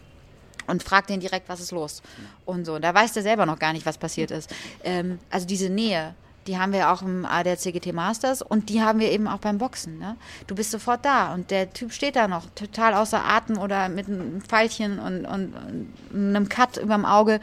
und 0.66 0.82
fragt 0.82 1.10
den 1.10 1.20
direkt, 1.20 1.48
was 1.48 1.60
ist 1.60 1.70
los 1.70 2.02
und 2.44 2.64
so. 2.64 2.80
Da 2.80 2.92
weiß 2.92 3.12
der 3.12 3.22
selber 3.22 3.46
noch 3.46 3.60
gar 3.60 3.72
nicht, 3.72 3.86
was 3.86 3.98
passiert 3.98 4.32
ist. 4.32 4.52
Ähm, 4.82 5.20
also 5.30 5.46
diese 5.46 5.70
Nähe 5.70 6.16
die 6.50 6.58
haben 6.58 6.72
wir 6.72 6.90
auch 6.90 7.02
im 7.02 7.24
ADAC 7.24 7.72
GT 7.72 7.92
Masters 7.92 8.42
und 8.42 8.70
die 8.70 8.82
haben 8.82 8.98
wir 8.98 9.12
eben 9.12 9.28
auch 9.28 9.38
beim 9.38 9.58
Boxen. 9.58 10.00
Ne? 10.00 10.16
Du 10.48 10.56
bist 10.56 10.72
sofort 10.72 11.04
da 11.04 11.32
und 11.32 11.52
der 11.52 11.72
Typ 11.72 11.92
steht 11.92 12.16
da 12.16 12.26
noch 12.26 12.46
total 12.56 12.94
außer 12.94 13.24
Atem 13.24 13.56
oder 13.56 13.88
mit 13.88 14.08
einem 14.08 14.42
Pfeilchen 14.42 14.98
und, 14.98 15.26
und, 15.26 15.54
und 15.54 15.92
einem 16.12 16.48
Cut 16.48 16.76
über 16.76 16.96
dem 16.96 17.04
Auge 17.04 17.38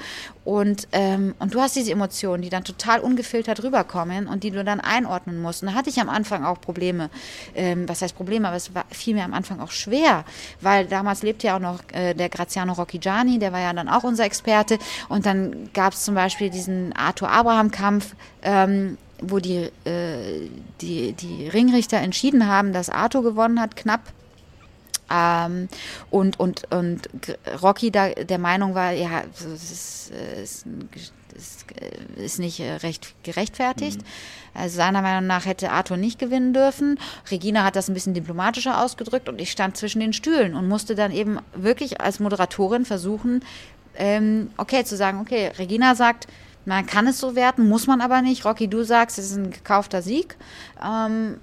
und, 0.47 0.87
ähm, 0.93 1.35
und 1.39 1.53
du 1.53 1.59
hast 1.59 1.75
diese 1.75 1.91
Emotionen, 1.91 2.41
die 2.41 2.47
dann 2.47 2.63
total 2.63 3.01
ungefiltert 3.01 3.63
rüberkommen 3.63 4.27
und 4.27 4.45
die 4.45 4.51
du 4.51 4.63
dann 4.63 4.79
einordnen 4.79 5.41
musst. 5.41 5.61
Und 5.61 5.67
da 5.67 5.75
hatte 5.75 5.89
ich 5.89 5.99
am 5.99 6.07
Anfang 6.07 6.45
auch 6.45 6.61
Probleme. 6.61 7.09
Ähm, 7.53 7.87
was 7.89 8.01
heißt 8.01 8.15
Probleme? 8.15 8.47
Aber 8.47 8.55
es 8.55 8.73
war 8.73 8.85
fiel 8.89 9.13
mir 9.13 9.25
am 9.25 9.33
Anfang 9.33 9.59
auch 9.59 9.71
schwer, 9.71 10.23
weil 10.61 10.85
damals 10.85 11.21
lebte 11.21 11.47
ja 11.47 11.57
auch 11.57 11.59
noch 11.59 11.79
äh, 11.91 12.13
der 12.13 12.29
Graziano 12.29 12.71
Rocchigiani, 12.71 13.39
der 13.39 13.51
war 13.51 13.59
ja 13.59 13.73
dann 13.73 13.89
auch 13.89 14.05
unser 14.05 14.23
Experte. 14.23 14.79
Und 15.09 15.25
dann 15.25 15.69
gab 15.73 15.91
es 15.91 16.05
zum 16.05 16.15
Beispiel 16.15 16.49
diesen 16.49 16.93
Arthur 16.93 17.29
Abraham-Kampf, 17.29 18.15
ähm, 18.47 18.97
wo 19.21 19.39
die, 19.39 19.69
äh, 19.83 20.49
die, 20.79 21.11
die 21.13 21.49
Ringrichter 21.49 21.97
entschieden 21.97 22.47
haben, 22.47 22.71
dass 22.71 22.89
Arthur 22.89 23.21
gewonnen 23.21 23.59
hat, 23.59 23.75
knapp. 23.75 24.01
Ähm, 25.11 25.67
und, 26.09 26.39
und, 26.39 26.71
und 26.71 27.09
Rocky 27.61 27.91
da 27.91 28.09
der 28.09 28.37
Meinung 28.37 28.73
war, 28.73 28.91
ja, 28.91 29.23
es 29.33 29.71
ist, 29.71 30.11
ist, 30.43 30.65
ist, 31.35 31.65
ist 32.15 32.39
nicht 32.39 32.61
recht 32.61 33.15
gerechtfertigt. 33.23 34.01
Mhm. 34.01 34.07
Also 34.53 34.77
seiner 34.77 35.01
Meinung 35.01 35.27
nach 35.27 35.45
hätte 35.45 35.71
Arthur 35.71 35.97
nicht 35.97 36.19
gewinnen 36.19 36.53
dürfen. 36.53 36.99
Regina 37.29 37.63
hat 37.63 37.75
das 37.75 37.89
ein 37.89 37.93
bisschen 37.93 38.13
diplomatischer 38.13 38.81
ausgedrückt 38.81 39.27
und 39.27 39.41
ich 39.41 39.51
stand 39.51 39.75
zwischen 39.75 39.99
den 39.99 40.13
Stühlen 40.13 40.55
und 40.55 40.69
musste 40.69 40.95
dann 40.95 41.11
eben 41.11 41.39
wirklich 41.53 41.99
als 41.99 42.19
Moderatorin 42.19 42.85
versuchen, 42.85 43.43
ähm, 43.95 44.51
okay 44.57 44.85
zu 44.85 44.95
sagen, 44.95 45.19
okay, 45.19 45.51
Regina 45.57 45.95
sagt, 45.95 46.27
man 46.67 46.85
kann 46.85 47.07
es 47.07 47.19
so 47.19 47.33
werten, 47.35 47.69
muss 47.69 47.87
man 47.87 48.01
aber 48.01 48.21
nicht. 48.21 48.43
Rocky, 48.43 48.67
du 48.67 48.83
sagst, 48.83 49.17
es 49.17 49.31
ist 49.31 49.37
ein 49.37 49.51
gekaufter 49.51 50.01
Sieg. 50.01 50.35
Ähm, 50.83 51.39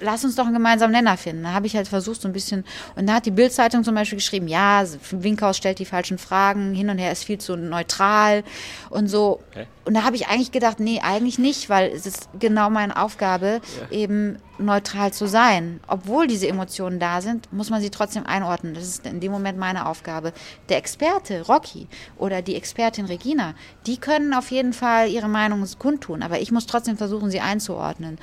lass 0.00 0.24
uns 0.24 0.36
doch 0.36 0.44
einen 0.44 0.54
gemeinsamen 0.54 0.92
Nenner 0.92 1.16
finden. 1.16 1.44
Da 1.44 1.52
habe 1.52 1.66
ich 1.66 1.76
halt 1.76 1.88
versucht, 1.88 2.20
so 2.20 2.28
ein 2.28 2.32
bisschen. 2.32 2.64
Und 2.96 3.08
da 3.08 3.14
hat 3.14 3.26
die 3.26 3.30
Bildzeitung 3.30 3.84
zum 3.84 3.94
Beispiel 3.94 4.18
geschrieben, 4.18 4.48
ja, 4.48 4.84
Winkhaus 5.10 5.56
stellt 5.56 5.78
die 5.78 5.84
falschen 5.84 6.18
Fragen, 6.18 6.74
hin 6.74 6.90
und 6.90 6.98
her 6.98 7.12
ist 7.12 7.24
viel 7.24 7.38
zu 7.38 7.56
neutral 7.56 8.44
und 8.90 9.08
so. 9.08 9.40
Okay. 9.50 9.66
Und 9.84 9.94
da 9.94 10.04
habe 10.04 10.16
ich 10.16 10.28
eigentlich 10.28 10.52
gedacht, 10.52 10.80
nee, 10.80 11.00
eigentlich 11.02 11.38
nicht, 11.38 11.70
weil 11.70 11.90
es 11.90 12.04
ist 12.04 12.28
genau 12.38 12.68
meine 12.68 13.00
Aufgabe, 13.00 13.62
ja. 13.90 13.96
eben 13.96 14.36
neutral 14.58 15.12
zu 15.12 15.26
sein. 15.26 15.80
Obwohl 15.86 16.26
diese 16.26 16.48
Emotionen 16.48 16.98
da 16.98 17.20
sind, 17.20 17.50
muss 17.52 17.70
man 17.70 17.80
sie 17.80 17.90
trotzdem 17.90 18.26
einordnen. 18.26 18.74
Das 18.74 18.84
ist 18.84 19.06
in 19.06 19.20
dem 19.20 19.32
Moment 19.32 19.58
meine 19.58 19.86
Aufgabe. 19.86 20.32
Der 20.68 20.76
Experte, 20.76 21.46
Rocky, 21.46 21.86
oder 22.18 22.42
die 22.42 22.56
Expertin 22.56 23.06
Regina, 23.06 23.54
die 23.86 23.96
können 23.96 24.34
auf 24.34 24.50
jeden 24.50 24.72
Fall 24.72 25.08
ihre 25.08 25.28
Meinung 25.28 25.64
kundtun, 25.78 26.22
aber 26.22 26.40
ich 26.40 26.52
muss 26.52 26.66
trotzdem 26.66 26.96
versuchen, 26.96 27.30
sie 27.30 27.40
einzuordnen. 27.40 28.18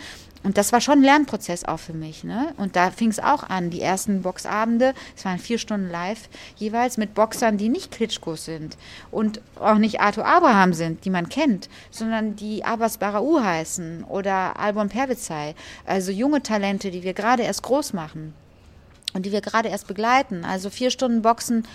Und 0.46 0.58
das 0.58 0.72
war 0.72 0.80
schon 0.80 1.00
ein 1.00 1.04
Lernprozess 1.04 1.66
auch 1.66 1.80
für 1.80 1.94
mich. 1.94 2.24
Ne? 2.24 2.54
Und 2.58 2.76
da 2.76 2.92
fing 2.92 3.10
es 3.10 3.20
auch 3.20 3.44
an, 3.44 3.72
die 3.72 3.82
ersten 3.82 4.22
Boxabende, 4.22 4.94
es 5.18 5.26
waren 5.26 5.40
vier 5.40 5.58
Stunden 5.58 5.90
live, 5.90 6.30
jeweils 6.56 6.98
mit 6.98 7.16
Boxern, 7.16 7.58
die 7.58 7.68
nicht 7.68 7.92
Klitschkos 7.92 8.46
sind 8.46 8.78
und 9.10 9.42
auch 9.60 9.80
nicht 9.80 10.02
Arthur 10.02 10.28
Abraham 10.28 10.74
sind, 10.74 11.04
die 11.04 11.10
man 11.10 11.30
kennt, 11.30 11.68
sondern 11.90 12.36
die 12.36 12.64
Abbas 12.64 13.00
Barau 13.00 13.42
heißen 13.42 14.04
oder 14.04 14.60
Albon 14.60 14.90
Pervizai. 14.90 15.56
Also 15.84 16.12
junge 16.12 16.44
Talente, 16.44 16.92
die 16.92 17.02
wir 17.02 17.16
gerade 17.16 17.42
erst 17.42 17.64
groß 17.64 17.94
machen 17.94 18.36
und 19.16 19.26
die 19.26 19.32
wir 19.32 19.42
gerade 19.42 19.70
erst 19.70 19.88
begleiten. 19.88 20.46
Also 20.46 20.70
vier 20.70 20.92
Stunden 20.92 21.24
Boxen, 21.24 21.66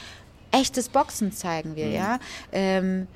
echtes 0.52 0.88
Boxen 0.88 1.32
zeigen 1.32 1.74
wir, 1.74 1.86
mhm. 1.86 1.92
ja. 1.92 2.18
Ähm, 2.52 3.08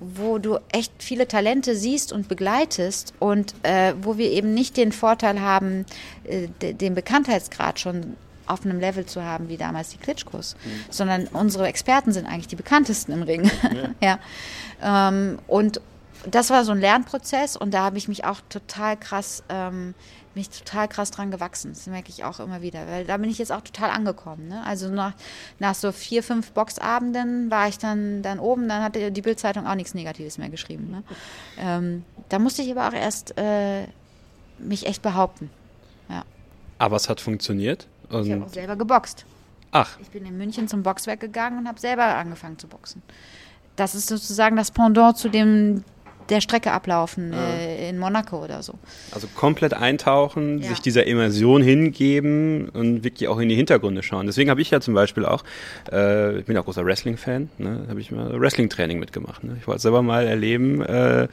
wo 0.00 0.38
du 0.38 0.58
echt 0.72 0.92
viele 0.98 1.28
Talente 1.28 1.76
siehst 1.76 2.12
und 2.12 2.26
begleitest 2.26 3.12
und 3.18 3.54
äh, 3.62 3.92
wo 4.00 4.16
wir 4.16 4.30
eben 4.30 4.54
nicht 4.54 4.76
den 4.76 4.92
Vorteil 4.92 5.40
haben, 5.40 5.84
äh, 6.24 6.48
den 6.72 6.94
Bekanntheitsgrad 6.94 7.78
schon 7.78 8.16
auf 8.46 8.64
einem 8.64 8.80
Level 8.80 9.06
zu 9.06 9.22
haben 9.22 9.48
wie 9.48 9.56
damals 9.56 9.90
die 9.90 9.98
Klitschkos, 9.98 10.56
mhm. 10.64 10.84
sondern 10.90 11.26
unsere 11.28 11.68
Experten 11.68 12.12
sind 12.12 12.26
eigentlich 12.26 12.48
die 12.48 12.56
bekanntesten 12.56 13.12
im 13.12 13.22
Ring. 13.22 13.50
Ja. 14.00 14.18
ja. 14.82 15.08
Ähm, 15.08 15.38
und 15.46 15.80
das 16.26 16.50
war 16.50 16.64
so 16.64 16.72
ein 16.72 16.80
Lernprozess 16.80 17.56
und 17.56 17.72
da 17.72 17.84
habe 17.84 17.98
ich 17.98 18.08
mich 18.08 18.24
auch 18.24 18.40
total 18.48 18.96
krass 18.96 19.42
ähm, 19.48 19.94
bin 20.34 20.42
ich 20.42 20.50
total 20.50 20.86
krass 20.86 21.10
dran 21.10 21.30
gewachsen. 21.30 21.72
Das 21.72 21.86
merke 21.86 22.08
ich 22.10 22.24
auch 22.24 22.38
immer 22.38 22.62
wieder, 22.62 22.86
weil 22.86 23.04
da 23.04 23.16
bin 23.16 23.28
ich 23.28 23.38
jetzt 23.38 23.50
auch 23.50 23.62
total 23.62 23.90
angekommen. 23.90 24.48
Ne? 24.48 24.62
Also 24.64 24.88
nach, 24.88 25.14
nach 25.58 25.74
so 25.74 25.90
vier, 25.90 26.22
fünf 26.22 26.52
Boxabenden 26.52 27.50
war 27.50 27.68
ich 27.68 27.78
dann, 27.78 28.22
dann 28.22 28.38
oben, 28.38 28.68
dann 28.68 28.82
hatte 28.82 29.10
die 29.10 29.22
Bildzeitung 29.22 29.66
auch 29.66 29.74
nichts 29.74 29.94
Negatives 29.94 30.38
mehr 30.38 30.48
geschrieben. 30.48 30.90
Ne? 30.90 31.02
Ähm, 31.58 32.04
da 32.28 32.38
musste 32.38 32.62
ich 32.62 32.70
aber 32.70 32.88
auch 32.88 32.92
erst 32.92 33.36
äh, 33.38 33.86
mich 34.58 34.86
echt 34.86 35.02
behaupten. 35.02 35.50
Ja. 36.08 36.24
Aber 36.78 36.96
es 36.96 37.08
hat 37.08 37.20
funktioniert. 37.20 37.88
ich 38.08 38.30
habe 38.30 38.44
auch 38.44 38.48
selber 38.48 38.76
geboxt. 38.76 39.24
Ach. 39.72 39.98
Ich 40.00 40.10
bin 40.10 40.26
in 40.26 40.36
München 40.36 40.68
zum 40.68 40.82
Boxwerk 40.82 41.20
gegangen 41.20 41.58
und 41.58 41.68
habe 41.68 41.80
selber 41.80 42.04
angefangen 42.04 42.58
zu 42.58 42.68
boxen. 42.68 43.02
Das 43.76 43.94
ist 43.94 44.08
sozusagen 44.08 44.56
das 44.56 44.70
Pendant 44.70 45.16
zu 45.16 45.28
dem 45.28 45.84
der 46.30 46.40
Strecke 46.40 46.72
ablaufen 46.72 47.32
ja. 47.32 47.54
äh, 47.54 47.88
in 47.88 47.98
Monaco 47.98 48.42
oder 48.42 48.62
so. 48.62 48.74
Also 49.12 49.26
komplett 49.34 49.74
eintauchen, 49.74 50.60
ja. 50.60 50.68
sich 50.68 50.80
dieser 50.80 51.06
Immersion 51.06 51.62
hingeben 51.62 52.68
und 52.68 53.04
wirklich 53.04 53.28
auch 53.28 53.38
in 53.38 53.48
die 53.48 53.56
Hintergründe 53.56 54.02
schauen. 54.02 54.26
Deswegen 54.26 54.50
habe 54.50 54.60
ich 54.60 54.70
ja 54.70 54.80
zum 54.80 54.94
Beispiel 54.94 55.24
auch, 55.24 55.44
äh, 55.90 56.38
ich 56.38 56.44
bin 56.46 56.56
auch 56.56 56.64
großer 56.64 56.84
Wrestling-Fan, 56.84 57.50
ne, 57.58 57.86
habe 57.88 58.00
ich 58.00 58.10
mal 58.10 58.40
Wrestling-Training 58.40 58.98
mitgemacht. 58.98 59.44
Ne? 59.44 59.56
Ich 59.60 59.66
wollte 59.66 59.82
selber 59.82 60.02
mal 60.02 60.26
erleben, 60.26 60.82
äh, 60.82 61.28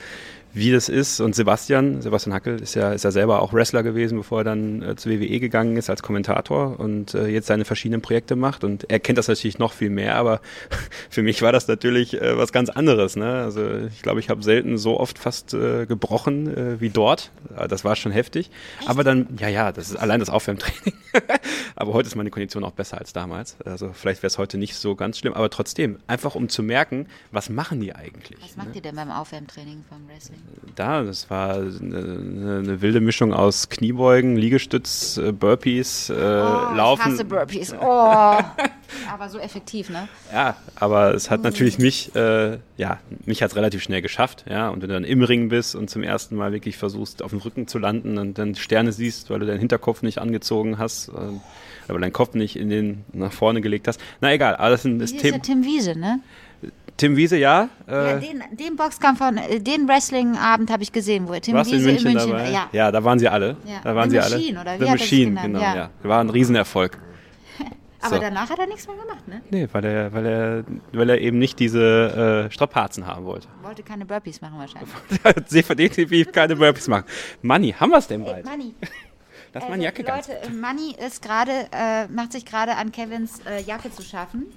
wie 0.58 0.72
das 0.72 0.90
ist. 0.90 1.20
Und 1.20 1.36
Sebastian, 1.36 2.02
Sebastian 2.02 2.34
Hackel 2.34 2.62
ist 2.62 2.74
ja, 2.74 2.92
ist 2.92 3.04
ja 3.04 3.12
selber 3.12 3.42
auch 3.42 3.54
Wrestler 3.54 3.84
gewesen, 3.84 4.18
bevor 4.18 4.40
er 4.40 4.44
dann 4.44 4.82
äh, 4.82 4.96
zur 4.96 5.12
WWE 5.12 5.40
gegangen 5.40 5.78
ist 5.78 5.90
als 5.90 6.02
Kommentator 6.02 6.80
und 6.80 7.14
äh, 7.14 7.28
jetzt 7.28 7.48
seine 7.48 7.66
verschiedenen 7.66 8.02
Projekte 8.02 8.36
macht. 8.36 8.64
Und 8.64 8.90
er 8.90 9.00
kennt 9.00 9.18
das 9.18 9.28
natürlich 9.28 9.60
noch 9.60 9.74
viel 9.74 9.90
mehr, 9.90 10.16
aber 10.16 10.42
für 11.10 11.24
mich 11.24 11.42
war 11.42 11.52
das 11.52 11.68
natürlich 11.68 12.20
äh, 12.20 12.38
was 12.38 12.52
ganz 12.52 12.70
anderes. 12.70 13.16
Ne? 13.16 13.32
Also 13.32 13.66
ich 13.88 14.02
glaube, 14.02 14.20
ich 14.20 14.30
habe 14.30 14.44
selten 14.44 14.78
so 14.78 15.00
oft 15.00 15.20
fast 15.20 15.54
äh, 15.54 15.86
gebrochen 15.86 16.56
äh, 16.56 16.82
wie 16.82 16.90
dort. 16.90 17.32
Das 17.70 17.84
war 17.86 17.96
schon 17.96 18.12
heftig. 18.12 18.50
Echt? 18.80 18.90
Aber 18.90 19.04
dann, 19.04 19.28
ja, 19.40 19.48
ja, 19.48 19.72
das 19.72 19.90
ist 19.90 19.96
allein 19.96 20.20
das 20.20 20.30
Aufwärmtraining. 20.30 20.94
aber 21.76 21.94
heute 21.94 22.08
ist 22.08 22.16
meine 22.16 22.30
Kondition 22.30 22.64
auch 22.64 22.72
besser 22.72 22.98
als 22.98 23.14
damals. 23.14 23.58
Also 23.66 23.92
vielleicht 23.94 24.24
wäre 24.24 24.28
es 24.28 24.38
heute 24.38 24.58
nicht 24.58 24.76
so 24.76 24.96
ganz 24.96 25.20
schlimm, 25.20 25.34
aber 25.34 25.50
trotzdem, 25.50 26.00
einfach 26.08 26.36
um 26.36 26.50
zu 26.50 26.64
merken, 26.64 27.08
was 27.32 27.50
machen 27.50 27.80
die 27.80 27.94
eigentlich? 27.94 28.42
Was 28.42 28.58
macht 28.58 28.70
ne? 28.70 28.76
ihr 28.76 28.82
denn 28.82 28.96
beim 28.96 29.12
Aufwärmtraining 29.12 29.84
vom 29.88 30.08
Wrestling? 30.08 30.40
Da. 30.76 31.04
Das 31.04 31.30
war 31.30 31.56
eine, 31.56 32.60
eine, 32.60 32.82
wilde 32.82 33.02
Mischung 33.02 33.34
aus 33.34 33.70
Kniebeugen, 33.70 34.36
Liegestütz, 34.36 35.18
äh, 35.18 35.32
Burpees, 35.32 36.10
äh, 36.10 36.14
oh, 36.14 36.16
Laufen. 36.16 37.02
Ich 37.02 37.14
hasse 37.14 37.26
Burpees. 37.26 37.76
Oh. 37.88 38.38
aber 39.12 39.30
so 39.30 39.38
effektiv, 39.38 39.90
ne? 39.90 40.08
Ja, 40.32 40.56
aber 40.76 41.14
es 41.14 41.30
hat 41.30 41.44
natürlich 41.44 41.78
mich, 41.78 42.16
äh, 42.16 42.58
ja, 42.78 43.00
mich 43.26 43.42
hat 43.44 43.52
es 43.52 43.56
relativ 43.56 43.84
schnell 43.84 44.02
geschafft, 44.02 44.46
ja. 44.50 44.70
Und 44.70 44.82
wenn 44.82 44.90
du 44.90 44.96
dann 44.96 45.04
im 45.04 45.24
Ring 45.24 45.50
bist 45.50 45.76
und 45.76 45.90
zum 45.90 46.04
ersten 46.04 46.36
Mal 46.36 46.54
wirklich 46.54 46.78
versuchst, 46.78 47.22
auf 47.22 47.32
dem 47.32 47.40
Rücken 47.40 47.68
zu 47.68 47.80
landen 47.80 48.18
und 48.18 48.38
dann 48.38 48.56
Sterne 48.56 48.92
siehst, 48.92 49.30
weil 49.30 49.40
du 49.40 49.46
deinen 49.46 49.60
Hinterkopf 49.60 50.02
nicht 50.02 50.20
angezogen 50.20 50.78
hast, 50.78 51.10
äh, 51.10 51.12
aber 51.88 52.00
deinen 52.00 52.14
Kopf 52.14 52.34
nicht 52.34 52.56
in 52.56 52.70
den 52.70 53.06
nach 53.14 53.32
vorne 53.32 53.62
gelegt 53.62 53.88
hast. 53.88 54.00
Na 54.22 54.34
egal, 54.34 54.56
alles 54.56 54.86
ein 54.86 55.00
das 55.00 55.14
Thema. 55.14 55.40
Tim 55.40 55.64
Wiese, 55.64 55.98
ne? 55.98 56.20
Tim 56.98 57.16
Wiese, 57.16 57.38
ja. 57.38 57.70
Äh, 57.88 57.92
ja 57.92 58.18
den, 58.18 58.44
den, 58.52 58.76
Boxkampf 58.76 59.20
von, 59.20 59.38
äh, 59.38 59.60
den 59.60 59.88
Wrestling-Abend 59.88 60.72
habe 60.72 60.82
ich 60.82 60.92
gesehen, 60.92 61.28
wo 61.28 61.34
Tim 61.34 61.56
Wiese 61.56 61.76
in 61.76 61.84
München, 61.84 62.08
in 62.08 62.14
München 62.14 62.32
dabei? 62.32 62.50
Ja. 62.50 62.70
ja, 62.72 62.92
da 62.92 63.04
waren 63.04 63.20
sie 63.20 63.30
alle. 63.30 63.56
Ja. 63.66 63.82
Da 63.84 63.96
waren 63.96 64.10
The 64.10 64.20
sie 64.20 64.36
Machine, 64.36 64.60
alle. 64.60 64.70
Oder 64.70 64.80
wie 64.80 64.86
The 64.86 64.92
Machine, 64.92 65.42
genau, 65.42 65.60
ja. 65.62 65.76
ja. 65.76 65.90
War 66.02 66.22
ein 66.22 66.30
Riesenerfolg. 66.32 66.98
Aber 68.02 68.16
so. 68.16 68.22
danach 68.22 68.50
hat 68.50 68.58
er 68.58 68.66
nichts 68.66 68.88
mehr 68.88 68.98
gemacht, 68.98 69.28
ne? 69.28 69.42
Nee, 69.52 69.68
weil 69.72 69.86
er, 69.86 70.14
weil 70.14 70.26
er, 70.26 70.64
weil 70.92 71.10
er 71.10 71.22
eben 71.22 71.38
nicht 71.38 71.60
diese 71.60 72.48
äh, 72.48 72.52
Strapazen 72.52 73.06
haben 73.06 73.26
wollte. 73.26 73.48
Wollte 73.62 73.84
keine 73.84 74.06
Burpees 74.06 74.42
machen 74.42 74.58
wahrscheinlich. 74.58 74.90
Sie 75.48 75.62
definitiv 75.62 76.32
keine 76.32 76.56
Burpees 76.56 76.88
machen. 76.88 77.06
Money, 77.44 77.74
haben 77.74 77.92
wir 77.92 77.98
es 78.00 78.08
denn 78.08 78.24
bald? 78.24 78.44
Ey, 78.46 78.52
Money. 78.52 78.74
Lass 79.54 79.64
also, 79.64 79.70
meine 79.70 79.84
Jacke 79.84 80.02
Leute, 80.02 80.32
ganz 80.42 80.50
Money 80.50 80.96
ist 81.06 81.22
gerade, 81.22 81.52
äh, 81.72 82.08
macht 82.08 82.32
sich 82.32 82.46
gerade 82.46 82.76
an 82.76 82.92
Kevins 82.92 83.40
äh, 83.46 83.62
Jacke 83.62 83.92
zu 83.92 84.02
schaffen 84.02 84.48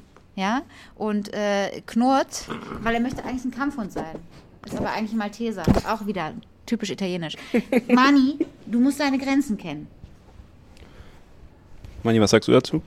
ja, 0.40 0.62
und 0.96 1.32
äh, 1.34 1.82
knurrt, 1.86 2.46
weil 2.82 2.94
er 2.94 3.00
möchte 3.00 3.22
eigentlich 3.24 3.44
ein 3.44 3.50
Kampfhund 3.50 3.92
sein. 3.92 4.16
Ist 4.64 4.76
aber 4.76 4.90
eigentlich 4.92 5.12
ein 5.12 5.18
Malteser. 5.18 5.62
Auch 5.86 6.06
wieder 6.06 6.32
typisch 6.66 6.90
italienisch. 6.90 7.34
Mani, 7.88 8.38
du 8.66 8.80
musst 8.80 9.00
deine 9.00 9.18
Grenzen 9.18 9.58
kennen. 9.58 9.86
Mani, 12.02 12.20
was 12.20 12.30
sagst 12.30 12.48
du 12.48 12.52
dazu? 12.52 12.82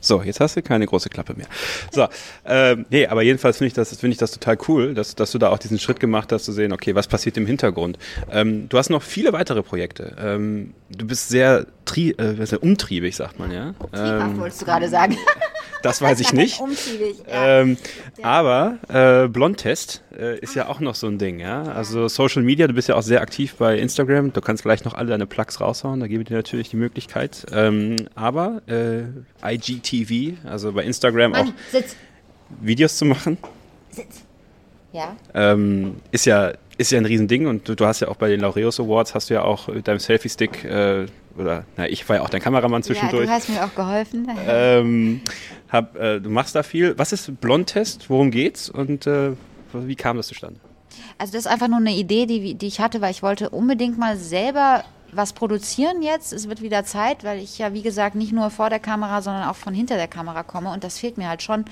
So, 0.00 0.22
jetzt 0.22 0.38
hast 0.38 0.54
du 0.54 0.62
keine 0.62 0.84
große 0.84 1.08
Klappe 1.08 1.34
mehr. 1.34 1.46
So, 1.90 2.06
ähm, 2.44 2.84
nee, 2.90 3.06
aber 3.06 3.22
jedenfalls 3.22 3.56
finde 3.56 3.68
ich 3.68 3.72
das, 3.72 3.96
finde 3.96 4.12
ich 4.12 4.18
das 4.18 4.32
total 4.32 4.58
cool, 4.68 4.92
dass, 4.92 5.14
dass 5.14 5.32
du 5.32 5.38
da 5.38 5.48
auch 5.48 5.58
diesen 5.58 5.78
Schritt 5.78 5.98
gemacht 5.98 6.30
hast, 6.30 6.44
zu 6.44 6.52
sehen, 6.52 6.72
okay, 6.72 6.94
was 6.94 7.06
passiert 7.06 7.38
im 7.38 7.46
Hintergrund. 7.46 7.98
Ähm, 8.30 8.68
du 8.68 8.76
hast 8.76 8.90
noch 8.90 9.02
viele 9.02 9.32
weitere 9.32 9.62
Projekte. 9.62 10.14
Ähm, 10.20 10.74
du 10.90 11.06
bist 11.06 11.30
sehr, 11.30 11.66
tri 11.86 12.10
äh, 12.10 12.56
umtriebig, 12.60 13.16
sagt 13.16 13.38
man, 13.38 13.50
ja. 13.50 13.72
Triebhaft 13.92 14.32
ähm, 14.32 14.40
wolltest 14.40 14.60
du 14.60 14.66
gerade 14.66 14.88
sagen. 14.90 15.16
Das 15.84 16.00
weiß 16.00 16.20
ich 16.20 16.32
nicht. 16.32 16.60
Ja. 17.26 17.60
Ähm, 17.60 17.76
ja. 18.18 18.24
Aber 18.24 18.78
äh, 18.88 19.28
Blondtest 19.28 20.02
äh, 20.16 20.38
ist 20.38 20.54
ja 20.54 20.68
auch 20.68 20.80
noch 20.80 20.94
so 20.94 21.06
ein 21.06 21.18
Ding, 21.18 21.40
ja. 21.40 21.62
Also 21.62 22.08
Social 22.08 22.42
Media, 22.42 22.66
du 22.66 22.74
bist 22.74 22.88
ja 22.88 22.96
auch 22.96 23.02
sehr 23.02 23.20
aktiv 23.20 23.54
bei 23.56 23.78
Instagram. 23.78 24.32
Du 24.32 24.40
kannst 24.40 24.62
gleich 24.62 24.84
noch 24.84 24.94
alle 24.94 25.08
deine 25.08 25.26
Plugs 25.26 25.60
raushauen, 25.60 26.00
da 26.00 26.06
gebe 26.06 26.22
ich 26.22 26.28
dir 26.28 26.34
natürlich 26.34 26.70
die 26.70 26.76
Möglichkeit. 26.76 27.46
Ähm, 27.52 27.96
aber 28.14 28.62
äh, 28.66 29.04
IGTV, 29.44 30.46
also 30.46 30.72
bei 30.72 30.84
Instagram 30.84 31.32
Mann, 31.32 31.48
auch 31.48 31.52
sitz. 31.70 31.96
Videos 32.60 32.96
zu 32.96 33.04
machen. 33.04 33.38
Sitz. 33.90 34.24
Ja. 34.92 35.16
Ähm, 35.34 35.96
ist 36.12 36.26
ja 36.26 36.52
ist 36.76 36.92
ja 36.92 36.98
ein 36.98 37.06
Riesending 37.06 37.46
und 37.46 37.68
du, 37.68 37.74
du, 37.76 37.86
hast 37.86 38.00
ja 38.00 38.08
auch 38.08 38.16
bei 38.16 38.28
den 38.28 38.40
Laureus 38.40 38.80
Awards 38.80 39.14
hast 39.14 39.30
du 39.30 39.34
ja 39.34 39.42
auch 39.42 39.68
mit 39.68 39.86
deinem 39.86 40.00
Selfie-Stick 40.00 40.64
äh, 40.64 41.06
oder 41.38 41.64
na, 41.76 41.88
ich 41.88 42.08
war 42.08 42.16
ja 42.16 42.22
auch 42.22 42.30
dein 42.30 42.40
Kameramann 42.40 42.82
zwischendurch. 42.82 43.22
Ja, 43.22 43.26
du 43.26 43.32
hast 43.32 43.48
mir 43.48 43.64
auch 43.64 43.74
geholfen. 43.74 44.28
Ähm, 44.46 45.20
hab, 45.68 45.96
äh, 45.96 46.20
du 46.20 46.30
machst 46.30 46.54
da 46.54 46.62
viel. 46.62 46.96
Was 46.98 47.12
ist 47.12 47.40
Blondtest? 47.40 48.08
Worum 48.10 48.30
geht's? 48.30 48.68
Und 48.68 49.06
äh, 49.06 49.32
wie 49.72 49.96
kam 49.96 50.16
das 50.16 50.28
zustande? 50.28 50.60
Also 51.18 51.32
das 51.32 51.46
ist 51.46 51.50
einfach 51.50 51.68
nur 51.68 51.78
eine 51.78 51.94
Idee, 51.94 52.26
die, 52.26 52.54
die 52.54 52.66
ich 52.66 52.80
hatte, 52.80 53.00
weil 53.00 53.10
ich 53.10 53.22
wollte 53.22 53.50
unbedingt 53.50 53.98
mal 53.98 54.16
selber 54.16 54.84
was 55.14 55.32
produzieren 55.32 56.02
jetzt. 56.02 56.32
Es 56.32 56.48
wird 56.48 56.62
wieder 56.62 56.84
Zeit, 56.84 57.24
weil 57.24 57.38
ich 57.38 57.58
ja, 57.58 57.72
wie 57.72 57.82
gesagt, 57.82 58.14
nicht 58.14 58.32
nur 58.32 58.50
vor 58.50 58.70
der 58.70 58.78
Kamera, 58.78 59.22
sondern 59.22 59.48
auch 59.48 59.56
von 59.56 59.74
hinter 59.74 59.96
der 59.96 60.08
Kamera 60.08 60.42
komme. 60.42 60.70
Und 60.70 60.84
das 60.84 60.98
fehlt 60.98 61.18
mir 61.18 61.28
halt 61.28 61.42
schon, 61.42 61.64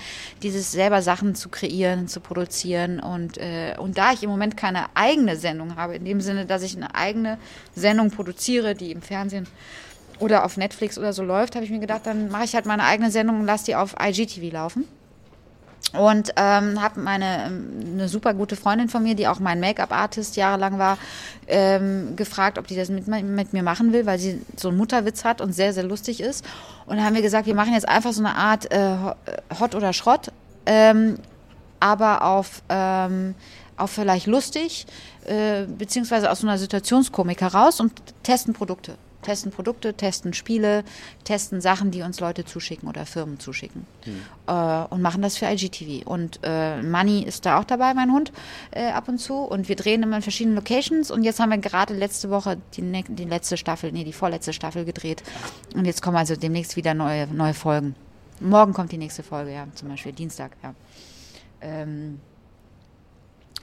dieses 0.42 0.72
selber 0.72 1.02
Sachen 1.02 1.34
zu 1.34 1.48
kreieren, 1.48 2.08
zu 2.08 2.20
produzieren. 2.20 3.00
Und, 3.00 3.38
äh, 3.38 3.76
und 3.78 3.98
da 3.98 4.12
ich 4.12 4.22
im 4.22 4.30
Moment 4.30 4.56
keine 4.56 4.86
eigene 4.94 5.36
Sendung 5.36 5.76
habe, 5.76 5.96
in 5.96 6.04
dem 6.04 6.20
Sinne, 6.20 6.46
dass 6.46 6.62
ich 6.62 6.76
eine 6.76 6.94
eigene 6.94 7.38
Sendung 7.74 8.10
produziere, 8.10 8.74
die 8.74 8.92
im 8.92 9.02
Fernsehen 9.02 9.46
oder 10.18 10.44
auf 10.44 10.56
Netflix 10.56 10.98
oder 10.98 11.12
so 11.12 11.22
läuft, 11.22 11.54
habe 11.54 11.64
ich 11.64 11.70
mir 11.70 11.80
gedacht, 11.80 12.02
dann 12.04 12.28
mache 12.28 12.44
ich 12.44 12.54
halt 12.54 12.66
meine 12.66 12.84
eigene 12.84 13.10
Sendung 13.10 13.40
und 13.40 13.46
lasse 13.46 13.66
die 13.66 13.76
auf 13.76 13.96
IGTV 14.00 14.52
laufen. 14.52 14.88
Und 15.92 16.32
ähm, 16.36 16.80
habe 16.80 17.00
meine 17.00 17.46
ähm, 17.46 17.92
eine 17.92 18.08
super 18.08 18.32
gute 18.32 18.56
Freundin 18.56 18.88
von 18.88 19.02
mir, 19.02 19.14
die 19.14 19.28
auch 19.28 19.40
mein 19.40 19.60
Make-up-Artist 19.60 20.36
jahrelang 20.36 20.78
war, 20.78 20.96
ähm, 21.46 22.16
gefragt, 22.16 22.58
ob 22.58 22.66
die 22.66 22.76
das 22.76 22.88
mit, 22.88 23.06
mit 23.06 23.52
mir 23.52 23.62
machen 23.62 23.92
will, 23.92 24.06
weil 24.06 24.18
sie 24.18 24.40
so 24.56 24.68
einen 24.68 24.78
Mutterwitz 24.78 25.24
hat 25.24 25.40
und 25.40 25.52
sehr, 25.52 25.72
sehr 25.72 25.84
lustig 25.84 26.20
ist. 26.20 26.44
Und 26.86 26.96
dann 26.96 27.04
haben 27.04 27.14
wir 27.14 27.22
gesagt, 27.22 27.46
wir 27.46 27.54
machen 27.54 27.74
jetzt 27.74 27.88
einfach 27.88 28.12
so 28.12 28.24
eine 28.24 28.34
Art 28.34 28.72
äh, 28.72 28.96
Hot 29.60 29.74
oder 29.74 29.92
Schrott, 29.92 30.32
ähm, 30.64 31.18
aber 31.78 32.24
auf, 32.24 32.62
ähm, 32.70 33.34
auf 33.76 33.90
vielleicht 33.90 34.26
lustig, 34.26 34.86
äh, 35.26 35.64
beziehungsweise 35.66 36.30
aus 36.30 36.40
so 36.40 36.46
einer 36.46 36.58
Situationskomik 36.58 37.40
heraus 37.42 37.80
und 37.80 37.92
testen 38.22 38.54
Produkte 38.54 38.96
testen 39.22 39.50
Produkte, 39.52 39.94
testen 39.94 40.34
Spiele, 40.34 40.84
testen 41.24 41.60
Sachen, 41.60 41.90
die 41.90 42.02
uns 42.02 42.20
Leute 42.20 42.44
zuschicken 42.44 42.88
oder 42.88 43.06
Firmen 43.06 43.38
zuschicken. 43.38 43.86
Mhm. 44.04 44.22
Äh, 44.46 44.84
und 44.90 45.02
machen 45.02 45.22
das 45.22 45.36
für 45.36 45.46
IGTV. 45.46 46.06
Und 46.06 46.40
äh, 46.42 46.82
Money 46.82 47.22
ist 47.22 47.46
da 47.46 47.58
auch 47.58 47.64
dabei, 47.64 47.94
mein 47.94 48.12
Hund, 48.12 48.32
äh, 48.70 48.90
ab 48.90 49.08
und 49.08 49.18
zu. 49.18 49.34
Und 49.34 49.68
wir 49.68 49.76
drehen 49.76 50.02
immer 50.02 50.16
in 50.16 50.22
verschiedenen 50.22 50.56
Locations. 50.56 51.10
Und 51.10 51.22
jetzt 51.22 51.40
haben 51.40 51.50
wir 51.50 51.58
gerade 51.58 51.94
letzte 51.94 52.30
Woche 52.30 52.58
die, 52.74 52.82
ne 52.82 53.04
die 53.08 53.24
letzte 53.24 53.56
Staffel, 53.56 53.92
nee, 53.92 54.04
die 54.04 54.12
vorletzte 54.12 54.52
Staffel 54.52 54.84
gedreht. 54.84 55.22
Und 55.74 55.84
jetzt 55.84 56.02
kommen 56.02 56.16
also 56.16 56.36
demnächst 56.36 56.76
wieder 56.76 56.94
neue, 56.94 57.26
neue 57.28 57.54
Folgen. 57.54 57.94
Morgen 58.40 58.72
kommt 58.72 58.90
die 58.92 58.98
nächste 58.98 59.22
Folge, 59.22 59.52
ja, 59.52 59.66
zum 59.74 59.88
Beispiel 59.88 60.12
Dienstag, 60.12 60.52
ja. 60.62 60.74
Ähm, 61.60 62.20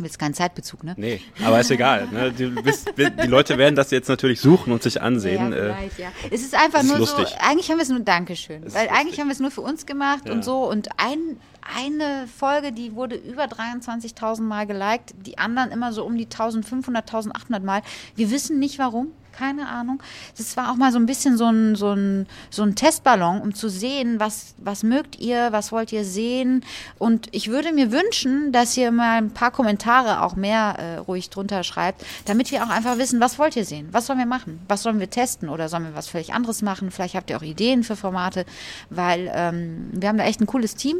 willst 0.04 0.20
keinen 0.20 0.34
Zeitbezug, 0.34 0.84
ne? 0.84 0.94
Nee, 0.98 1.22
aber 1.44 1.60
ist 1.60 1.72
egal. 1.72 2.08
Ne? 2.12 2.32
Die, 2.32 2.48
bist, 2.48 2.92
die, 2.98 3.28
Leute 3.28 3.58
werden 3.58 3.76
das 3.76 3.92
jetzt 3.92 4.08
natürlich 4.08 4.40
suchen 4.42 4.72
und 4.74 4.84
sich 4.84 5.02
ansehen. 5.02 5.52
Ja, 5.52 5.58
äh, 5.58 5.90
ja. 5.98 6.12
Es 6.32 6.42
ist 6.42 6.56
einfach 6.56 6.82
ist 6.82 6.88
nur 6.88 7.00
lustig. 7.00 7.28
so, 7.28 7.36
eigentlich 7.40 7.70
haben 7.70 7.78
wir 7.78 7.84
es 7.84 7.90
nur 7.90 8.00
Dankeschön. 8.00 8.62
Weil 8.62 8.86
lustig. 8.86 8.92
eigentlich 8.92 9.20
haben 9.20 9.28
wir 9.28 9.34
es 9.34 9.40
nur 9.40 9.52
für 9.52 9.62
uns 9.62 9.86
gemacht 9.86 10.24
ja. 10.26 10.32
und 10.32 10.44
so. 10.44 10.70
Und 10.70 10.90
ein, 10.98 11.38
eine 11.76 12.28
Folge, 12.28 12.72
die 12.72 12.96
wurde 12.96 13.16
über 13.16 13.46
23.000 13.46 14.42
Mal 14.42 14.66
geliked, 14.66 15.14
die 15.26 15.38
anderen 15.38 15.72
immer 15.72 15.94
so 15.94 16.06
um 16.06 16.18
die 16.18 16.28
1.500, 16.28 17.08
1.800 17.08 17.60
Mal. 17.62 17.82
Wir 18.16 18.32
wissen 18.32 18.60
nicht 18.60 18.80
warum 18.80 19.12
keine 19.40 19.70
Ahnung. 19.70 20.04
Das 20.38 20.58
war 20.58 20.72
auch 20.72 20.76
mal 20.76 20.92
so 20.92 21.00
ein 21.00 21.06
bisschen 21.06 21.38
so 21.38 21.46
ein, 21.46 21.76
so 21.76 21.94
ein, 21.94 22.28
so 22.50 22.64
ein 22.64 22.76
Testballon, 22.76 23.40
um 23.42 23.56
zu 23.56 23.70
sehen, 23.70 24.20
was, 24.20 24.54
was 24.58 24.84
mögt 24.84 25.18
ihr, 25.18 25.52
was 25.52 25.72
wollt 25.72 25.94
ihr 25.94 26.04
sehen. 26.04 26.66
Und 26.98 27.28
ich 27.32 27.50
würde 27.50 27.72
mir 27.72 27.92
wünschen, 27.94 28.52
dass 28.52 28.76
ihr 28.76 28.92
mal 28.92 29.18
ein 29.18 29.32
paar 29.32 29.52
Kommentare 29.52 30.24
auch 30.24 30.36
mehr 30.36 30.76
äh, 30.78 30.98
ruhig 30.98 31.30
drunter 31.30 31.64
schreibt, 31.64 32.06
damit 32.26 32.52
wir 32.52 32.64
auch 32.64 32.70
einfach 32.70 32.98
wissen, 32.98 33.22
was 33.22 33.40
wollt 33.40 33.56
ihr 33.56 33.66
sehen, 33.66 33.88
was 33.94 34.08
sollen 34.08 34.20
wir 34.20 34.26
machen, 34.26 34.60
was 34.68 34.84
sollen 34.84 35.00
wir 35.00 35.10
testen 35.10 35.48
oder 35.48 35.70
sollen 35.70 35.86
wir 35.86 35.96
was 35.96 36.10
völlig 36.10 36.34
anderes 36.34 36.62
machen. 36.62 36.92
Vielleicht 36.92 37.16
habt 37.16 37.30
ihr 37.30 37.38
auch 37.38 37.42
Ideen 37.42 37.84
für 37.84 37.96
Formate, 37.96 38.46
weil 38.90 39.32
ähm, 39.34 39.90
wir 39.94 40.10
haben 40.10 40.18
da 40.18 40.26
echt 40.26 40.42
ein 40.42 40.48
cooles 40.48 40.76
Team 40.76 40.98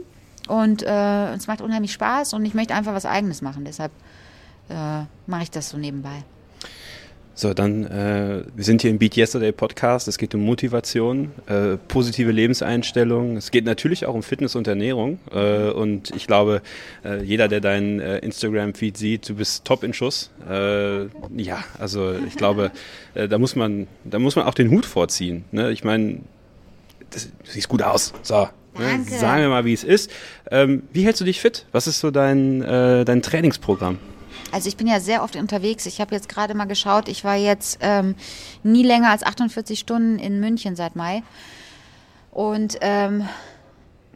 und 0.48 0.82
äh, 0.84 1.34
es 1.34 1.48
macht 1.48 1.60
unheimlich 1.60 1.92
Spaß 1.92 2.34
und 2.34 2.46
ich 2.46 2.54
möchte 2.54 2.74
einfach 2.74 2.94
was 2.94 3.06
Eigenes 3.06 3.42
machen. 3.42 3.66
Deshalb 3.66 3.92
äh, 4.70 5.04
mache 5.28 5.44
ich 5.44 5.52
das 5.52 5.70
so 5.70 5.78
nebenbei. 5.78 6.24
So, 7.40 7.54
dann, 7.54 7.86
äh, 7.86 8.44
wir 8.54 8.66
sind 8.66 8.82
hier 8.82 8.92
im 8.92 8.98
Beat 8.98 9.16
Yesterday 9.16 9.54
Podcast. 9.54 10.10
Es 10.10 10.18
geht 10.18 10.36
um 10.36 10.42
Motivation, 10.42 11.32
äh, 11.48 11.78
positive 11.88 12.34
Lebenseinstellung. 12.34 13.38
Es 13.38 13.50
geht 13.50 13.64
natürlich 13.64 14.06
auch 14.06 14.14
um 14.14 14.24
Fitness 14.24 14.58
und 14.58 14.68
Ernährung. 14.68 15.20
Äh, 15.32 15.70
und 15.70 16.14
ich 16.14 16.28
glaube, 16.28 16.62
äh, 17.06 17.24
jeder, 17.24 17.48
der 17.48 17.62
deinen 17.62 18.02
äh, 18.02 18.18
Instagram-Feed 18.18 18.98
sieht, 18.98 19.30
du 19.30 19.36
bist 19.36 19.64
top 19.64 19.86
in 19.86 19.94
Schuss. 19.94 20.32
Äh, 20.50 21.04
ja, 21.38 21.64
also 21.80 22.14
ich 22.28 22.36
glaube, 22.36 22.72
da 23.14 23.38
muss 23.38 23.56
man, 23.56 23.88
da 24.04 24.20
muss 24.20 24.36
man 24.36 24.46
auch 24.46 24.54
den 24.54 24.70
Hut 24.70 24.86
vorziehen. 24.86 25.46
Ne? 25.54 25.72
Ich 25.72 25.86
meine, 25.86 26.16
du 27.10 27.20
siehst 27.46 27.70
gut 27.70 27.84
aus. 27.84 28.12
So. 28.22 28.50
Ne? 28.78 29.00
Sagen 29.08 29.44
wir 29.44 29.48
mal, 29.48 29.64
wie 29.64 29.72
es 29.72 29.86
ist. 29.86 30.12
Ähm, 30.52 30.84
wie 30.92 31.06
hältst 31.06 31.22
du 31.22 31.26
dich 31.26 31.40
fit? 31.40 31.68
Was 31.72 31.88
ist 31.88 32.02
so 32.02 32.12
dein, 32.12 32.60
dein 32.60 33.22
Trainingsprogramm? 33.22 33.98
Also 34.52 34.68
ich 34.68 34.78
bin 34.78 34.88
ja 34.88 35.00
sehr 35.00 35.24
oft 35.24 35.36
unterwegs. 35.36 35.86
Ich 35.86 36.02
habe 36.02 36.16
jetzt 36.16 36.30
gerade 36.30 36.54
mal 36.56 36.66
geschaut. 36.66 37.08
Ich 37.08 37.24
war 37.24 37.36
jetzt 37.36 37.80
ähm, 37.82 38.16
nie 38.64 38.84
länger 38.84 39.12
als 39.12 39.24
48 39.24 39.80
Stunden 39.80 40.18
in 40.20 40.40
München 40.40 40.76
seit 40.76 40.96
Mai. 40.96 41.24
Und 42.32 42.78
ähm, 42.82 43.28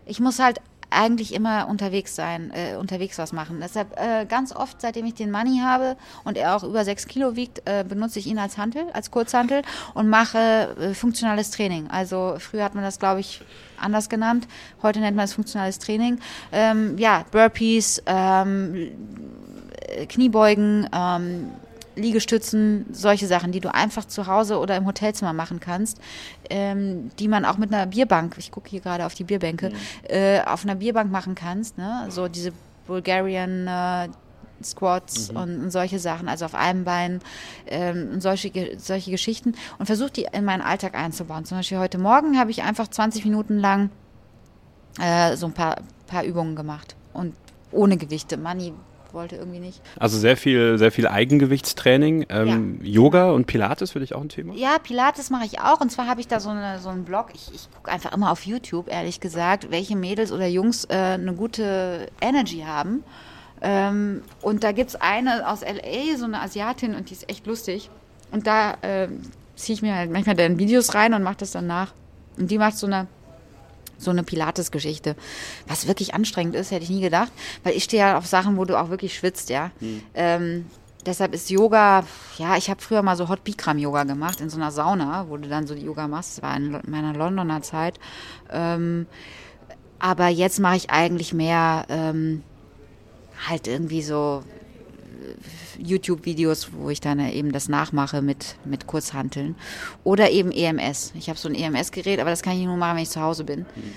ich 0.05 0.19
muss 0.19 0.39
halt 0.39 0.59
eigentlich 0.93 1.33
immer 1.33 1.67
unterwegs 1.67 2.15
sein, 2.15 2.51
äh, 2.51 2.75
unterwegs 2.75 3.17
was 3.17 3.33
machen. 3.33 3.59
Deshalb 3.61 3.99
äh, 3.99 4.25
ganz 4.25 4.55
oft, 4.55 4.79
seitdem 4.79 5.05
ich 5.05 5.15
den 5.15 5.31
Money 5.31 5.59
habe 5.63 5.97
und 6.23 6.37
er 6.37 6.55
auch 6.55 6.63
über 6.63 6.85
sechs 6.85 7.07
Kilo 7.07 7.35
wiegt, 7.35 7.61
äh, 7.65 7.83
benutze 7.87 8.19
ich 8.19 8.27
ihn 8.27 8.37
als 8.37 8.57
Hantel, 8.57 8.85
als 8.93 9.11
Kurzhantel 9.11 9.63
und 9.93 10.07
mache 10.07 10.75
äh, 10.79 10.93
funktionales 10.93 11.51
Training. 11.51 11.87
Also 11.89 12.35
früher 12.39 12.63
hat 12.63 12.75
man 12.75 12.83
das, 12.83 12.99
glaube 12.99 13.19
ich, 13.19 13.41
anders 13.79 14.07
genannt. 14.09 14.47
Heute 14.81 14.99
nennt 14.99 15.17
man 15.17 15.25
es 15.25 15.33
funktionales 15.33 15.79
Training. 15.79 16.19
Ähm, 16.51 16.97
ja, 16.97 17.25
Burpees, 17.31 18.01
ähm, 18.05 18.91
Kniebeugen, 20.07 20.89
ähm, 20.93 21.49
Liegestützen, 21.95 22.85
solche 22.91 23.27
Sachen, 23.27 23.51
die 23.51 23.59
du 23.59 23.73
einfach 23.73 24.05
zu 24.05 24.27
Hause 24.27 24.57
oder 24.57 24.75
im 24.75 24.85
Hotelzimmer 24.85 25.33
machen 25.33 25.59
kannst, 25.59 25.99
ähm, 26.49 27.11
die 27.19 27.27
man 27.27 27.45
auch 27.45 27.57
mit 27.57 27.73
einer 27.73 27.85
Bierbank, 27.85 28.35
ich 28.39 28.51
gucke 28.51 28.69
hier 28.69 28.81
gerade 28.81 29.05
auf 29.05 29.13
die 29.13 29.23
Bierbänke, 29.23 29.69
mhm. 29.69 29.75
äh, 30.09 30.41
auf 30.41 30.63
einer 30.63 30.75
Bierbank 30.75 31.11
machen 31.11 31.35
kannst. 31.35 31.77
Ne? 31.77 32.07
So 32.09 32.27
diese 32.27 32.51
Bulgarian 32.87 33.67
äh, 33.67 34.09
Squats 34.63 35.31
mhm. 35.31 35.37
und, 35.37 35.59
und, 35.63 35.71
solche 35.71 35.99
Sachen, 35.99 36.27
also 36.27 36.45
auf 36.45 36.55
einem 36.55 36.83
Bein 36.83 37.19
ähm, 37.67 38.19
solche, 38.21 38.51
solche 38.77 39.11
Geschichten 39.11 39.55
und 39.77 39.85
versuche 39.85 40.11
die 40.11 40.27
in 40.31 40.45
meinen 40.45 40.61
Alltag 40.61 40.95
einzubauen. 40.95 41.45
Zum 41.45 41.57
Beispiel 41.57 41.79
heute 41.79 41.97
Morgen 41.97 42.39
habe 42.39 42.51
ich 42.51 42.63
einfach 42.63 42.87
20 42.87 43.25
Minuten 43.25 43.59
lang 43.59 43.89
äh, 44.99 45.35
so 45.35 45.47
ein 45.47 45.53
paar, 45.53 45.77
paar 46.07 46.23
Übungen 46.23 46.55
gemacht 46.55 46.95
und 47.13 47.35
ohne 47.71 47.97
Gewichte. 47.97 48.37
Money 48.37 48.73
wollte 49.13 49.35
irgendwie 49.35 49.59
nicht. 49.59 49.81
Also 49.99 50.17
sehr 50.17 50.37
viel, 50.37 50.77
sehr 50.77 50.91
viel 50.91 51.07
Eigengewichtstraining. 51.07 52.25
Ähm, 52.29 52.79
ja. 52.81 52.87
Yoga 52.87 53.31
und 53.31 53.45
Pilates 53.45 53.91
für 53.91 53.99
dich 53.99 54.15
auch 54.15 54.21
ein 54.21 54.29
Thema? 54.29 54.53
Ja, 54.55 54.77
Pilates 54.79 55.29
mache 55.29 55.45
ich 55.45 55.59
auch. 55.59 55.81
Und 55.81 55.91
zwar 55.91 56.07
habe 56.07 56.21
ich 56.21 56.27
da 56.27 56.39
so, 56.39 56.49
eine, 56.49 56.79
so 56.79 56.89
einen 56.89 57.05
Blog. 57.05 57.27
Ich, 57.33 57.53
ich 57.53 57.67
gucke 57.75 57.91
einfach 57.91 58.13
immer 58.13 58.31
auf 58.31 58.45
YouTube, 58.45 58.89
ehrlich 58.89 59.19
gesagt, 59.19 59.71
welche 59.71 59.95
Mädels 59.95 60.31
oder 60.31 60.47
Jungs 60.47 60.85
äh, 60.85 60.93
eine 60.93 61.33
gute 61.33 62.07
Energy 62.21 62.63
haben. 62.67 63.03
Ähm, 63.61 64.23
und 64.41 64.63
da 64.63 64.71
gibt 64.73 64.89
es 64.89 64.95
eine 64.95 65.47
aus 65.47 65.61
LA, 65.61 66.17
so 66.17 66.25
eine 66.25 66.41
Asiatin, 66.41 66.95
und 66.95 67.09
die 67.09 67.13
ist 67.13 67.29
echt 67.29 67.47
lustig. 67.47 67.89
Und 68.31 68.45
da 68.45 68.73
äh, 68.81 69.07
ziehe 69.55 69.75
ich 69.75 69.81
mir 69.81 69.95
halt 69.95 70.11
manchmal 70.11 70.35
dann 70.35 70.59
Videos 70.59 70.93
rein 70.93 71.13
und 71.13 71.23
mache 71.23 71.37
das 71.37 71.51
dann 71.51 71.67
nach. 71.67 71.93
Und 72.37 72.51
die 72.51 72.57
macht 72.57 72.77
so 72.77 72.87
eine 72.87 73.07
so 73.97 74.11
eine 74.11 74.23
Pilates-Geschichte. 74.23 75.15
Was 75.67 75.87
wirklich 75.87 76.13
anstrengend 76.13 76.55
ist, 76.55 76.71
hätte 76.71 76.83
ich 76.83 76.89
nie 76.89 77.01
gedacht, 77.01 77.31
weil 77.63 77.75
ich 77.75 77.83
stehe 77.83 78.03
ja 78.03 78.17
auf 78.17 78.25
Sachen, 78.25 78.57
wo 78.57 78.65
du 78.65 78.79
auch 78.79 78.89
wirklich 78.89 79.15
schwitzt, 79.15 79.49
ja. 79.49 79.71
Mhm. 79.79 80.01
Ähm, 80.13 80.65
deshalb 81.05 81.33
ist 81.33 81.49
Yoga, 81.49 82.03
ja, 82.37 82.57
ich 82.57 82.69
habe 82.69 82.81
früher 82.81 83.01
mal 83.01 83.15
so 83.15 83.29
Hot 83.29 83.43
Bikram 83.43 83.77
Yoga 83.77 84.03
gemacht 84.03 84.41
in 84.41 84.49
so 84.49 84.57
einer 84.57 84.71
Sauna, 84.71 85.27
wo 85.29 85.37
du 85.37 85.47
dann 85.47 85.67
so 85.67 85.75
die 85.75 85.85
Yoga 85.85 86.07
machst. 86.07 86.37
Das 86.37 86.43
war 86.43 86.55
in 86.55 86.79
meiner 86.87 87.13
Londoner 87.13 87.61
Zeit. 87.61 87.99
Ähm, 88.51 89.07
aber 89.99 90.27
jetzt 90.27 90.59
mache 90.59 90.75
ich 90.75 90.89
eigentlich 90.89 91.33
mehr 91.33 91.85
ähm, 91.89 92.43
halt 93.47 93.67
irgendwie 93.67 94.01
so 94.01 94.43
YouTube-Videos, 95.79 96.69
wo 96.73 96.89
ich 96.89 97.01
dann 97.01 97.19
eben 97.19 97.51
das 97.51 97.69
nachmache 97.69 98.21
mit, 98.21 98.55
mit 98.65 98.87
Kurzhanteln. 98.87 99.55
Oder 100.03 100.31
eben 100.31 100.51
EMS. 100.51 101.13
Ich 101.17 101.29
habe 101.29 101.39
so 101.39 101.49
ein 101.49 101.55
EMS-Gerät, 101.55 102.19
aber 102.19 102.29
das 102.29 102.41
kann 102.41 102.57
ich 102.57 102.65
nur 102.65 102.77
machen, 102.77 102.97
wenn 102.97 103.03
ich 103.03 103.09
zu 103.09 103.21
Hause 103.21 103.43
bin. 103.43 103.59
Mhm. 103.59 103.93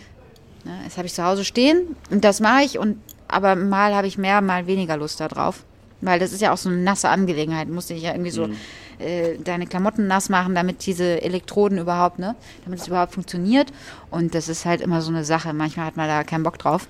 Das 0.85 0.97
habe 0.97 1.07
ich 1.07 1.15
zu 1.15 1.25
Hause 1.25 1.45
stehen 1.45 1.97
und 2.11 2.25
das 2.25 2.41
mache 2.41 2.65
ich. 2.65 2.79
Und, 2.79 2.99
aber 3.29 3.55
mal 3.55 3.95
habe 3.95 4.07
ich 4.07 4.19
mehr, 4.19 4.41
mal 4.41 4.67
weniger 4.67 4.97
Lust 4.97 5.21
darauf. 5.21 5.65
Weil 6.01 6.19
das 6.19 6.33
ist 6.33 6.43
ja 6.43 6.53
auch 6.53 6.59
so 6.59 6.69
eine 6.69 6.79
nasse 6.79 7.09
Angelegenheit. 7.09 7.69
Du 7.69 7.73
musst 7.73 7.89
dich 7.89 8.03
ja 8.03 8.11
irgendwie 8.13 8.31
so 8.31 8.49
mhm. 8.49 8.57
äh, 8.99 9.39
deine 9.39 9.67
Klamotten 9.67 10.07
nass 10.07 10.29
machen, 10.29 10.55
damit 10.55 10.85
diese 10.85 11.23
Elektroden 11.23 11.79
überhaupt, 11.79 12.19
ne, 12.19 12.35
damit 12.65 12.81
es 12.81 12.87
überhaupt 12.87 13.15
funktioniert. 13.15 13.73
Und 14.11 14.35
das 14.35 14.49
ist 14.49 14.67
halt 14.67 14.83
immer 14.83 15.01
so 15.01 15.11
eine 15.11 15.25
Sache. 15.25 15.53
Manchmal 15.55 15.87
hat 15.87 15.97
man 15.97 16.07
da 16.07 16.23
keinen 16.23 16.43
Bock 16.43 16.59
drauf. 16.59 16.89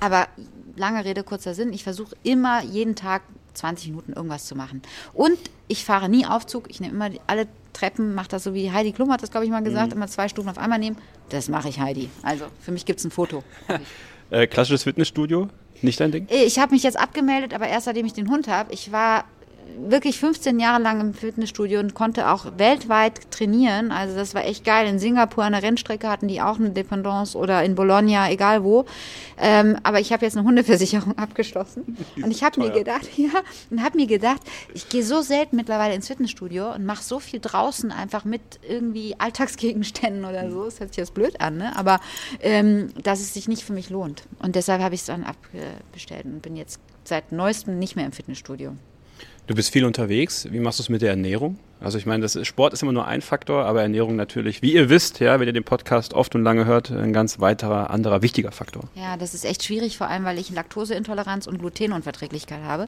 Aber 0.00 0.26
lange 0.76 1.04
Rede, 1.04 1.22
kurzer 1.22 1.54
Sinn. 1.54 1.72
Ich 1.72 1.84
versuche 1.84 2.16
immer 2.24 2.62
jeden 2.64 2.96
Tag 2.96 3.22
20 3.54 3.88
Minuten 3.88 4.12
irgendwas 4.12 4.46
zu 4.46 4.54
machen. 4.54 4.82
Und 5.12 5.38
ich 5.68 5.84
fahre 5.84 6.08
nie 6.08 6.26
Aufzug, 6.26 6.70
ich 6.70 6.80
nehme 6.80 6.94
immer 6.94 7.10
alle 7.26 7.46
Treppen, 7.72 8.14
mache 8.14 8.28
das 8.28 8.44
so 8.44 8.54
wie 8.54 8.70
Heidi 8.70 8.92
Klum 8.92 9.10
hat 9.10 9.22
das, 9.22 9.30
glaube 9.30 9.46
ich, 9.46 9.50
mal 9.50 9.62
gesagt, 9.62 9.88
mhm. 9.88 9.96
immer 9.96 10.06
zwei 10.08 10.28
Stufen 10.28 10.48
auf 10.48 10.58
einmal 10.58 10.78
nehmen. 10.78 10.96
Das 11.30 11.48
mache 11.48 11.68
ich, 11.68 11.80
Heidi. 11.80 12.10
Also 12.22 12.46
für 12.60 12.72
mich 12.72 12.84
gibt 12.84 12.98
es 12.98 13.04
ein 13.04 13.10
Foto. 13.10 13.42
äh, 14.30 14.46
klassisches 14.46 14.82
Fitnessstudio, 14.82 15.48
nicht 15.80 16.00
dein 16.00 16.12
Ding? 16.12 16.26
Ich 16.30 16.58
habe 16.58 16.72
mich 16.72 16.82
jetzt 16.82 16.98
abgemeldet, 16.98 17.54
aber 17.54 17.68
erst 17.68 17.86
seitdem 17.86 18.06
ich 18.06 18.12
den 18.12 18.30
Hund 18.30 18.48
habe. 18.48 18.72
Ich 18.72 18.92
war 18.92 19.24
wirklich 19.78 20.18
15 20.18 20.60
Jahre 20.60 20.82
lang 20.82 21.00
im 21.00 21.14
Fitnessstudio 21.14 21.80
und 21.80 21.94
konnte 21.94 22.30
auch 22.30 22.46
weltweit 22.58 23.30
trainieren. 23.30 23.90
Also 23.90 24.14
das 24.16 24.34
war 24.34 24.44
echt 24.44 24.64
geil. 24.64 24.86
In 24.86 24.98
Singapur 24.98 25.44
an 25.44 25.52
der 25.52 25.62
Rennstrecke 25.62 26.08
hatten 26.08 26.28
die 26.28 26.40
auch 26.40 26.58
eine 26.58 26.70
Dependance 26.70 27.36
oder 27.36 27.62
in 27.64 27.74
Bologna, 27.74 28.30
egal 28.30 28.64
wo. 28.64 28.84
Ähm, 29.38 29.78
aber 29.82 30.00
ich 30.00 30.12
habe 30.12 30.24
jetzt 30.24 30.36
eine 30.36 30.46
Hundeversicherung 30.46 31.18
abgeschlossen 31.18 31.96
und 32.16 32.30
ich 32.30 32.44
habe 32.44 32.60
mir 32.60 32.70
gedacht, 32.70 33.08
ja, 33.16 33.30
und 33.70 33.82
habe 33.82 33.96
mir 33.96 34.06
gedacht, 34.06 34.40
ich 34.74 34.88
gehe 34.88 35.02
so 35.02 35.20
selten 35.22 35.56
mittlerweile 35.56 35.94
ins 35.94 36.08
Fitnessstudio 36.08 36.72
und 36.72 36.84
mache 36.84 37.02
so 37.02 37.18
viel 37.18 37.40
draußen 37.40 37.90
einfach 37.90 38.24
mit 38.24 38.40
irgendwie 38.66 39.14
Alltagsgegenständen 39.18 40.24
oder 40.24 40.50
so. 40.50 40.64
Das 40.64 40.80
hört 40.80 40.90
sich 40.90 40.98
jetzt 40.98 41.14
blöd 41.14 41.40
an, 41.40 41.56
ne? 41.56 41.76
Aber 41.76 42.00
ähm, 42.40 42.90
dass 43.02 43.20
es 43.20 43.34
sich 43.34 43.48
nicht 43.48 43.64
für 43.64 43.72
mich 43.72 43.90
lohnt. 43.90 44.24
Und 44.40 44.56
deshalb 44.56 44.82
habe 44.82 44.94
ich 44.94 45.00
es 45.00 45.06
dann 45.06 45.24
abbestellt 45.24 46.24
und 46.24 46.42
bin 46.42 46.56
jetzt 46.56 46.80
seit 47.04 47.32
neuestem 47.32 47.78
nicht 47.78 47.96
mehr 47.96 48.06
im 48.06 48.12
Fitnessstudio. 48.12 48.76
Du 49.48 49.56
bist 49.56 49.72
viel 49.72 49.84
unterwegs. 49.84 50.46
Wie 50.50 50.60
machst 50.60 50.78
du 50.78 50.84
es 50.84 50.88
mit 50.88 51.02
der 51.02 51.10
Ernährung? 51.10 51.58
Also 51.80 51.98
ich 51.98 52.06
meine, 52.06 52.24
ist, 52.24 52.46
Sport 52.46 52.74
ist 52.74 52.82
immer 52.84 52.92
nur 52.92 53.08
ein 53.08 53.22
Faktor, 53.22 53.64
aber 53.64 53.82
Ernährung 53.82 54.14
natürlich, 54.14 54.62
wie 54.62 54.72
ihr 54.72 54.88
wisst, 54.88 55.18
ja, 55.18 55.40
wenn 55.40 55.48
ihr 55.48 55.52
den 55.52 55.64
Podcast 55.64 56.14
oft 56.14 56.36
und 56.36 56.44
lange 56.44 56.64
hört, 56.64 56.92
ein 56.92 57.12
ganz 57.12 57.40
weiterer, 57.40 57.90
anderer 57.90 58.22
wichtiger 58.22 58.52
Faktor. 58.52 58.84
Ja, 58.94 59.16
das 59.16 59.34
ist 59.34 59.44
echt 59.44 59.64
schwierig, 59.64 59.98
vor 59.98 60.06
allem 60.06 60.24
weil 60.24 60.38
ich 60.38 60.50
Laktoseintoleranz 60.50 61.48
und 61.48 61.58
Glutenunverträglichkeit 61.58 62.62
habe. 62.62 62.86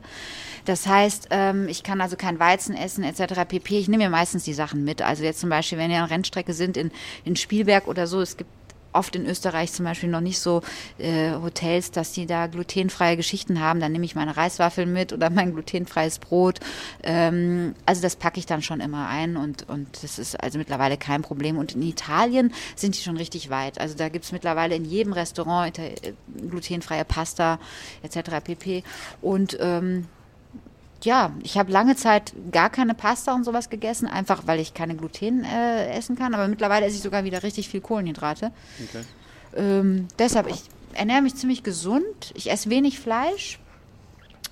Das 0.65 0.87
heißt, 0.87 1.27
ähm, 1.31 1.67
ich 1.69 1.83
kann 1.83 2.01
also 2.01 2.15
kein 2.15 2.39
Weizen 2.39 2.77
essen 2.77 3.03
etc. 3.03 3.49
pp. 3.49 3.77
Ich 3.81 3.89
nehme 3.89 4.05
mir 4.05 4.11
meistens 4.11 4.45
die 4.45 4.55
Sachen 4.55 4.85
mit. 4.85 5.03
Also 5.03 5.25
jetzt 5.25 5.41
zum 5.41 5.51
Beispiel, 5.51 5.79
wenn 5.79 5.91
ihr 5.91 6.03
an 6.03 6.09
Rennstrecke 6.09 6.53
sind 6.53 6.77
in, 6.77 6.93
in 7.25 7.35
Spielberg 7.35 7.89
oder 7.89 8.07
so, 8.07 8.21
es 8.21 8.37
gibt 8.37 8.51
oft 8.95 9.17
in 9.17 9.27
Österreich 9.27 9.73
zum 9.73 9.85
Beispiel 9.85 10.09
noch 10.09 10.21
nicht 10.21 10.39
so 10.39 10.63
äh, 10.99 11.33
Hotels, 11.33 11.91
dass 11.91 12.13
die 12.13 12.27
da 12.27 12.47
glutenfreie 12.47 13.17
Geschichten 13.17 13.61
haben. 13.61 13.81
Dann 13.81 13.93
nehme 13.93 14.05
ich 14.05 14.15
meine 14.15 14.37
Reiswaffeln 14.37 14.93
mit 14.93 15.13
oder 15.13 15.31
mein 15.31 15.53
glutenfreies 15.53 16.19
Brot. 16.19 16.61
Ähm, 17.03 17.75
also 17.87 18.03
das 18.03 18.17
packe 18.17 18.39
ich 18.39 18.47
dann 18.47 18.63
schon 18.63 18.81
immer 18.81 19.09
ein 19.09 19.37
und, 19.37 19.69
und 19.69 20.03
das 20.03 20.19
ist 20.19 20.41
also 20.43 20.59
mittlerweile 20.59 20.97
kein 20.97 21.23
Problem. 21.23 21.59
Und 21.59 21.75
in 21.75 21.83
Italien 21.83 22.53
sind 22.77 22.97
die 22.97 23.03
schon 23.03 23.17
richtig 23.17 23.51
weit. 23.51 23.81
Also 23.81 23.97
da 23.97 24.09
gibt 24.09 24.25
es 24.25 24.33
mittlerweile 24.33 24.75
in 24.75 24.85
jedem 24.85 25.13
Restaurant 25.13 25.79
äh, 25.79 25.95
glutenfreie 26.49 27.05
Pasta 27.05 27.59
etc. 28.03 28.43
pp. 28.43 28.83
Und 29.21 29.57
ähm, 29.61 30.07
ja, 31.05 31.33
ich 31.43 31.59
habe 31.59 31.73
lange 31.73 31.97
Zeit 31.97 32.33
gar 32.51 32.71
keine 32.71 32.95
Pasta 32.95 33.35
und 33.35 33.45
sowas 33.45 33.71
gegessen, 33.71 34.07
einfach 34.07 34.47
weil 34.47 34.61
ich 34.61 34.75
keine 34.75 34.97
Gluten 34.97 35.45
äh, 35.45 35.91
essen 35.91 36.17
kann. 36.17 36.35
Aber 36.35 36.49
mittlerweile 36.49 36.87
esse 36.87 36.97
ich 36.97 37.03
sogar 37.03 37.25
wieder 37.25 37.43
richtig 37.43 37.69
viel 37.69 37.81
Kohlenhydrate. 37.81 38.53
Okay. 38.89 39.05
Ähm, 39.57 40.09
deshalb, 40.19 40.49
ich 40.49 40.63
ernähre 40.93 41.23
mich 41.23 41.35
ziemlich 41.37 41.63
gesund. 41.63 42.33
Ich 42.35 42.51
esse 42.51 42.71
wenig 42.71 42.99
Fleisch. 42.99 43.59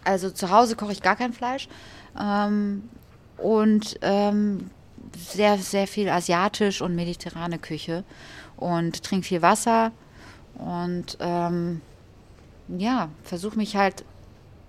Also 0.04 0.30
zu 0.30 0.50
Hause 0.50 0.76
koche 0.76 0.92
ich 0.92 1.02
gar 1.02 1.16
kein 1.16 1.32
Fleisch. 1.32 1.68
Ähm, 2.20 2.88
und 3.38 3.98
ähm, 4.02 4.70
sehr, 5.16 5.58
sehr 5.58 5.86
viel 5.86 6.08
asiatisch 6.08 6.80
und 6.82 6.94
mediterrane 6.94 7.58
Küche. 7.58 8.04
Und 8.56 9.02
trinke 9.02 9.26
viel 9.26 9.42
Wasser. 9.42 9.92
Und 10.54 11.16
ähm, 11.20 11.80
ja, 12.68 13.08
versuche 13.24 13.56
mich 13.56 13.76
halt 13.76 14.04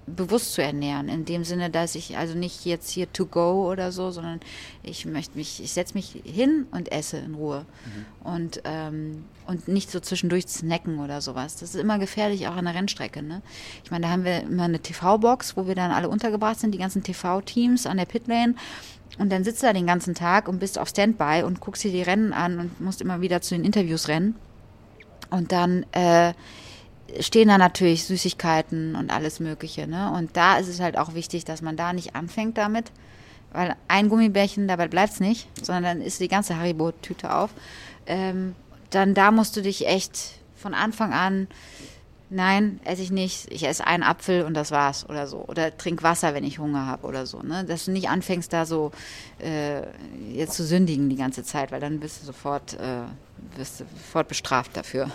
bewusst 0.05 0.53
zu 0.53 0.61
ernähren, 0.61 1.09
in 1.09 1.25
dem 1.25 1.43
Sinne, 1.43 1.69
dass 1.69 1.95
ich 1.95 2.17
also 2.17 2.37
nicht 2.37 2.65
jetzt 2.65 2.89
hier 2.89 3.11
to 3.11 3.25
go 3.25 3.69
oder 3.71 3.91
so, 3.91 4.11
sondern 4.11 4.39
ich 4.83 5.05
möchte 5.05 5.37
mich, 5.37 5.63
ich 5.63 5.71
setze 5.71 5.93
mich 5.93 6.21
hin 6.23 6.67
und 6.71 6.91
esse 6.91 7.17
in 7.17 7.35
Ruhe 7.35 7.65
mhm. 7.85 8.27
und, 8.31 8.61
ähm, 8.65 9.25
und 9.47 9.67
nicht 9.67 9.91
so 9.91 9.99
zwischendurch 9.99 10.47
snacken 10.47 10.99
oder 10.99 11.21
sowas. 11.21 11.57
Das 11.57 11.75
ist 11.75 11.81
immer 11.81 11.99
gefährlich, 11.99 12.47
auch 12.47 12.55
an 12.55 12.65
der 12.65 12.75
Rennstrecke. 12.75 13.23
Ne? 13.23 13.41
Ich 13.83 13.91
meine, 13.91 14.05
da 14.05 14.11
haben 14.11 14.25
wir 14.25 14.41
immer 14.41 14.63
eine 14.63 14.79
TV-Box, 14.79 15.55
wo 15.55 15.67
wir 15.67 15.75
dann 15.75 15.91
alle 15.91 16.09
untergebracht 16.09 16.59
sind, 16.59 16.73
die 16.73 16.79
ganzen 16.79 17.03
TV-Teams 17.03 17.85
an 17.85 17.97
der 17.97 18.05
Pitlane. 18.05 18.55
Und 19.19 19.31
dann 19.31 19.43
sitzt 19.43 19.61
du 19.61 19.67
da 19.67 19.73
den 19.73 19.87
ganzen 19.87 20.15
Tag 20.15 20.47
und 20.47 20.59
bist 20.59 20.79
auf 20.79 20.89
Standby 20.89 21.43
und 21.43 21.59
guckst 21.59 21.83
dir 21.83 21.91
die 21.91 22.01
Rennen 22.01 22.33
an 22.33 22.59
und 22.59 22.81
musst 22.81 23.01
immer 23.01 23.21
wieder 23.21 23.41
zu 23.41 23.55
den 23.55 23.63
Interviews 23.63 24.07
rennen. 24.07 24.35
Und 25.29 25.51
dann 25.51 25.85
äh, 25.91 26.33
stehen 27.19 27.47
da 27.47 27.57
natürlich 27.57 28.05
Süßigkeiten 28.05 28.95
und 28.95 29.11
alles 29.11 29.39
Mögliche. 29.39 29.87
Ne? 29.87 30.11
Und 30.11 30.35
da 30.35 30.57
ist 30.57 30.67
es 30.67 30.79
halt 30.79 30.97
auch 30.97 31.13
wichtig, 31.13 31.45
dass 31.45 31.61
man 31.61 31.77
da 31.77 31.93
nicht 31.93 32.15
anfängt 32.15 32.57
damit, 32.57 32.91
weil 33.51 33.75
ein 33.87 34.09
Gummibärchen, 34.09 34.67
dabei 34.67 34.87
bleibt 34.87 35.13
es 35.13 35.19
nicht, 35.19 35.47
sondern 35.61 35.83
dann 35.83 36.01
ist 36.01 36.19
die 36.19 36.27
ganze 36.27 36.57
Haribo-Tüte 36.57 37.33
auf. 37.33 37.51
Ähm, 38.07 38.55
dann 38.89 39.13
da 39.13 39.31
musst 39.31 39.55
du 39.55 39.61
dich 39.61 39.87
echt 39.87 40.39
von 40.55 40.73
Anfang 40.73 41.13
an, 41.13 41.47
nein, 42.29 42.79
esse 42.83 43.01
ich 43.01 43.11
nicht, 43.11 43.51
ich 43.51 43.67
esse 43.67 43.85
einen 43.85 44.03
Apfel 44.03 44.43
und 44.43 44.53
das 44.55 44.71
war's 44.71 45.07
oder 45.07 45.27
so. 45.27 45.37
Oder 45.47 45.77
trink 45.77 46.03
Wasser, 46.03 46.33
wenn 46.33 46.43
ich 46.43 46.59
Hunger 46.59 46.85
habe 46.85 47.07
oder 47.07 47.25
so. 47.25 47.41
Ne? 47.41 47.63
Dass 47.63 47.85
du 47.85 47.91
nicht 47.91 48.09
anfängst, 48.09 48.51
da 48.51 48.65
so 48.65 48.91
äh, 49.39 49.81
jetzt 50.31 50.53
zu 50.53 50.63
sündigen 50.63 51.09
die 51.09 51.15
ganze 51.15 51.43
Zeit, 51.43 51.71
weil 51.71 51.79
dann 51.79 51.99
bist 51.99 52.21
du 52.21 52.25
sofort, 52.25 52.73
äh, 52.73 53.03
wirst 53.55 53.81
du 53.81 53.85
sofort 53.85 54.27
bestraft 54.27 54.75
dafür, 54.75 55.09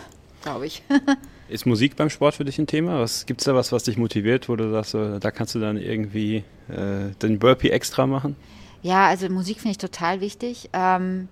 glaube 0.48 0.66
ich. 0.66 0.82
Ist 1.48 1.66
Musik 1.66 1.96
beim 1.96 2.10
Sport 2.10 2.34
für 2.34 2.44
dich 2.44 2.58
ein 2.58 2.66
Thema? 2.66 3.04
Gibt 3.26 3.40
es 3.40 3.44
da 3.44 3.54
was, 3.54 3.72
was 3.72 3.84
dich 3.84 3.96
motiviert, 3.96 4.48
wo 4.48 4.56
du 4.56 4.70
sagst, 4.70 4.94
da 4.94 5.30
kannst 5.30 5.54
du 5.54 5.60
dann 5.60 5.78
irgendwie 5.78 6.44
äh, 6.68 7.10
den 7.22 7.38
Burpee 7.38 7.70
extra 7.70 8.06
machen? 8.06 8.36
Ja, 8.82 9.06
also 9.06 9.28
Musik 9.30 9.56
finde 9.58 9.72
ich 9.72 9.78
total 9.78 10.20
wichtig. 10.20 10.68
Ähm, 10.74 11.28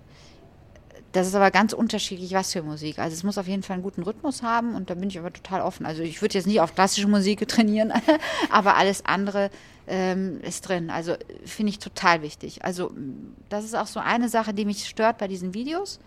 das 1.12 1.26
ist 1.26 1.34
aber 1.34 1.50
ganz 1.50 1.72
unterschiedlich, 1.72 2.32
was 2.32 2.52
für 2.52 2.62
Musik. 2.62 2.98
Also 2.98 3.14
es 3.14 3.24
muss 3.24 3.38
auf 3.38 3.46
jeden 3.46 3.62
Fall 3.62 3.74
einen 3.74 3.82
guten 3.82 4.02
Rhythmus 4.02 4.42
haben 4.42 4.74
und 4.74 4.90
da 4.90 4.94
bin 4.94 5.08
ich 5.08 5.18
aber 5.18 5.32
total 5.32 5.60
offen. 5.60 5.86
Also 5.86 6.02
ich 6.02 6.20
würde 6.20 6.34
jetzt 6.34 6.46
nicht 6.46 6.60
auf 6.60 6.74
klassische 6.74 7.08
Musik 7.08 7.46
trainieren, 7.48 7.92
aber 8.50 8.76
alles 8.76 9.04
andere 9.04 9.50
ähm, 9.86 10.40
ist 10.42 10.68
drin. 10.68 10.90
Also 10.90 11.14
finde 11.44 11.70
ich 11.70 11.78
total 11.78 12.22
wichtig. 12.22 12.64
Also 12.64 12.90
das 13.48 13.64
ist 13.64 13.74
auch 13.74 13.86
so 13.86 14.00
eine 14.00 14.28
Sache, 14.28 14.54
die 14.54 14.64
mich 14.64 14.86
stört 14.86 15.18
bei 15.18 15.28
diesen 15.28 15.54
Videos 15.54 16.00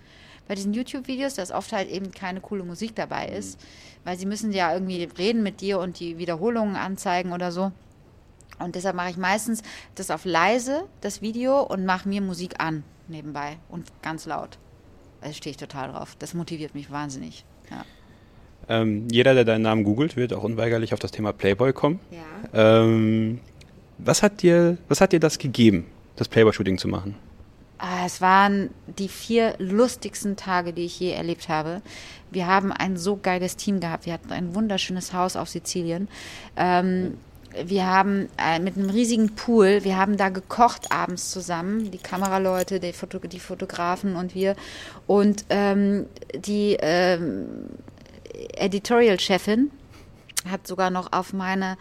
bei 0.50 0.56
diesen 0.56 0.74
YouTube-Videos, 0.74 1.36
dass 1.36 1.52
oft 1.52 1.72
halt 1.72 1.90
eben 1.90 2.12
keine 2.12 2.42
coole 2.42 2.64
Musik 2.64 2.96
dabei 2.96 3.28
ist, 3.28 3.60
weil 4.04 4.18
sie 4.18 4.26
müssen 4.26 4.52
ja 4.52 4.74
irgendwie 4.74 5.04
reden 5.04 5.44
mit 5.44 5.62
dir 5.62 5.78
und 5.80 6.00
die 6.00 6.18
Wiederholungen 6.18 6.76
anzeigen 6.76 7.34
oder 7.34 7.52
so. 7.52 7.72
Und 8.58 8.74
deshalb 8.74 8.96
mache 8.96 9.12
ich 9.12 9.18
meistens 9.18 9.62
das 9.94 10.10
auf 10.10 10.26
leise, 10.26 10.86
das 11.02 11.22
Video, 11.22 11.62
und 11.62 11.86
mache 11.86 12.10
mir 12.10 12.22
Musik 12.22 12.56
an 12.58 12.84
nebenbei 13.08 13.58
und 13.70 13.86
ganz 14.02 14.26
laut. 14.26 14.58
Da 15.22 15.32
stehe 15.34 15.52
ich 15.52 15.58
total 15.58 15.92
drauf. 15.92 16.16
Das 16.18 16.34
motiviert 16.34 16.74
mich 16.74 16.90
wahnsinnig. 16.90 17.46
Ja. 17.70 17.86
Ähm, 18.68 19.08
jeder, 19.12 19.36
der 19.36 19.46
deinen 19.46 19.62
Namen 19.62 19.84
googelt, 19.84 20.16
wird 20.16 20.34
auch 20.34 20.44
unweigerlich 20.44 20.94
auf 20.94 21.00
das 21.00 21.12
Thema 21.12 21.32
Playboy 21.32 21.74
kommen. 21.74 22.00
Ja. 22.10 22.82
Ähm, 22.82 23.40
was, 24.00 24.24
hat 24.24 24.42
dir, 24.42 24.80
was 24.88 25.00
hat 25.00 25.12
dir 25.12 25.20
das 25.20 25.38
gegeben, 25.38 25.86
das 26.16 26.28
Playboy-Shooting 26.28 26.80
zu 26.80 26.88
machen? 26.88 27.16
Ah, 27.82 28.06
es 28.06 28.20
waren 28.20 28.72
die 28.98 29.08
vier 29.08 29.56
lustigsten 29.58 30.36
Tage, 30.36 30.74
die 30.74 30.84
ich 30.84 31.00
je 31.00 31.12
erlebt 31.12 31.48
habe. 31.48 31.82
Wir 32.30 32.46
haben 32.46 32.74
ein 32.74 32.98
so 32.98 33.16
geiles 33.16 33.56
Team 33.56 33.80
gehabt. 33.80 34.06
Wir 34.06 34.12
hatten 34.12 34.34
ein 34.34 34.54
wunderschönes 34.54 35.14
Haus 35.14 35.38
auf 35.38 35.48
Sizilien. 35.48 36.10
Ähm, 36.58 37.18
wir 37.66 37.88
haben 37.88 38.28
äh, 38.38 38.60
mit 38.60 38.76
einem 38.76 38.90
riesigen 38.90 39.34
Pool, 39.34 39.86
wir 39.86 39.98
haben 39.98 40.18
da 40.18 40.28
gekocht 40.28 40.92
abends 40.92 41.32
zusammen, 41.32 41.90
die 41.90 41.98
Kameraleute, 41.98 42.82
die, 42.82 42.92
Foto 42.92 43.20
die 43.20 43.40
Fotografen 43.40 44.18
und 44.18 44.36
wir. 44.36 44.58
Und 45.08 45.46
ähm, 45.50 46.06
die 46.36 46.78
ähm, 46.82 47.48
Editorial-Chefin 48.58 49.72
hat 50.52 50.68
sogar 50.68 50.90
noch 50.90 51.14
auf 51.14 51.32
meine 51.32 51.78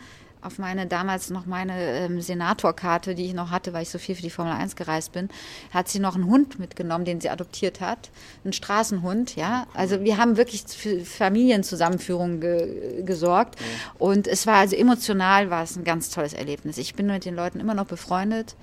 auf 0.49 0.59
meine 0.59 0.87
damals 0.87 1.29
noch 1.29 1.45
meine 1.45 1.75
ähm, 1.79 2.23
Senatorkarte, 2.23 3.15
die 3.15 3.27
ich 3.27 3.35
noch 3.35 3.51
hatte, 3.51 3.75
weil 3.75 3.83
ich 3.83 3.91
so 3.91 3.99
viel 3.99 4.15
für 4.15 4.23
die 4.23 4.31
Formel 4.31 4.55
1 4.55 4.77
gereist 4.77 5.13
bin, 5.13 5.29
hat 5.71 5.89
sie 5.89 6.01
noch 6.01 6.15
einen 6.15 6.27
Hund 6.27 6.59
mitgenommen, 6.59 7.05
den 7.05 7.21
sie 7.21 7.29
adoptiert 7.29 7.83
hat, 7.83 8.11
einen 8.45 8.55
Straßenhund, 8.55 9.37
ja. 9.37 9.67
Also 9.75 10.01
wir 10.01 10.17
haben 10.17 10.39
wirklich 10.39 10.65
für 10.67 11.05
Familienzusammenführung 11.05 12.41
ge 12.41 13.03
gesorgt 13.05 13.57
und 13.99 14.27
es 14.27 14.47
war 14.47 14.57
also 14.57 14.75
emotional 14.75 15.51
war 15.51 15.63
es 15.63 15.77
ein 15.77 15.85
ganz 15.85 16.09
tolles 16.09 16.33
Erlebnis. 16.33 16.79
Ich 16.79 16.95
bin 16.95 17.07
mit 17.07 17.27
den 17.27 17.37
Leuten 17.37 17.61
immer 17.61 17.75
noch 17.75 17.87
befreundet. 17.87 18.57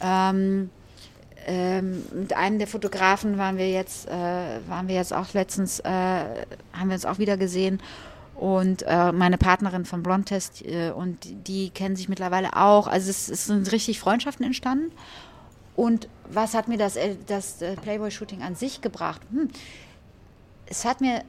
Ähm, 0.00 0.70
ähm, 1.46 2.02
mit 2.12 2.34
einem 2.34 2.58
der 2.58 2.66
Fotografen 2.66 3.38
waren 3.38 3.56
wir 3.56 3.70
jetzt, 3.70 4.08
äh, 4.08 4.10
waren 4.10 4.88
wir 4.88 4.96
jetzt 4.96 5.14
auch 5.14 5.32
letztens, 5.32 5.78
äh, 5.80 5.88
haben 5.88 6.88
wir 6.88 6.94
uns 6.94 7.06
auch 7.06 7.18
wieder 7.18 7.36
gesehen 7.36 7.80
und 8.38 8.84
äh, 8.86 9.10
meine 9.10 9.36
Partnerin 9.36 9.84
von 9.84 10.04
Blondtest 10.04 10.64
äh, 10.64 10.92
und 10.92 11.18
die 11.48 11.70
kennen 11.70 11.96
sich 11.96 12.08
mittlerweile 12.08 12.54
auch. 12.54 12.86
Also 12.86 13.10
es, 13.10 13.28
es, 13.28 13.46
sind 13.46 13.70
richtig 13.72 13.98
Freundschaften 13.98 14.46
entstanden. 14.46 14.92
Und 15.74 16.08
was 16.30 16.54
hat 16.54 16.68
mir 16.68 16.78
das, 16.78 16.94
äh, 16.94 17.16
das 17.26 17.60
äh, 17.62 17.74
Playboy-Shooting 17.74 18.42
an 18.42 18.54
sich 18.54 18.80
gebracht? 18.80 19.20
Hm. 19.32 19.48
Es 20.66 20.84
hat 20.84 21.00
mir, 21.00 21.24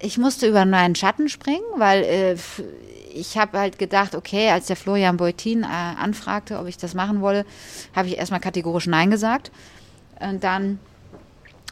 ich 0.00 0.16
musste 0.16 0.48
über 0.48 0.64
meinen 0.64 0.94
Schatten 0.94 1.28
springen, 1.28 1.66
weil 1.76 2.04
äh, 2.04 2.36
ich 3.12 3.36
habe 3.36 3.58
halt 3.58 3.78
gedacht, 3.78 4.14
okay, 4.14 4.48
als 4.48 4.66
der 4.66 4.76
Florian 4.76 5.18
Beutin 5.18 5.62
äh, 5.62 5.66
anfragte, 5.66 6.58
ob 6.58 6.68
ich 6.68 6.78
das 6.78 6.94
machen 6.94 7.20
wolle, 7.20 7.44
habe 7.94 8.08
ich 8.08 8.16
erstmal 8.16 8.40
kategorisch 8.40 8.86
Nein 8.86 9.10
gesagt. 9.10 9.50
Und 10.20 10.42
dann 10.42 10.78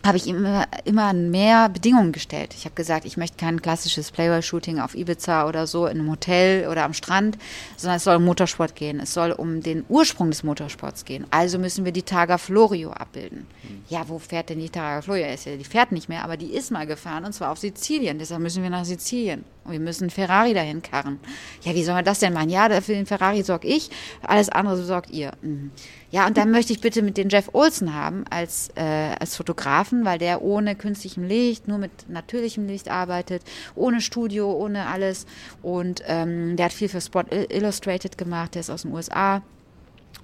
habe 0.07 0.17
ich 0.17 0.27
ihm 0.27 0.39
immer, 0.39 0.67
immer 0.85 1.13
mehr 1.13 1.69
Bedingungen 1.69 2.13
gestellt. 2.13 2.55
Ich 2.57 2.65
habe 2.65 2.75
gesagt, 2.75 3.05
ich 3.05 3.17
möchte 3.17 3.37
kein 3.37 3.61
klassisches 3.61 4.11
Playboy-Shooting 4.11 4.79
auf 4.79 4.95
Ibiza 4.95 5.49
oder 5.49 5.67
so 5.67 5.87
in 5.87 5.99
einem 5.99 6.11
Hotel 6.11 6.69
oder 6.69 6.85
am 6.85 6.95
Strand, 6.95 7.37
sondern 7.77 7.97
es 7.97 8.05
soll 8.05 8.17
um 8.17 8.25
Motorsport 8.25 8.75
gehen. 8.77 9.01
Es 9.01 9.13
soll 9.13 9.33
um 9.33 9.63
den 9.63 9.85
Ursprung 9.89 10.31
des 10.31 10.45
Motorsports 10.45 11.05
gehen. 11.05 11.27
Also 11.31 11.59
müssen 11.59 11.85
wir 11.85 11.93
die 11.93 12.03
Targa 12.03 12.39
Florio 12.39 12.93
abbilden. 12.93 13.47
Mhm. 13.63 13.85
Ja, 13.89 14.09
wo 14.09 14.19
fährt 14.19 14.51
denn 14.51 14.61
die 14.61 14.71
Targa 14.71 15.03
Florio? 15.03 15.27
Die 15.27 15.65
fährt 15.65 15.93
nicht 15.93 16.09
mehr, 16.09 16.25
aber 16.25 16.37
die 16.37 16.53
ist 16.55 16.71
mal 16.71 16.87
gefahren 16.87 17.25
und 17.25 17.33
zwar 17.33 17.51
auf 17.51 17.59
Sizilien. 17.59 18.19
Deshalb 18.19 18.41
müssen 18.41 18.63
wir 18.63 18.71
nach 18.71 18.85
Sizilien. 18.85 19.45
Und 19.65 19.73
wir 19.73 19.81
müssen 19.81 20.11
Ferrari 20.11 20.55
dahin 20.55 20.81
karren. 20.81 21.19
Ja, 21.63 21.75
wie 21.75 21.83
sollen 21.83 21.97
wir 21.97 22.05
das 22.05 22.21
denn 22.21 22.33
machen? 22.33 22.51
Ja, 22.51 22.69
für 22.81 22.93
den 22.93 23.05
Ferrari 23.07 23.43
sorge 23.43 23.67
ich, 23.67 23.91
alles 24.23 24.49
andere 24.49 24.77
sorgt 24.77 25.11
ihr. 25.11 25.33
Mhm. 25.43 25.73
Ja, 26.11 26.27
und 26.27 26.37
dann 26.37 26.51
möchte 26.51 26.73
ich 26.73 26.81
bitte 26.81 27.03
mit 27.03 27.17
den 27.17 27.29
Jeff 27.29 27.51
Olsen 27.53 27.95
haben 27.95 28.25
als, 28.31 28.71
äh, 28.77 29.15
als 29.19 29.37
Fotografen, 29.37 30.05
weil 30.05 30.19
der 30.19 30.43
ohne 30.43 30.77
künstlichem 30.77 31.25
Licht, 31.25 31.67
nur 31.67 31.79
mit 31.79 32.09
natürlichem 32.09 32.67
Licht 32.67 32.89
arbeitet, 32.89 33.43
ohne 33.75 34.01
Studio, 34.01 34.53
ohne 34.53 34.87
alles. 34.87 35.27
Und 35.63 36.03
ähm, 36.07 36.57
der 36.57 36.67
hat 36.67 36.73
viel 36.73 36.89
für 36.89 37.01
Spot 37.01 37.25
Illustrated 37.31 38.17
gemacht, 38.17 38.55
der 38.55 38.61
ist 38.61 38.71
aus 38.71 38.83
den 38.83 38.93
USA. 38.93 39.43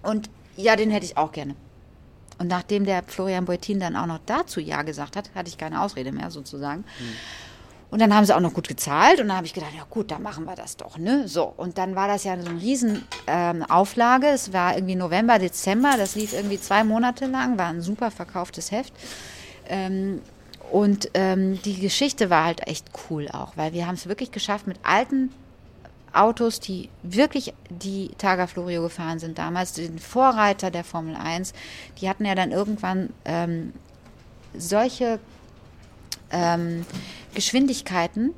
Und 0.02 0.30
ja, 0.56 0.76
den 0.76 0.90
hätte 0.90 1.06
ich 1.06 1.16
auch 1.16 1.32
gerne. 1.32 1.56
Und 2.38 2.48
nachdem 2.48 2.84
der 2.84 3.02
Florian 3.02 3.44
Beutin 3.44 3.80
dann 3.80 3.96
auch 3.96 4.06
noch 4.06 4.20
dazu 4.26 4.60
Ja 4.60 4.82
gesagt 4.82 5.16
hat, 5.16 5.30
hatte 5.34 5.48
ich 5.48 5.58
keine 5.58 5.80
Ausrede 5.82 6.12
mehr 6.12 6.30
sozusagen. 6.30 6.80
Mhm. 6.80 7.51
Und 7.92 8.00
dann 8.00 8.14
haben 8.14 8.24
sie 8.24 8.34
auch 8.34 8.40
noch 8.40 8.54
gut 8.54 8.68
gezahlt 8.68 9.20
und 9.20 9.28
dann 9.28 9.36
habe 9.36 9.46
ich 9.46 9.52
gedacht, 9.52 9.74
ja 9.76 9.84
gut, 9.90 10.10
dann 10.10 10.22
machen 10.22 10.46
wir 10.46 10.54
das 10.54 10.78
doch, 10.78 10.96
ne? 10.96 11.28
So, 11.28 11.52
und 11.58 11.76
dann 11.76 11.94
war 11.94 12.08
das 12.08 12.24
ja 12.24 12.40
so 12.40 12.48
eine 12.48 12.58
riesen 12.58 13.06
ähm. 13.26 13.66
Es 14.22 14.52
war 14.54 14.74
irgendwie 14.74 14.94
November, 14.94 15.38
Dezember, 15.38 15.96
das 15.98 16.14
lief 16.14 16.32
irgendwie 16.32 16.58
zwei 16.58 16.84
Monate 16.84 17.26
lang, 17.26 17.58
war 17.58 17.66
ein 17.66 17.82
super 17.82 18.10
verkauftes 18.10 18.70
Heft. 18.70 18.94
Ähm, 19.68 20.22
und 20.70 21.10
ähm, 21.12 21.60
die 21.60 21.78
Geschichte 21.80 22.30
war 22.30 22.46
halt 22.46 22.66
echt 22.66 22.86
cool 23.10 23.28
auch, 23.30 23.58
weil 23.58 23.74
wir 23.74 23.86
haben 23.86 23.96
es 23.96 24.08
wirklich 24.08 24.32
geschafft 24.32 24.66
mit 24.66 24.78
alten 24.84 25.28
Autos, 26.14 26.60
die 26.60 26.88
wirklich 27.02 27.52
die 27.68 28.08
Targa 28.16 28.46
Florio 28.46 28.80
gefahren 28.80 29.18
sind 29.18 29.36
damals, 29.36 29.74
den 29.74 29.98
Vorreiter 29.98 30.70
der 30.70 30.84
Formel 30.84 31.14
1, 31.14 31.52
die 32.00 32.08
hatten 32.08 32.24
ja 32.24 32.34
dann 32.34 32.52
irgendwann 32.52 33.10
ähm, 33.26 33.74
solche 34.56 35.18
ähm, 36.32 36.84
Geschwindigkeiten, 37.34 38.34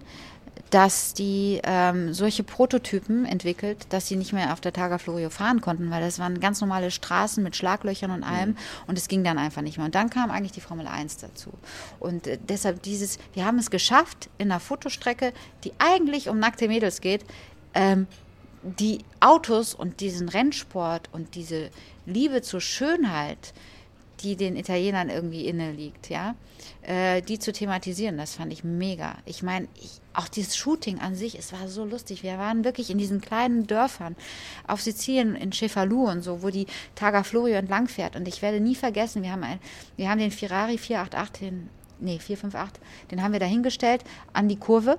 dass 0.71 1.15
die 1.15 1.61
ähm, 1.63 2.13
solche 2.13 2.43
Prototypen 2.43 3.27
entwickelt, 3.27 3.87
dass 3.91 4.09
sie 4.09 4.17
nicht 4.17 4.33
mehr 4.33 4.53
auf 4.53 4.61
der 4.61 4.73
Targa 4.73 4.99
Florio 4.99 5.31
fahren 5.31 5.61
konnten, 5.61 5.91
weil 5.91 6.01
das 6.01 6.19
waren 6.19 6.41
ganz 6.41 6.61
normale 6.61 6.91
Straßen 6.91 7.45
mit 7.45 7.55
Schlaglöchern 7.55 8.11
und 8.11 8.25
allem 8.25 8.51
mhm. 8.51 8.57
und 8.89 8.99
es 8.99 9.07
ging 9.07 9.23
dann 9.23 9.39
einfach 9.39 9.63
nicht 9.63 9.77
mehr. 9.77 9.87
Und 9.87 9.95
dann 9.95 10.11
kam 10.11 10.31
eigentlich 10.31 10.53
die 10.53 10.61
Formel 10.61 10.89
1 10.89 11.19
dazu. 11.19 11.51
Und 12.01 12.27
äh, 12.27 12.39
deshalb 12.49 12.83
dieses, 12.83 13.19
wir 13.35 13.45
haben 13.45 13.59
es 13.59 13.71
geschafft, 13.71 14.29
in 14.39 14.51
einer 14.51 14.59
Fotostrecke, 14.59 15.33
die 15.63 15.73
eigentlich 15.79 16.29
um 16.29 16.41
nackte 16.41 16.67
Mädels 16.67 17.01
geht, 17.01 17.25
ähm, 17.75 18.09
die 18.65 18.99
Autos 19.21 19.75
und 19.75 20.01
diesen 20.01 20.29
Rennsport 20.29 21.09
und 21.13 21.35
diese 21.37 21.71
Liebe 22.07 22.43
zur 22.43 22.61
Schönheit, 22.61 23.53
die 24.21 24.37
den 24.37 24.57
Italienern 24.57 25.11
irgendwie 25.11 25.47
inne 25.47 25.73
liegt, 25.73 26.09
ja, 26.09 26.35
äh, 26.87 27.23
die 27.23 27.39
zu 27.39 27.53
thematisieren, 27.53 28.17
das 28.17 28.35
fand 28.35 28.53
ich 28.53 28.65
mega. 28.65 29.17
Ich 29.25 29.43
meine, 29.43 29.69
auch 30.13 30.29
dieses 30.29 30.57
Shooting 30.57 30.99
an 31.01 31.15
sich, 31.15 31.39
es 31.39 31.53
war 31.53 31.69
so 31.69 31.85
lustig. 31.85 32.23
Wir 32.23 32.39
waren 32.39 32.65
wirklich 32.65 32.91
in 32.91 32.99
diesen 32.99 33.21
kleinen 33.21 33.67
Dörfern 33.67 34.17
auf 34.67 34.83
Sizilien, 34.83 35.35
in 35.35 35.53
Cefalù 35.53 36.09
und 36.09 36.23
so, 36.23 36.43
wo 36.43 36.51
die 36.51 36.67
Targa 36.95 37.23
Florio 37.23 37.57
entlang 37.57 37.89
fährt. 37.89 38.17
Und 38.17 38.29
ich 38.29 38.43
werde 38.43 38.61
nie 38.61 38.75
vergessen, 38.75 39.23
wir 39.23 39.33
haben, 39.33 39.45
ein, 39.45 39.59
wir 39.97 40.11
haben 40.11 40.19
den 40.19 40.31
Ferrari 40.31 40.79
488, 40.79 41.49
den, 41.49 41.71
nee, 42.01 42.19
458, 42.19 42.83
den 43.11 43.23
haben 43.23 43.33
wir 43.33 43.41
da 43.41 43.47
hingestellt 43.47 44.05
an 44.33 44.49
die 44.49 44.57
Kurve 44.57 44.99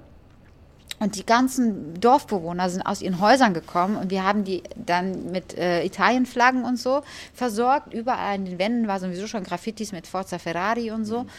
und 0.99 1.15
die 1.17 1.25
ganzen 1.25 1.99
Dorfbewohner 1.99 2.69
sind 2.69 2.81
aus 2.81 3.01
ihren 3.01 3.19
Häusern 3.19 3.53
gekommen 3.53 3.97
und 3.97 4.11
wir 4.11 4.23
haben 4.23 4.43
die 4.45 4.63
dann 4.75 5.31
mit 5.31 5.57
äh, 5.57 5.83
Italienflaggen 5.83 6.63
und 6.63 6.79
so 6.79 7.01
versorgt. 7.33 7.93
Überall 7.93 8.35
an 8.35 8.45
den 8.45 8.59
Wänden 8.59 8.87
war 8.87 8.99
sowieso 8.99 9.27
schon 9.27 9.43
Graffitis 9.43 9.91
mit 9.91 10.07
Forza 10.07 10.39
Ferrari 10.39 10.91
und 10.91 11.05
so. 11.05 11.23
Mhm. 11.23 11.29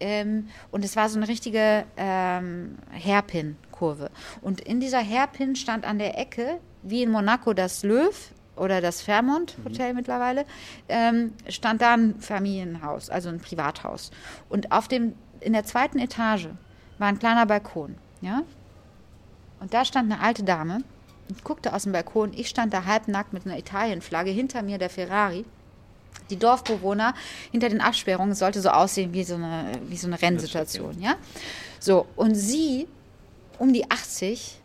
Ähm, 0.00 0.48
und 0.70 0.84
es 0.84 0.96
war 0.96 1.08
so 1.08 1.18
eine 1.18 1.28
richtige 1.28 1.84
ähm, 1.96 2.76
Hairpin-Kurve. 2.92 4.10
Und 4.42 4.60
in 4.60 4.80
dieser 4.80 5.00
Hairpin 5.00 5.56
stand 5.56 5.86
an 5.86 5.98
der 5.98 6.18
Ecke, 6.18 6.58
wie 6.82 7.02
in 7.02 7.10
Monaco 7.10 7.54
das 7.54 7.82
Löw 7.82 8.14
oder 8.54 8.80
das 8.80 9.00
Fairmont 9.00 9.56
Hotel 9.64 9.90
mhm. 9.90 9.96
mittlerweile, 9.96 10.44
ähm, 10.88 11.32
stand 11.48 11.80
da 11.80 11.94
ein 11.94 12.20
Familienhaus, 12.20 13.08
also 13.08 13.30
ein 13.30 13.40
Privathaus. 13.40 14.10
Und 14.50 14.72
auf 14.72 14.88
dem, 14.88 15.14
in 15.40 15.54
der 15.54 15.64
zweiten 15.64 15.98
Etage 15.98 16.48
war 16.98 17.08
ein 17.08 17.18
kleiner 17.18 17.46
Balkon. 17.46 17.96
Ja, 18.22 18.42
und 19.66 19.74
da 19.74 19.84
stand 19.84 20.12
eine 20.12 20.22
alte 20.22 20.44
Dame 20.44 20.84
und 21.28 21.42
guckte 21.42 21.74
aus 21.74 21.82
dem 21.82 21.90
Balkon. 21.90 22.32
Ich 22.32 22.48
stand 22.48 22.72
da 22.72 22.84
halbnackt 22.84 23.32
mit 23.32 23.46
einer 23.46 23.58
Italienflagge, 23.58 24.30
hinter 24.30 24.62
mir 24.62 24.78
der 24.78 24.90
Ferrari. 24.90 25.44
Die 26.30 26.36
Dorfbewohner 26.36 27.14
hinter 27.50 27.68
den 27.68 27.80
Absperrungen 27.80 28.36
sollte 28.36 28.60
so 28.60 28.68
aussehen 28.68 29.12
wie 29.12 29.24
so 29.24 29.34
eine, 29.34 29.72
wie 29.88 29.96
so 29.96 30.06
eine 30.06 30.22
Rennsituation, 30.22 31.02
ja. 31.02 31.16
So, 31.80 32.06
und 32.14 32.36
sie, 32.36 32.86
um 33.58 33.72
die 33.72 33.90
80, 33.90 34.60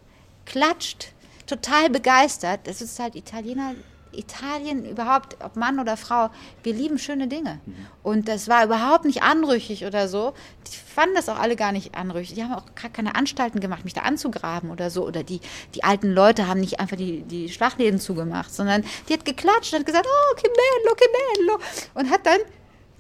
klatscht, 0.46 1.14
total 1.48 1.90
begeistert. 1.90 2.60
Das 2.66 2.80
ist 2.80 3.00
halt 3.00 3.16
Italiener, 3.16 3.74
Italien 4.14 4.86
überhaupt, 4.86 5.38
ob 5.44 5.56
Mann 5.56 5.80
oder 5.80 5.98
Frau, 5.98 6.30
wir 6.64 6.74
lieben 6.74 6.98
schöne 6.98 7.28
Dinge. 7.28 7.60
Und 8.04 8.28
das 8.28 8.48
war 8.48 8.66
überhaupt 8.66 9.06
nicht 9.06 9.24
anrüchig 9.24 9.86
oder 9.86 10.08
so. 10.08 10.34
Die 10.68 10.76
fanden 10.76 11.16
das 11.16 11.30
auch 11.30 11.40
alle 11.40 11.56
gar 11.56 11.72
nicht 11.72 11.96
anrüchig. 11.96 12.36
Die 12.36 12.44
haben 12.44 12.54
auch 12.54 12.66
gar 12.76 12.92
keine 12.92 13.16
Anstalten 13.16 13.60
gemacht, 13.60 13.84
mich 13.84 13.94
da 13.94 14.02
anzugraben 14.02 14.72
oder 14.72 14.90
so. 14.90 15.06
Oder 15.06 15.24
die, 15.24 15.40
die 15.76 15.84
alten 15.84 16.12
Leute 16.12 16.48
haben 16.48 16.60
nicht 16.60 16.80
einfach 16.80 16.98
die, 16.98 17.22
die 17.22 17.50
Schlachläden 17.50 18.00
zugemacht, 18.00 18.54
sondern 18.54 18.84
die 19.08 19.14
hat 19.14 19.26
geklatscht 19.26 19.74
und 19.74 19.80
hat 19.80 19.86
gesagt, 19.86 20.08
oh, 20.08 20.36
che 20.36 20.48
bello, 20.48 20.96
che 20.96 21.08
bello. 21.38 21.60
Und 21.94 22.10
hat 22.10 22.26
dann, 22.26 22.40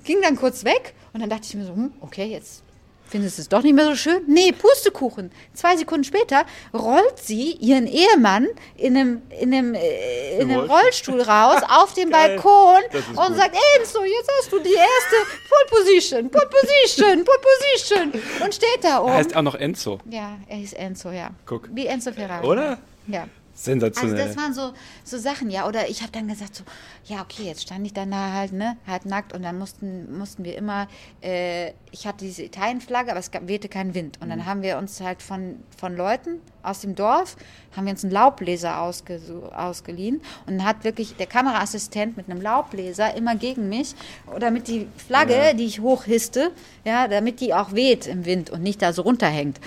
ging 0.03 0.21
dann 0.21 0.35
kurz 0.35 0.63
weg. 0.63 0.93
Und 1.13 1.21
dann 1.21 1.29
dachte 1.29 1.43
ich 1.45 1.55
mir 1.55 1.65
so, 1.65 1.73
hm, 1.73 1.91
okay, 1.99 2.25
jetzt 2.25 2.63
Findest 3.11 3.37
du 3.37 3.41
es 3.41 3.49
doch 3.49 3.61
nicht 3.61 3.73
mehr 3.75 3.83
so 3.87 3.95
schön? 3.95 4.21
Nee, 4.27 4.53
Pustekuchen. 4.53 5.31
Zwei 5.53 5.75
Sekunden 5.75 6.05
später 6.05 6.45
rollt 6.73 7.19
sie 7.19 7.51
ihren 7.59 7.85
Ehemann 7.85 8.47
in 8.77 8.95
einem, 8.95 9.21
in 9.37 9.53
einem, 9.53 9.73
äh, 9.75 10.39
in 10.39 10.49
einem 10.49 10.61
Rollstuhl 10.61 11.19
raus 11.21 11.61
auf 11.69 11.93
dem 11.93 12.09
Balkon 12.09 12.77
und 12.93 13.27
gut. 13.27 13.35
sagt, 13.35 13.57
Enzo, 13.77 14.05
jetzt 14.05 14.31
hast 14.39 14.53
du 14.53 14.59
die 14.59 14.73
erste 14.73 15.15
Pole 15.49 15.81
Position, 15.83 16.29
Pole 16.31 16.47
Position, 16.47 17.25
Pole 17.25 17.39
Position. 17.41 18.13
Und 18.45 18.55
steht 18.55 18.81
da 18.81 19.01
oben. 19.01 19.09
Er 19.11 19.17
heißt 19.17 19.35
auch 19.35 19.41
noch 19.41 19.55
Enzo. 19.55 19.99
Ja, 20.09 20.37
er 20.47 20.55
hieß 20.55 20.71
Enzo, 20.71 21.11
ja. 21.11 21.31
Guck. 21.45 21.67
Wie 21.73 21.87
Enzo 21.87 22.13
Ferrari. 22.13 22.47
Oder? 22.47 22.77
Ja. 23.07 23.27
Sensationell. 23.63 24.19
Also 24.19 24.27
das 24.27 24.37
waren 24.37 24.53
so, 24.53 24.73
so 25.03 25.17
Sachen, 25.17 25.49
ja. 25.49 25.67
Oder 25.67 25.89
ich 25.89 26.01
habe 26.01 26.11
dann 26.11 26.27
gesagt 26.27 26.55
so, 26.55 26.63
ja, 27.05 27.21
okay, 27.21 27.43
jetzt 27.43 27.63
stand 27.63 27.85
ich 27.85 27.93
dann 27.93 28.09
da 28.09 28.33
halt, 28.33 28.53
ne, 28.53 28.77
halb 28.87 29.05
nackt 29.05 29.33
und 29.33 29.43
dann 29.43 29.57
mussten, 29.57 30.17
mussten 30.17 30.43
wir 30.43 30.57
immer, 30.57 30.87
äh, 31.21 31.71
ich 31.91 32.07
hatte 32.07 32.25
diese 32.25 32.43
Italienflagge, 32.43 33.11
aber 33.11 33.19
es 33.19 33.29
gab, 33.31 33.47
wehte 33.47 33.69
kein 33.69 33.93
Wind. 33.93 34.19
Und 34.21 34.29
dann 34.29 34.39
mhm. 34.39 34.45
haben 34.45 34.61
wir 34.63 34.77
uns 34.77 34.99
halt 35.01 35.21
von, 35.21 35.57
von 35.77 35.95
Leuten 35.95 36.39
aus 36.63 36.81
dem 36.81 36.95
Dorf, 36.95 37.37
haben 37.75 37.85
wir 37.85 37.91
uns 37.91 38.03
einen 38.03 38.13
Laubbläser 38.13 38.81
ausge, 38.81 39.19
ausgeliehen 39.55 40.21
und 40.45 40.57
dann 40.57 40.65
hat 40.65 40.83
wirklich 40.83 41.15
der 41.15 41.27
Kameraassistent 41.27 42.17
mit 42.17 42.29
einem 42.29 42.41
Laubbläser 42.41 43.15
immer 43.15 43.35
gegen 43.35 43.69
mich, 43.69 43.95
damit 44.39 44.67
die 44.67 44.87
Flagge, 44.95 45.35
ja. 45.35 45.53
die 45.53 45.65
ich 45.65 45.79
hochhiste, 45.79 46.51
ja, 46.85 47.07
damit 47.07 47.39
die 47.39 47.53
auch 47.53 47.73
weht 47.73 48.07
im 48.07 48.25
Wind 48.25 48.49
und 48.49 48.61
nicht 48.61 48.81
da 48.81 48.93
so 48.93 49.01
runterhängt 49.01 49.59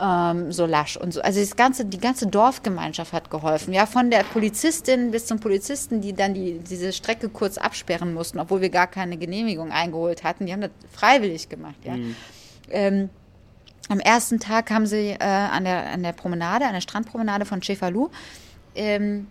ähm, 0.00 0.52
so 0.52 0.66
lasch 0.66 0.96
und 0.96 1.12
so. 1.12 1.20
Also 1.20 1.40
das 1.40 1.56
ganze, 1.56 1.84
die 1.84 1.98
ganze 1.98 2.26
Dorfgemeinschaft 2.26 3.12
hat 3.12 3.30
geholfen. 3.30 3.72
Ja, 3.72 3.86
von 3.86 4.10
der 4.10 4.22
Polizistin 4.24 5.10
bis 5.10 5.26
zum 5.26 5.40
Polizisten, 5.40 6.00
die 6.00 6.12
dann 6.12 6.34
die, 6.34 6.58
diese 6.58 6.92
Strecke 6.92 7.28
kurz 7.28 7.58
absperren 7.58 8.14
mussten, 8.14 8.38
obwohl 8.38 8.60
wir 8.60 8.70
gar 8.70 8.86
keine 8.86 9.16
Genehmigung 9.16 9.72
eingeholt 9.72 10.24
hatten. 10.24 10.46
Die 10.46 10.52
haben 10.52 10.60
das 10.60 10.70
freiwillig 10.92 11.48
gemacht. 11.48 11.78
Ja. 11.84 11.96
Mhm. 11.96 12.16
Ähm, 12.70 13.10
am 13.88 14.00
ersten 14.00 14.38
Tag 14.38 14.70
haben 14.70 14.86
sie 14.86 15.10
äh, 15.10 15.24
an, 15.24 15.64
der, 15.64 15.90
an 15.90 16.02
der 16.02 16.12
Promenade, 16.12 16.66
an 16.66 16.74
der 16.74 16.82
Strandpromenade 16.82 17.46
von 17.46 17.62
Cefalù, 17.62 18.10
ähm, 18.74 19.26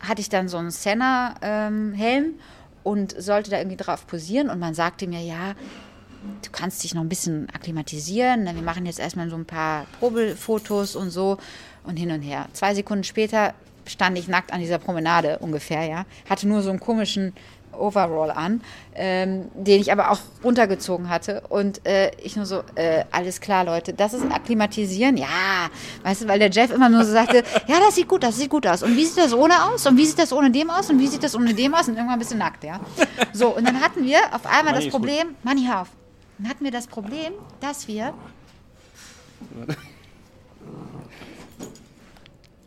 hatte 0.00 0.20
ich 0.20 0.28
dann 0.28 0.48
so 0.48 0.56
einen 0.56 0.70
Senna-Helm 0.70 2.24
ähm, 2.24 2.34
und 2.82 3.14
sollte 3.22 3.50
da 3.50 3.58
irgendwie 3.58 3.76
drauf 3.76 4.06
posieren 4.06 4.48
und 4.48 4.58
man 4.58 4.74
sagte 4.74 5.06
mir, 5.06 5.20
ja, 5.20 5.54
du 6.42 6.50
kannst 6.50 6.82
dich 6.84 6.94
noch 6.94 7.02
ein 7.02 7.08
bisschen 7.08 7.48
akklimatisieren. 7.50 8.44
Wir 8.44 8.62
machen 8.62 8.86
jetzt 8.86 8.98
erstmal 8.98 9.28
so 9.30 9.36
ein 9.36 9.44
paar 9.44 9.86
Probefotos 9.98 10.96
und 10.96 11.10
so 11.10 11.38
und 11.84 11.96
hin 11.96 12.10
und 12.10 12.22
her. 12.22 12.46
Zwei 12.52 12.74
Sekunden 12.74 13.04
später 13.04 13.54
stand 13.86 14.18
ich 14.18 14.28
nackt 14.28 14.52
an 14.52 14.60
dieser 14.60 14.78
Promenade 14.78 15.38
ungefähr, 15.40 15.84
ja. 15.84 16.04
Hatte 16.28 16.46
nur 16.46 16.62
so 16.62 16.70
einen 16.70 16.80
komischen 16.80 17.32
Overall 17.72 18.30
an, 18.30 18.60
ähm, 18.94 19.50
den 19.54 19.80
ich 19.80 19.90
aber 19.92 20.10
auch 20.10 20.18
runtergezogen 20.44 21.08
hatte. 21.08 21.42
Und 21.48 21.84
äh, 21.86 22.10
ich 22.22 22.36
nur 22.36 22.44
so, 22.44 22.62
äh, 22.74 23.04
alles 23.10 23.40
klar, 23.40 23.64
Leute, 23.64 23.94
das 23.94 24.12
ist 24.12 24.30
Akklimatisieren? 24.30 25.16
Ja, 25.16 25.70
weißt 26.02 26.22
du, 26.22 26.28
weil 26.28 26.38
der 26.38 26.50
Jeff 26.50 26.70
immer 26.70 26.88
nur 26.88 27.04
so 27.04 27.12
sagte, 27.12 27.36
ja, 27.66 27.80
das 27.80 27.94
sieht 27.94 28.08
gut 28.08 28.22
das 28.22 28.36
sieht 28.36 28.50
gut 28.50 28.66
aus. 28.66 28.82
Und 28.82 28.96
wie 28.96 29.04
sieht 29.04 29.18
das 29.18 29.32
ohne 29.32 29.54
aus? 29.64 29.86
Und 29.86 29.96
wie 29.96 30.06
sieht 30.06 30.18
das 30.18 30.32
ohne 30.32 30.50
dem 30.50 30.70
aus? 30.70 30.90
Und 30.90 30.98
wie 30.98 31.06
sieht 31.06 31.22
das 31.22 31.34
ohne 31.34 31.54
dem 31.54 31.74
aus? 31.74 31.88
Und 31.88 31.94
irgendwann 31.94 32.14
ein 32.14 32.18
bisschen 32.18 32.38
nackt, 32.38 32.62
ja. 32.62 32.78
So, 33.32 33.48
und 33.48 33.66
dann 33.66 33.80
hatten 33.80 34.04
wir 34.04 34.18
auf 34.32 34.44
einmal 34.46 34.74
Money 34.74 34.84
das 34.84 34.88
Problem, 34.88 35.34
Manni, 35.42 35.66
hör 35.66 35.86
auf 36.38 36.48
hatten 36.48 36.64
wir 36.64 36.70
das 36.70 36.86
Problem, 36.86 37.32
dass 37.60 37.88
wir 37.88 38.14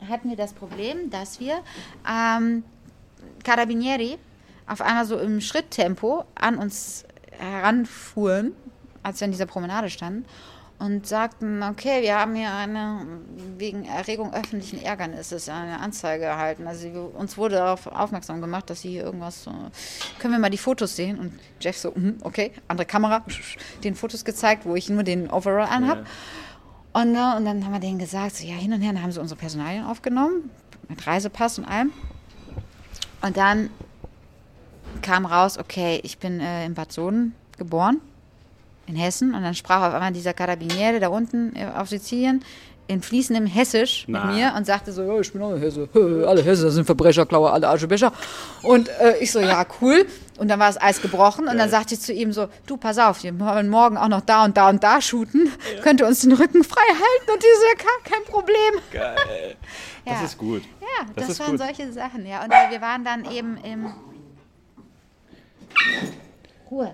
hatten 0.08 0.30
wir 0.30 0.38
das 0.38 0.54
Problem, 0.54 1.10
dass 1.10 1.40
wir 1.40 1.62
ähm, 2.08 2.64
Carabinieri 3.44 4.18
auf 4.68 4.82
einmal 4.82 5.06
so 5.06 5.18
im 5.18 5.42
Schritttempo 5.42 6.26
an 6.36 6.58
uns 6.58 7.06
heranfuhren, 7.32 8.54
als 9.04 9.20
wir 9.20 9.26
an 9.26 9.32
dieser 9.32 9.46
Promenade 9.46 9.90
standen 9.90 10.26
und 10.78 11.08
sagten, 11.08 11.64
okay, 11.64 12.02
wir 12.02 12.20
haben 12.20 12.36
hier 12.36 12.54
eine 12.54 13.06
wegen 13.58 13.86
Erregung 13.86 14.34
öffentlichen 14.34 14.82
Ärgernisses 14.82 15.48
eine 15.48 15.80
Anzeige 15.80 16.26
erhalten. 16.26 16.68
Also 16.68 17.12
uns 17.18 17.38
wurde 17.38 17.56
darauf 17.56 17.88
aufmerksam 17.88 18.42
gemacht, 18.42 18.70
dass 18.70 18.82
sie 18.82 18.90
hier 18.90 19.04
irgendwas, 19.04 19.44
so, 19.44 19.52
können 20.20 20.34
wir 20.34 20.40
mal 20.40 20.50
die 20.50 20.58
Fotos 20.58 20.96
sehen? 20.96 21.18
Und 21.18 21.40
Jeff 21.62 21.78
so, 21.78 21.92
mm, 21.92 22.18
okay, 22.24 22.52
andere 22.68 22.86
Kamera, 22.86 23.24
den 23.84 23.96
Fotos 23.96 24.26
gezeigt, 24.26 24.66
wo 24.66 24.76
ich 24.76 24.90
nur 24.90 25.04
den 25.04 25.30
Overall 25.30 25.68
anhab. 25.68 26.00
Ja. 26.00 27.02
Und, 27.02 27.12
ne, 27.14 27.36
und 27.38 27.46
dann 27.46 27.64
haben 27.66 27.74
wir 27.74 27.80
denen 27.80 28.00
gesagt, 28.00 28.36
so, 28.36 28.46
ja, 28.46 28.56
hin 28.56 28.74
und 28.74 28.82
her, 28.82 28.92
dann 28.94 29.02
haben 29.02 29.12
sie 29.12 29.22
unsere 29.22 29.40
Personalien 29.40 29.86
aufgenommen, 29.86 30.50
mit 30.90 31.06
Reisepass 31.08 31.58
und 31.58 31.66
allem. 31.66 31.92
Und 33.22 33.38
dann 33.38 33.70
kam 35.02 35.26
raus, 35.26 35.58
okay, 35.58 36.00
ich 36.04 36.18
bin 36.20 36.40
äh, 36.40 36.66
in 36.66 36.74
Bad 36.74 36.92
Soden 36.92 37.34
geboren 37.58 38.02
in 38.88 38.96
Hessen 38.96 39.34
und 39.34 39.42
dann 39.42 39.56
sprach 39.56 39.88
auf 39.88 39.94
einmal 39.94 40.14
dieser 40.14 40.34
Karabiniere 40.34 41.00
da 41.00 41.10
unten 41.10 41.56
äh, 41.56 41.68
auf 41.76 41.90
Sizilien 41.90 42.44
in 42.88 43.02
fließendem 43.02 43.48
Hessisch 43.48 44.06
Na. 44.08 44.26
mit 44.26 44.36
mir 44.36 44.54
und 44.56 44.66
sagte 44.66 44.92
so, 44.92 45.04
oh, 45.04 45.20
ich 45.20 45.32
bin 45.34 45.42
auch 45.42 45.58
Hesse, 45.58 45.90
alle 46.28 46.44
Hesse 46.44 46.70
sind 46.70 46.86
Verbrecher, 46.86 47.26
Klauer, 47.26 47.52
alle 47.54 47.68
Aschebecher. 47.68 48.12
Und 48.62 48.90
äh, 48.90 49.18
ich 49.20 49.32
so, 49.32 49.40
ja, 49.40 49.66
cool. 49.82 50.06
Und 50.38 50.50
dann 50.50 50.60
war 50.60 50.68
das 50.68 50.80
Eis 50.80 51.02
gebrochen 51.02 51.48
und 51.48 51.58
dann 51.58 51.70
sagte 51.70 51.96
ich 51.96 52.02
zu 52.02 52.14
ihm 52.14 52.32
so, 52.32 52.48
du, 52.68 52.78
pass 52.78 52.98
auf, 52.98 53.24
wir 53.24 53.40
wollen 53.40 53.70
morgen 53.70 53.98
auch 53.98 54.10
noch 54.10 54.22
da 54.22 54.44
und 54.46 54.58
da 54.58 54.70
und 54.70 54.84
da 54.84 55.02
shooten. 55.02 55.50
Ja. 55.76 55.82
Könnt 55.82 56.02
ihr 56.02 56.08
uns 56.08 56.20
den 56.22 56.34
Rücken 56.34 56.64
frei 56.64 56.88
halten? 56.88 57.32
Und 57.34 57.42
die 57.42 57.48
so, 57.58 57.66
ja, 57.66 57.94
kein 58.04 58.24
Problem. 58.26 58.82
Geil. 58.92 59.56
Das 60.08 60.20
ja. 60.20 60.26
ist 60.26 60.38
gut. 60.38 60.62
Ja, 60.82 61.08
das, 61.16 61.30
das 61.30 61.40
waren 61.40 61.58
gut. 61.58 61.62
solche 61.62 61.92
Sachen, 61.92 62.28
ja. 62.28 62.44
Und 62.44 62.52
äh, 62.52 62.70
wir 62.70 62.80
waren 62.80 63.04
dann 63.04 63.26
eben 63.26 63.58
im... 63.58 63.92
Ruhe. 66.70 66.94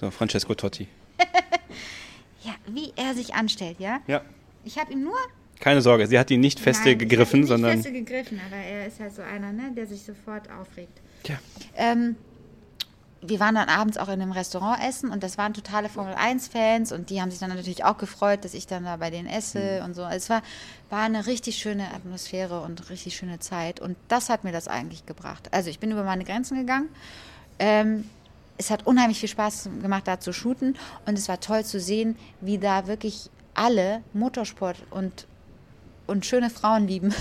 So, 0.00 0.08
Francesco 0.12 0.54
Totti. 0.54 0.86
ja, 2.44 2.52
wie 2.66 2.92
er 2.96 3.14
sich 3.14 3.34
anstellt, 3.34 3.78
ja? 3.78 4.00
Ja. 4.06 4.22
Ich 4.64 4.78
habe 4.78 4.92
ihm 4.92 5.04
nur. 5.04 5.16
Keine 5.60 5.80
Sorge, 5.80 6.06
sie 6.06 6.18
hat 6.18 6.30
ihn 6.30 6.40
nicht 6.40 6.60
feste 6.60 6.90
Nein, 6.90 6.98
gegriffen, 6.98 7.40
nicht 7.40 7.48
sondern. 7.48 7.72
feste 7.72 7.92
gegriffen, 7.92 8.40
aber 8.46 8.56
er 8.56 8.86
ist 8.86 9.00
halt 9.00 9.14
so 9.14 9.22
einer, 9.22 9.52
ne, 9.52 9.72
der 9.76 9.86
sich 9.86 10.02
sofort 10.02 10.50
aufregt. 10.50 11.00
Ja. 11.26 11.38
Ähm, 11.76 12.16
wir 13.26 13.40
waren 13.40 13.54
dann 13.54 13.68
abends 13.68 13.96
auch 13.96 14.08
in 14.08 14.20
einem 14.20 14.32
Restaurant 14.32 14.82
essen 14.82 15.10
und 15.10 15.22
das 15.22 15.38
waren 15.38 15.54
totale 15.54 15.88
Formel 15.88 16.14
1-Fans 16.14 16.92
und 16.92 17.08
die 17.08 17.20
haben 17.20 17.30
sich 17.30 17.40
dann 17.40 17.48
natürlich 17.48 17.84
auch 17.84 17.96
gefreut, 17.96 18.44
dass 18.44 18.52
ich 18.52 18.66
dann 18.66 18.84
da 18.84 18.96
bei 18.96 19.10
denen 19.10 19.28
esse 19.28 19.80
mhm. 19.80 19.86
und 19.86 19.94
so. 19.94 20.02
Also 20.02 20.16
es 20.16 20.30
war, 20.30 20.42
war 20.90 21.04
eine 21.04 21.26
richtig 21.26 21.56
schöne 21.56 21.86
Atmosphäre 21.94 22.60
und 22.60 22.90
richtig 22.90 23.16
schöne 23.16 23.38
Zeit 23.38 23.80
und 23.80 23.96
das 24.08 24.28
hat 24.28 24.44
mir 24.44 24.52
das 24.52 24.68
eigentlich 24.68 25.06
gebracht. 25.06 25.48
Also 25.52 25.70
ich 25.70 25.78
bin 25.78 25.90
über 25.90 26.04
meine 26.04 26.24
Grenzen 26.24 26.58
gegangen. 26.58 26.88
Ähm, 27.58 28.10
es 28.56 28.70
hat 28.70 28.86
unheimlich 28.86 29.18
viel 29.18 29.28
Spaß 29.28 29.68
gemacht, 29.82 30.06
da 30.06 30.20
zu 30.20 30.32
shooten. 30.32 30.76
Und 31.06 31.18
es 31.18 31.28
war 31.28 31.40
toll 31.40 31.64
zu 31.64 31.80
sehen, 31.80 32.16
wie 32.40 32.58
da 32.58 32.86
wirklich 32.86 33.30
alle 33.54 34.02
Motorsport 34.12 34.76
und, 34.90 35.26
und 36.06 36.26
schöne 36.26 36.50
Frauen 36.50 36.86
lieben. 36.86 37.14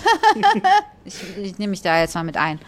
ich, 1.05 1.15
ich 1.37 1.57
nehme 1.57 1.71
mich 1.71 1.81
da 1.81 1.99
jetzt 1.99 2.15
mal 2.15 2.23
mit 2.23 2.37
ein. 2.37 2.59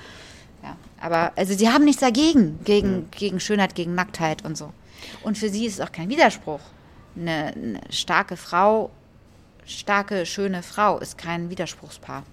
Ja, 0.64 0.76
aber 1.00 1.32
also 1.36 1.54
sie 1.54 1.70
haben 1.70 1.86
nichts 1.86 2.02
dagegen, 2.02 2.60
gegen, 2.64 2.96
mhm. 2.96 3.12
gegen 3.12 3.40
Schönheit, 3.40 3.76
gegen 3.76 3.96
Nacktheit 3.96 4.44
und 4.46 4.58
so. 4.58 4.74
Und 5.24 5.38
für 5.38 5.50
sie 5.50 5.66
ist 5.66 5.76
es 5.76 5.82
auch 5.82 5.92
kein 5.92 6.10
Widerspruch. 6.10 6.62
Eine, 7.16 7.54
eine 7.54 7.82
starke 7.92 8.38
Frau, 8.38 8.90
starke, 9.66 10.26
schöne 10.26 10.64
Frau 10.64 10.98
ist 11.00 11.18
kein 11.18 11.50
Widerspruchspaar. 11.50 12.24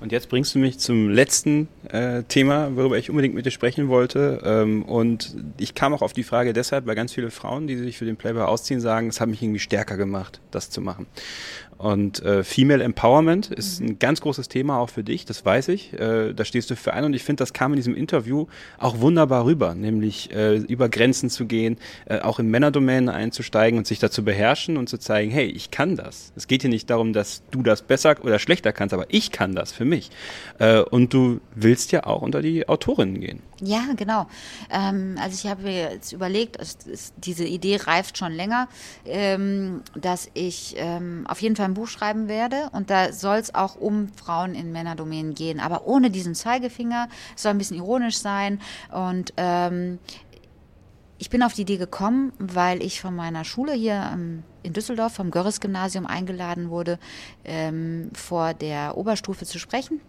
Und 0.00 0.12
jetzt 0.12 0.28
bringst 0.28 0.54
du 0.54 0.60
mich 0.60 0.78
zum 0.78 1.10
letzten 1.10 1.68
äh, 1.90 2.22
Thema, 2.22 2.76
worüber 2.76 2.98
ich 2.98 3.10
unbedingt 3.10 3.34
mit 3.34 3.46
dir 3.46 3.50
sprechen 3.50 3.88
wollte. 3.88 4.40
Ähm, 4.44 4.84
und 4.84 5.34
ich 5.58 5.74
kam 5.74 5.92
auch 5.92 6.02
auf 6.02 6.12
die 6.12 6.22
Frage 6.22 6.52
deshalb, 6.52 6.86
weil 6.86 6.94
ganz 6.94 7.12
viele 7.12 7.30
Frauen, 7.30 7.66
die 7.66 7.76
sich 7.76 7.98
für 7.98 8.04
den 8.04 8.16
Playboy 8.16 8.42
ausziehen, 8.42 8.80
sagen, 8.80 9.08
es 9.08 9.20
hat 9.20 9.28
mich 9.28 9.42
irgendwie 9.42 9.58
stärker 9.58 9.96
gemacht, 9.96 10.40
das 10.52 10.70
zu 10.70 10.80
machen. 10.80 11.06
Und 11.78 12.20
äh, 12.24 12.42
Female 12.42 12.82
Empowerment 12.82 13.52
ist 13.52 13.80
ein 13.80 14.00
ganz 14.00 14.20
großes 14.20 14.48
Thema 14.48 14.78
auch 14.78 14.90
für 14.90 15.04
dich, 15.04 15.24
das 15.24 15.44
weiß 15.44 15.68
ich. 15.68 15.92
Äh, 15.92 16.34
da 16.34 16.44
stehst 16.44 16.70
du 16.70 16.76
für 16.76 16.92
ein 16.92 17.04
und 17.04 17.14
ich 17.14 17.22
finde, 17.22 17.42
das 17.42 17.52
kam 17.52 17.72
in 17.72 17.76
diesem 17.76 17.94
Interview 17.94 18.46
auch 18.78 19.00
wunderbar 19.00 19.44
rüber, 19.44 19.74
nämlich 19.74 20.34
äh, 20.34 20.56
über 20.56 20.88
Grenzen 20.88 21.30
zu 21.30 21.46
gehen, 21.46 21.78
äh, 22.06 22.18
auch 22.18 22.40
in 22.40 22.48
Männerdomänen 22.48 23.08
einzusteigen 23.08 23.78
und 23.78 23.86
sich 23.86 24.00
dazu 24.00 24.24
beherrschen 24.24 24.76
und 24.76 24.88
zu 24.88 24.98
zeigen, 24.98 25.30
hey, 25.30 25.46
ich 25.46 25.70
kann 25.70 25.94
das. 25.94 26.32
Es 26.34 26.48
geht 26.48 26.62
hier 26.62 26.70
nicht 26.70 26.90
darum, 26.90 27.12
dass 27.12 27.42
du 27.52 27.62
das 27.62 27.82
besser 27.82 28.16
oder 28.22 28.40
schlechter 28.40 28.72
kannst, 28.72 28.92
aber 28.92 29.06
ich 29.10 29.30
kann 29.30 29.54
das 29.54 29.70
für 29.70 29.84
mich. 29.84 30.10
Äh, 30.58 30.80
und 30.80 31.14
du 31.14 31.40
willst 31.54 31.92
ja 31.92 32.06
auch 32.06 32.22
unter 32.22 32.42
die 32.42 32.68
Autorinnen 32.68 33.20
gehen. 33.20 33.47
Ja, 33.60 33.86
genau. 33.96 34.26
Ähm, 34.70 35.16
also 35.20 35.34
ich 35.34 35.50
habe 35.50 35.62
mir 35.62 35.90
jetzt 35.92 36.12
überlegt, 36.12 36.56
ist, 36.56 37.14
diese 37.16 37.44
Idee 37.44 37.76
reift 37.76 38.16
schon 38.16 38.32
länger, 38.32 38.68
ähm, 39.04 39.82
dass 39.96 40.30
ich 40.34 40.76
ähm, 40.78 41.26
auf 41.28 41.42
jeden 41.42 41.56
Fall 41.56 41.64
ein 41.64 41.74
Buch 41.74 41.88
schreiben 41.88 42.28
werde 42.28 42.70
und 42.72 42.88
da 42.90 43.12
soll 43.12 43.38
es 43.38 43.54
auch 43.54 43.74
um 43.74 44.08
Frauen 44.12 44.54
in 44.54 44.70
Männerdomänen 44.70 45.34
gehen, 45.34 45.58
aber 45.58 45.86
ohne 45.88 46.10
diesen 46.10 46.36
Zeigefinger, 46.36 47.08
es 47.34 47.42
soll 47.42 47.50
ein 47.50 47.58
bisschen 47.58 47.78
ironisch 47.78 48.18
sein 48.18 48.60
und 48.92 49.32
ähm, 49.36 49.98
ich 51.18 51.30
bin 51.30 51.42
auf 51.42 51.52
die 51.52 51.62
Idee 51.62 51.78
gekommen, 51.78 52.32
weil 52.38 52.80
ich 52.80 53.00
von 53.00 53.16
meiner 53.16 53.44
Schule 53.44 53.72
hier 53.72 54.10
ähm, 54.12 54.44
in 54.62 54.72
Düsseldorf 54.72 55.14
vom 55.14 55.32
Görres-Gymnasium 55.32 56.06
eingeladen 56.06 56.70
wurde, 56.70 57.00
ähm, 57.44 58.10
vor 58.14 58.54
der 58.54 58.96
Oberstufe 58.96 59.44
zu 59.44 59.58
sprechen. 59.58 60.00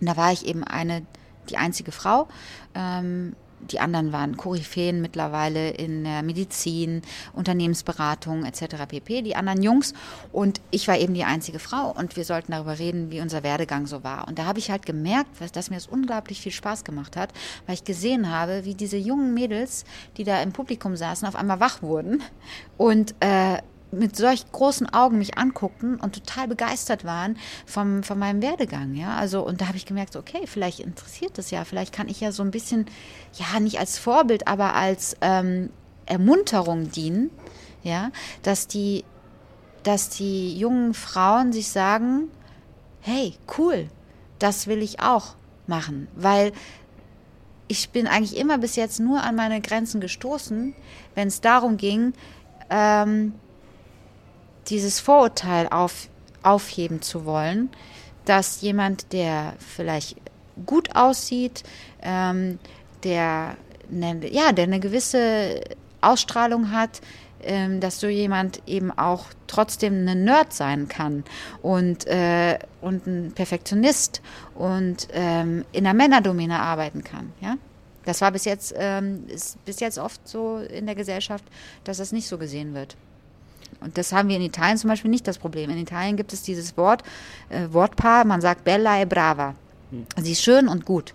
Und 0.00 0.08
da 0.08 0.16
war 0.16 0.30
ich 0.30 0.46
eben 0.46 0.62
eine 0.62 1.02
die 1.48 1.56
einzige 1.56 1.92
Frau. 1.92 2.28
Ähm, 2.74 3.34
die 3.68 3.80
anderen 3.80 4.12
waren 4.12 4.36
Koryphäen 4.36 5.00
mittlerweile 5.00 5.70
in 5.70 6.04
der 6.04 6.22
Medizin, 6.22 7.02
Unternehmensberatung 7.34 8.44
etc. 8.44 8.86
pp. 8.88 9.22
Die 9.22 9.36
anderen 9.36 9.62
Jungs 9.62 9.92
und 10.32 10.60
ich 10.70 10.88
war 10.88 10.98
eben 10.98 11.14
die 11.14 11.24
einzige 11.24 11.58
Frau 11.58 11.90
und 11.90 12.16
wir 12.16 12.24
sollten 12.24 12.52
darüber 12.52 12.78
reden, 12.78 13.10
wie 13.10 13.20
unser 13.20 13.42
Werdegang 13.42 13.86
so 13.86 14.02
war. 14.02 14.28
Und 14.28 14.38
da 14.38 14.46
habe 14.46 14.58
ich 14.58 14.70
halt 14.70 14.86
gemerkt, 14.86 15.30
dass 15.54 15.70
mir 15.70 15.76
das 15.76 15.86
unglaublich 15.86 16.40
viel 16.40 16.52
Spaß 16.52 16.84
gemacht 16.84 17.16
hat, 17.16 17.32
weil 17.66 17.74
ich 17.74 17.84
gesehen 17.84 18.30
habe, 18.30 18.64
wie 18.64 18.74
diese 18.74 18.96
jungen 18.96 19.34
Mädels, 19.34 19.84
die 20.16 20.24
da 20.24 20.40
im 20.42 20.52
Publikum 20.52 20.96
saßen, 20.96 21.28
auf 21.28 21.36
einmal 21.36 21.60
wach 21.60 21.82
wurden 21.82 22.22
und 22.76 23.14
äh, 23.20 23.58
mit 23.92 24.16
solch 24.16 24.50
großen 24.52 24.92
Augen 24.92 25.18
mich 25.18 25.36
anguckten 25.36 25.96
und 25.96 26.14
total 26.14 26.48
begeistert 26.48 27.04
waren 27.04 27.36
vom, 27.66 28.02
von 28.02 28.18
meinem 28.18 28.42
Werdegang, 28.42 28.94
ja. 28.94 29.16
Also, 29.16 29.44
und 29.44 29.60
da 29.60 29.68
habe 29.68 29.76
ich 29.76 29.86
gemerkt, 29.86 30.16
okay, 30.16 30.46
vielleicht 30.46 30.80
interessiert 30.80 31.38
das 31.38 31.50
ja, 31.50 31.64
vielleicht 31.64 31.92
kann 31.92 32.08
ich 32.08 32.20
ja 32.20 32.32
so 32.32 32.42
ein 32.42 32.50
bisschen, 32.50 32.86
ja, 33.34 33.58
nicht 33.60 33.78
als 33.78 33.98
Vorbild, 33.98 34.46
aber 34.46 34.74
als 34.74 35.16
ähm, 35.20 35.70
Ermunterung 36.06 36.90
dienen, 36.90 37.30
ja, 37.82 38.10
dass 38.42 38.66
die, 38.66 39.04
dass 39.82 40.08
die 40.10 40.56
jungen 40.58 40.94
Frauen 40.94 41.52
sich 41.52 41.68
sagen, 41.68 42.28
hey, 43.00 43.34
cool, 43.58 43.88
das 44.38 44.66
will 44.66 44.82
ich 44.82 45.00
auch 45.00 45.34
machen, 45.66 46.08
weil 46.14 46.52
ich 47.68 47.90
bin 47.90 48.08
eigentlich 48.08 48.36
immer 48.36 48.58
bis 48.58 48.74
jetzt 48.74 48.98
nur 48.98 49.22
an 49.22 49.36
meine 49.36 49.60
Grenzen 49.60 50.00
gestoßen, 50.00 50.74
wenn 51.14 51.28
es 51.28 51.40
darum 51.40 51.76
ging, 51.76 52.14
ähm, 52.68 53.34
dieses 54.70 55.00
Vorurteil 55.00 55.68
auf, 55.68 56.08
aufheben 56.42 57.02
zu 57.02 57.24
wollen, 57.24 57.70
dass 58.24 58.60
jemand, 58.60 59.12
der 59.12 59.54
vielleicht 59.58 60.16
gut 60.66 60.94
aussieht, 60.94 61.64
ähm, 62.02 62.58
der, 63.02 63.56
eine, 63.90 64.32
ja, 64.32 64.52
der 64.52 64.64
eine 64.64 64.80
gewisse 64.80 65.60
Ausstrahlung 66.00 66.70
hat, 66.70 67.00
ähm, 67.42 67.80
dass 67.80 68.00
so 68.00 68.06
jemand 68.06 68.62
eben 68.66 68.90
auch 68.90 69.26
trotzdem 69.46 70.06
ein 70.06 70.24
Nerd 70.24 70.52
sein 70.52 70.88
kann 70.88 71.24
und, 71.62 72.06
äh, 72.06 72.58
und 72.80 73.06
ein 73.06 73.32
Perfektionist 73.32 74.20
und 74.54 75.08
ähm, 75.12 75.64
in 75.72 75.84
der 75.84 75.94
Männerdomäne 75.94 76.60
arbeiten 76.60 77.02
kann. 77.02 77.32
Ja? 77.40 77.56
Das 78.04 78.20
war 78.20 78.30
bis 78.30 78.44
jetzt, 78.44 78.74
ähm, 78.76 79.24
bis 79.64 79.80
jetzt 79.80 79.98
oft 79.98 80.26
so 80.28 80.58
in 80.58 80.86
der 80.86 80.94
Gesellschaft, 80.94 81.44
dass 81.84 81.96
das 81.96 82.12
nicht 82.12 82.28
so 82.28 82.36
gesehen 82.36 82.74
wird. 82.74 82.96
Und 83.80 83.96
das 83.98 84.12
haben 84.12 84.28
wir 84.28 84.36
in 84.36 84.42
Italien 84.42 84.76
zum 84.76 84.88
Beispiel 84.88 85.10
nicht 85.10 85.26
das 85.26 85.38
Problem. 85.38 85.70
In 85.70 85.78
Italien 85.78 86.16
gibt 86.16 86.32
es 86.32 86.42
dieses 86.42 86.76
Wort, 86.76 87.02
äh, 87.48 87.66
Wortpaar, 87.70 88.24
man 88.24 88.40
sagt 88.40 88.64
bella 88.64 89.00
e 89.00 89.04
brava. 89.04 89.54
Hm. 89.90 90.06
Sie 90.16 90.32
ist 90.32 90.42
schön 90.42 90.68
und 90.68 90.84
gut. 90.84 91.14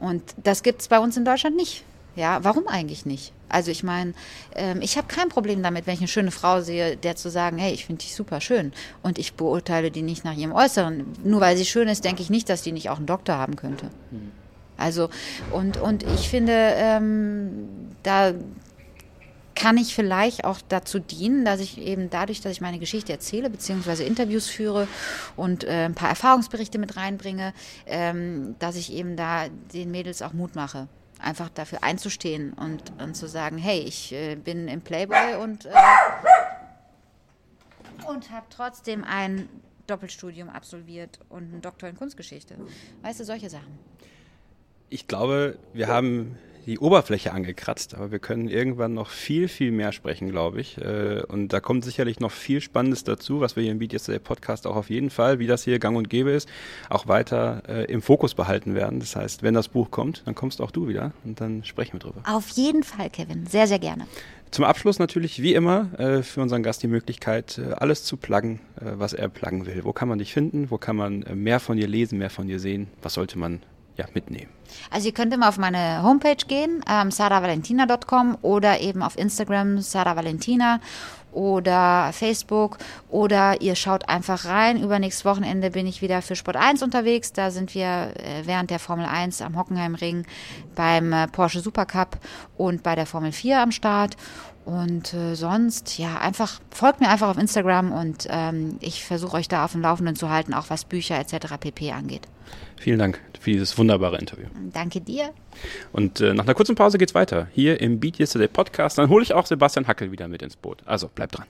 Und 0.00 0.22
das 0.42 0.62
gibt 0.62 0.82
es 0.82 0.88
bei 0.88 0.98
uns 0.98 1.16
in 1.16 1.24
Deutschland 1.24 1.56
nicht. 1.56 1.84
Ja, 2.16 2.42
warum 2.42 2.66
eigentlich 2.66 3.04
nicht? 3.04 3.32
Also 3.48 3.70
ich 3.70 3.82
meine, 3.82 4.14
ähm, 4.54 4.80
ich 4.80 4.96
habe 4.96 5.06
kein 5.06 5.28
Problem 5.28 5.62
damit, 5.62 5.86
wenn 5.86 5.94
ich 5.94 6.00
eine 6.00 6.08
schöne 6.08 6.30
Frau 6.30 6.62
sehe, 6.62 6.96
der 6.96 7.14
zu 7.14 7.30
sagen, 7.30 7.58
hey, 7.58 7.72
ich 7.72 7.84
finde 7.84 8.02
dich 8.02 8.14
super 8.14 8.40
schön 8.40 8.72
und 9.02 9.18
ich 9.18 9.34
beurteile 9.34 9.90
die 9.90 10.02
nicht 10.02 10.24
nach 10.24 10.34
ihrem 10.34 10.52
Äußeren. 10.52 11.04
Nur 11.22 11.40
weil 11.40 11.56
sie 11.56 11.66
schön 11.66 11.88
ist, 11.88 12.04
denke 12.04 12.22
ich 12.22 12.30
nicht, 12.30 12.48
dass 12.48 12.62
die 12.62 12.72
nicht 12.72 12.88
auch 12.88 12.96
einen 12.96 13.06
Doktor 13.06 13.36
haben 13.36 13.56
könnte. 13.56 13.90
Mhm. 14.10 14.32
Also 14.78 15.10
und 15.52 15.76
und 15.76 16.02
ich 16.02 16.28
finde, 16.28 16.52
ähm, 16.52 17.68
da 18.02 18.32
kann 19.56 19.76
ich 19.78 19.94
vielleicht 19.94 20.44
auch 20.44 20.58
dazu 20.68 21.00
dienen, 21.00 21.44
dass 21.44 21.60
ich 21.60 21.78
eben 21.78 22.10
dadurch, 22.10 22.40
dass 22.40 22.52
ich 22.52 22.60
meine 22.60 22.78
Geschichte 22.78 23.12
erzähle, 23.12 23.50
beziehungsweise 23.50 24.04
Interviews 24.04 24.48
führe 24.48 24.86
und 25.34 25.64
äh, 25.64 25.86
ein 25.86 25.94
paar 25.94 26.10
Erfahrungsberichte 26.10 26.78
mit 26.78 26.96
reinbringe, 26.96 27.52
ähm, 27.86 28.54
dass 28.60 28.76
ich 28.76 28.92
eben 28.92 29.16
da 29.16 29.48
den 29.72 29.90
Mädels 29.90 30.22
auch 30.22 30.32
Mut 30.32 30.54
mache 30.54 30.88
einfach 31.18 31.48
dafür 31.48 31.82
einzustehen 31.82 32.52
und, 32.52 32.92
und 33.02 33.14
zu 33.14 33.26
sagen, 33.26 33.58
hey, 33.58 33.80
ich 33.80 34.12
äh, 34.12 34.36
bin 34.36 34.68
im 34.68 34.80
Playboy 34.82 35.36
und, 35.42 35.64
äh, 35.64 35.72
und 38.06 38.30
habe 38.30 38.46
trotzdem 38.50 39.02
ein 39.04 39.48
Doppelstudium 39.86 40.48
absolviert 40.48 41.18
und 41.28 41.44
einen 41.44 41.62
Doktor 41.62 41.88
in 41.88 41.96
Kunstgeschichte. 41.96 42.56
Weißt 43.02 43.20
du, 43.20 43.24
solche 43.24 43.48
Sachen. 43.50 43.78
Ich 44.88 45.08
glaube, 45.08 45.58
wir 45.72 45.88
haben 45.88 46.36
die 46.66 46.80
Oberfläche 46.80 47.32
angekratzt, 47.32 47.94
aber 47.94 48.10
wir 48.10 48.18
können 48.18 48.48
irgendwann 48.48 48.92
noch 48.92 49.08
viel, 49.08 49.46
viel 49.46 49.70
mehr 49.70 49.92
sprechen, 49.92 50.28
glaube 50.28 50.60
ich. 50.60 50.78
Äh, 50.78 51.22
und 51.28 51.52
da 51.52 51.60
kommt 51.60 51.84
sicherlich 51.84 52.18
noch 52.18 52.32
viel 52.32 52.60
Spannendes 52.60 53.04
dazu, 53.04 53.40
was 53.40 53.54
wir 53.54 53.62
hier 53.62 53.72
im 53.72 53.78
Beat 53.78 53.92
Yesterday 53.92 54.18
Podcast 54.18 54.66
auch 54.66 54.74
auf 54.74 54.90
jeden 54.90 55.10
Fall, 55.10 55.38
wie 55.38 55.46
das 55.46 55.62
hier 55.62 55.78
gang 55.78 55.96
und 55.96 56.10
gäbe 56.10 56.32
ist, 56.32 56.48
auch 56.90 57.06
weiter 57.06 57.62
äh, 57.68 57.84
im 57.84 58.02
Fokus 58.02 58.34
behalten 58.34 58.74
werden. 58.74 58.98
Das 58.98 59.14
heißt, 59.14 59.44
wenn 59.44 59.54
das 59.54 59.68
Buch 59.68 59.92
kommt, 59.92 60.22
dann 60.26 60.34
kommst 60.34 60.60
auch 60.60 60.72
du 60.72 60.88
wieder 60.88 61.12
und 61.24 61.40
dann 61.40 61.62
sprechen 61.64 61.94
wir 61.94 62.00
drüber. 62.00 62.22
Auf 62.26 62.48
jeden 62.48 62.82
Fall, 62.82 63.10
Kevin. 63.10 63.46
Sehr, 63.46 63.68
sehr 63.68 63.78
gerne. 63.78 64.06
Zum 64.50 64.64
Abschluss 64.64 64.98
natürlich, 64.98 65.42
wie 65.42 65.54
immer, 65.54 65.98
äh, 66.00 66.22
für 66.24 66.40
unseren 66.40 66.64
Gast 66.64 66.82
die 66.82 66.88
Möglichkeit, 66.88 67.60
alles 67.76 68.02
zu 68.02 68.16
pluggen, 68.16 68.60
was 68.80 69.12
er 69.12 69.28
pluggen 69.28 69.66
will. 69.66 69.84
Wo 69.84 69.92
kann 69.92 70.08
man 70.08 70.18
dich 70.18 70.32
finden? 70.32 70.70
Wo 70.70 70.78
kann 70.78 70.96
man 70.96 71.24
mehr 71.34 71.60
von 71.60 71.76
dir 71.76 71.86
lesen, 71.86 72.18
mehr 72.18 72.30
von 72.30 72.46
dir 72.48 72.58
sehen? 72.58 72.88
Was 73.02 73.14
sollte 73.14 73.38
man 73.38 73.60
ja, 73.96 74.06
mitnehmen? 74.14 74.50
Also 74.90 75.08
ihr 75.08 75.14
könnt 75.14 75.32
immer 75.32 75.48
auf 75.48 75.58
meine 75.58 76.02
Homepage 76.02 76.44
gehen, 76.46 76.82
ähm, 76.90 77.10
saravalentina.com 77.10 78.38
oder 78.42 78.80
eben 78.80 79.02
auf 79.02 79.16
Instagram 79.18 79.80
saravalentina 79.80 80.80
oder 81.36 82.10
Facebook 82.12 82.78
oder 83.10 83.60
ihr 83.60 83.74
schaut 83.74 84.08
einfach 84.08 84.46
rein. 84.46 84.82
Übernächstes 84.82 85.26
Wochenende 85.26 85.70
bin 85.70 85.86
ich 85.86 86.00
wieder 86.00 86.22
für 86.22 86.34
Sport 86.34 86.56
1 86.56 86.82
unterwegs. 86.82 87.32
Da 87.32 87.50
sind 87.50 87.74
wir 87.74 88.12
äh, 88.16 88.46
während 88.46 88.70
der 88.70 88.78
Formel 88.78 89.04
1 89.04 89.42
am 89.42 89.58
Hockenheimring 89.58 90.24
beim 90.74 91.12
äh, 91.12 91.28
Porsche 91.28 91.60
Supercup 91.60 92.18
und 92.56 92.82
bei 92.82 92.94
der 92.94 93.06
Formel 93.06 93.32
4 93.32 93.60
am 93.60 93.70
Start. 93.70 94.16
Und 94.64 95.14
äh, 95.14 95.34
sonst, 95.36 95.98
ja, 95.98 96.18
einfach, 96.18 96.60
folgt 96.70 97.00
mir 97.00 97.08
einfach 97.08 97.28
auf 97.28 97.38
Instagram 97.38 97.92
und 97.92 98.26
ähm, 98.30 98.78
ich 98.80 99.04
versuche 99.04 99.36
euch 99.36 99.46
da 99.46 99.64
auf 99.64 99.72
dem 99.72 99.82
Laufenden 99.82 100.16
zu 100.16 100.28
halten, 100.28 100.54
auch 100.54 100.70
was 100.70 100.84
Bücher 100.84 101.20
etc. 101.20 101.54
pp 101.60 101.92
angeht. 101.92 102.26
Vielen 102.78 102.98
Dank 102.98 103.20
für 103.40 103.52
dieses 103.52 103.76
wunderbare 103.78 104.18
Interview. 104.18 104.46
Danke 104.72 105.00
dir. 105.00 105.30
Und 105.92 106.20
äh, 106.20 106.34
nach 106.34 106.44
einer 106.44 106.54
kurzen 106.54 106.74
Pause 106.74 106.98
geht's 106.98 107.14
weiter. 107.14 107.48
Hier 107.52 107.80
im 107.80 108.00
Beat 108.00 108.18
Yesterday 108.18 108.48
Podcast. 108.48 108.98
Dann 108.98 109.08
hole 109.08 109.22
ich 109.22 109.32
auch 109.32 109.46
Sebastian 109.46 109.86
Hackel 109.86 110.12
wieder 110.12 110.28
mit 110.28 110.42
ins 110.42 110.56
Boot. 110.56 110.82
Also 110.84 111.08
bleibt 111.08 111.38
dran. 111.38 111.46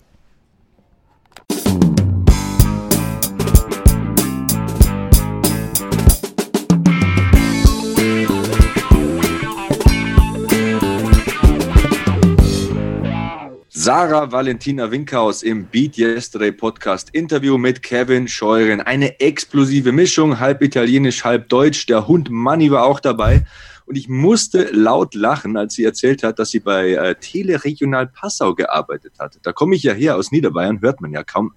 Sarah 13.86 14.32
Valentina 14.32 14.90
Winkhaus 14.90 15.44
im 15.44 15.66
Beat 15.66 15.96
Yesterday 15.96 16.50
Podcast 16.50 17.10
Interview 17.10 17.56
mit 17.56 17.84
Kevin 17.84 18.26
Scheuren. 18.26 18.80
Eine 18.80 19.20
explosive 19.20 19.92
Mischung, 19.92 20.40
halb 20.40 20.60
italienisch, 20.60 21.22
halb 21.22 21.48
deutsch. 21.48 21.86
Der 21.86 22.08
Hund 22.08 22.28
Manny 22.28 22.72
war 22.72 22.84
auch 22.84 22.98
dabei. 22.98 23.46
Und 23.84 23.94
ich 23.94 24.08
musste 24.08 24.70
laut 24.72 25.14
lachen, 25.14 25.56
als 25.56 25.74
sie 25.74 25.84
erzählt 25.84 26.24
hat, 26.24 26.40
dass 26.40 26.50
sie 26.50 26.58
bei 26.58 26.94
äh, 26.94 27.14
Teleregional 27.14 28.08
Passau 28.08 28.56
gearbeitet 28.56 29.20
hat. 29.20 29.38
Da 29.42 29.52
komme 29.52 29.76
ich 29.76 29.84
ja 29.84 29.92
her 29.92 30.16
aus 30.16 30.32
Niederbayern, 30.32 30.80
hört 30.80 31.00
man 31.00 31.12
ja 31.12 31.22
kaum. 31.22 31.54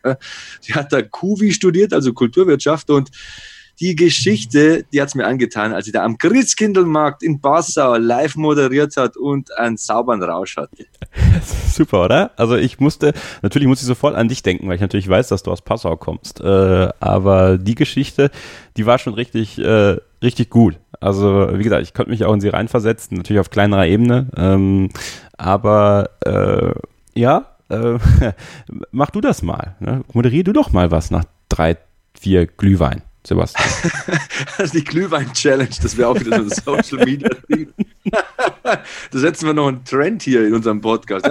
sie 0.60 0.74
hat 0.74 0.92
da 0.92 1.02
Kuvi 1.02 1.52
studiert, 1.52 1.92
also 1.92 2.12
Kulturwirtschaft 2.12 2.90
und 2.90 3.10
die 3.80 3.96
Geschichte, 3.96 4.84
die 4.92 5.00
hat's 5.00 5.14
mir 5.14 5.26
angetan, 5.26 5.72
als 5.72 5.86
sie 5.86 5.92
da 5.92 6.04
am 6.04 6.18
Christkindlmarkt 6.18 7.22
in 7.22 7.40
Passau 7.40 7.96
live 7.96 8.36
moderiert 8.36 8.96
hat 8.96 9.16
und 9.16 9.56
einen 9.56 9.78
sauberen 9.78 10.22
Rausch 10.22 10.56
hatte. 10.58 10.84
Super, 11.72 12.04
oder? 12.04 12.30
Also 12.36 12.56
ich 12.56 12.78
musste, 12.78 13.14
natürlich 13.40 13.68
muss 13.68 13.80
ich 13.80 13.86
sofort 13.86 14.14
an 14.14 14.28
dich 14.28 14.42
denken, 14.42 14.68
weil 14.68 14.74
ich 14.74 14.80
natürlich 14.82 15.08
weiß, 15.08 15.28
dass 15.28 15.42
du 15.42 15.50
aus 15.50 15.62
Passau 15.62 15.96
kommst. 15.96 16.40
Äh, 16.40 16.88
aber 17.00 17.56
die 17.56 17.74
Geschichte, 17.74 18.30
die 18.76 18.84
war 18.84 18.98
schon 18.98 19.14
richtig, 19.14 19.58
äh, 19.58 19.96
richtig 20.22 20.50
gut. 20.50 20.78
Also 21.00 21.48
wie 21.54 21.62
gesagt, 21.62 21.82
ich 21.82 21.94
konnte 21.94 22.10
mich 22.10 22.24
auch 22.26 22.34
in 22.34 22.40
sie 22.42 22.48
reinversetzen, 22.48 23.16
natürlich 23.16 23.40
auf 23.40 23.48
kleinerer 23.48 23.86
Ebene. 23.86 24.28
Ähm, 24.36 24.90
aber 25.38 26.10
äh, 26.26 26.72
ja, 27.18 27.46
äh, 27.70 27.98
mach 28.90 29.08
du 29.08 29.22
das 29.22 29.40
mal. 29.40 29.76
Ne? 29.80 30.04
Moderier 30.12 30.44
du 30.44 30.52
doch 30.52 30.70
mal 30.70 30.90
was 30.90 31.10
nach 31.10 31.24
drei, 31.48 31.78
vier 32.12 32.46
Glühwein. 32.46 33.02
Sebastian. 33.26 33.68
das 34.56 34.58
ist 34.66 34.74
die 34.74 34.84
Glühwein-Challenge, 34.84 35.70
das 35.82 35.96
wäre 35.96 36.08
auch 36.08 36.18
wieder 36.18 36.42
so 36.42 36.72
ein 36.72 36.82
Social-Media-Ding. 36.82 37.68
da 38.62 38.82
setzen 39.12 39.46
wir 39.46 39.54
noch 39.54 39.68
einen 39.68 39.84
Trend 39.84 40.22
hier 40.22 40.46
in 40.46 40.54
unserem 40.54 40.80
Podcast. 40.80 41.28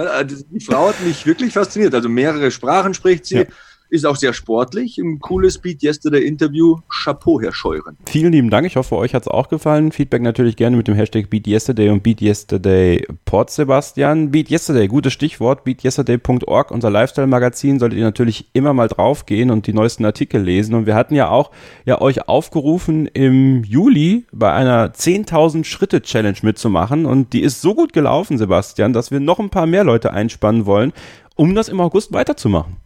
Die 0.50 0.60
Frau 0.60 0.88
hat 0.88 1.00
mich 1.02 1.26
wirklich 1.26 1.52
fasziniert. 1.52 1.94
Also 1.94 2.08
mehrere 2.08 2.50
Sprachen 2.50 2.94
spricht 2.94 3.26
sie. 3.26 3.38
Ja 3.38 3.44
ist 3.90 4.06
auch 4.06 4.16
sehr 4.16 4.32
sportlich. 4.32 4.98
Ein 4.98 5.18
cooles 5.18 5.58
Beat 5.58 5.82
Yesterday 5.82 6.24
Interview. 6.24 6.78
Chapeau, 6.88 7.40
Herr 7.40 7.52
Scheuren. 7.52 7.96
Vielen 8.06 8.32
lieben 8.32 8.50
Dank. 8.50 8.66
Ich 8.66 8.76
hoffe, 8.76 8.96
euch 8.96 9.14
hat 9.14 9.22
es 9.22 9.28
auch 9.28 9.48
gefallen. 9.48 9.92
Feedback 9.92 10.22
natürlich 10.22 10.56
gerne 10.56 10.76
mit 10.76 10.88
dem 10.88 10.94
Hashtag 10.94 11.28
Beat 11.28 11.46
Yesterday 11.46 11.90
und 11.90 12.02
Beat 12.02 12.22
Yesterday 12.22 13.06
Port 13.24 13.50
Sebastian. 13.50 14.30
Beat 14.30 14.50
Yesterday, 14.50 14.86
gutes 14.88 15.12
Stichwort. 15.12 15.64
BeatYesterday.org, 15.64 16.70
unser 16.70 16.90
Lifestyle-Magazin. 16.90 17.78
Solltet 17.78 17.98
ihr 17.98 18.04
natürlich 18.04 18.50
immer 18.52 18.72
mal 18.72 18.88
draufgehen 18.88 19.50
und 19.50 19.66
die 19.66 19.72
neuesten 19.72 20.04
Artikel 20.04 20.42
lesen. 20.42 20.74
Und 20.74 20.86
wir 20.86 20.94
hatten 20.94 21.14
ja 21.14 21.28
auch 21.28 21.50
ja, 21.84 22.00
euch 22.00 22.28
aufgerufen, 22.28 23.06
im 23.06 23.64
Juli 23.64 24.26
bei 24.32 24.52
einer 24.52 24.92
10.000 24.92 25.64
Schritte 25.64 26.02
Challenge 26.02 26.38
mitzumachen. 26.42 27.06
Und 27.06 27.32
die 27.32 27.42
ist 27.42 27.60
so 27.60 27.74
gut 27.74 27.92
gelaufen, 27.92 28.38
Sebastian, 28.38 28.92
dass 28.92 29.10
wir 29.10 29.20
noch 29.20 29.40
ein 29.40 29.50
paar 29.50 29.66
mehr 29.66 29.84
Leute 29.84 30.12
einspannen 30.12 30.66
wollen, 30.66 30.92
um 31.34 31.54
das 31.54 31.68
im 31.68 31.80
August 31.80 32.12
weiterzumachen. 32.12 32.76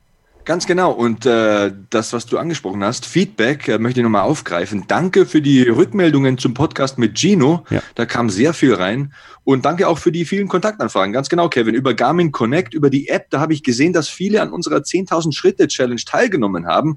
Ganz 0.44 0.66
genau. 0.66 0.92
Und 0.92 1.24
äh, 1.24 1.72
das, 1.88 2.12
was 2.12 2.26
du 2.26 2.36
angesprochen 2.36 2.84
hast, 2.84 3.06
Feedback, 3.06 3.66
äh, 3.66 3.78
möchte 3.78 4.00
ich 4.00 4.04
nochmal 4.04 4.22
aufgreifen. 4.22 4.84
Danke 4.86 5.24
für 5.24 5.40
die 5.40 5.62
Rückmeldungen 5.62 6.36
zum 6.36 6.52
Podcast 6.52 6.98
mit 6.98 7.18
Gino. 7.18 7.64
Ja. 7.70 7.82
Da 7.94 8.04
kam 8.04 8.28
sehr 8.28 8.52
viel 8.52 8.74
rein. 8.74 9.14
Und 9.44 9.66
danke 9.66 9.88
auch 9.88 9.98
für 9.98 10.10
die 10.10 10.24
vielen 10.24 10.48
Kontaktanfragen. 10.48 11.12
Ganz 11.12 11.28
genau, 11.28 11.50
Kevin. 11.50 11.74
Über 11.74 11.92
Garmin 11.92 12.32
Connect, 12.32 12.72
über 12.72 12.88
die 12.88 13.08
App, 13.08 13.28
da 13.28 13.40
habe 13.40 13.52
ich 13.52 13.62
gesehen, 13.62 13.92
dass 13.92 14.08
viele 14.08 14.40
an 14.40 14.50
unserer 14.50 14.78
10.000 14.78 15.34
Schritte 15.34 15.68
Challenge 15.68 16.00
teilgenommen 16.00 16.66
haben. 16.66 16.96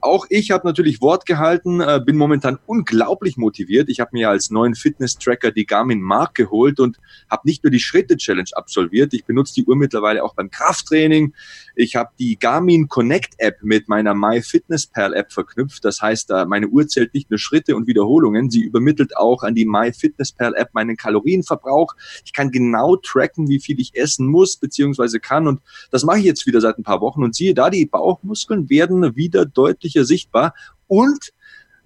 Auch 0.00 0.26
ich 0.28 0.52
habe 0.52 0.66
natürlich 0.66 1.00
Wort 1.00 1.26
gehalten, 1.26 1.80
äh, 1.80 2.00
bin 2.04 2.16
momentan 2.16 2.58
unglaublich 2.66 3.36
motiviert. 3.36 3.88
Ich 3.88 3.98
habe 3.98 4.10
mir 4.12 4.28
als 4.28 4.50
neuen 4.50 4.76
Fitness-Tracker 4.76 5.50
die 5.50 5.66
Garmin 5.66 6.00
Mark 6.00 6.34
geholt 6.34 6.78
und 6.78 6.98
habe 7.28 7.42
nicht 7.44 7.64
nur 7.64 7.72
die 7.72 7.80
Schritte 7.80 8.16
Challenge 8.16 8.50
absolviert. 8.52 9.12
Ich 9.12 9.24
benutze 9.24 9.54
die 9.54 9.64
Uhr 9.64 9.74
mittlerweile 9.74 10.22
auch 10.22 10.34
beim 10.34 10.50
Krafttraining. 10.50 11.34
Ich 11.80 11.96
habe 11.96 12.10
die 12.18 12.38
Garmin 12.38 12.88
Connect 12.88 13.34
App 13.38 13.56
mit 13.62 13.88
meiner 13.88 14.14
MyFitnessPal 14.14 15.14
App 15.14 15.32
verknüpft. 15.32 15.84
Das 15.84 16.00
heißt, 16.00 16.32
meine 16.46 16.68
Uhr 16.68 16.86
zählt 16.86 17.14
nicht 17.14 17.30
nur 17.30 17.38
Schritte 17.38 17.74
und 17.74 17.86
Wiederholungen, 17.86 18.50
sie 18.50 18.60
übermittelt 18.60 19.16
auch 19.16 19.42
an 19.42 19.54
die 19.54 19.64
MyFitnessPal 19.64 20.54
App 20.54 20.74
meinen 20.74 20.96
Kalorienverbrauch 20.96 21.88
auch. 21.88 21.94
Ich 22.24 22.32
kann 22.32 22.50
genau 22.50 22.96
tracken, 22.96 23.48
wie 23.48 23.60
viel 23.60 23.80
ich 23.80 23.94
essen 23.94 24.26
muss 24.26 24.56
beziehungsweise 24.56 25.20
kann. 25.20 25.46
Und 25.46 25.60
das 25.90 26.04
mache 26.04 26.18
ich 26.18 26.24
jetzt 26.24 26.46
wieder 26.46 26.60
seit 26.60 26.78
ein 26.78 26.82
paar 26.82 27.00
Wochen. 27.00 27.22
Und 27.22 27.34
siehe 27.34 27.54
da, 27.54 27.70
die 27.70 27.86
Bauchmuskeln 27.86 28.68
werden 28.68 29.16
wieder 29.16 29.46
deutlicher 29.46 30.04
sichtbar. 30.04 30.54
Und 30.86 31.32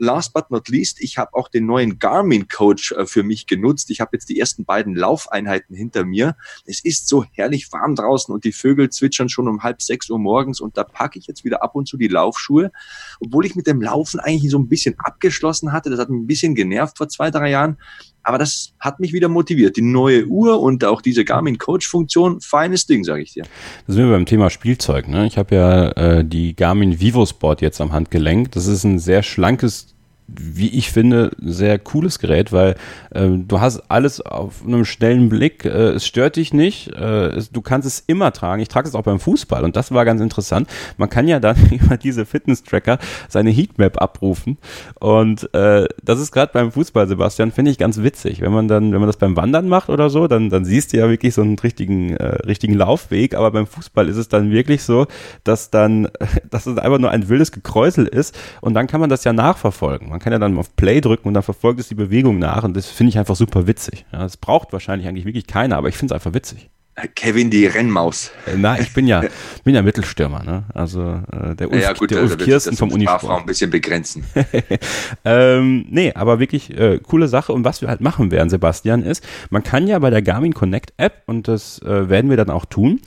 last 0.02 0.32
but 0.32 0.50
not 0.50 0.68
least, 0.68 1.00
ich 1.00 1.16
habe 1.16 1.32
auch 1.34 1.48
den 1.48 1.64
neuen 1.64 2.00
Garmin 2.00 2.48
Coach 2.48 2.90
äh, 2.92 3.06
für 3.06 3.22
mich 3.22 3.46
genutzt. 3.46 3.88
Ich 3.90 4.00
habe 4.00 4.10
jetzt 4.14 4.28
die 4.28 4.38
ersten 4.38 4.64
beiden 4.64 4.96
Laufeinheiten 4.96 5.76
hinter 5.76 6.04
mir. 6.04 6.36
Es 6.66 6.84
ist 6.84 7.08
so 7.08 7.24
herrlich 7.30 7.72
warm 7.72 7.94
draußen 7.94 8.34
und 8.34 8.44
die 8.44 8.52
Vögel 8.52 8.90
zwitschern 8.90 9.28
schon 9.28 9.46
um 9.46 9.62
halb 9.62 9.80
sechs 9.80 10.10
Uhr 10.10 10.18
morgens 10.18 10.60
und 10.60 10.76
da 10.76 10.82
packe 10.82 11.20
ich 11.20 11.28
jetzt 11.28 11.44
wieder 11.44 11.62
ab 11.62 11.76
und 11.76 11.86
zu 11.86 11.96
die 11.96 12.08
Laufschuhe. 12.08 12.72
Obwohl 13.20 13.46
ich 13.46 13.54
mit 13.54 13.68
dem 13.68 13.80
Laufen 13.80 14.18
eigentlich 14.18 14.50
so 14.50 14.58
ein 14.58 14.68
bisschen 14.68 14.98
abgeschlossen 14.98 15.70
hatte. 15.70 15.88
Das 15.88 16.00
hat 16.00 16.10
mich 16.10 16.20
ein 16.20 16.26
bisschen 16.26 16.56
genervt 16.56 16.98
vor 16.98 17.08
zwei, 17.08 17.30
drei 17.30 17.50
Jahren. 17.50 17.78
Aber 18.22 18.38
das 18.38 18.72
hat 18.78 19.00
mich 19.00 19.12
wieder 19.12 19.28
motiviert. 19.28 19.76
Die 19.76 19.82
neue 19.82 20.26
Uhr 20.26 20.60
und 20.60 20.84
auch 20.84 21.02
diese 21.02 21.24
Garmin 21.24 21.58
Coach 21.58 21.88
Funktion, 21.88 22.40
feines 22.40 22.86
Ding, 22.86 23.04
sage 23.04 23.22
ich 23.22 23.32
dir. 23.32 23.44
Da 23.86 23.92
sind 23.92 24.04
wir 24.04 24.12
beim 24.12 24.26
Thema 24.26 24.50
Spielzeug. 24.50 25.08
Ne? 25.08 25.26
Ich 25.26 25.38
habe 25.38 25.54
ja 25.54 25.88
äh, 25.90 26.24
die 26.24 26.54
Garmin 26.54 27.00
Vivo 27.00 27.26
Sport 27.26 27.60
jetzt 27.60 27.80
am 27.80 27.92
Handgelenk. 27.92 28.52
Das 28.52 28.66
ist 28.66 28.84
ein 28.84 28.98
sehr 28.98 29.22
schlankes 29.22 29.94
wie 30.28 30.68
ich 30.68 30.90
finde, 30.90 31.30
sehr 31.40 31.78
cooles 31.78 32.18
Gerät, 32.18 32.52
weil 32.52 32.74
äh, 33.10 33.28
du 33.28 33.60
hast 33.60 33.90
alles 33.90 34.20
auf 34.20 34.64
einem 34.64 34.84
schnellen 34.84 35.28
Blick. 35.28 35.64
Äh, 35.64 35.90
es 35.90 36.06
stört 36.06 36.36
dich 36.36 36.54
nicht. 36.54 36.92
Äh, 36.94 37.26
es, 37.28 37.50
du 37.50 37.60
kannst 37.60 37.86
es 37.86 38.02
immer 38.06 38.32
tragen. 38.32 38.62
Ich 38.62 38.68
trage 38.68 38.88
es 38.88 38.94
auch 38.94 39.02
beim 39.02 39.20
Fußball 39.20 39.64
und 39.64 39.76
das 39.76 39.92
war 39.92 40.04
ganz 40.04 40.20
interessant. 40.20 40.68
Man 40.96 41.08
kann 41.08 41.28
ja 41.28 41.40
dann 41.40 41.56
über 41.70 41.96
diese 41.96 42.24
Fitness-Tracker 42.24 42.98
seine 43.28 43.50
Heatmap 43.50 44.00
abrufen 44.00 44.58
und 45.00 45.52
äh, 45.54 45.86
das 46.02 46.20
ist 46.20 46.32
gerade 46.32 46.52
beim 46.52 46.72
Fußball, 46.72 47.08
Sebastian, 47.08 47.52
finde 47.52 47.70
ich 47.70 47.78
ganz 47.78 48.02
witzig. 48.02 48.40
Wenn 48.40 48.52
man 48.52 48.68
dann, 48.68 48.92
wenn 48.92 49.00
man 49.00 49.08
das 49.08 49.16
beim 49.16 49.36
Wandern 49.36 49.68
macht 49.68 49.88
oder 49.88 50.10
so, 50.10 50.28
dann, 50.28 50.50
dann 50.50 50.64
siehst 50.64 50.92
du 50.92 50.98
ja 50.98 51.08
wirklich 51.08 51.34
so 51.34 51.42
einen 51.42 51.58
richtigen, 51.58 52.16
äh, 52.16 52.42
richtigen 52.46 52.74
Laufweg. 52.74 53.34
Aber 53.34 53.50
beim 53.50 53.66
Fußball 53.66 54.08
ist 54.08 54.16
es 54.16 54.28
dann 54.28 54.50
wirklich 54.50 54.82
so, 54.82 55.06
dass 55.44 55.70
dann, 55.70 56.08
dass 56.50 56.66
es 56.66 56.78
einfach 56.78 56.98
nur 56.98 57.10
ein 57.10 57.28
wildes 57.28 57.52
Gekräusel 57.52 58.06
ist 58.06 58.38
und 58.60 58.74
dann 58.74 58.86
kann 58.86 59.00
man 59.00 59.10
das 59.10 59.24
ja 59.24 59.32
nachverfolgen. 59.32 60.11
Man 60.12 60.20
kann 60.20 60.32
ja 60.32 60.38
dann 60.38 60.56
auf 60.58 60.76
Play 60.76 61.00
drücken 61.00 61.28
und 61.28 61.34
dann 61.34 61.42
verfolgt 61.42 61.80
es 61.80 61.88
die 61.88 61.94
Bewegung 61.94 62.38
nach 62.38 62.62
und 62.64 62.76
das 62.76 62.86
finde 62.86 63.10
ich 63.10 63.18
einfach 63.18 63.36
super 63.36 63.66
witzig. 63.66 64.04
Ja, 64.12 64.20
das 64.20 64.36
braucht 64.36 64.72
wahrscheinlich 64.72 65.08
eigentlich 65.08 65.24
wirklich 65.24 65.46
keiner, 65.46 65.76
aber 65.76 65.88
ich 65.88 65.96
finde 65.96 66.14
es 66.14 66.20
einfach 66.20 66.34
witzig. 66.34 66.70
Kevin 67.14 67.48
die 67.48 67.64
Rennmaus. 67.64 68.32
Äh, 68.46 68.56
na, 68.58 68.78
ich 68.78 68.92
bin 68.92 69.06
ja, 69.06 69.22
bin 69.64 69.74
ja 69.74 69.80
Mittelstürmer, 69.80 70.44
ne? 70.44 70.64
Also 70.74 71.22
äh, 71.32 71.56
der 71.56 71.70
Ulf, 71.72 71.82
ja, 71.82 71.94
gut, 71.94 72.10
der 72.10 72.20
also 72.20 72.34
Ulf 72.34 72.44
Kirsten 72.44 72.76
vom 72.76 72.92
Unisport. 72.92 73.40
ein 73.40 73.46
bisschen 73.46 73.70
begrenzen. 73.70 74.24
ähm, 75.24 75.86
nee, 75.88 76.12
aber 76.14 76.38
wirklich 76.38 76.76
äh, 76.78 76.98
coole 76.98 77.28
Sache. 77.28 77.54
Und 77.54 77.64
was 77.64 77.80
wir 77.80 77.88
halt 77.88 78.02
machen 78.02 78.30
werden, 78.30 78.50
Sebastian, 78.50 79.02
ist, 79.02 79.24
man 79.48 79.62
kann 79.62 79.86
ja 79.86 79.98
bei 80.00 80.10
der 80.10 80.20
Garmin 80.20 80.52
Connect 80.52 80.92
App, 80.98 81.22
und 81.24 81.48
das 81.48 81.80
äh, 81.80 82.10
werden 82.10 82.28
wir 82.28 82.36
dann 82.36 82.50
auch 82.50 82.66
tun, 82.66 83.00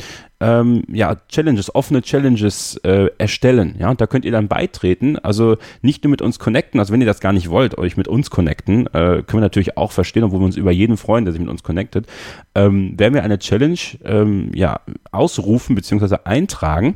ähm, 0.45 0.83
ja, 0.87 1.15
Challenges, 1.27 1.73
offene 1.73 2.03
Challenges 2.03 2.77
äh, 2.83 3.09
erstellen. 3.17 3.75
Ja, 3.79 3.93
da 3.95 4.05
könnt 4.05 4.25
ihr 4.25 4.31
dann 4.31 4.47
beitreten. 4.47 5.17
Also 5.17 5.57
nicht 5.81 6.03
nur 6.03 6.11
mit 6.11 6.21
uns 6.21 6.37
connecten, 6.37 6.79
also 6.79 6.93
wenn 6.93 7.01
ihr 7.01 7.07
das 7.07 7.19
gar 7.19 7.33
nicht 7.33 7.49
wollt, 7.49 7.77
euch 7.79 7.97
mit 7.97 8.07
uns 8.07 8.29
connecten, 8.29 8.85
äh, 8.87 9.23
können 9.23 9.33
wir 9.33 9.41
natürlich 9.41 9.75
auch 9.75 9.91
verstehen, 9.91 10.23
obwohl 10.23 10.41
wir 10.41 10.45
uns 10.45 10.57
über 10.57 10.71
jeden 10.71 10.97
freuen, 10.97 11.25
der 11.25 11.31
sich 11.31 11.41
mit 11.41 11.49
uns 11.49 11.63
connectet, 11.63 12.05
ähm, 12.53 12.97
werden 12.99 13.15
wir 13.15 13.23
eine 13.23 13.39
Challenge 13.39 13.79
ähm, 14.03 14.51
ja, 14.53 14.81
ausrufen 15.11 15.75
bzw. 15.75 16.17
eintragen 16.25 16.95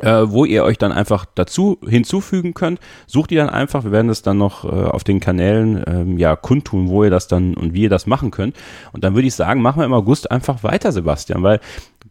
äh, 0.00 0.22
wo 0.26 0.44
ihr 0.44 0.64
euch 0.64 0.78
dann 0.78 0.92
einfach 0.92 1.24
dazu 1.34 1.78
hinzufügen 1.86 2.54
könnt. 2.54 2.80
Sucht 3.06 3.32
ihr 3.32 3.38
dann 3.38 3.50
einfach, 3.50 3.84
wir 3.84 3.92
werden 3.92 4.08
das 4.08 4.22
dann 4.22 4.38
noch 4.38 4.64
äh, 4.64 4.68
auf 4.68 5.04
den 5.04 5.20
Kanälen 5.20 5.82
ähm, 5.86 6.18
ja 6.18 6.36
kundtun, 6.36 6.88
wo 6.88 7.04
ihr 7.04 7.10
das 7.10 7.28
dann 7.28 7.54
und 7.54 7.74
wie 7.74 7.82
ihr 7.82 7.90
das 7.90 8.06
machen 8.06 8.30
könnt. 8.30 8.56
Und 8.92 9.04
dann 9.04 9.14
würde 9.14 9.28
ich 9.28 9.34
sagen, 9.34 9.62
machen 9.62 9.80
wir 9.80 9.86
im 9.86 9.92
August 9.92 10.30
einfach 10.30 10.62
weiter, 10.62 10.92
Sebastian, 10.92 11.42
weil 11.42 11.60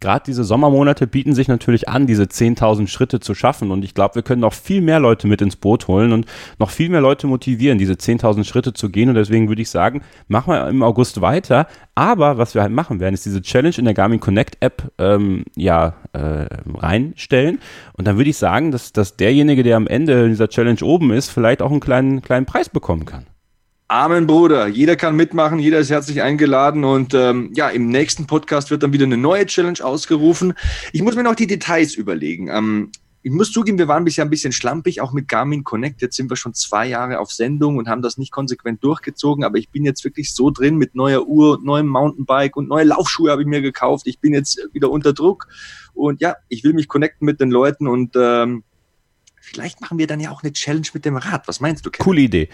gerade 0.00 0.24
diese 0.26 0.44
Sommermonate 0.44 1.06
bieten 1.06 1.34
sich 1.34 1.48
natürlich 1.48 1.88
an, 1.88 2.06
diese 2.06 2.24
10.000 2.24 2.88
Schritte 2.88 3.20
zu 3.20 3.34
schaffen. 3.34 3.70
Und 3.70 3.84
ich 3.84 3.94
glaube, 3.94 4.16
wir 4.16 4.22
können 4.22 4.40
noch 4.40 4.52
viel 4.52 4.80
mehr 4.80 5.00
Leute 5.00 5.26
mit 5.26 5.40
ins 5.40 5.56
Boot 5.56 5.88
holen 5.88 6.12
und 6.12 6.26
noch 6.58 6.70
viel 6.70 6.88
mehr 6.88 7.00
Leute 7.00 7.26
motivieren, 7.26 7.78
diese 7.78 7.94
10.000 7.94 8.44
Schritte 8.44 8.72
zu 8.72 8.90
gehen. 8.90 9.08
Und 9.08 9.14
deswegen 9.14 9.48
würde 9.48 9.62
ich 9.62 9.70
sagen, 9.70 10.02
machen 10.28 10.52
wir 10.52 10.68
im 10.68 10.82
August 10.82 11.20
weiter. 11.20 11.66
Aber 11.94 12.38
was 12.38 12.54
wir 12.54 12.62
halt 12.62 12.72
machen 12.72 13.00
werden, 13.00 13.14
ist 13.14 13.26
diese 13.26 13.42
Challenge 13.42 13.74
in 13.76 13.84
der 13.84 13.94
Garmin 13.94 14.20
Connect 14.20 14.58
App 14.60 14.92
ähm, 14.98 15.44
ja 15.56 15.94
äh, 16.12 16.46
reinstellen. 16.74 17.60
Und 17.94 18.06
dann 18.06 18.16
würde 18.16 18.30
ich 18.30 18.36
sagen, 18.36 18.70
dass, 18.70 18.92
dass 18.92 19.16
derjenige, 19.16 19.62
der 19.62 19.76
am 19.76 19.86
Ende 19.86 20.28
dieser 20.28 20.48
Challenge 20.48 20.82
oben 20.82 21.10
ist, 21.12 21.30
vielleicht 21.30 21.62
auch 21.62 21.70
einen 21.70 21.80
kleinen, 21.80 22.22
kleinen 22.22 22.46
Preis 22.46 22.68
bekommen 22.68 23.04
kann. 23.04 23.26
Amen, 23.90 24.26
Bruder. 24.26 24.66
Jeder 24.66 24.96
kann 24.96 25.16
mitmachen, 25.16 25.58
jeder 25.58 25.78
ist 25.78 25.88
herzlich 25.88 26.20
eingeladen 26.20 26.84
und 26.84 27.14
ähm, 27.14 27.50
ja, 27.54 27.70
im 27.70 27.88
nächsten 27.88 28.26
Podcast 28.26 28.70
wird 28.70 28.82
dann 28.82 28.92
wieder 28.92 29.06
eine 29.06 29.16
neue 29.16 29.46
Challenge 29.46 29.82
ausgerufen. 29.82 30.52
Ich 30.92 31.00
muss 31.00 31.16
mir 31.16 31.22
noch 31.22 31.34
die 31.34 31.46
Details 31.46 31.94
überlegen. 31.94 32.48
Ähm, 32.48 32.92
ich 33.22 33.32
muss 33.32 33.50
zugeben, 33.50 33.78
wir 33.78 33.88
waren 33.88 34.04
bisher 34.04 34.26
ein 34.26 34.30
bisschen 34.30 34.52
schlampig, 34.52 35.00
auch 35.00 35.14
mit 35.14 35.26
Garmin 35.26 35.64
Connect. 35.64 36.02
Jetzt 36.02 36.16
sind 36.16 36.30
wir 36.30 36.36
schon 36.36 36.52
zwei 36.52 36.86
Jahre 36.86 37.18
auf 37.18 37.32
Sendung 37.32 37.78
und 37.78 37.88
haben 37.88 38.02
das 38.02 38.18
nicht 38.18 38.30
konsequent 38.30 38.84
durchgezogen, 38.84 39.42
aber 39.42 39.56
ich 39.56 39.70
bin 39.70 39.86
jetzt 39.86 40.04
wirklich 40.04 40.34
so 40.34 40.50
drin 40.50 40.76
mit 40.76 40.94
neuer 40.94 41.26
Uhr, 41.26 41.58
neuem 41.62 41.88
Mountainbike 41.88 42.56
und 42.56 42.68
neue 42.68 42.84
Laufschuhe 42.84 43.30
habe 43.30 43.40
ich 43.40 43.48
mir 43.48 43.62
gekauft. 43.62 44.06
Ich 44.06 44.20
bin 44.20 44.34
jetzt 44.34 44.60
wieder 44.74 44.90
unter 44.90 45.14
Druck 45.14 45.48
und 45.94 46.20
ja, 46.20 46.36
ich 46.48 46.62
will 46.62 46.74
mich 46.74 46.88
connecten 46.88 47.24
mit 47.24 47.40
den 47.40 47.50
Leuten 47.50 47.88
und 47.88 48.14
ähm, 48.16 48.64
Vielleicht 49.50 49.80
machen 49.80 49.98
wir 49.98 50.06
dann 50.06 50.20
ja 50.20 50.30
auch 50.30 50.42
eine 50.42 50.52
Challenge 50.52 50.86
mit 50.92 51.06
dem 51.06 51.16
Rad. 51.16 51.48
Was 51.48 51.60
meinst 51.60 51.86
du, 51.86 51.90
Kevin? 51.90 52.04
Coole 52.04 52.20
Idee. 52.20 52.48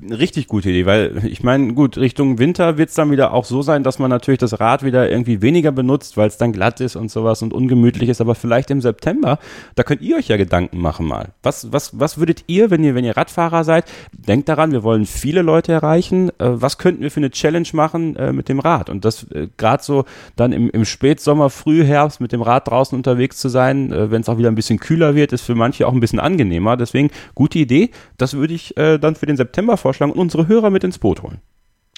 Richtig 0.00 0.46
gute 0.46 0.70
Idee, 0.70 0.86
weil 0.86 1.22
ich 1.24 1.42
meine, 1.42 1.74
gut, 1.74 1.96
Richtung 1.98 2.38
Winter 2.38 2.78
wird 2.78 2.90
es 2.90 2.94
dann 2.94 3.10
wieder 3.10 3.34
auch 3.34 3.44
so 3.44 3.62
sein, 3.62 3.82
dass 3.82 3.98
man 3.98 4.10
natürlich 4.10 4.38
das 4.38 4.60
Rad 4.60 4.84
wieder 4.84 5.10
irgendwie 5.10 5.42
weniger 5.42 5.72
benutzt, 5.72 6.16
weil 6.16 6.28
es 6.28 6.38
dann 6.38 6.52
glatt 6.52 6.80
ist 6.80 6.94
und 6.94 7.10
sowas 7.10 7.42
und 7.42 7.52
ungemütlich 7.52 8.08
ist. 8.08 8.20
Aber 8.20 8.36
vielleicht 8.36 8.70
im 8.70 8.80
September, 8.80 9.40
da 9.74 9.82
könnt 9.82 10.02
ihr 10.02 10.16
euch 10.16 10.28
ja 10.28 10.36
Gedanken 10.36 10.80
machen 10.80 11.04
mal. 11.06 11.30
Was, 11.42 11.72
was, 11.72 11.98
was 11.98 12.18
würdet 12.18 12.44
ihr, 12.46 12.70
wenn 12.70 12.84
ihr, 12.84 12.94
wenn 12.94 13.04
ihr 13.04 13.16
Radfahrer 13.16 13.64
seid, 13.64 13.86
denkt 14.12 14.48
daran, 14.48 14.70
wir 14.70 14.84
wollen 14.84 15.06
viele 15.06 15.42
Leute 15.42 15.72
erreichen. 15.72 16.28
Äh, 16.38 16.60
was 16.60 16.78
könnten 16.78 17.02
wir 17.02 17.10
für 17.10 17.20
eine 17.20 17.30
Challenge 17.30 17.68
machen 17.72 18.14
äh, 18.14 18.32
mit 18.32 18.48
dem 18.48 18.60
Rad? 18.60 18.88
Und 18.88 19.04
das 19.04 19.24
äh, 19.32 19.48
gerade 19.56 19.82
so 19.82 20.04
dann 20.36 20.52
im, 20.52 20.70
im 20.70 20.84
Spätsommer, 20.84 21.50
Frühherbst 21.50 22.20
mit 22.20 22.30
dem 22.30 22.42
Rad 22.42 22.68
draußen 22.68 22.96
unterwegs 22.96 23.38
zu 23.38 23.48
sein, 23.48 23.90
wenn 23.90 24.20
es 24.20 24.28
auch 24.28 24.38
wieder 24.38 24.48
ein 24.48 24.54
bisschen 24.54 24.78
kühler 24.78 25.14
wird, 25.14 25.32
ist 25.32 25.42
für 25.42 25.54
manche 25.54 25.86
auch 25.86 25.92
ein 25.92 26.00
bisschen 26.00 26.19
angenehmer. 26.22 26.76
Deswegen 26.76 27.10
gute 27.34 27.58
Idee. 27.58 27.90
Das 28.16 28.34
würde 28.34 28.54
ich 28.54 28.76
äh, 28.76 28.98
dann 28.98 29.16
für 29.16 29.26
den 29.26 29.36
September 29.36 29.76
vorschlagen 29.76 30.12
und 30.12 30.18
unsere 30.18 30.48
Hörer 30.48 30.70
mit 30.70 30.84
ins 30.84 30.98
Boot 30.98 31.22
holen. 31.22 31.40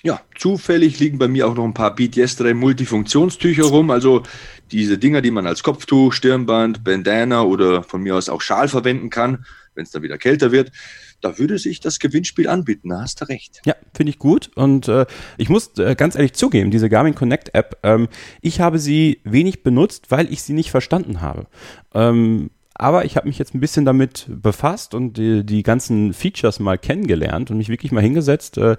Ja, 0.04 0.20
zufällig 0.36 0.98
liegen 0.98 1.18
bei 1.18 1.28
mir 1.28 1.46
auch 1.46 1.54
noch 1.54 1.64
ein 1.64 1.74
paar 1.74 1.94
Beat 1.94 2.16
Yesterday 2.16 2.54
Multifunktionstücher 2.54 3.64
rum. 3.64 3.90
Also 3.90 4.24
diese 4.72 4.98
Dinger, 4.98 5.20
die 5.22 5.30
man 5.30 5.46
als 5.46 5.62
Kopftuch, 5.62 6.12
Stirnband, 6.12 6.82
Bandana 6.82 7.42
oder 7.42 7.84
von 7.84 8.02
mir 8.02 8.16
aus 8.16 8.28
auch 8.28 8.40
Schal 8.40 8.66
verwenden 8.66 9.10
kann, 9.10 9.44
wenn 9.76 9.84
es 9.84 9.92
dann 9.92 10.02
wieder 10.02 10.18
kälter 10.18 10.50
wird. 10.50 10.72
Da 11.20 11.38
würde 11.38 11.56
sich 11.56 11.78
das 11.78 12.00
Gewinnspiel 12.00 12.48
anbieten, 12.48 12.88
da 12.88 13.02
hast 13.02 13.20
du 13.20 13.28
recht. 13.28 13.62
Ja, 13.64 13.76
finde 13.94 14.10
ich 14.10 14.18
gut. 14.18 14.50
Und 14.56 14.88
äh, 14.88 15.06
ich 15.38 15.48
muss 15.48 15.78
äh, 15.78 15.94
ganz 15.94 16.16
ehrlich 16.16 16.32
zugeben, 16.32 16.72
diese 16.72 16.88
Garmin 16.88 17.14
Connect 17.14 17.54
App, 17.54 17.78
ähm, 17.84 18.08
ich 18.40 18.60
habe 18.60 18.80
sie 18.80 19.20
wenig 19.22 19.62
benutzt, 19.62 20.10
weil 20.10 20.32
ich 20.32 20.42
sie 20.42 20.52
nicht 20.52 20.72
verstanden 20.72 21.20
habe. 21.20 21.46
Ähm, 21.94 22.50
aber 22.74 23.04
ich 23.04 23.16
habe 23.16 23.28
mich 23.28 23.38
jetzt 23.38 23.54
ein 23.54 23.60
bisschen 23.60 23.84
damit 23.84 24.26
befasst 24.28 24.94
und 24.94 25.16
die, 25.18 25.44
die 25.44 25.62
ganzen 25.62 26.12
Features 26.12 26.58
mal 26.58 26.78
kennengelernt 26.78 27.50
und 27.50 27.58
mich 27.58 27.68
wirklich 27.68 27.92
mal 27.92 28.02
hingesetzt. 28.02 28.56
Äh, 28.58 28.76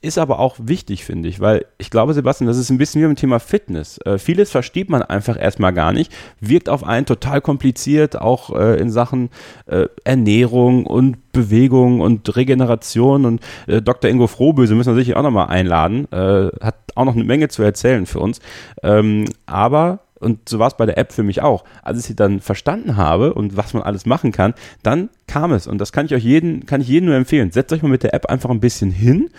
ist 0.00 0.18
aber 0.18 0.38
auch 0.38 0.56
wichtig, 0.60 1.04
finde 1.04 1.28
ich, 1.28 1.40
weil 1.40 1.66
ich 1.78 1.90
glaube, 1.90 2.14
Sebastian, 2.14 2.48
das 2.48 2.58
ist 2.58 2.70
ein 2.70 2.78
bisschen 2.78 3.02
wie 3.02 3.06
beim 3.06 3.16
Thema 3.16 3.40
Fitness. 3.40 3.98
Äh, 4.04 4.18
vieles 4.18 4.50
versteht 4.50 4.90
man 4.90 5.02
einfach 5.02 5.40
erstmal 5.40 5.72
gar 5.72 5.92
nicht, 5.92 6.12
wirkt 6.40 6.68
auf 6.68 6.84
einen 6.84 7.06
total 7.06 7.40
kompliziert, 7.40 8.20
auch 8.20 8.54
äh, 8.54 8.80
in 8.80 8.90
Sachen 8.90 9.30
äh, 9.66 9.86
Ernährung 10.04 10.86
und 10.86 11.32
Bewegung 11.32 12.00
und 12.00 12.36
Regeneration. 12.36 13.24
Und 13.24 13.40
Dr. 13.66 14.10
Ingo 14.10 14.26
Frohböse 14.26 14.74
müssen 14.74 14.94
wir 14.94 15.02
sicher 15.02 15.16
auch 15.16 15.22
nochmal 15.22 15.48
einladen, 15.48 16.06
hat 16.10 16.74
auch 16.94 17.06
noch 17.06 17.14
eine 17.14 17.24
Menge 17.24 17.48
zu 17.48 17.62
erzählen 17.62 18.04
für 18.04 18.20
uns. 18.20 18.40
Ähm, 18.82 19.24
aber 19.46 20.00
und 20.22 20.48
so 20.48 20.58
war 20.58 20.68
es 20.68 20.76
bei 20.76 20.86
der 20.86 20.98
App 20.98 21.12
für 21.12 21.22
mich 21.22 21.42
auch. 21.42 21.64
Als 21.82 21.98
ich 21.98 22.04
sie 22.04 22.16
dann 22.16 22.40
verstanden 22.40 22.96
habe 22.96 23.34
und 23.34 23.56
was 23.56 23.74
man 23.74 23.82
alles 23.82 24.06
machen 24.06 24.32
kann, 24.32 24.54
dann 24.82 25.10
kam 25.26 25.52
es. 25.52 25.66
Und 25.66 25.78
das 25.78 25.92
kann 25.92 26.06
ich 26.06 26.14
euch 26.14 26.24
jeden, 26.24 26.66
kann 26.66 26.80
ich 26.80 26.88
jedem 26.88 27.06
nur 27.06 27.16
empfehlen. 27.16 27.50
Setzt 27.50 27.72
euch 27.72 27.82
mal 27.82 27.88
mit 27.88 28.02
der 28.02 28.14
App 28.14 28.26
einfach 28.26 28.50
ein 28.50 28.60
bisschen 28.60 28.90
hin, 28.90 29.30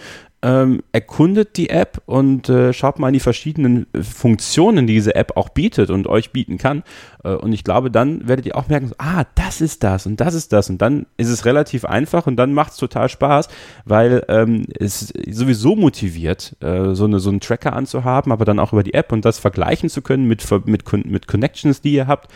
ähm, 0.43 0.83
erkundet 0.91 1.55
die 1.55 1.69
App 1.69 2.01
und 2.05 2.49
äh, 2.49 2.73
schaut 2.73 2.99
mal 2.99 3.07
in 3.07 3.13
die 3.13 3.21
verschiedenen 3.21 3.87
äh, 3.93 4.03
Funktionen, 4.03 4.85
die 4.85 4.93
diese 4.93 5.15
App 5.15 5.37
auch 5.37 5.47
bietet 5.49 5.89
und 5.89 6.05
euch 6.05 6.31
bieten 6.31 6.57
kann. 6.57 6.83
Äh, 7.23 7.29
und 7.29 7.53
ich 7.53 7.63
glaube, 7.63 7.89
dann 7.89 8.27
werdet 8.27 8.45
ihr 8.45 8.57
auch 8.57 8.67
merken, 8.67 8.89
so, 8.89 8.95
ah, 8.97 9.23
das 9.35 9.61
ist 9.61 9.83
das 9.83 10.05
und 10.05 10.19
das 10.19 10.33
ist 10.33 10.51
das. 10.51 10.69
Und 10.69 10.81
dann 10.81 11.05
ist 11.15 11.29
es 11.29 11.45
relativ 11.45 11.85
einfach 11.85 12.27
und 12.27 12.35
dann 12.35 12.53
macht 12.53 12.73
es 12.73 12.77
total 12.77 13.07
Spaß, 13.07 13.47
weil 13.85 14.23
ähm, 14.27 14.65
es 14.77 15.13
sowieso 15.29 15.77
motiviert, 15.77 16.57
äh, 16.59 16.93
so, 16.93 17.05
eine, 17.05 17.19
so 17.19 17.29
einen 17.29 17.39
Tracker 17.39 17.71
anzuhaben, 17.73 18.33
aber 18.33 18.43
dann 18.43 18.59
auch 18.59 18.73
über 18.73 18.83
die 18.83 18.93
App 18.93 19.13
und 19.13 19.23
das 19.23 19.39
vergleichen 19.39 19.89
zu 19.89 20.01
können 20.01 20.27
mit, 20.27 20.45
mit, 20.65 21.05
mit 21.05 21.27
Connections, 21.27 21.79
die 21.79 21.93
ihr 21.93 22.07
habt. 22.07 22.29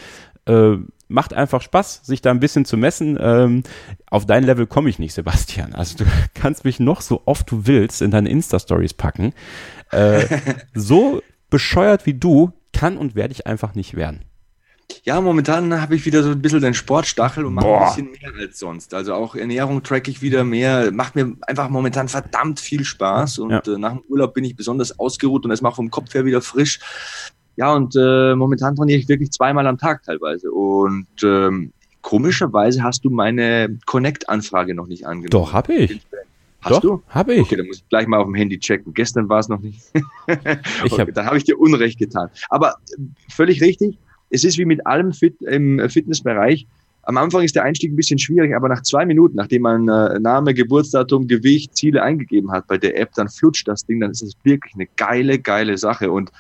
Macht 1.10 1.34
einfach 1.34 1.62
Spaß, 1.62 2.02
sich 2.04 2.22
da 2.22 2.32
ein 2.32 2.40
bisschen 2.40 2.66
zu 2.66 2.78
messen. 2.78 3.18
Ähm, 3.20 3.64
auf 4.10 4.26
dein 4.26 4.44
Level 4.44 4.68
komme 4.68 4.90
ich 4.90 5.00
nicht, 5.00 5.14
Sebastian. 5.14 5.74
Also 5.74 5.98
du 5.98 6.06
kannst 6.34 6.66
mich 6.66 6.80
noch 6.80 7.02
so 7.02 7.22
oft 7.26 7.50
du 7.50 7.66
willst 7.66 8.02
in 8.02 8.12
deine 8.12 8.30
Insta-Stories 8.30 8.94
packen. 8.94 9.34
Äh, 9.92 10.26
so 10.74 11.22
bescheuert 11.50 12.06
wie 12.06 12.14
du 12.14 12.52
kann 12.74 12.98
und 12.98 13.16
werde 13.16 13.32
ich 13.32 13.48
einfach 13.48 13.74
nicht 13.74 13.96
werden. 13.96 14.26
Ja, 15.04 15.20
momentan 15.22 15.82
habe 15.82 15.96
ich 15.96 16.06
wieder 16.06 16.24
so 16.24 16.32
ein 16.32 16.42
bisschen 16.42 16.62
den 16.62 16.74
Sportstachel 16.74 17.46
und 17.46 17.54
mache 17.54 17.68
ein 17.68 17.86
bisschen 17.88 18.12
mehr 18.12 18.42
als 18.42 18.60
sonst. 18.60 18.94
Also 18.94 19.14
auch 19.14 19.36
Ernährung 19.36 19.84
track 19.84 20.08
ich 20.08 20.22
wieder 20.22 20.44
mehr. 20.44 20.92
Macht 20.92 21.16
mir 21.16 21.34
einfach 21.42 21.70
momentan 21.70 22.08
verdammt 22.08 22.60
viel 22.60 22.84
Spaß. 22.84 23.40
Und 23.40 23.52
ja. 23.52 23.62
äh, 23.66 23.78
nach 23.78 23.94
dem 23.94 24.02
Urlaub 24.08 24.34
bin 24.34 24.44
ich 24.44 24.56
besonders 24.56 24.98
ausgeruht 25.00 25.46
und 25.46 25.52
es 25.52 25.62
macht 25.62 25.76
vom 25.76 25.92
Kopf 25.92 26.14
her 26.14 26.26
wieder 26.26 26.42
frisch. 26.42 26.80
Ja, 27.58 27.74
und 27.74 27.96
äh, 27.96 28.36
momentan 28.36 28.76
trainiere 28.76 29.00
ich 29.00 29.10
wirklich 29.10 29.32
zweimal 29.32 29.66
am 29.66 29.78
Tag 29.80 30.04
teilweise. 30.04 30.52
Und 30.52 31.08
ähm, 31.24 31.74
komischerweise 32.02 32.84
hast 32.84 33.04
du 33.04 33.10
meine 33.10 33.78
Connect-Anfrage 33.88 34.76
noch 34.76 34.88
nicht 34.88 35.06
angenommen. 35.06 35.32
Doch, 35.32 35.54
habe 35.54 35.74
ich. 35.74 36.02
Hast 36.62 36.72
Doch, 36.72 36.82
du? 36.82 37.04
Habe 37.10 37.34
ich. 37.34 37.42
Okay, 37.42 37.56
dann 37.56 37.68
muss 37.68 37.78
ich 37.78 37.90
gleich 37.90 38.08
mal 38.08 38.18
auf 38.18 38.26
dem 38.26 38.36
Handy 38.36 38.60
checken. 38.60 38.94
Gestern 38.94 39.28
war 39.28 39.40
es 39.40 39.50
noch 39.50 39.60
nicht. 39.60 39.82
okay, 40.28 41.02
hab 41.02 41.14
dann 41.14 41.26
habe 41.26 41.38
ich 41.38 41.46
dir 41.46 41.60
Unrecht 41.60 41.98
getan. 41.98 42.30
Aber 42.50 42.76
äh, 42.92 43.02
völlig 43.30 43.62
richtig. 43.62 43.98
Es 44.30 44.44
ist 44.44 44.58
wie 44.58 44.66
mit 44.66 44.86
allem 44.86 45.12
Fit 45.12 45.42
im 45.42 45.90
Fitnessbereich. 45.90 46.68
Am 47.04 47.18
Anfang 47.18 47.42
ist 47.44 47.56
der 47.56 47.64
Einstieg 47.64 47.94
ein 47.94 47.96
bisschen 47.96 48.20
schwierig, 48.20 48.54
aber 48.54 48.68
nach 48.68 48.84
zwei 48.84 49.06
Minuten, 49.06 49.38
nachdem 49.38 49.62
man 49.62 49.88
äh, 49.88 50.20
Name, 50.20 50.54
Geburtsdatum, 50.54 51.28
Gewicht, 51.28 51.76
Ziele 51.76 52.04
eingegeben 52.04 52.52
hat 52.52 52.68
bei 52.68 52.78
der 52.78 53.00
App, 53.00 53.14
dann 53.16 53.30
flutscht 53.30 53.68
das 53.68 53.86
Ding, 53.86 54.02
dann 54.02 54.12
ist 54.12 54.22
es 54.22 54.34
wirklich 54.44 54.74
eine 54.76 54.88
geile, 54.98 55.40
geile 55.40 55.78
Sache. 55.78 56.12
Und 56.12 56.32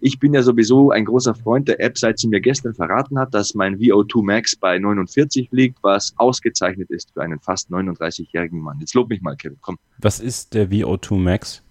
ich 0.00 0.18
bin 0.18 0.34
ja 0.34 0.42
sowieso 0.42 0.90
ein 0.90 1.04
großer 1.04 1.34
Freund 1.34 1.68
der 1.68 1.80
App, 1.80 1.98
seit 1.98 2.18
sie 2.18 2.28
mir 2.28 2.40
gestern 2.40 2.74
verraten 2.74 3.18
hat, 3.18 3.34
dass 3.34 3.54
mein 3.54 3.78
VO2 3.78 4.24
Max 4.24 4.56
bei 4.56 4.78
49 4.78 5.48
liegt, 5.52 5.78
was 5.82 6.14
ausgezeichnet 6.16 6.90
ist 6.90 7.12
für 7.12 7.22
einen 7.22 7.38
fast 7.38 7.70
39-jährigen 7.70 8.60
Mann. 8.60 8.78
Jetzt 8.80 8.94
lob 8.94 9.10
mich 9.10 9.20
mal, 9.20 9.36
Kevin, 9.36 9.58
komm. 9.60 9.78
Was 9.98 10.20
ist 10.20 10.54
der 10.54 10.70
VO2 10.70 11.18
Max? 11.18 11.62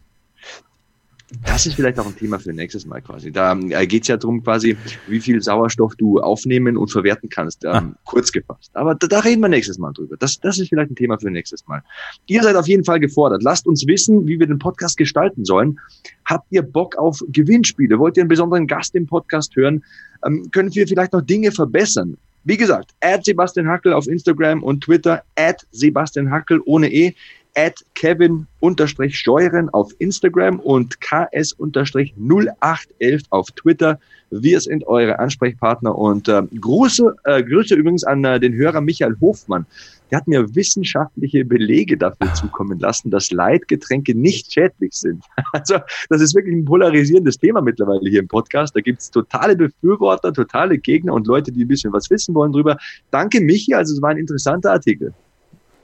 Das 1.45 1.65
ist 1.65 1.75
vielleicht 1.75 1.99
auch 1.99 2.07
ein 2.07 2.15
Thema 2.15 2.39
für 2.39 2.51
nächstes 2.53 2.85
Mal 2.85 3.01
quasi. 3.01 3.31
Da 3.31 3.53
äh, 3.55 3.85
geht 3.85 4.03
es 4.03 4.07
ja 4.07 4.17
darum 4.17 4.43
quasi, 4.43 4.75
wie 5.07 5.19
viel 5.19 5.41
Sauerstoff 5.41 5.95
du 5.95 6.19
aufnehmen 6.19 6.75
und 6.75 6.91
verwerten 6.91 7.29
kannst, 7.29 7.63
ähm, 7.65 7.71
ah. 7.71 7.93
kurz 8.05 8.31
gefasst. 8.31 8.71
Aber 8.73 8.95
da, 8.95 9.05
da, 9.07 9.19
reden 9.19 9.41
wir 9.41 9.49
nächstes 9.49 9.77
Mal 9.77 9.91
drüber. 9.93 10.17
Das, 10.17 10.39
das 10.39 10.57
ist 10.57 10.69
vielleicht 10.69 10.91
ein 10.91 10.95
Thema 10.95 11.19
für 11.19 11.29
nächstes 11.29 11.67
Mal. 11.67 11.83
Ihr 12.25 12.41
seid 12.41 12.55
auf 12.55 12.67
jeden 12.67 12.83
Fall 12.83 12.99
gefordert. 12.99 13.43
Lasst 13.43 13.67
uns 13.67 13.85
wissen, 13.85 14.27
wie 14.27 14.39
wir 14.39 14.47
den 14.47 14.59
Podcast 14.59 14.97
gestalten 14.97 15.45
sollen. 15.45 15.79
Habt 16.25 16.47
ihr 16.49 16.63
Bock 16.63 16.95
auf 16.95 17.23
Gewinnspiele? 17.29 17.99
Wollt 17.99 18.17
ihr 18.17 18.21
einen 18.21 18.29
besonderen 18.29 18.65
Gast 18.65 18.95
im 18.95 19.05
Podcast 19.05 19.55
hören? 19.55 19.83
Ähm, 20.25 20.49
können 20.51 20.73
wir 20.73 20.87
vielleicht 20.87 21.13
noch 21.13 21.21
Dinge 21.21 21.51
verbessern? 21.51 22.17
Wie 22.45 22.57
gesagt, 22.57 22.91
at 23.01 23.25
Sebastian 23.25 23.67
Hackel 23.67 23.93
auf 23.93 24.07
Instagram 24.07 24.63
und 24.63 24.81
Twitter, 24.83 25.23
at 25.35 25.67
Sebastian 25.71 26.31
Hackel 26.31 26.61
ohne 26.65 26.91
E 26.91 27.13
at 27.55 27.83
Kevin-Steuren 27.95 29.69
auf 29.69 29.91
Instagram 29.99 30.59
und 30.59 30.99
KS-0811 31.01 33.23
auf 33.29 33.49
Twitter. 33.51 33.97
Wir 34.31 34.59
sind 34.61 34.85
eure 34.87 35.19
Ansprechpartner 35.19 35.95
und 35.97 36.27
äh, 36.27 36.41
große 36.59 37.15
äh, 37.23 37.43
Grüße 37.43 37.75
übrigens 37.75 38.03
an 38.03 38.23
äh, 38.23 38.39
den 38.39 38.53
Hörer 38.53 38.81
Michael 38.81 39.15
Hofmann. 39.19 39.65
Der 40.11 40.19
hat 40.19 40.27
mir 40.27 40.55
wissenschaftliche 40.55 41.45
Belege 41.45 41.97
dafür 41.97 42.33
zukommen 42.33 42.79
lassen, 42.79 43.11
dass 43.11 43.31
Leitgetränke 43.31 44.15
nicht 44.15 44.51
schädlich 44.51 44.93
sind. 44.93 45.23
Also 45.51 45.79
das 46.09 46.21
ist 46.21 46.35
wirklich 46.35 46.55
ein 46.55 46.65
polarisierendes 46.65 47.39
Thema 47.39 47.61
mittlerweile 47.61 48.07
hier 48.07 48.19
im 48.19 48.27
Podcast. 48.27 48.75
Da 48.75 48.81
gibt's 48.81 49.09
totale 49.09 49.55
Befürworter, 49.55 50.31
totale 50.31 50.77
Gegner 50.77 51.13
und 51.13 51.25
Leute, 51.25 51.51
die 51.51 51.65
ein 51.65 51.67
bisschen 51.67 51.91
was 51.91 52.07
wissen 52.11 52.35
wollen 52.35 52.51
drüber. 52.51 52.77
Danke, 53.09 53.41
Michi. 53.41 53.73
Also 53.73 53.95
es 53.95 54.01
war 54.01 54.11
ein 54.11 54.17
interessanter 54.17 54.71
Artikel. 54.71 55.11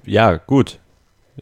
Ja, 0.05 0.37
gut. 0.37 0.79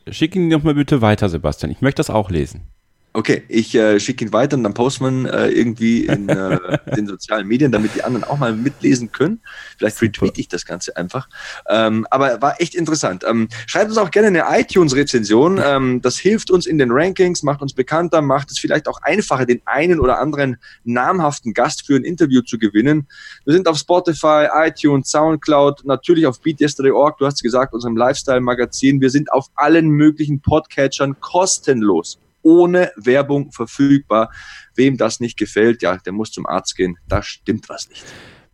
Schick 0.07 0.35
ihn 0.35 0.49
doch 0.49 0.63
mal 0.63 0.75
bitte 0.75 1.01
weiter, 1.01 1.29
Sebastian. 1.29 1.71
Ich 1.71 1.81
möchte 1.81 1.99
das 1.99 2.09
auch 2.09 2.29
lesen. 2.29 2.72
Okay, 3.15 3.43
ich 3.47 3.75
äh, 3.75 3.99
schicke 3.99 4.25
ihn 4.25 4.33
weiter 4.33 4.57
und 4.57 4.63
dann 4.63 4.73
posten 4.73 5.03
man 5.03 5.25
äh, 5.27 5.49
irgendwie 5.49 6.05
in 6.07 6.27
äh, 6.29 6.79
den 6.97 7.05
sozialen 7.05 7.47
Medien, 7.47 7.71
damit 7.71 7.93
die 7.93 8.03
anderen 8.03 8.23
auch 8.23 8.39
mal 8.39 8.53
mitlesen 8.53 9.11
können. 9.11 9.39
Vielleicht 9.77 10.01
retweete 10.01 10.41
ich 10.41 10.47
das 10.47 10.65
Ganze 10.65 10.97
einfach. 10.97 11.29
Ähm, 11.69 12.07
aber 12.09 12.41
war 12.41 12.59
echt 12.59 12.73
interessant. 12.73 13.23
Ähm, 13.29 13.49
schreibt 13.67 13.89
uns 13.89 13.99
auch 13.99 14.09
gerne 14.09 14.29
eine 14.29 14.59
iTunes-Rezension. 14.59 15.61
Ähm, 15.63 16.01
das 16.01 16.17
hilft 16.17 16.49
uns 16.49 16.65
in 16.65 16.79
den 16.79 16.89
Rankings, 16.89 17.43
macht 17.43 17.61
uns 17.61 17.73
bekannter, 17.73 18.23
macht 18.23 18.49
es 18.49 18.57
vielleicht 18.57 18.87
auch 18.87 18.99
einfacher, 19.03 19.45
den 19.45 19.61
einen 19.65 19.99
oder 19.99 20.17
anderen 20.17 20.57
namhaften 20.83 21.53
Gast 21.53 21.85
für 21.85 21.95
ein 21.95 22.05
Interview 22.05 22.41
zu 22.41 22.57
gewinnen. 22.57 23.07
Wir 23.45 23.53
sind 23.53 23.67
auf 23.67 23.77
Spotify, 23.77 24.47
iTunes, 24.55 25.11
Soundcloud, 25.11 25.85
natürlich 25.85 26.25
auf 26.25 26.41
BeatYesterday.org. 26.41 27.19
Du 27.19 27.27
hast 27.27 27.43
gesagt, 27.43 27.75
unserem 27.75 27.95
Lifestyle-Magazin. 27.95 29.01
Wir 29.01 29.11
sind 29.11 29.31
auf 29.31 29.49
allen 29.53 29.89
möglichen 29.89 30.41
Podcatchern 30.41 31.19
kostenlos 31.19 32.17
ohne 32.43 32.91
Werbung 32.95 33.51
verfügbar. 33.51 34.31
Wem 34.75 34.97
das 34.97 35.19
nicht 35.19 35.37
gefällt, 35.37 35.81
ja, 35.81 35.97
der 35.97 36.13
muss 36.13 36.31
zum 36.31 36.45
Arzt 36.45 36.75
gehen. 36.75 36.97
Da 37.07 37.23
stimmt 37.23 37.69
was 37.69 37.89
nicht. 37.89 38.03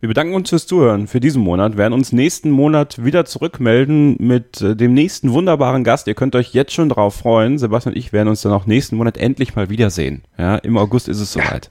Wir 0.00 0.08
bedanken 0.08 0.34
uns 0.34 0.48
fürs 0.48 0.66
Zuhören 0.66 1.08
für 1.08 1.20
diesen 1.20 1.42
Monat, 1.42 1.76
werden 1.76 1.92
uns 1.92 2.10
nächsten 2.10 2.50
Monat 2.50 3.04
wieder 3.04 3.26
zurückmelden 3.26 4.16
mit 4.18 4.62
äh, 4.62 4.74
dem 4.74 4.94
nächsten 4.94 5.32
wunderbaren 5.32 5.84
Gast. 5.84 6.06
Ihr 6.06 6.14
könnt 6.14 6.34
euch 6.34 6.54
jetzt 6.54 6.72
schon 6.72 6.88
drauf 6.88 7.16
freuen. 7.16 7.58
Sebastian 7.58 7.92
und 7.92 7.98
ich 7.98 8.10
werden 8.10 8.28
uns 8.28 8.40
dann 8.40 8.52
auch 8.52 8.64
nächsten 8.64 8.96
Monat 8.96 9.18
endlich 9.18 9.56
mal 9.56 9.68
wiedersehen. 9.68 10.22
Ja, 10.38 10.56
im 10.56 10.78
August 10.78 11.06
ist 11.06 11.20
es 11.20 11.34
soweit. 11.34 11.70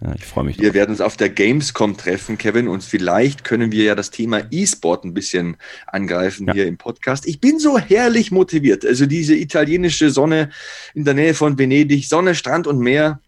Ja, 0.00 0.14
ich 0.14 0.24
freue 0.24 0.44
mich. 0.44 0.58
Wir 0.58 0.68
drauf. 0.68 0.74
werden 0.74 0.90
uns 0.90 1.00
auf 1.00 1.16
der 1.16 1.28
Gamescom 1.28 1.96
treffen, 1.96 2.38
Kevin, 2.38 2.68
und 2.68 2.84
vielleicht 2.84 3.42
können 3.42 3.72
wir 3.72 3.82
ja 3.82 3.94
das 3.96 4.10
Thema 4.10 4.42
E-Sport 4.50 5.04
ein 5.04 5.12
bisschen 5.12 5.56
angreifen 5.86 6.46
ja. 6.46 6.52
hier 6.54 6.66
im 6.66 6.78
Podcast. 6.78 7.26
Ich 7.26 7.40
bin 7.40 7.58
so 7.58 7.78
herrlich 7.78 8.30
motiviert. 8.30 8.86
Also 8.86 9.06
diese 9.06 9.34
italienische 9.34 10.10
Sonne 10.10 10.50
in 10.94 11.04
der 11.04 11.14
Nähe 11.14 11.34
von 11.34 11.58
Venedig, 11.58 12.08
Sonne, 12.08 12.36
Strand 12.36 12.68
und 12.68 12.78
Meer, 12.78 13.20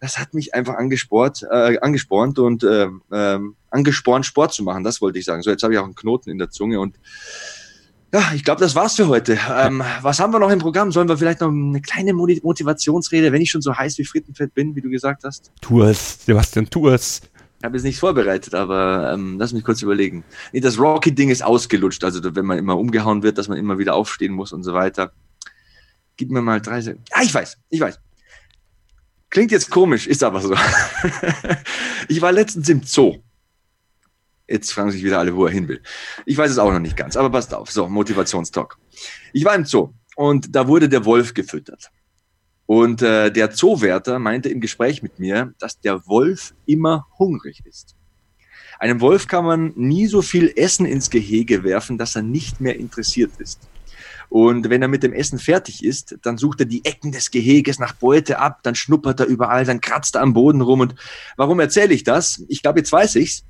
das 0.00 0.18
hat 0.18 0.32
mich 0.32 0.54
einfach 0.54 0.76
angespornt, 0.76 1.46
äh, 1.50 1.78
angespornt 1.80 2.38
und 2.38 2.62
äh, 2.62 2.88
äh, 3.10 3.38
angespornt, 3.70 4.24
Sport 4.24 4.54
zu 4.54 4.62
machen. 4.62 4.84
Das 4.84 5.02
wollte 5.02 5.18
ich 5.18 5.24
sagen. 5.26 5.42
So, 5.42 5.50
jetzt 5.50 5.62
habe 5.62 5.74
ich 5.74 5.78
auch 5.78 5.84
einen 5.84 5.94
Knoten 5.94 6.30
in 6.30 6.38
der 6.38 6.50
Zunge 6.50 6.80
und 6.80 6.96
ja, 8.12 8.32
ich 8.34 8.42
glaube, 8.42 8.60
das 8.60 8.74
war's 8.74 8.96
für 8.96 9.08
heute. 9.08 9.38
Ähm, 9.54 9.82
was 10.00 10.18
haben 10.18 10.32
wir 10.32 10.38
noch 10.38 10.50
im 10.50 10.58
Programm? 10.58 10.92
Sollen 10.92 11.08
wir 11.08 11.18
vielleicht 11.18 11.40
noch 11.40 11.48
eine 11.48 11.82
kleine 11.82 12.14
Motivationsrede, 12.14 13.32
wenn 13.32 13.42
ich 13.42 13.50
schon 13.50 13.60
so 13.60 13.76
heiß 13.76 13.98
wie 13.98 14.04
Frittenfett 14.04 14.54
bin, 14.54 14.74
wie 14.74 14.80
du 14.80 14.88
gesagt 14.88 15.24
hast? 15.24 15.52
Tu 15.60 15.82
es, 15.82 16.24
Sebastian, 16.24 16.70
tu 16.70 16.88
es. 16.88 17.20
Ich 17.58 17.64
habe 17.64 17.76
jetzt 17.76 17.84
nichts 17.84 18.00
vorbereitet, 18.00 18.54
aber 18.54 19.12
ähm, 19.12 19.36
lass 19.38 19.52
mich 19.52 19.64
kurz 19.64 19.82
überlegen. 19.82 20.24
Nee, 20.52 20.60
das 20.60 20.78
Rocky-Ding 20.78 21.28
ist 21.28 21.42
ausgelutscht, 21.42 22.02
also 22.04 22.20
wenn 22.34 22.46
man 22.46 22.56
immer 22.56 22.78
umgehauen 22.78 23.22
wird, 23.22 23.36
dass 23.36 23.48
man 23.48 23.58
immer 23.58 23.78
wieder 23.78 23.94
aufstehen 23.94 24.32
muss 24.32 24.52
und 24.52 24.62
so 24.62 24.72
weiter. 24.74 25.12
Gib 26.16 26.30
mir 26.30 26.40
mal 26.40 26.60
drei 26.60 26.80
Sekunden. 26.80 27.04
Ah, 27.10 27.22
ich 27.22 27.34
weiß, 27.34 27.58
ich 27.68 27.80
weiß. 27.80 27.98
Klingt 29.30 29.50
jetzt 29.50 29.70
komisch, 29.70 30.06
ist 30.06 30.22
aber 30.22 30.40
so. 30.40 30.54
ich 32.08 32.22
war 32.22 32.32
letztens 32.32 32.68
im 32.70 32.82
Zoo. 32.84 33.18
Jetzt 34.48 34.72
fragen 34.72 34.90
sich 34.90 35.04
wieder 35.04 35.18
alle, 35.18 35.36
wo 35.36 35.44
er 35.44 35.52
hin 35.52 35.68
will. 35.68 35.82
Ich 36.24 36.38
weiß 36.38 36.50
es 36.50 36.58
auch 36.58 36.72
noch 36.72 36.78
nicht 36.78 36.96
ganz, 36.96 37.16
aber 37.16 37.30
passt 37.30 37.52
auf. 37.52 37.70
So, 37.70 37.88
Motivationstalk. 37.88 38.78
Ich 39.32 39.44
war 39.44 39.54
im 39.54 39.66
Zoo 39.66 39.90
und 40.16 40.54
da 40.56 40.66
wurde 40.66 40.88
der 40.88 41.04
Wolf 41.04 41.34
gefüttert. 41.34 41.90
Und 42.64 43.02
äh, 43.02 43.30
der 43.30 43.50
Zoowärter 43.50 44.18
meinte 44.18 44.48
im 44.48 44.60
Gespräch 44.60 45.02
mit 45.02 45.18
mir, 45.18 45.54
dass 45.58 45.80
der 45.80 46.06
Wolf 46.06 46.54
immer 46.66 47.06
hungrig 47.18 47.62
ist. 47.64 47.94
Einem 48.78 49.00
Wolf 49.00 49.26
kann 49.26 49.44
man 49.44 49.72
nie 49.74 50.06
so 50.06 50.22
viel 50.22 50.52
Essen 50.56 50.86
ins 50.86 51.10
Gehege 51.10 51.64
werfen, 51.64 51.98
dass 51.98 52.16
er 52.16 52.22
nicht 52.22 52.60
mehr 52.60 52.76
interessiert 52.76 53.32
ist. 53.38 53.68
Und 54.28 54.68
wenn 54.68 54.82
er 54.82 54.88
mit 54.88 55.02
dem 55.02 55.12
Essen 55.12 55.38
fertig 55.38 55.82
ist, 55.82 56.18
dann 56.22 56.36
sucht 56.36 56.60
er 56.60 56.66
die 56.66 56.84
Ecken 56.84 57.12
des 57.12 57.30
Geheges 57.30 57.78
nach 57.78 57.94
Beute 57.94 58.38
ab, 58.38 58.60
dann 58.62 58.74
schnuppert 58.74 59.20
er 59.20 59.26
überall, 59.26 59.64
dann 59.64 59.80
kratzt 59.80 60.16
er 60.16 60.22
am 60.22 60.34
Boden 60.34 60.60
rum. 60.60 60.80
Und 60.80 60.94
warum 61.36 61.60
erzähle 61.60 61.94
ich 61.94 62.04
das? 62.04 62.44
Ich 62.48 62.62
glaube, 62.62 62.80
jetzt 62.80 62.92
weiß 62.92 63.16
ich's 63.16 63.44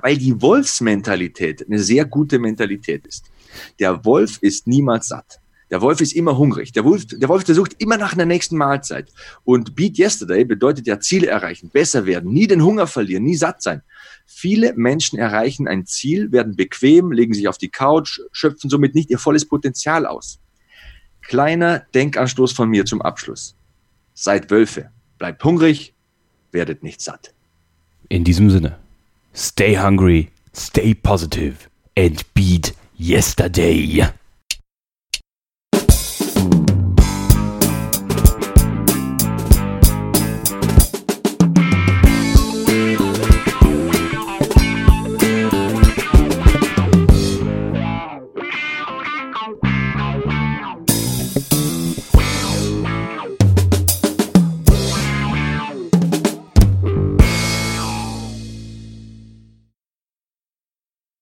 weil 0.00 0.16
die 0.16 0.40
Wolfsmentalität 0.40 1.66
eine 1.66 1.78
sehr 1.78 2.04
gute 2.04 2.38
Mentalität 2.38 3.06
ist. 3.06 3.26
Der 3.78 4.04
Wolf 4.04 4.38
ist 4.40 4.66
niemals 4.66 5.08
satt. 5.08 5.40
Der 5.70 5.82
Wolf 5.82 6.00
ist 6.00 6.14
immer 6.14 6.38
hungrig. 6.38 6.72
Der 6.72 6.84
Wolf, 6.84 7.06
der 7.06 7.28
Wolf, 7.28 7.44
der 7.44 7.54
sucht 7.54 7.74
immer 7.78 7.98
nach 7.98 8.14
einer 8.14 8.24
nächsten 8.24 8.56
Mahlzeit. 8.56 9.12
Und 9.44 9.74
Beat 9.74 9.98
Yesterday 9.98 10.44
bedeutet 10.44 10.86
ja 10.86 10.98
Ziele 10.98 11.26
erreichen, 11.26 11.68
besser 11.70 12.06
werden, 12.06 12.32
nie 12.32 12.46
den 12.46 12.64
Hunger 12.64 12.86
verlieren, 12.86 13.24
nie 13.24 13.36
satt 13.36 13.62
sein. 13.62 13.82
Viele 14.24 14.72
Menschen 14.74 15.18
erreichen 15.18 15.68
ein 15.68 15.84
Ziel, 15.84 16.32
werden 16.32 16.56
bequem, 16.56 17.12
legen 17.12 17.34
sich 17.34 17.48
auf 17.48 17.58
die 17.58 17.68
Couch, 17.68 18.20
schöpfen 18.32 18.70
somit 18.70 18.94
nicht 18.94 19.10
ihr 19.10 19.18
volles 19.18 19.46
Potenzial 19.46 20.06
aus. 20.06 20.38
Kleiner 21.22 21.80
Denkanstoß 21.94 22.52
von 22.52 22.70
mir 22.70 22.86
zum 22.86 23.02
Abschluss. 23.02 23.54
Seid 24.14 24.50
Wölfe, 24.50 24.90
bleibt 25.18 25.44
hungrig, 25.44 25.92
werdet 26.50 26.82
nicht 26.82 27.02
satt. 27.02 27.34
In 28.08 28.24
diesem 28.24 28.48
Sinne. 28.48 28.78
Stay 29.40 29.74
hungry, 29.74 30.30
stay 30.52 30.94
positive, 30.94 31.70
and 31.96 32.24
beat 32.34 32.72
yesterday. 32.96 34.10